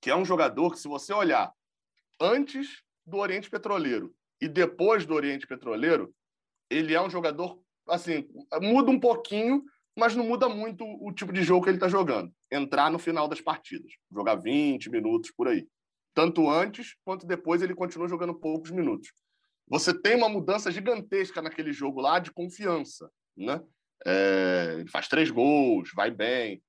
que 0.01 0.09
é 0.09 0.15
um 0.15 0.25
jogador 0.25 0.71
que, 0.71 0.79
se 0.79 0.87
você 0.89 1.13
olhar 1.13 1.49
antes 2.19 2.83
do 3.05 3.17
Oriente 3.17 3.49
Petroleiro 3.49 4.13
e 4.41 4.49
depois 4.49 5.05
do 5.05 5.13
Oriente 5.13 5.47
Petroleiro, 5.47 6.13
ele 6.69 6.93
é 6.93 7.01
um 7.01 7.09
jogador, 7.09 7.57
assim, 7.87 8.27
muda 8.61 8.91
um 8.91 8.99
pouquinho, 8.99 9.63
mas 9.97 10.13
não 10.13 10.25
muda 10.25 10.49
muito 10.49 10.83
o 10.83 11.09
tipo 11.13 11.31
de 11.31 11.41
jogo 11.41 11.63
que 11.63 11.69
ele 11.69 11.77
está 11.77 11.87
jogando. 11.87 12.33
Entrar 12.51 12.91
no 12.91 12.99
final 12.99 13.25
das 13.25 13.39
partidas, 13.39 13.93
jogar 14.11 14.35
20 14.35 14.89
minutos 14.89 15.31
por 15.31 15.47
aí. 15.47 15.65
Tanto 16.13 16.49
antes 16.49 16.97
quanto 17.05 17.25
depois 17.25 17.61
ele 17.61 17.73
continua 17.73 18.09
jogando 18.09 18.35
poucos 18.35 18.71
minutos. 18.71 19.09
Você 19.69 19.97
tem 19.97 20.17
uma 20.17 20.27
mudança 20.27 20.69
gigantesca 20.69 21.41
naquele 21.41 21.71
jogo 21.71 22.01
lá 22.01 22.19
de 22.19 22.29
confiança, 22.29 23.09
né? 23.37 23.61
É, 24.05 24.75
ele 24.79 24.89
faz 24.89 25.07
três 25.07 25.31
gols, 25.31 25.91
vai 25.95 26.11
bem. 26.11 26.63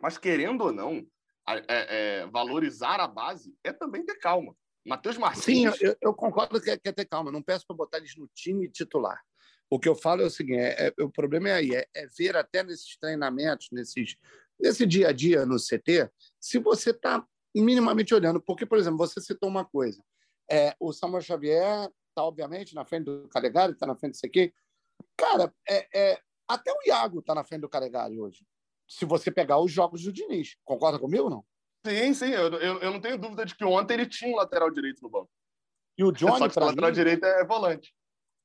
Mas 0.00 0.18
querendo 0.18 0.62
ou 0.62 0.72
não, 0.72 1.06
é, 1.48 1.64
é, 1.68 2.26
valorizar 2.26 3.00
a 3.00 3.08
base 3.08 3.54
é 3.64 3.72
também 3.72 4.04
ter 4.04 4.16
calma. 4.16 4.56
Matheus 4.86 5.16
Martins. 5.16 5.44
Sim, 5.44 5.66
eu, 5.80 5.96
eu 6.00 6.14
concordo 6.14 6.60
que 6.60 6.70
é, 6.70 6.76
que 6.76 6.88
é 6.88 6.92
ter 6.92 7.06
calma. 7.06 7.32
Não 7.32 7.42
peço 7.42 7.66
para 7.66 7.76
botar 7.76 7.98
eles 7.98 8.14
no 8.16 8.28
time 8.34 8.68
titular. 8.68 9.20
O 9.70 9.78
que 9.78 9.88
eu 9.88 9.94
falo 9.94 10.22
é 10.22 10.26
o 10.26 10.30
seguinte: 10.30 10.60
é, 10.60 10.88
é, 10.88 11.02
o 11.02 11.10
problema 11.10 11.48
é 11.48 11.52
aí, 11.52 11.74
é, 11.74 12.06
ver 12.16 12.36
até 12.36 12.62
nesses 12.62 12.96
treinamentos, 12.98 13.68
nesses, 13.72 14.16
nesse 14.60 14.86
dia 14.86 15.08
a 15.08 15.12
dia 15.12 15.46
no 15.46 15.56
CT, 15.56 16.10
se 16.38 16.58
você 16.58 16.90
está 16.90 17.26
minimamente 17.54 18.14
olhando. 18.14 18.40
Porque, 18.40 18.66
por 18.66 18.78
exemplo, 18.78 18.98
você 18.98 19.20
citou 19.20 19.48
uma 19.48 19.64
coisa: 19.64 20.02
o 20.78 20.92
Samuel 20.92 21.22
Xavier 21.22 21.90
está, 22.08 22.22
obviamente, 22.22 22.74
na 22.74 22.84
frente 22.84 23.04
do 23.04 23.28
Calegari, 23.28 23.72
está 23.72 23.86
na 23.86 23.96
frente 23.96 24.12
do 24.12 24.20
CQ. 24.20 24.52
Cara, 25.16 25.52
é, 25.68 26.20
até 26.48 26.72
o 26.72 26.78
Iago 26.86 27.20
está 27.20 27.34
na 27.34 27.44
frente 27.44 27.62
do 27.62 27.68
Calegari 27.68 28.20
hoje. 28.20 28.44
Se 28.88 29.04
você 29.04 29.30
pegar 29.30 29.58
os 29.58 29.72
jogos 29.72 30.02
do 30.02 30.12
Diniz. 30.12 30.56
Concorda 30.64 30.98
comigo 30.98 31.24
ou 31.24 31.30
não? 31.30 31.44
Sim, 31.86 32.14
sim. 32.14 32.30
Eu, 32.30 32.52
eu, 32.54 32.78
eu, 32.80 32.90
não 32.90 33.00
tenho 33.00 33.18
dúvida 33.18 33.44
de 33.44 33.54
que 33.54 33.64
ontem 33.64 33.94
ele 33.94 34.06
tinha 34.06 34.30
um 34.30 34.36
lateral 34.36 34.70
direito 34.70 35.02
no 35.02 35.08
banco. 35.08 35.30
E 35.96 36.04
o 36.04 36.10
Johnny, 36.10 36.38
Só 36.38 36.48
que 36.48 36.58
o 36.58 36.64
lateral 36.64 36.90
mim, 36.90 36.94
direito 36.94 37.24
é 37.24 37.44
volante. 37.44 37.94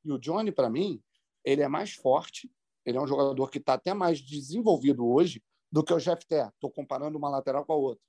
E 0.03 0.11
o 0.11 0.19
Johnny, 0.19 0.51
para 0.51 0.69
mim, 0.69 1.01
ele 1.43 1.61
é 1.61 1.67
mais 1.67 1.93
forte, 1.93 2.51
ele 2.85 2.97
é 2.97 3.01
um 3.01 3.07
jogador 3.07 3.49
que 3.49 3.57
está 3.57 3.73
até 3.73 3.93
mais 3.93 4.21
desenvolvido 4.21 5.07
hoje 5.07 5.43
do 5.71 5.83
que 5.83 5.93
o 5.93 5.99
Jeff 5.99 6.25
Té. 6.25 6.47
Estou 6.47 6.69
comparando 6.69 7.17
uma 7.17 7.29
lateral 7.29 7.65
com 7.65 7.73
a 7.73 7.75
outra, 7.75 8.03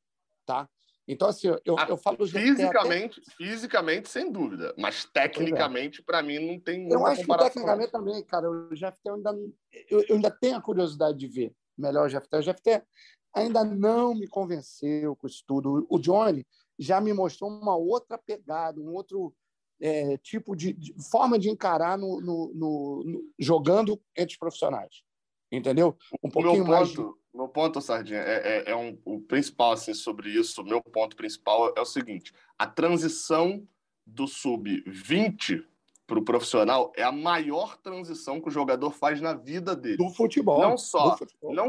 tá? 0.46 0.68
Então, 1.12 1.28
assim, 1.28 1.48
eu, 1.64 1.76
ah, 1.76 1.86
eu 1.88 1.96
falo... 1.96 2.24
Fisicamente, 2.24 3.20
até... 3.20 3.36
fisicamente, 3.36 4.08
sem 4.08 4.30
dúvida. 4.30 4.72
Mas 4.78 5.04
é. 5.04 5.08
tecnicamente, 5.12 6.00
é. 6.00 6.04
para 6.04 6.22
mim, 6.22 6.38
não 6.38 6.60
tem 6.60 6.88
Eu 6.88 7.04
acho 7.04 7.26
que 7.26 7.36
tecnicamente 7.36 7.90
também, 7.90 8.22
cara, 8.22 8.48
o 8.48 8.72
Jeff 8.74 8.96
Té, 9.02 9.10
eu 9.10 9.14
ainda, 9.16 9.36
eu, 9.90 10.04
eu 10.08 10.14
ainda 10.14 10.30
tenho 10.30 10.56
a 10.56 10.62
curiosidade 10.62 11.18
de 11.18 11.26
ver 11.26 11.52
melhor 11.76 12.06
o 12.06 12.08
Jeff 12.08 12.28
Té. 12.28 12.38
O 12.38 12.42
Jeff 12.42 12.62
Té 12.62 12.84
ainda 13.34 13.64
não 13.64 14.14
me 14.14 14.28
convenceu 14.28 15.16
com 15.16 15.26
isso 15.26 15.42
tudo. 15.44 15.84
O 15.90 15.98
Johnny 15.98 16.46
já 16.78 17.00
me 17.00 17.12
mostrou 17.12 17.50
uma 17.50 17.74
outra 17.74 18.16
pegada, 18.16 18.80
um 18.80 18.94
outro 18.94 19.34
é, 19.80 20.16
tipo 20.18 20.54
de, 20.54 20.72
de, 20.74 20.94
forma 21.10 21.40
de 21.40 21.50
encarar 21.50 21.98
no, 21.98 22.20
no, 22.20 22.52
no, 22.54 23.04
no, 23.04 23.32
jogando 23.36 24.00
entre 24.16 24.34
os 24.34 24.38
profissionais. 24.38 25.02
Entendeu? 25.50 25.96
Um 26.22 26.30
pouquinho 26.30 26.64
meu 26.64 26.78
ponto, 26.78 27.02
mais. 27.02 27.19
Meu 27.32 27.48
ponto, 27.48 27.80
Sardinha, 27.80 28.20
é, 28.20 28.64
é, 28.66 28.70
é 28.72 28.76
um, 28.76 28.98
o 29.04 29.20
principal 29.20 29.72
assim, 29.72 29.94
sobre 29.94 30.30
isso. 30.30 30.64
Meu 30.64 30.82
ponto 30.82 31.16
principal 31.16 31.72
é 31.76 31.80
o 31.80 31.84
seguinte: 31.86 32.32
a 32.58 32.66
transição 32.66 33.66
do 34.04 34.26
sub-20 34.26 35.64
para 36.06 36.18
o 36.18 36.24
profissional 36.24 36.92
é 36.96 37.04
a 37.04 37.12
maior 37.12 37.76
transição 37.76 38.40
que 38.40 38.48
o 38.48 38.50
jogador 38.50 38.90
faz 38.90 39.20
na 39.20 39.32
vida 39.32 39.76
dele. 39.76 39.96
Do 39.96 40.10
futebol. 40.10 40.60
Não 40.60 40.76
só. 40.76 41.16
Futebol, 41.16 41.54
não, 41.54 41.68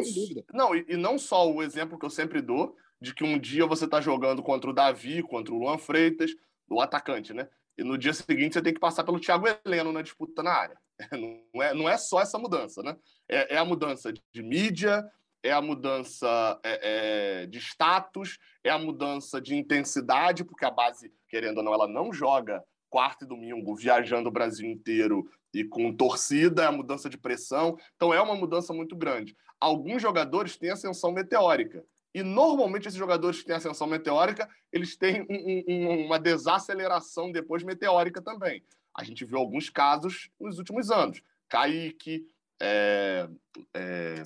não 0.51 0.75
e, 0.75 0.83
e, 0.89 0.97
não 0.97 1.19
só 1.19 1.47
o 1.47 1.61
exemplo 1.61 1.99
que 1.99 2.05
eu 2.05 2.09
sempre 2.09 2.41
dou 2.41 2.75
de 2.99 3.13
que 3.13 3.23
um 3.23 3.39
dia 3.39 3.67
você 3.67 3.85
está 3.85 4.01
jogando 4.01 4.41
contra 4.41 4.69
o 4.69 4.73
Davi, 4.73 5.21
contra 5.21 5.53
o 5.53 5.59
Luan 5.59 5.77
Freitas, 5.77 6.31
o 6.67 6.81
atacante, 6.81 7.33
né? 7.33 7.47
E 7.77 7.83
no 7.83 7.97
dia 7.97 8.13
seguinte 8.13 8.53
você 8.53 8.61
tem 8.61 8.73
que 8.73 8.79
passar 8.79 9.03
pelo 9.03 9.19
Thiago 9.19 9.45
Heleno 9.63 9.91
na 9.91 10.01
disputa 10.01 10.41
na 10.41 10.51
área. 10.51 10.77
Não 11.53 11.63
é, 11.63 11.73
não 11.73 11.89
é 11.89 11.97
só 11.97 12.21
essa 12.21 12.37
mudança, 12.37 12.83
né? 12.83 12.95
É, 13.27 13.55
é 13.55 13.57
a 13.57 13.65
mudança 13.65 14.13
de 14.13 14.43
mídia, 14.43 15.03
é 15.43 15.51
a 15.51 15.61
mudança 15.61 16.59
é, 16.63 17.41
é, 17.43 17.45
de 17.45 17.59
status, 17.59 18.37
é 18.63 18.69
a 18.69 18.77
mudança 18.77 19.41
de 19.41 19.55
intensidade, 19.55 20.43
porque 20.43 20.65
a 20.65 20.71
base, 20.71 21.11
querendo 21.27 21.57
ou 21.57 21.63
não, 21.63 21.73
ela 21.73 21.87
não 21.87 22.13
joga 22.13 22.63
quarto 22.89 23.23
e 23.23 23.27
domingo 23.27 23.75
viajando 23.75 24.29
o 24.29 24.31
Brasil 24.31 24.69
inteiro 24.69 25.25
e 25.53 25.63
com 25.63 25.95
torcida, 25.95 26.63
é 26.63 26.65
a 26.67 26.71
mudança 26.71 27.09
de 27.09 27.17
pressão. 27.17 27.77
Então 27.95 28.13
é 28.13 28.21
uma 28.21 28.35
mudança 28.35 28.73
muito 28.73 28.95
grande. 28.95 29.35
Alguns 29.59 30.01
jogadores 30.01 30.57
têm 30.57 30.69
ascensão 30.69 31.11
meteórica. 31.11 31.83
E 32.13 32.23
normalmente 32.23 32.87
esses 32.87 32.99
jogadores 32.99 33.39
que 33.39 33.45
têm 33.45 33.55
ascensão 33.55 33.87
meteórica, 33.87 34.49
eles 34.71 34.97
têm 34.97 35.21
um, 35.29 35.63
um, 35.67 36.05
uma 36.05 36.19
desaceleração 36.19 37.31
depois 37.31 37.63
meteórica 37.63 38.21
também. 38.21 38.63
A 38.93 39.03
gente 39.03 39.23
viu 39.23 39.37
alguns 39.37 39.69
casos 39.69 40.29
nos 40.39 40.57
últimos 40.57 40.91
anos. 40.91 41.23
Kaique, 41.47 42.25
é, 42.61 43.29
é, 43.73 44.23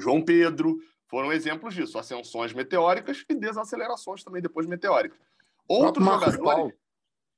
João 0.00 0.22
Pedro, 0.22 0.80
foram 1.06 1.32
exemplos 1.32 1.74
disso. 1.74 1.98
Ascensões 1.98 2.52
meteóricas 2.52 3.24
e 3.28 3.34
desacelerações 3.34 4.22
também 4.22 4.40
depois 4.40 4.66
meteóricas. 4.66 5.18
Outros 5.68 6.04
jogadores... 6.04 6.74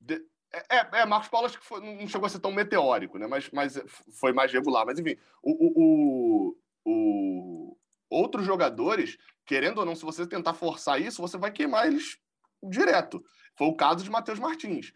De, 0.00 0.24
é, 0.52 0.76
é, 0.76 0.88
é, 1.00 1.06
Marcos 1.06 1.28
Paulo 1.28 1.46
acho 1.46 1.58
que 1.58 1.64
foi, 1.64 1.80
não 1.80 2.06
chegou 2.06 2.26
a 2.26 2.28
ser 2.28 2.38
tão 2.38 2.52
meteórico, 2.52 3.18
né? 3.18 3.26
mas, 3.26 3.48
mas 3.50 3.82
foi 4.20 4.32
mais 4.32 4.52
regular. 4.52 4.84
Mas, 4.84 4.98
enfim, 4.98 5.16
o, 5.42 5.80
o, 5.82 6.56
o, 6.84 7.78
outros 8.10 8.44
jogadores, 8.44 9.16
querendo 9.46 9.78
ou 9.78 9.86
não, 9.86 9.96
se 9.96 10.04
você 10.04 10.26
tentar 10.26 10.52
forçar 10.52 11.00
isso, 11.00 11.22
você 11.22 11.38
vai 11.38 11.50
queimar 11.50 11.86
eles 11.86 12.18
direto. 12.62 13.24
Foi 13.56 13.66
o 13.66 13.74
caso 13.74 14.04
de 14.04 14.10
Matheus 14.10 14.38
Martins. 14.38 14.92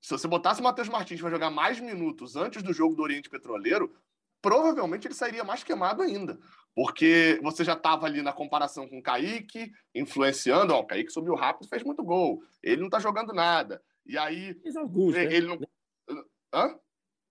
Se 0.00 0.10
você 0.10 0.26
botasse 0.26 0.60
o 0.60 0.64
Matheus 0.64 0.88
Martins 0.88 1.20
para 1.20 1.30
jogar 1.30 1.50
mais 1.50 1.78
minutos 1.80 2.36
antes 2.36 2.62
do 2.62 2.72
jogo 2.72 2.94
do 2.94 3.02
Oriente 3.02 3.28
Petroleiro, 3.28 3.94
provavelmente 4.40 5.06
ele 5.06 5.14
sairia 5.14 5.44
mais 5.44 5.62
queimado 5.62 6.02
ainda. 6.02 6.38
Porque 6.74 7.38
você 7.42 7.62
já 7.62 7.74
estava 7.74 8.06
ali 8.06 8.20
na 8.20 8.32
comparação 8.32 8.88
com 8.88 8.98
o 8.98 9.02
Kaique, 9.02 9.70
influenciando. 9.94 10.74
Ó, 10.74 10.80
o 10.80 10.86
Kaique 10.86 11.12
subiu 11.12 11.34
rápido 11.34 11.68
fez 11.68 11.82
muito 11.84 12.02
gol. 12.02 12.42
Ele 12.62 12.80
não 12.80 12.86
está 12.88 12.98
jogando 12.98 13.32
nada. 13.32 13.80
E 14.04 14.18
aí. 14.18 14.54
Fez 14.54 14.76
alguns. 14.76 15.14
Ele, 15.14 15.28
né? 15.28 15.34
ele 15.36 15.46
não. 15.46 16.24
Hã? 16.52 16.78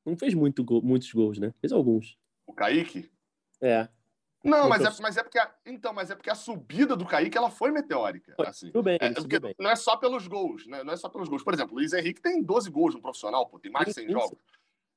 Não 0.06 0.18
fez 0.18 0.34
muito 0.34 0.64
gol, 0.64 0.82
muitos 0.82 1.12
gols, 1.12 1.38
né? 1.40 1.54
Fez 1.60 1.72
alguns. 1.74 2.18
O 2.46 2.54
Kaique? 2.54 3.12
É. 3.62 3.88
Não, 4.44 4.68
mas 4.68 4.84
é, 4.84 5.02
mas 5.02 5.16
é 5.16 5.24
porque 5.24 5.40
a, 5.40 5.50
então, 5.66 5.94
mas 5.94 6.12
é 6.12 6.16
porque 6.16 6.30
a 6.30 6.36
subida 6.36 6.98
do 6.98 7.06
Kaique 7.06 7.38
ela 7.38 7.50
foi 7.50 7.72
meteórica. 7.72 8.34
Foi, 8.36 8.48
assim. 8.48 8.68
Tudo 8.68 8.84
bem, 8.84 8.98
É, 9.00 9.08
tudo 9.10 9.22
porque 9.22 9.40
bem. 9.40 9.56
não 9.58 9.70
é 9.70 9.76
só 9.76 9.96
pelos 9.96 10.28
gols, 10.28 10.68
né? 10.68 10.84
Não 10.84 10.92
é 10.94 10.98
só 10.98 11.08
pelos 11.08 11.30
gols. 11.30 11.44
Por 11.44 11.54
exemplo, 11.54 11.74
o 11.74 11.80
Luiz 11.80 11.94
Henrique 11.94 12.22
tem 12.22 12.44
12 12.44 12.70
gols 12.70 12.94
no 12.94 13.02
profissional, 13.02 13.48
pô, 13.48 13.58
tem 13.58 13.72
mais 13.72 13.88
de 13.88 13.94
100 13.94 14.04
Sim, 14.04 14.08
sim. 14.08 14.14
jogos. 14.14 14.38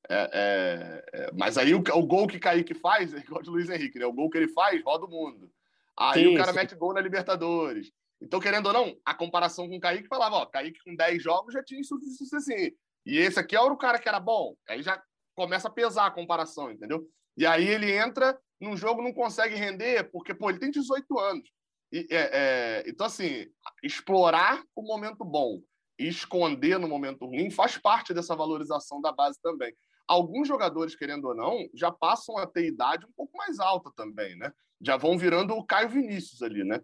É, 0.09 0.31
é, 0.33 1.05
é, 1.13 1.31
mas 1.33 1.59
aí 1.59 1.75
o, 1.75 1.79
o 1.79 2.07
gol 2.07 2.27
que 2.27 2.39
Kaique 2.39 2.75
faz 2.75 3.13
é 3.15 3.19
igual 3.19 3.43
de 3.43 3.51
Luiz 3.51 3.69
Henrique, 3.69 3.99
né? 3.99 4.07
O 4.07 4.13
gol 4.13 4.31
que 4.31 4.39
ele 4.39 4.49
faz 4.49 4.83
roda 4.83 5.07
o 5.07 5.11
mundo. 5.11 5.51
Aí 5.99 6.25
Sim, 6.25 6.35
o 6.35 6.37
cara 6.37 6.53
sim. 6.53 6.59
mete 6.59 6.75
gol 6.75 6.93
na 6.93 7.01
Libertadores. 7.01 7.91
Então, 8.21 8.41
querendo 8.41 8.67
ou 8.67 8.73
não, 8.73 8.97
a 9.05 9.15
comparação 9.15 9.69
com 9.69 9.77
o 9.77 9.81
Kaique 9.81 10.09
falava, 10.09 10.37
ó, 10.37 10.47
Kaique 10.47 10.81
com 10.85 10.95
10 10.95 11.23
jogos 11.23 11.53
já 11.53 11.63
tinha 11.63 11.81
isso, 11.81 11.99
isso, 12.03 12.25
isso 12.25 12.37
assim. 12.37 12.73
E 13.05 13.19
esse 13.19 13.39
aqui 13.39 13.57
era 13.57 13.73
o 13.73 13.77
cara 13.77 13.99
que 13.99 14.09
era 14.09 14.21
bom. 14.21 14.55
Aí 14.69 14.83
já 14.83 15.03
começa 15.35 15.69
a 15.69 15.71
pesar 15.71 16.07
a 16.07 16.11
comparação, 16.11 16.71
entendeu? 16.71 17.07
E 17.37 17.47
aí 17.47 17.67
ele 17.67 17.93
entra 17.93 18.39
num 18.61 18.77
jogo 18.77 19.03
não 19.03 19.13
consegue 19.13 19.55
render 19.55 20.11
porque, 20.11 20.35
pô, 20.35 20.49
ele 20.49 20.59
tem 20.59 20.71
18 20.71 21.19
anos. 21.19 21.49
E, 21.93 22.07
é, 22.11 22.31
é, 22.33 22.85
então, 22.87 23.07
assim, 23.07 23.47
explorar 23.83 24.63
o 24.75 24.83
momento 24.83 25.25
bom 25.25 25.61
e 25.99 26.09
esconder 26.09 26.79
no 26.79 26.89
momento 26.89 27.27
ruim 27.27 27.51
faz 27.51 27.79
parte 27.79 28.13
dessa 28.13 28.35
valorização 28.35 29.01
da 29.01 29.13
base 29.13 29.39
também. 29.41 29.75
Alguns 30.09 30.47
jogadores, 30.47 30.95
querendo 30.95 31.27
ou 31.27 31.35
não, 31.35 31.69
já 31.75 31.91
passam 31.91 32.39
a 32.39 32.47
ter 32.47 32.67
idade 32.67 33.05
um 33.07 33.13
pouco 33.13 33.37
mais 33.37 33.59
alta 33.59 33.91
também, 33.97 34.37
né? 34.37 34.53
Já 34.81 34.97
vão 34.97 35.19
virando 35.19 35.55
o 35.55 35.65
Caio 35.65 35.89
Vinícius 35.89 36.43
ali, 36.43 36.63
né? 36.63 36.81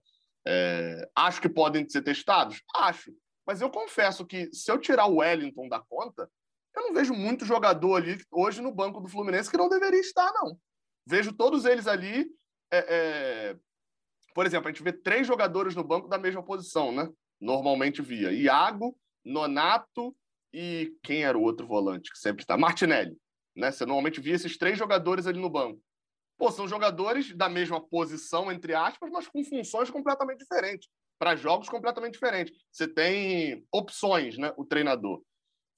É, 0.46 1.08
acho 1.14 1.40
que 1.40 1.48
podem 1.48 1.88
ser 1.88 2.02
testados? 2.02 2.62
Acho. 2.74 3.12
Mas 3.46 3.60
eu 3.60 3.70
confesso 3.70 4.26
que 4.26 4.52
se 4.52 4.70
eu 4.70 4.78
tirar 4.78 5.06
o 5.06 5.16
Wellington 5.16 5.68
da 5.68 5.80
conta, 5.80 6.28
eu 6.74 6.82
não 6.82 6.94
vejo 6.94 7.14
muito 7.14 7.44
jogador 7.44 7.96
ali 7.96 8.18
hoje 8.30 8.60
no 8.60 8.72
banco 8.72 9.00
do 9.00 9.08
Fluminense 9.08 9.50
que 9.50 9.56
não 9.56 9.68
deveria 9.68 10.00
estar, 10.00 10.32
não. 10.32 10.58
Vejo 11.06 11.32
todos 11.32 11.64
eles 11.64 11.86
ali. 11.86 12.26
é, 12.72 12.86
é, 12.88 13.56
Por 14.34 14.46
exemplo, 14.46 14.68
a 14.68 14.72
gente 14.72 14.82
vê 14.82 14.92
três 14.92 15.26
jogadores 15.26 15.74
no 15.74 15.84
banco 15.84 16.08
da 16.08 16.18
mesma 16.18 16.42
posição, 16.42 16.92
né? 16.92 17.08
Normalmente 17.40 18.00
via 18.00 18.32
Iago, 18.32 18.96
Nonato 19.24 20.16
e 20.52 20.96
quem 21.02 21.24
era 21.24 21.36
o 21.36 21.42
outro 21.42 21.66
volante 21.66 22.10
que 22.10 22.18
sempre 22.18 22.42
está? 22.42 22.56
Martinelli. 22.56 23.16
Né? 23.56 23.70
Você 23.70 23.84
normalmente 23.84 24.20
via 24.20 24.34
esses 24.34 24.56
três 24.56 24.78
jogadores 24.78 25.26
ali 25.26 25.40
no 25.40 25.50
banco. 25.50 25.80
Pô, 26.38 26.50
são 26.50 26.66
jogadores 26.66 27.34
da 27.36 27.48
mesma 27.48 27.80
posição, 27.80 28.50
entre 28.50 28.74
aspas, 28.74 29.10
mas 29.10 29.28
com 29.28 29.44
funções 29.44 29.90
completamente 29.90 30.38
diferentes, 30.38 30.88
para 31.18 31.36
jogos 31.36 31.68
completamente 31.68 32.14
diferentes. 32.14 32.52
Você 32.70 32.88
tem 32.88 33.64
opções, 33.72 34.36
né? 34.36 34.52
O 34.56 34.64
treinador. 34.64 35.22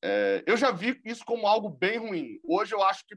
É, 0.02 0.42
eu 0.46 0.56
já 0.56 0.70
vi 0.70 1.00
isso 1.04 1.24
como 1.24 1.46
algo 1.46 1.68
bem 1.68 1.98
ruim. 1.98 2.40
Hoje 2.44 2.74
eu 2.74 2.82
acho 2.82 3.04
que 3.06 3.16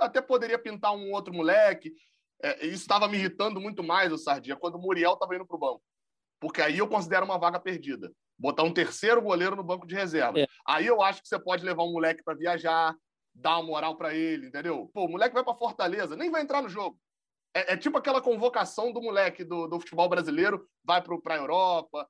até 0.00 0.20
poderia 0.20 0.58
pintar 0.58 0.94
um 0.94 1.12
outro 1.12 1.34
moleque. 1.34 1.92
É, 2.42 2.66
isso 2.66 2.82
estava 2.82 3.08
me 3.08 3.16
irritando 3.16 3.60
muito 3.60 3.82
mais, 3.82 4.12
o 4.12 4.18
Sardinha, 4.18 4.56
quando 4.56 4.76
o 4.76 4.80
Muriel 4.80 5.14
estava 5.14 5.34
indo 5.34 5.46
para 5.46 5.56
o 5.56 5.60
banco. 5.60 5.82
Porque 6.40 6.60
aí 6.60 6.78
eu 6.78 6.88
considero 6.88 7.24
uma 7.24 7.38
vaga 7.38 7.58
perdida. 7.58 8.12
Botar 8.38 8.62
um 8.62 8.72
terceiro 8.72 9.22
goleiro 9.22 9.56
no 9.56 9.64
banco 9.64 9.86
de 9.86 9.94
reserva. 9.94 10.40
É. 10.40 10.46
Aí 10.66 10.86
eu 10.86 11.00
acho 11.02 11.22
que 11.22 11.28
você 11.28 11.38
pode 11.38 11.64
levar 11.64 11.84
um 11.84 11.92
moleque 11.92 12.22
para 12.22 12.36
viajar, 12.36 12.94
dar 13.34 13.58
uma 13.58 13.66
moral 13.66 13.96
para 13.96 14.14
ele, 14.14 14.48
entendeu? 14.48 14.90
Pô, 14.92 15.04
o 15.04 15.08
moleque 15.08 15.34
vai 15.34 15.44
para 15.44 15.54
Fortaleza, 15.54 16.16
nem 16.16 16.30
vai 16.30 16.42
entrar 16.42 16.62
no 16.62 16.68
jogo. 16.68 16.98
É, 17.54 17.72
é 17.72 17.76
tipo 17.76 17.96
aquela 17.96 18.20
convocação 18.20 18.92
do 18.92 19.00
moleque 19.00 19.44
do, 19.44 19.66
do 19.66 19.80
futebol 19.80 20.08
brasileiro, 20.08 20.66
vai 20.84 21.02
para 21.02 21.34
a 21.34 21.38
Europa, 21.38 22.06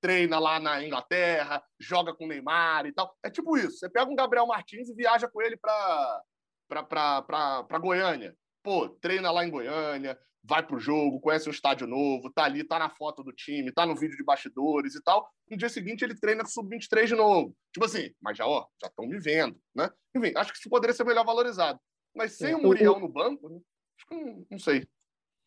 treina 0.00 0.38
lá 0.38 0.58
na 0.58 0.84
Inglaterra, 0.84 1.62
joga 1.78 2.14
com 2.14 2.24
o 2.24 2.28
Neymar 2.28 2.86
e 2.86 2.92
tal. 2.92 3.14
É 3.22 3.30
tipo 3.30 3.56
isso. 3.56 3.78
Você 3.78 3.88
pega 3.88 4.10
um 4.10 4.16
Gabriel 4.16 4.46
Martins 4.46 4.88
e 4.88 4.94
viaja 4.94 5.28
com 5.28 5.40
ele 5.40 5.56
para 5.56 6.22
para 6.68 7.78
Goiânia. 7.78 8.36
Pô, 8.66 8.88
treina 8.88 9.30
lá 9.30 9.46
em 9.46 9.50
Goiânia, 9.50 10.18
vai 10.42 10.60
pro 10.60 10.76
jogo, 10.80 11.20
conhece 11.20 11.48
um 11.48 11.52
estádio 11.52 11.86
novo, 11.86 12.32
tá 12.32 12.42
ali, 12.42 12.64
tá 12.64 12.80
na 12.80 12.90
foto 12.90 13.22
do 13.22 13.30
time, 13.32 13.70
tá 13.70 13.86
no 13.86 13.94
vídeo 13.94 14.16
de 14.16 14.24
bastidores 14.24 14.96
e 14.96 15.02
tal. 15.04 15.24
No 15.48 15.56
dia 15.56 15.68
seguinte 15.68 16.02
ele 16.04 16.18
treina 16.18 16.42
com 16.42 16.48
o 16.48 16.52
sub-23 16.52 17.06
de 17.06 17.14
novo. 17.14 17.56
Tipo 17.72 17.86
assim, 17.86 18.10
mas 18.20 18.36
já, 18.36 18.44
ó, 18.44 18.66
já 18.82 18.88
estão 18.88 19.06
me 19.06 19.20
vendo, 19.20 19.56
né? 19.72 19.88
Enfim, 20.16 20.32
acho 20.34 20.52
que 20.52 20.58
isso 20.58 20.68
poderia 20.68 20.92
ser 20.92 21.04
melhor 21.04 21.24
valorizado. 21.24 21.78
Mas 22.12 22.32
sem 22.32 22.50
É, 22.50 22.56
o 22.56 22.58
o- 22.58 22.62
Muriel 22.62 22.98
no 22.98 23.08
banco, 23.08 23.48
né? 23.48 23.60
acho 23.96 24.06
que 24.08 24.14
não, 24.16 24.46
não 24.50 24.58
sei. 24.58 24.84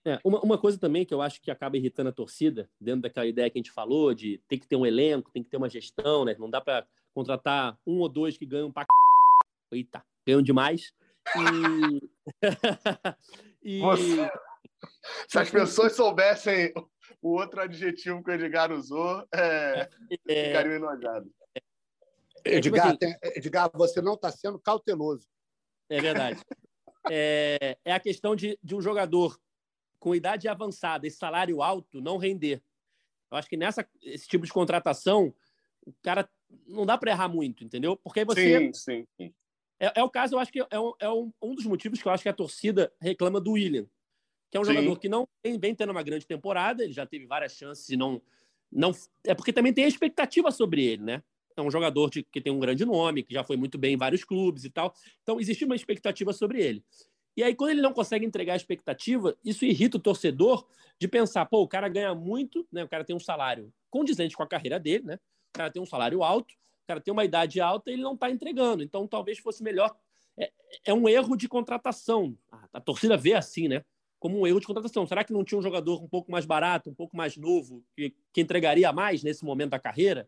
É, 0.07 0.17
uma, 0.23 0.39
uma 0.39 0.57
coisa 0.57 0.79
também 0.79 1.05
que 1.05 1.13
eu 1.13 1.21
acho 1.21 1.41
que 1.41 1.51
acaba 1.51 1.75
irritando 1.75 2.07
a 2.11 2.13
torcida, 2.13 2.69
dentro 2.79 3.01
daquela 3.01 3.27
ideia 3.27 3.49
que 3.49 3.57
a 3.57 3.61
gente 3.61 3.69
falou, 3.71 4.13
de 4.13 4.37
ter 4.47 4.57
que 4.59 4.65
ter 4.65 4.77
um 4.77 4.85
elenco, 4.85 5.29
tem 5.29 5.43
que 5.43 5.49
ter 5.49 5.57
uma 5.57 5.67
gestão, 5.69 6.23
né? 6.23 6.37
Não 6.39 6.49
dá 6.49 6.61
para 6.61 6.87
contratar 7.13 7.77
um 7.85 7.99
ou 7.99 8.07
dois 8.07 8.37
que 8.37 8.45
ganham 8.45 8.71
pra. 8.71 8.85
Eita, 9.73 10.05
ganham 10.25 10.41
demais. 10.41 10.93
E. 11.37 12.09
e... 13.63 13.79
Você- 13.81 14.31
Se 15.27 15.39
as 15.39 15.49
pessoas 15.49 15.95
soubessem 15.95 16.73
o 17.21 17.31
outro 17.37 17.61
adjetivo 17.61 18.23
que 18.23 18.31
o 18.31 18.33
Edgar 18.33 18.71
usou, 18.71 19.27
é, 19.33 19.89
é, 20.27 20.45
ficariam 20.47 20.75
enojados. 20.75 21.31
É, 22.45 22.61
tipo 22.61 22.75
Edgar, 22.75 22.87
assim- 22.87 22.97
tem- 22.97 23.17
Edgar, 23.35 23.69
você 23.73 24.01
não 24.01 24.13
está 24.13 24.31
sendo 24.31 24.59
cauteloso. 24.59 25.27
É 25.89 25.99
verdade. 26.01 26.39
É, 27.09 27.77
é 27.85 27.93
a 27.93 27.99
questão 27.99 28.35
de, 28.35 28.59
de 28.61 28.75
um 28.75 28.81
jogador 28.81 29.39
com 29.99 30.13
idade 30.13 30.49
avançada 30.49 31.07
e 31.07 31.11
salário 31.11 31.63
alto 31.63 32.01
não 32.01 32.17
render. 32.17 32.61
Eu 33.31 33.37
acho 33.37 33.47
que 33.47 33.55
nessa 33.55 33.87
esse 34.01 34.27
tipo 34.27 34.45
de 34.45 34.51
contratação, 34.51 35.33
o 35.85 35.93
cara 36.03 36.29
não 36.67 36.85
dá 36.85 36.97
para 36.97 37.11
errar 37.11 37.29
muito, 37.29 37.63
entendeu? 37.63 37.95
Porque 37.95 38.19
aí 38.19 38.25
você. 38.25 38.59
Sim, 38.59 38.73
sim, 38.73 39.07
sim. 39.15 39.33
É, 39.79 39.99
é 39.99 40.03
o 40.03 40.09
caso, 40.09 40.35
eu 40.35 40.39
acho 40.39 40.51
que 40.51 40.59
é, 40.59 40.79
um, 40.79 40.93
é 40.99 41.09
um, 41.09 41.31
um 41.41 41.55
dos 41.55 41.65
motivos 41.65 42.01
que 42.01 42.07
eu 42.07 42.11
acho 42.11 42.23
que 42.23 42.29
a 42.29 42.33
torcida 42.33 42.91
reclama 42.99 43.39
do 43.39 43.53
William, 43.53 43.85
que 44.51 44.57
é 44.57 44.59
um 44.59 44.63
Sim. 44.65 44.73
jogador 44.73 44.99
que 44.99 45.07
não 45.07 45.27
vem, 45.43 45.57
vem 45.57 45.73
tendo 45.75 45.91
uma 45.91 46.03
grande 46.03 46.25
temporada, 46.27 46.83
ele 46.83 46.93
já 46.93 47.05
teve 47.05 47.25
várias 47.25 47.53
chances 47.53 47.89
e 47.89 47.95
não. 47.95 48.21
não 48.71 48.91
é 49.23 49.33
porque 49.33 49.53
também 49.53 49.73
tem 49.73 49.85
a 49.85 49.87
expectativa 49.87 50.51
sobre 50.51 50.83
ele, 50.83 51.03
né? 51.03 51.23
É 51.55 51.61
um 51.61 51.71
jogador 51.71 52.09
de- 52.09 52.23
que 52.23 52.39
tem 52.41 52.53
um 52.53 52.59
grande 52.59 52.85
nome, 52.85 53.23
que 53.23 53.33
já 53.33 53.43
foi 53.43 53.57
muito 53.57 53.77
bem 53.77 53.93
em 53.93 53.97
vários 53.97 54.23
clubes 54.23 54.63
e 54.63 54.69
tal. 54.69 54.93
Então, 55.23 55.39
existe 55.39 55.65
uma 55.65 55.75
expectativa 55.75 56.31
sobre 56.33 56.61
ele. 56.61 56.83
E 57.35 57.43
aí, 57.43 57.53
quando 57.55 57.71
ele 57.71 57.81
não 57.81 57.93
consegue 57.93 58.25
entregar 58.25 58.53
a 58.53 58.55
expectativa, 58.57 59.37
isso 59.43 59.65
irrita 59.65 59.97
o 59.97 59.99
torcedor 59.99 60.67
de 60.99 61.07
pensar, 61.07 61.45
pô, 61.45 61.61
o 61.61 61.67
cara 61.67 61.87
ganha 61.87 62.13
muito, 62.13 62.67
né? 62.71 62.83
O 62.83 62.87
cara 62.87 63.03
tem 63.03 63.15
um 63.15 63.19
salário 63.19 63.73
condizente 63.89 64.35
com 64.35 64.43
a 64.43 64.47
carreira 64.47 64.79
dele, 64.79 65.05
né? 65.05 65.15
O 65.15 65.57
cara 65.57 65.71
tem 65.71 65.81
um 65.81 65.85
salário 65.85 66.23
alto, 66.23 66.53
cara 66.89 66.99
tem 66.99 67.11
uma 67.11 67.23
idade 67.23 67.61
alta 67.61 67.91
e 67.91 67.93
ele 67.93 68.01
não 68.01 68.15
está 68.15 68.31
entregando. 68.31 68.81
Então, 68.81 69.07
talvez 69.07 69.37
fosse 69.37 69.61
melhor. 69.61 69.95
É, 70.35 70.51
é 70.85 70.93
um 70.93 71.07
erro 71.07 71.35
de 71.35 71.47
contratação. 71.47 72.35
A, 72.51 72.67
a 72.73 72.81
torcida 72.81 73.15
vê 73.15 73.35
assim, 73.35 73.67
né? 73.67 73.85
Como 74.17 74.39
um 74.39 74.47
erro 74.47 74.59
de 74.59 74.65
contratação. 74.65 75.05
Será 75.05 75.23
que 75.23 75.31
não 75.31 75.43
tinha 75.43 75.59
um 75.59 75.61
jogador 75.61 76.01
um 76.03 76.07
pouco 76.07 76.31
mais 76.31 76.47
barato, 76.47 76.89
um 76.89 76.93
pouco 76.95 77.15
mais 77.15 77.37
novo, 77.37 77.85
que, 77.95 78.15
que 78.33 78.41
entregaria 78.41 78.91
mais 78.91 79.21
nesse 79.21 79.45
momento 79.45 79.69
da 79.69 79.79
carreira? 79.79 80.27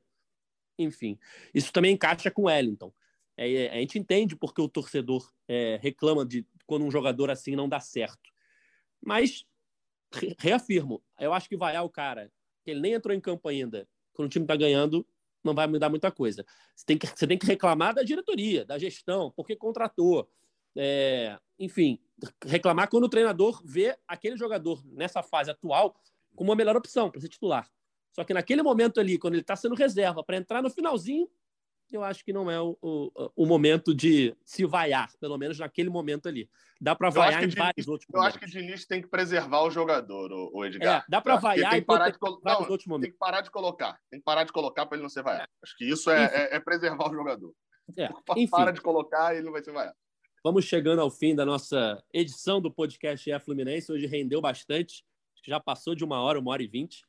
Enfim, 0.77 1.17
isso 1.51 1.73
também 1.73 1.93
encaixa 1.93 2.29
com 2.29 2.43
o 2.43 2.45
Wellington. 2.45 2.93
É, 3.35 3.69
a 3.69 3.77
gente 3.77 3.97
entende 3.97 4.35
porque 4.35 4.61
o 4.61 4.69
torcedor 4.69 5.31
é, 5.47 5.79
reclama 5.81 6.23
de 6.23 6.45
quando 6.67 6.85
um 6.85 6.91
jogador 6.91 7.31
assim 7.31 7.55
não 7.55 7.67
dá 7.67 7.79
certo. 7.79 8.31
Mas, 9.03 9.47
re- 10.13 10.35
reafirmo, 10.38 11.01
eu 11.19 11.33
acho 11.33 11.49
que 11.49 11.57
vaiar 11.57 11.83
o 11.83 11.89
cara, 11.89 12.31
que 12.63 12.69
ele 12.69 12.81
nem 12.81 12.93
entrou 12.93 13.15
em 13.15 13.19
campo 13.19 13.49
ainda, 13.49 13.88
quando 14.13 14.27
o 14.27 14.29
time 14.29 14.45
está 14.45 14.55
ganhando, 14.55 15.03
não 15.43 15.53
vai 15.53 15.68
mudar 15.68 15.89
muita 15.89 16.11
coisa. 16.11 16.45
Você 16.76 16.85
tem 16.85 16.97
que, 16.97 17.07
você 17.07 17.27
tem 17.27 17.38
que 17.38 17.45
reclamar 17.45 17.93
da 17.93 18.03
diretoria, 18.03 18.65
da 18.65 18.77
gestão, 18.77 19.31
porque 19.35 19.55
contratou. 19.55 20.30
É, 20.76 21.38
enfim, 21.59 21.99
reclamar 22.45 22.89
quando 22.89 23.03
o 23.03 23.09
treinador 23.09 23.61
vê 23.65 23.97
aquele 24.07 24.38
jogador 24.38 24.81
nessa 24.85 25.22
fase 25.22 25.51
atual 25.51 25.95
como 26.35 26.51
a 26.51 26.55
melhor 26.55 26.77
opção 26.77 27.11
para 27.11 27.19
ser 27.19 27.27
titular. 27.27 27.69
Só 28.13 28.23
que 28.23 28.34
naquele 28.34 28.61
momento 28.61 28.99
ali, 28.99 29.18
quando 29.18 29.34
ele 29.34 29.41
está 29.41 29.55
sendo 29.55 29.76
reserva 29.76 30.23
para 30.23 30.38
entrar 30.38 30.61
no 30.61 30.69
finalzinho, 30.69 31.30
eu 31.95 32.03
acho 32.03 32.23
que 32.23 32.31
não 32.34 32.49
é 32.49 32.59
o, 32.59 32.77
o, 32.81 33.31
o 33.35 33.45
momento 33.45 33.93
de 33.93 34.35
se 34.45 34.65
vaiar, 34.65 35.11
pelo 35.19 35.38
menos 35.38 35.59
naquele 35.59 35.89
momento 35.89 36.27
ali. 36.27 36.49
Dá 36.80 36.95
para 36.95 37.07
Eu 37.07 37.09
acho 37.09 37.18
vaiar 37.19 37.43
em 37.43 37.47
de- 37.47 37.55
vários 37.55 37.88
outros 37.88 38.09
Eu 38.11 38.19
acho 38.22 38.35
momentos. 38.38 38.53
que 38.53 38.57
o 38.59 38.61
Diniz 38.61 38.85
tem 38.88 39.01
que 39.01 39.07
preservar 39.07 39.61
o 39.63 39.69
jogador, 39.69 40.31
o, 40.31 40.49
o 40.53 40.65
Edgar. 40.65 41.01
É, 41.01 41.05
dá 41.09 41.22
Eu 41.23 41.31
acho 41.34 41.47
ele 41.47 41.55
vaiar 41.55 41.72
tem 41.72 41.81
que 41.81 41.85
parar 41.88 42.09
de 42.09 42.18
vários 42.19 42.41
Não, 42.43 42.59
outros 42.61 42.84
tem 42.84 42.91
momentos. 42.91 43.13
que 43.13 43.19
parar 43.19 43.41
de 43.41 43.51
colocar. 43.51 43.99
Tem 44.09 44.19
que 44.19 44.23
parar 44.23 44.43
de 44.43 44.51
colocar 44.51 44.85
para 44.85 44.95
ele 44.97 45.03
não 45.03 45.09
ser 45.09 45.22
vaiado. 45.23 45.47
Acho 45.63 45.77
que 45.77 45.85
isso 45.85 46.09
é, 46.09 46.23
é- 46.26 46.55
é 46.55 46.59
preservar 46.59 47.09
o 47.09 47.13
jogador. 47.13 47.53
É, 47.97 48.09
enfim. 48.38 48.49
Para 48.49 48.72
de 48.72 48.81
colocar 48.81 49.34
e 49.34 49.38
ele 49.38 49.45
não 49.45 49.51
vai 49.51 49.63
ser 49.63 49.72
vaiado. 49.72 49.95
Vamos 50.43 50.65
chegando 50.65 51.01
ao 51.01 51.11
fim 51.11 51.35
da 51.35 51.45
nossa 51.45 52.03
edição 52.11 52.59
do 52.59 52.72
podcast 52.73 53.30
É 53.31 53.39
Fluminense. 53.39 53.91
Hoje 53.91 54.07
rendeu 54.07 54.41
bastante. 54.41 55.03
Acho 55.35 55.43
que 55.43 55.51
já 55.51 55.59
passou 55.59 55.93
de 55.93 56.03
uma 56.03 56.19
hora, 56.19 56.39
uma 56.39 56.51
hora 56.51 56.63
e 56.63 56.68
vinte. 56.68 57.03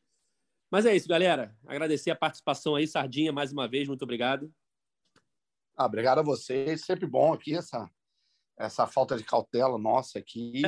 Mas 0.70 0.84
é 0.86 0.94
isso, 0.94 1.08
galera. 1.08 1.54
Agradecer 1.66 2.10
a 2.10 2.16
participação 2.16 2.74
aí, 2.74 2.86
Sardinha, 2.86 3.32
mais 3.32 3.52
uma 3.52 3.66
vez. 3.66 3.88
Muito 3.88 4.02
obrigado. 4.02 4.52
Ah, 5.76 5.86
obrigado 5.86 6.18
a 6.18 6.22
vocês. 6.22 6.84
Sempre 6.84 7.06
bom 7.06 7.32
aqui 7.32 7.56
essa, 7.56 7.88
essa 8.58 8.86
falta 8.86 9.16
de 9.16 9.24
cautela 9.24 9.78
nossa 9.78 10.18
aqui. 10.18 10.62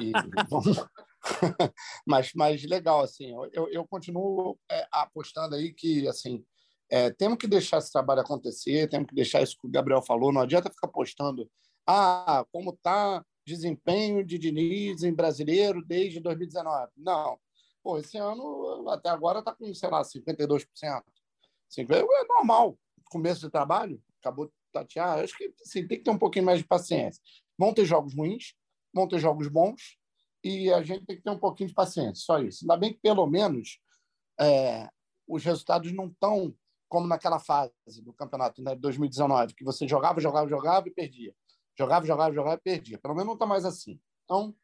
e 0.00 0.12
mas, 2.06 2.32
mas 2.34 2.62
legal, 2.64 3.00
assim, 3.02 3.32
eu- 3.52 3.68
eu, 3.70 3.86
continuo 3.86 4.58
é, 4.70 4.86
apostando 4.92 5.56
aí 5.56 5.72
que, 5.72 6.06
assim, 6.08 6.44
é, 6.90 7.10
temos 7.10 7.38
que 7.38 7.48
deixar 7.48 7.78
esse 7.78 7.90
trabalho 7.90 8.20
acontecer, 8.20 8.88
temos 8.88 9.08
que 9.08 9.14
deixar 9.14 9.42
isso 9.42 9.56
que 9.60 9.66
o 9.66 9.70
Gabriel 9.70 10.02
falou. 10.02 10.32
Não 10.32 10.42
adianta 10.42 10.70
ficar 10.70 10.88
postando, 10.88 11.50
ah, 11.86 12.44
como 12.52 12.72
tá 12.76 13.24
desempenho 13.44 14.24
de 14.24 14.38
Diniz 14.38 15.02
em 15.02 15.14
brasileiro 15.14 15.84
desde 15.84 16.20
2019. 16.20 16.92
Não. 16.96 17.38
Pô, 17.82 17.98
esse 17.98 18.18
ano, 18.18 18.88
até 18.88 19.08
agora, 19.08 19.38
está 19.38 19.54
com, 19.54 19.72
sei 19.72 19.88
lá, 19.88 20.02
52%. 20.02 20.66
É 21.78 22.24
normal. 22.28 22.76
Começo 23.10 23.40
de 23.42 23.50
trabalho, 23.50 24.02
acabou 24.26 24.46
de 24.46 24.52
tatear. 24.72 25.20
Acho 25.20 25.36
que 25.36 25.52
assim, 25.62 25.86
tem 25.86 25.98
que 25.98 26.04
ter 26.04 26.10
um 26.10 26.18
pouquinho 26.18 26.44
mais 26.44 26.58
de 26.58 26.66
paciência. 26.66 27.22
Vão 27.58 27.72
ter 27.72 27.84
jogos 27.84 28.14
ruins, 28.14 28.54
vão 28.92 29.08
ter 29.08 29.18
jogos 29.18 29.48
bons, 29.48 29.98
e 30.42 30.72
a 30.72 30.82
gente 30.82 31.04
tem 31.04 31.16
que 31.16 31.22
ter 31.22 31.30
um 31.30 31.38
pouquinho 31.38 31.68
de 31.68 31.74
paciência, 31.74 32.24
só 32.24 32.38
isso. 32.38 32.64
Ainda 32.64 32.76
bem 32.76 32.92
que, 32.92 33.00
pelo 33.00 33.26
menos, 33.26 33.80
é, 34.38 34.88
os 35.26 35.44
resultados 35.44 35.92
não 35.92 36.06
estão 36.06 36.54
como 36.88 37.06
naquela 37.06 37.40
fase 37.40 37.72
do 38.02 38.12
campeonato 38.12 38.62
né, 38.62 38.74
de 38.74 38.80
2019, 38.80 39.54
que 39.54 39.64
você 39.64 39.88
jogava, 39.88 40.20
jogava, 40.20 40.48
jogava 40.48 40.88
e 40.88 40.92
perdia. 40.92 41.34
Jogava, 41.76 42.06
jogava, 42.06 42.34
jogava 42.34 42.56
e 42.56 42.60
perdia. 42.60 42.98
Pelo 42.98 43.14
menos 43.14 43.26
não 43.26 43.34
está 43.34 43.44
mais 43.44 43.64
assim. 43.64 44.00
Então, 44.24 44.54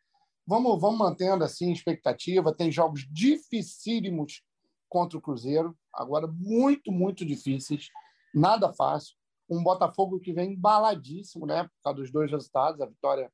vamos, 0.47 0.81
vamos 0.81 0.99
mantendo 0.99 1.43
assim 1.43 1.73
expectativa. 1.73 2.55
Tem 2.55 2.71
jogos 2.71 3.07
dificílimos 3.11 4.43
contra 4.89 5.19
o 5.19 5.21
Cruzeiro, 5.21 5.77
agora 5.93 6.27
muito, 6.27 6.93
muito 6.93 7.25
difíceis, 7.25 7.89
nada 8.35 8.73
fácil. 8.73 9.17
Um 9.53 9.63
Botafogo 9.63 10.21
que 10.21 10.33
vem 10.33 10.53
embaladíssimo, 10.53 11.47
né, 11.47 11.65
por 11.65 11.83
causa 11.83 12.01
dos 12.01 12.11
dois 12.11 12.31
resultados, 12.31 12.81
a 12.81 12.87
vitória 12.87 13.31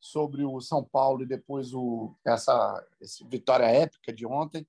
sobre 0.00 0.44
o 0.44 0.60
São 0.60 0.82
Paulo 0.82 1.22
e 1.22 1.26
depois 1.26 1.74
o, 1.74 2.16
essa, 2.26 2.86
essa 3.00 3.24
vitória 3.28 3.66
épica 3.66 4.12
de 4.12 4.26
ontem, 4.26 4.66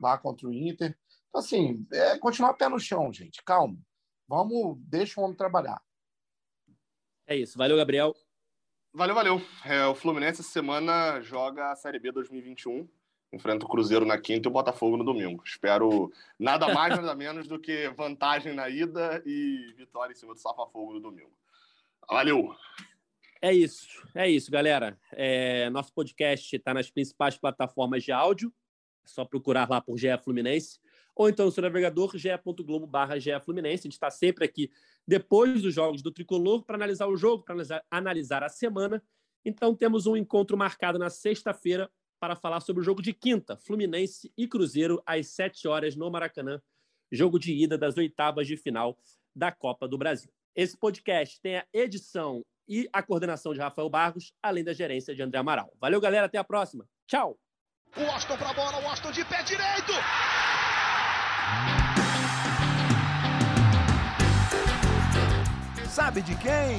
lá 0.00 0.16
contra 0.16 0.48
o 0.48 0.52
Inter. 0.52 0.96
Então, 1.28 1.40
assim, 1.40 1.86
é 1.92 2.18
continuar 2.18 2.54
pé 2.54 2.68
no 2.68 2.80
chão, 2.80 3.12
gente. 3.12 3.42
Calma. 3.44 3.78
Vamos, 4.26 4.78
deixa 4.80 5.20
o 5.20 5.24
homem 5.24 5.36
trabalhar. 5.36 5.80
É 7.26 7.36
isso. 7.36 7.58
Valeu, 7.58 7.76
Gabriel. 7.76 8.14
Valeu, 8.92 9.14
valeu. 9.14 9.42
É, 9.64 9.86
o 9.86 9.94
Fluminense 9.94 10.40
essa 10.40 10.50
semana 10.50 11.20
joga 11.20 11.70
a 11.70 11.76
Série 11.76 12.00
B 12.00 12.10
2021. 12.10 12.88
Enfrenta 13.32 13.64
o 13.64 13.68
Cruzeiro 13.68 14.04
na 14.04 14.18
quinta 14.18 14.48
e 14.48 14.50
o 14.50 14.52
Botafogo 14.52 14.96
no 14.96 15.04
domingo. 15.04 15.42
Espero 15.44 16.12
nada 16.38 16.72
mais, 16.74 16.96
nada 16.96 17.14
menos 17.14 17.46
do 17.46 17.60
que 17.60 17.88
vantagem 17.90 18.52
na 18.52 18.68
ida 18.68 19.22
e 19.24 19.72
vitória 19.76 20.12
em 20.12 20.16
cima 20.16 20.34
do 20.34 20.40
Safa-Fogo 20.40 20.94
no 20.94 21.00
domingo. 21.00 21.30
Valeu! 22.08 22.54
É 23.40 23.54
isso, 23.54 23.86
é 24.14 24.28
isso, 24.28 24.50
galera. 24.50 24.98
É, 25.12 25.70
nosso 25.70 25.94
podcast 25.94 26.54
está 26.54 26.74
nas 26.74 26.90
principais 26.90 27.38
plataformas 27.38 28.02
de 28.02 28.12
áudio. 28.12 28.52
É 29.04 29.08
só 29.08 29.24
procurar 29.24 29.70
lá 29.70 29.80
por 29.80 29.96
GE 29.96 30.08
Fluminense. 30.22 30.78
Ou 31.14 31.28
então 31.28 31.46
no 31.46 31.52
seu 31.52 31.62
navegador, 31.62 32.16
ge.globo 32.16 32.86
barra 32.86 33.14
Fluminense. 33.40 33.82
A 33.82 33.88
gente 33.88 33.92
está 33.92 34.10
sempre 34.10 34.44
aqui 34.44 34.70
depois 35.06 35.62
dos 35.62 35.72
jogos 35.72 36.02
do 36.02 36.10
Tricolor 36.10 36.64
para 36.64 36.76
analisar 36.76 37.06
o 37.06 37.16
jogo, 37.16 37.44
para 37.44 37.54
analisar, 37.54 37.84
analisar 37.90 38.42
a 38.42 38.48
semana. 38.48 39.02
Então 39.44 39.74
temos 39.74 40.06
um 40.06 40.16
encontro 40.16 40.56
marcado 40.56 40.98
na 40.98 41.08
sexta-feira 41.08 41.90
para 42.20 42.36
falar 42.36 42.60
sobre 42.60 42.82
o 42.82 42.84
jogo 42.84 43.00
de 43.00 43.14
quinta, 43.14 43.56
Fluminense 43.56 44.30
e 44.36 44.46
Cruzeiro, 44.46 45.02
às 45.06 45.28
sete 45.28 45.66
horas 45.66 45.96
no 45.96 46.10
Maracanã. 46.10 46.60
Jogo 47.10 47.38
de 47.38 47.52
ida 47.52 47.78
das 47.78 47.96
oitavas 47.96 48.46
de 48.46 48.56
final 48.56 48.96
da 49.34 49.50
Copa 49.50 49.88
do 49.88 49.96
Brasil. 49.98 50.30
Esse 50.54 50.76
podcast 50.76 51.40
tem 51.40 51.56
a 51.56 51.66
edição 51.72 52.44
e 52.68 52.88
a 52.92 53.02
coordenação 53.02 53.52
de 53.54 53.58
Rafael 53.58 53.88
Barros, 53.88 54.32
além 54.42 54.62
da 54.62 54.72
gerência 54.72 55.14
de 55.14 55.22
André 55.22 55.38
Amaral. 55.38 55.72
Valeu, 55.80 56.00
galera. 56.00 56.26
Até 56.26 56.38
a 56.38 56.44
próxima. 56.44 56.86
Tchau. 57.08 57.36
O 57.96 58.02
Austin 58.02 58.36
pra 58.36 58.52
bola, 58.52 58.80
o 58.80 58.88
Austin 58.88 59.10
de 59.10 59.24
pé 59.24 59.42
direito. 59.42 59.92
Sabe 65.88 66.22
de 66.22 66.36
quem? 66.36 66.78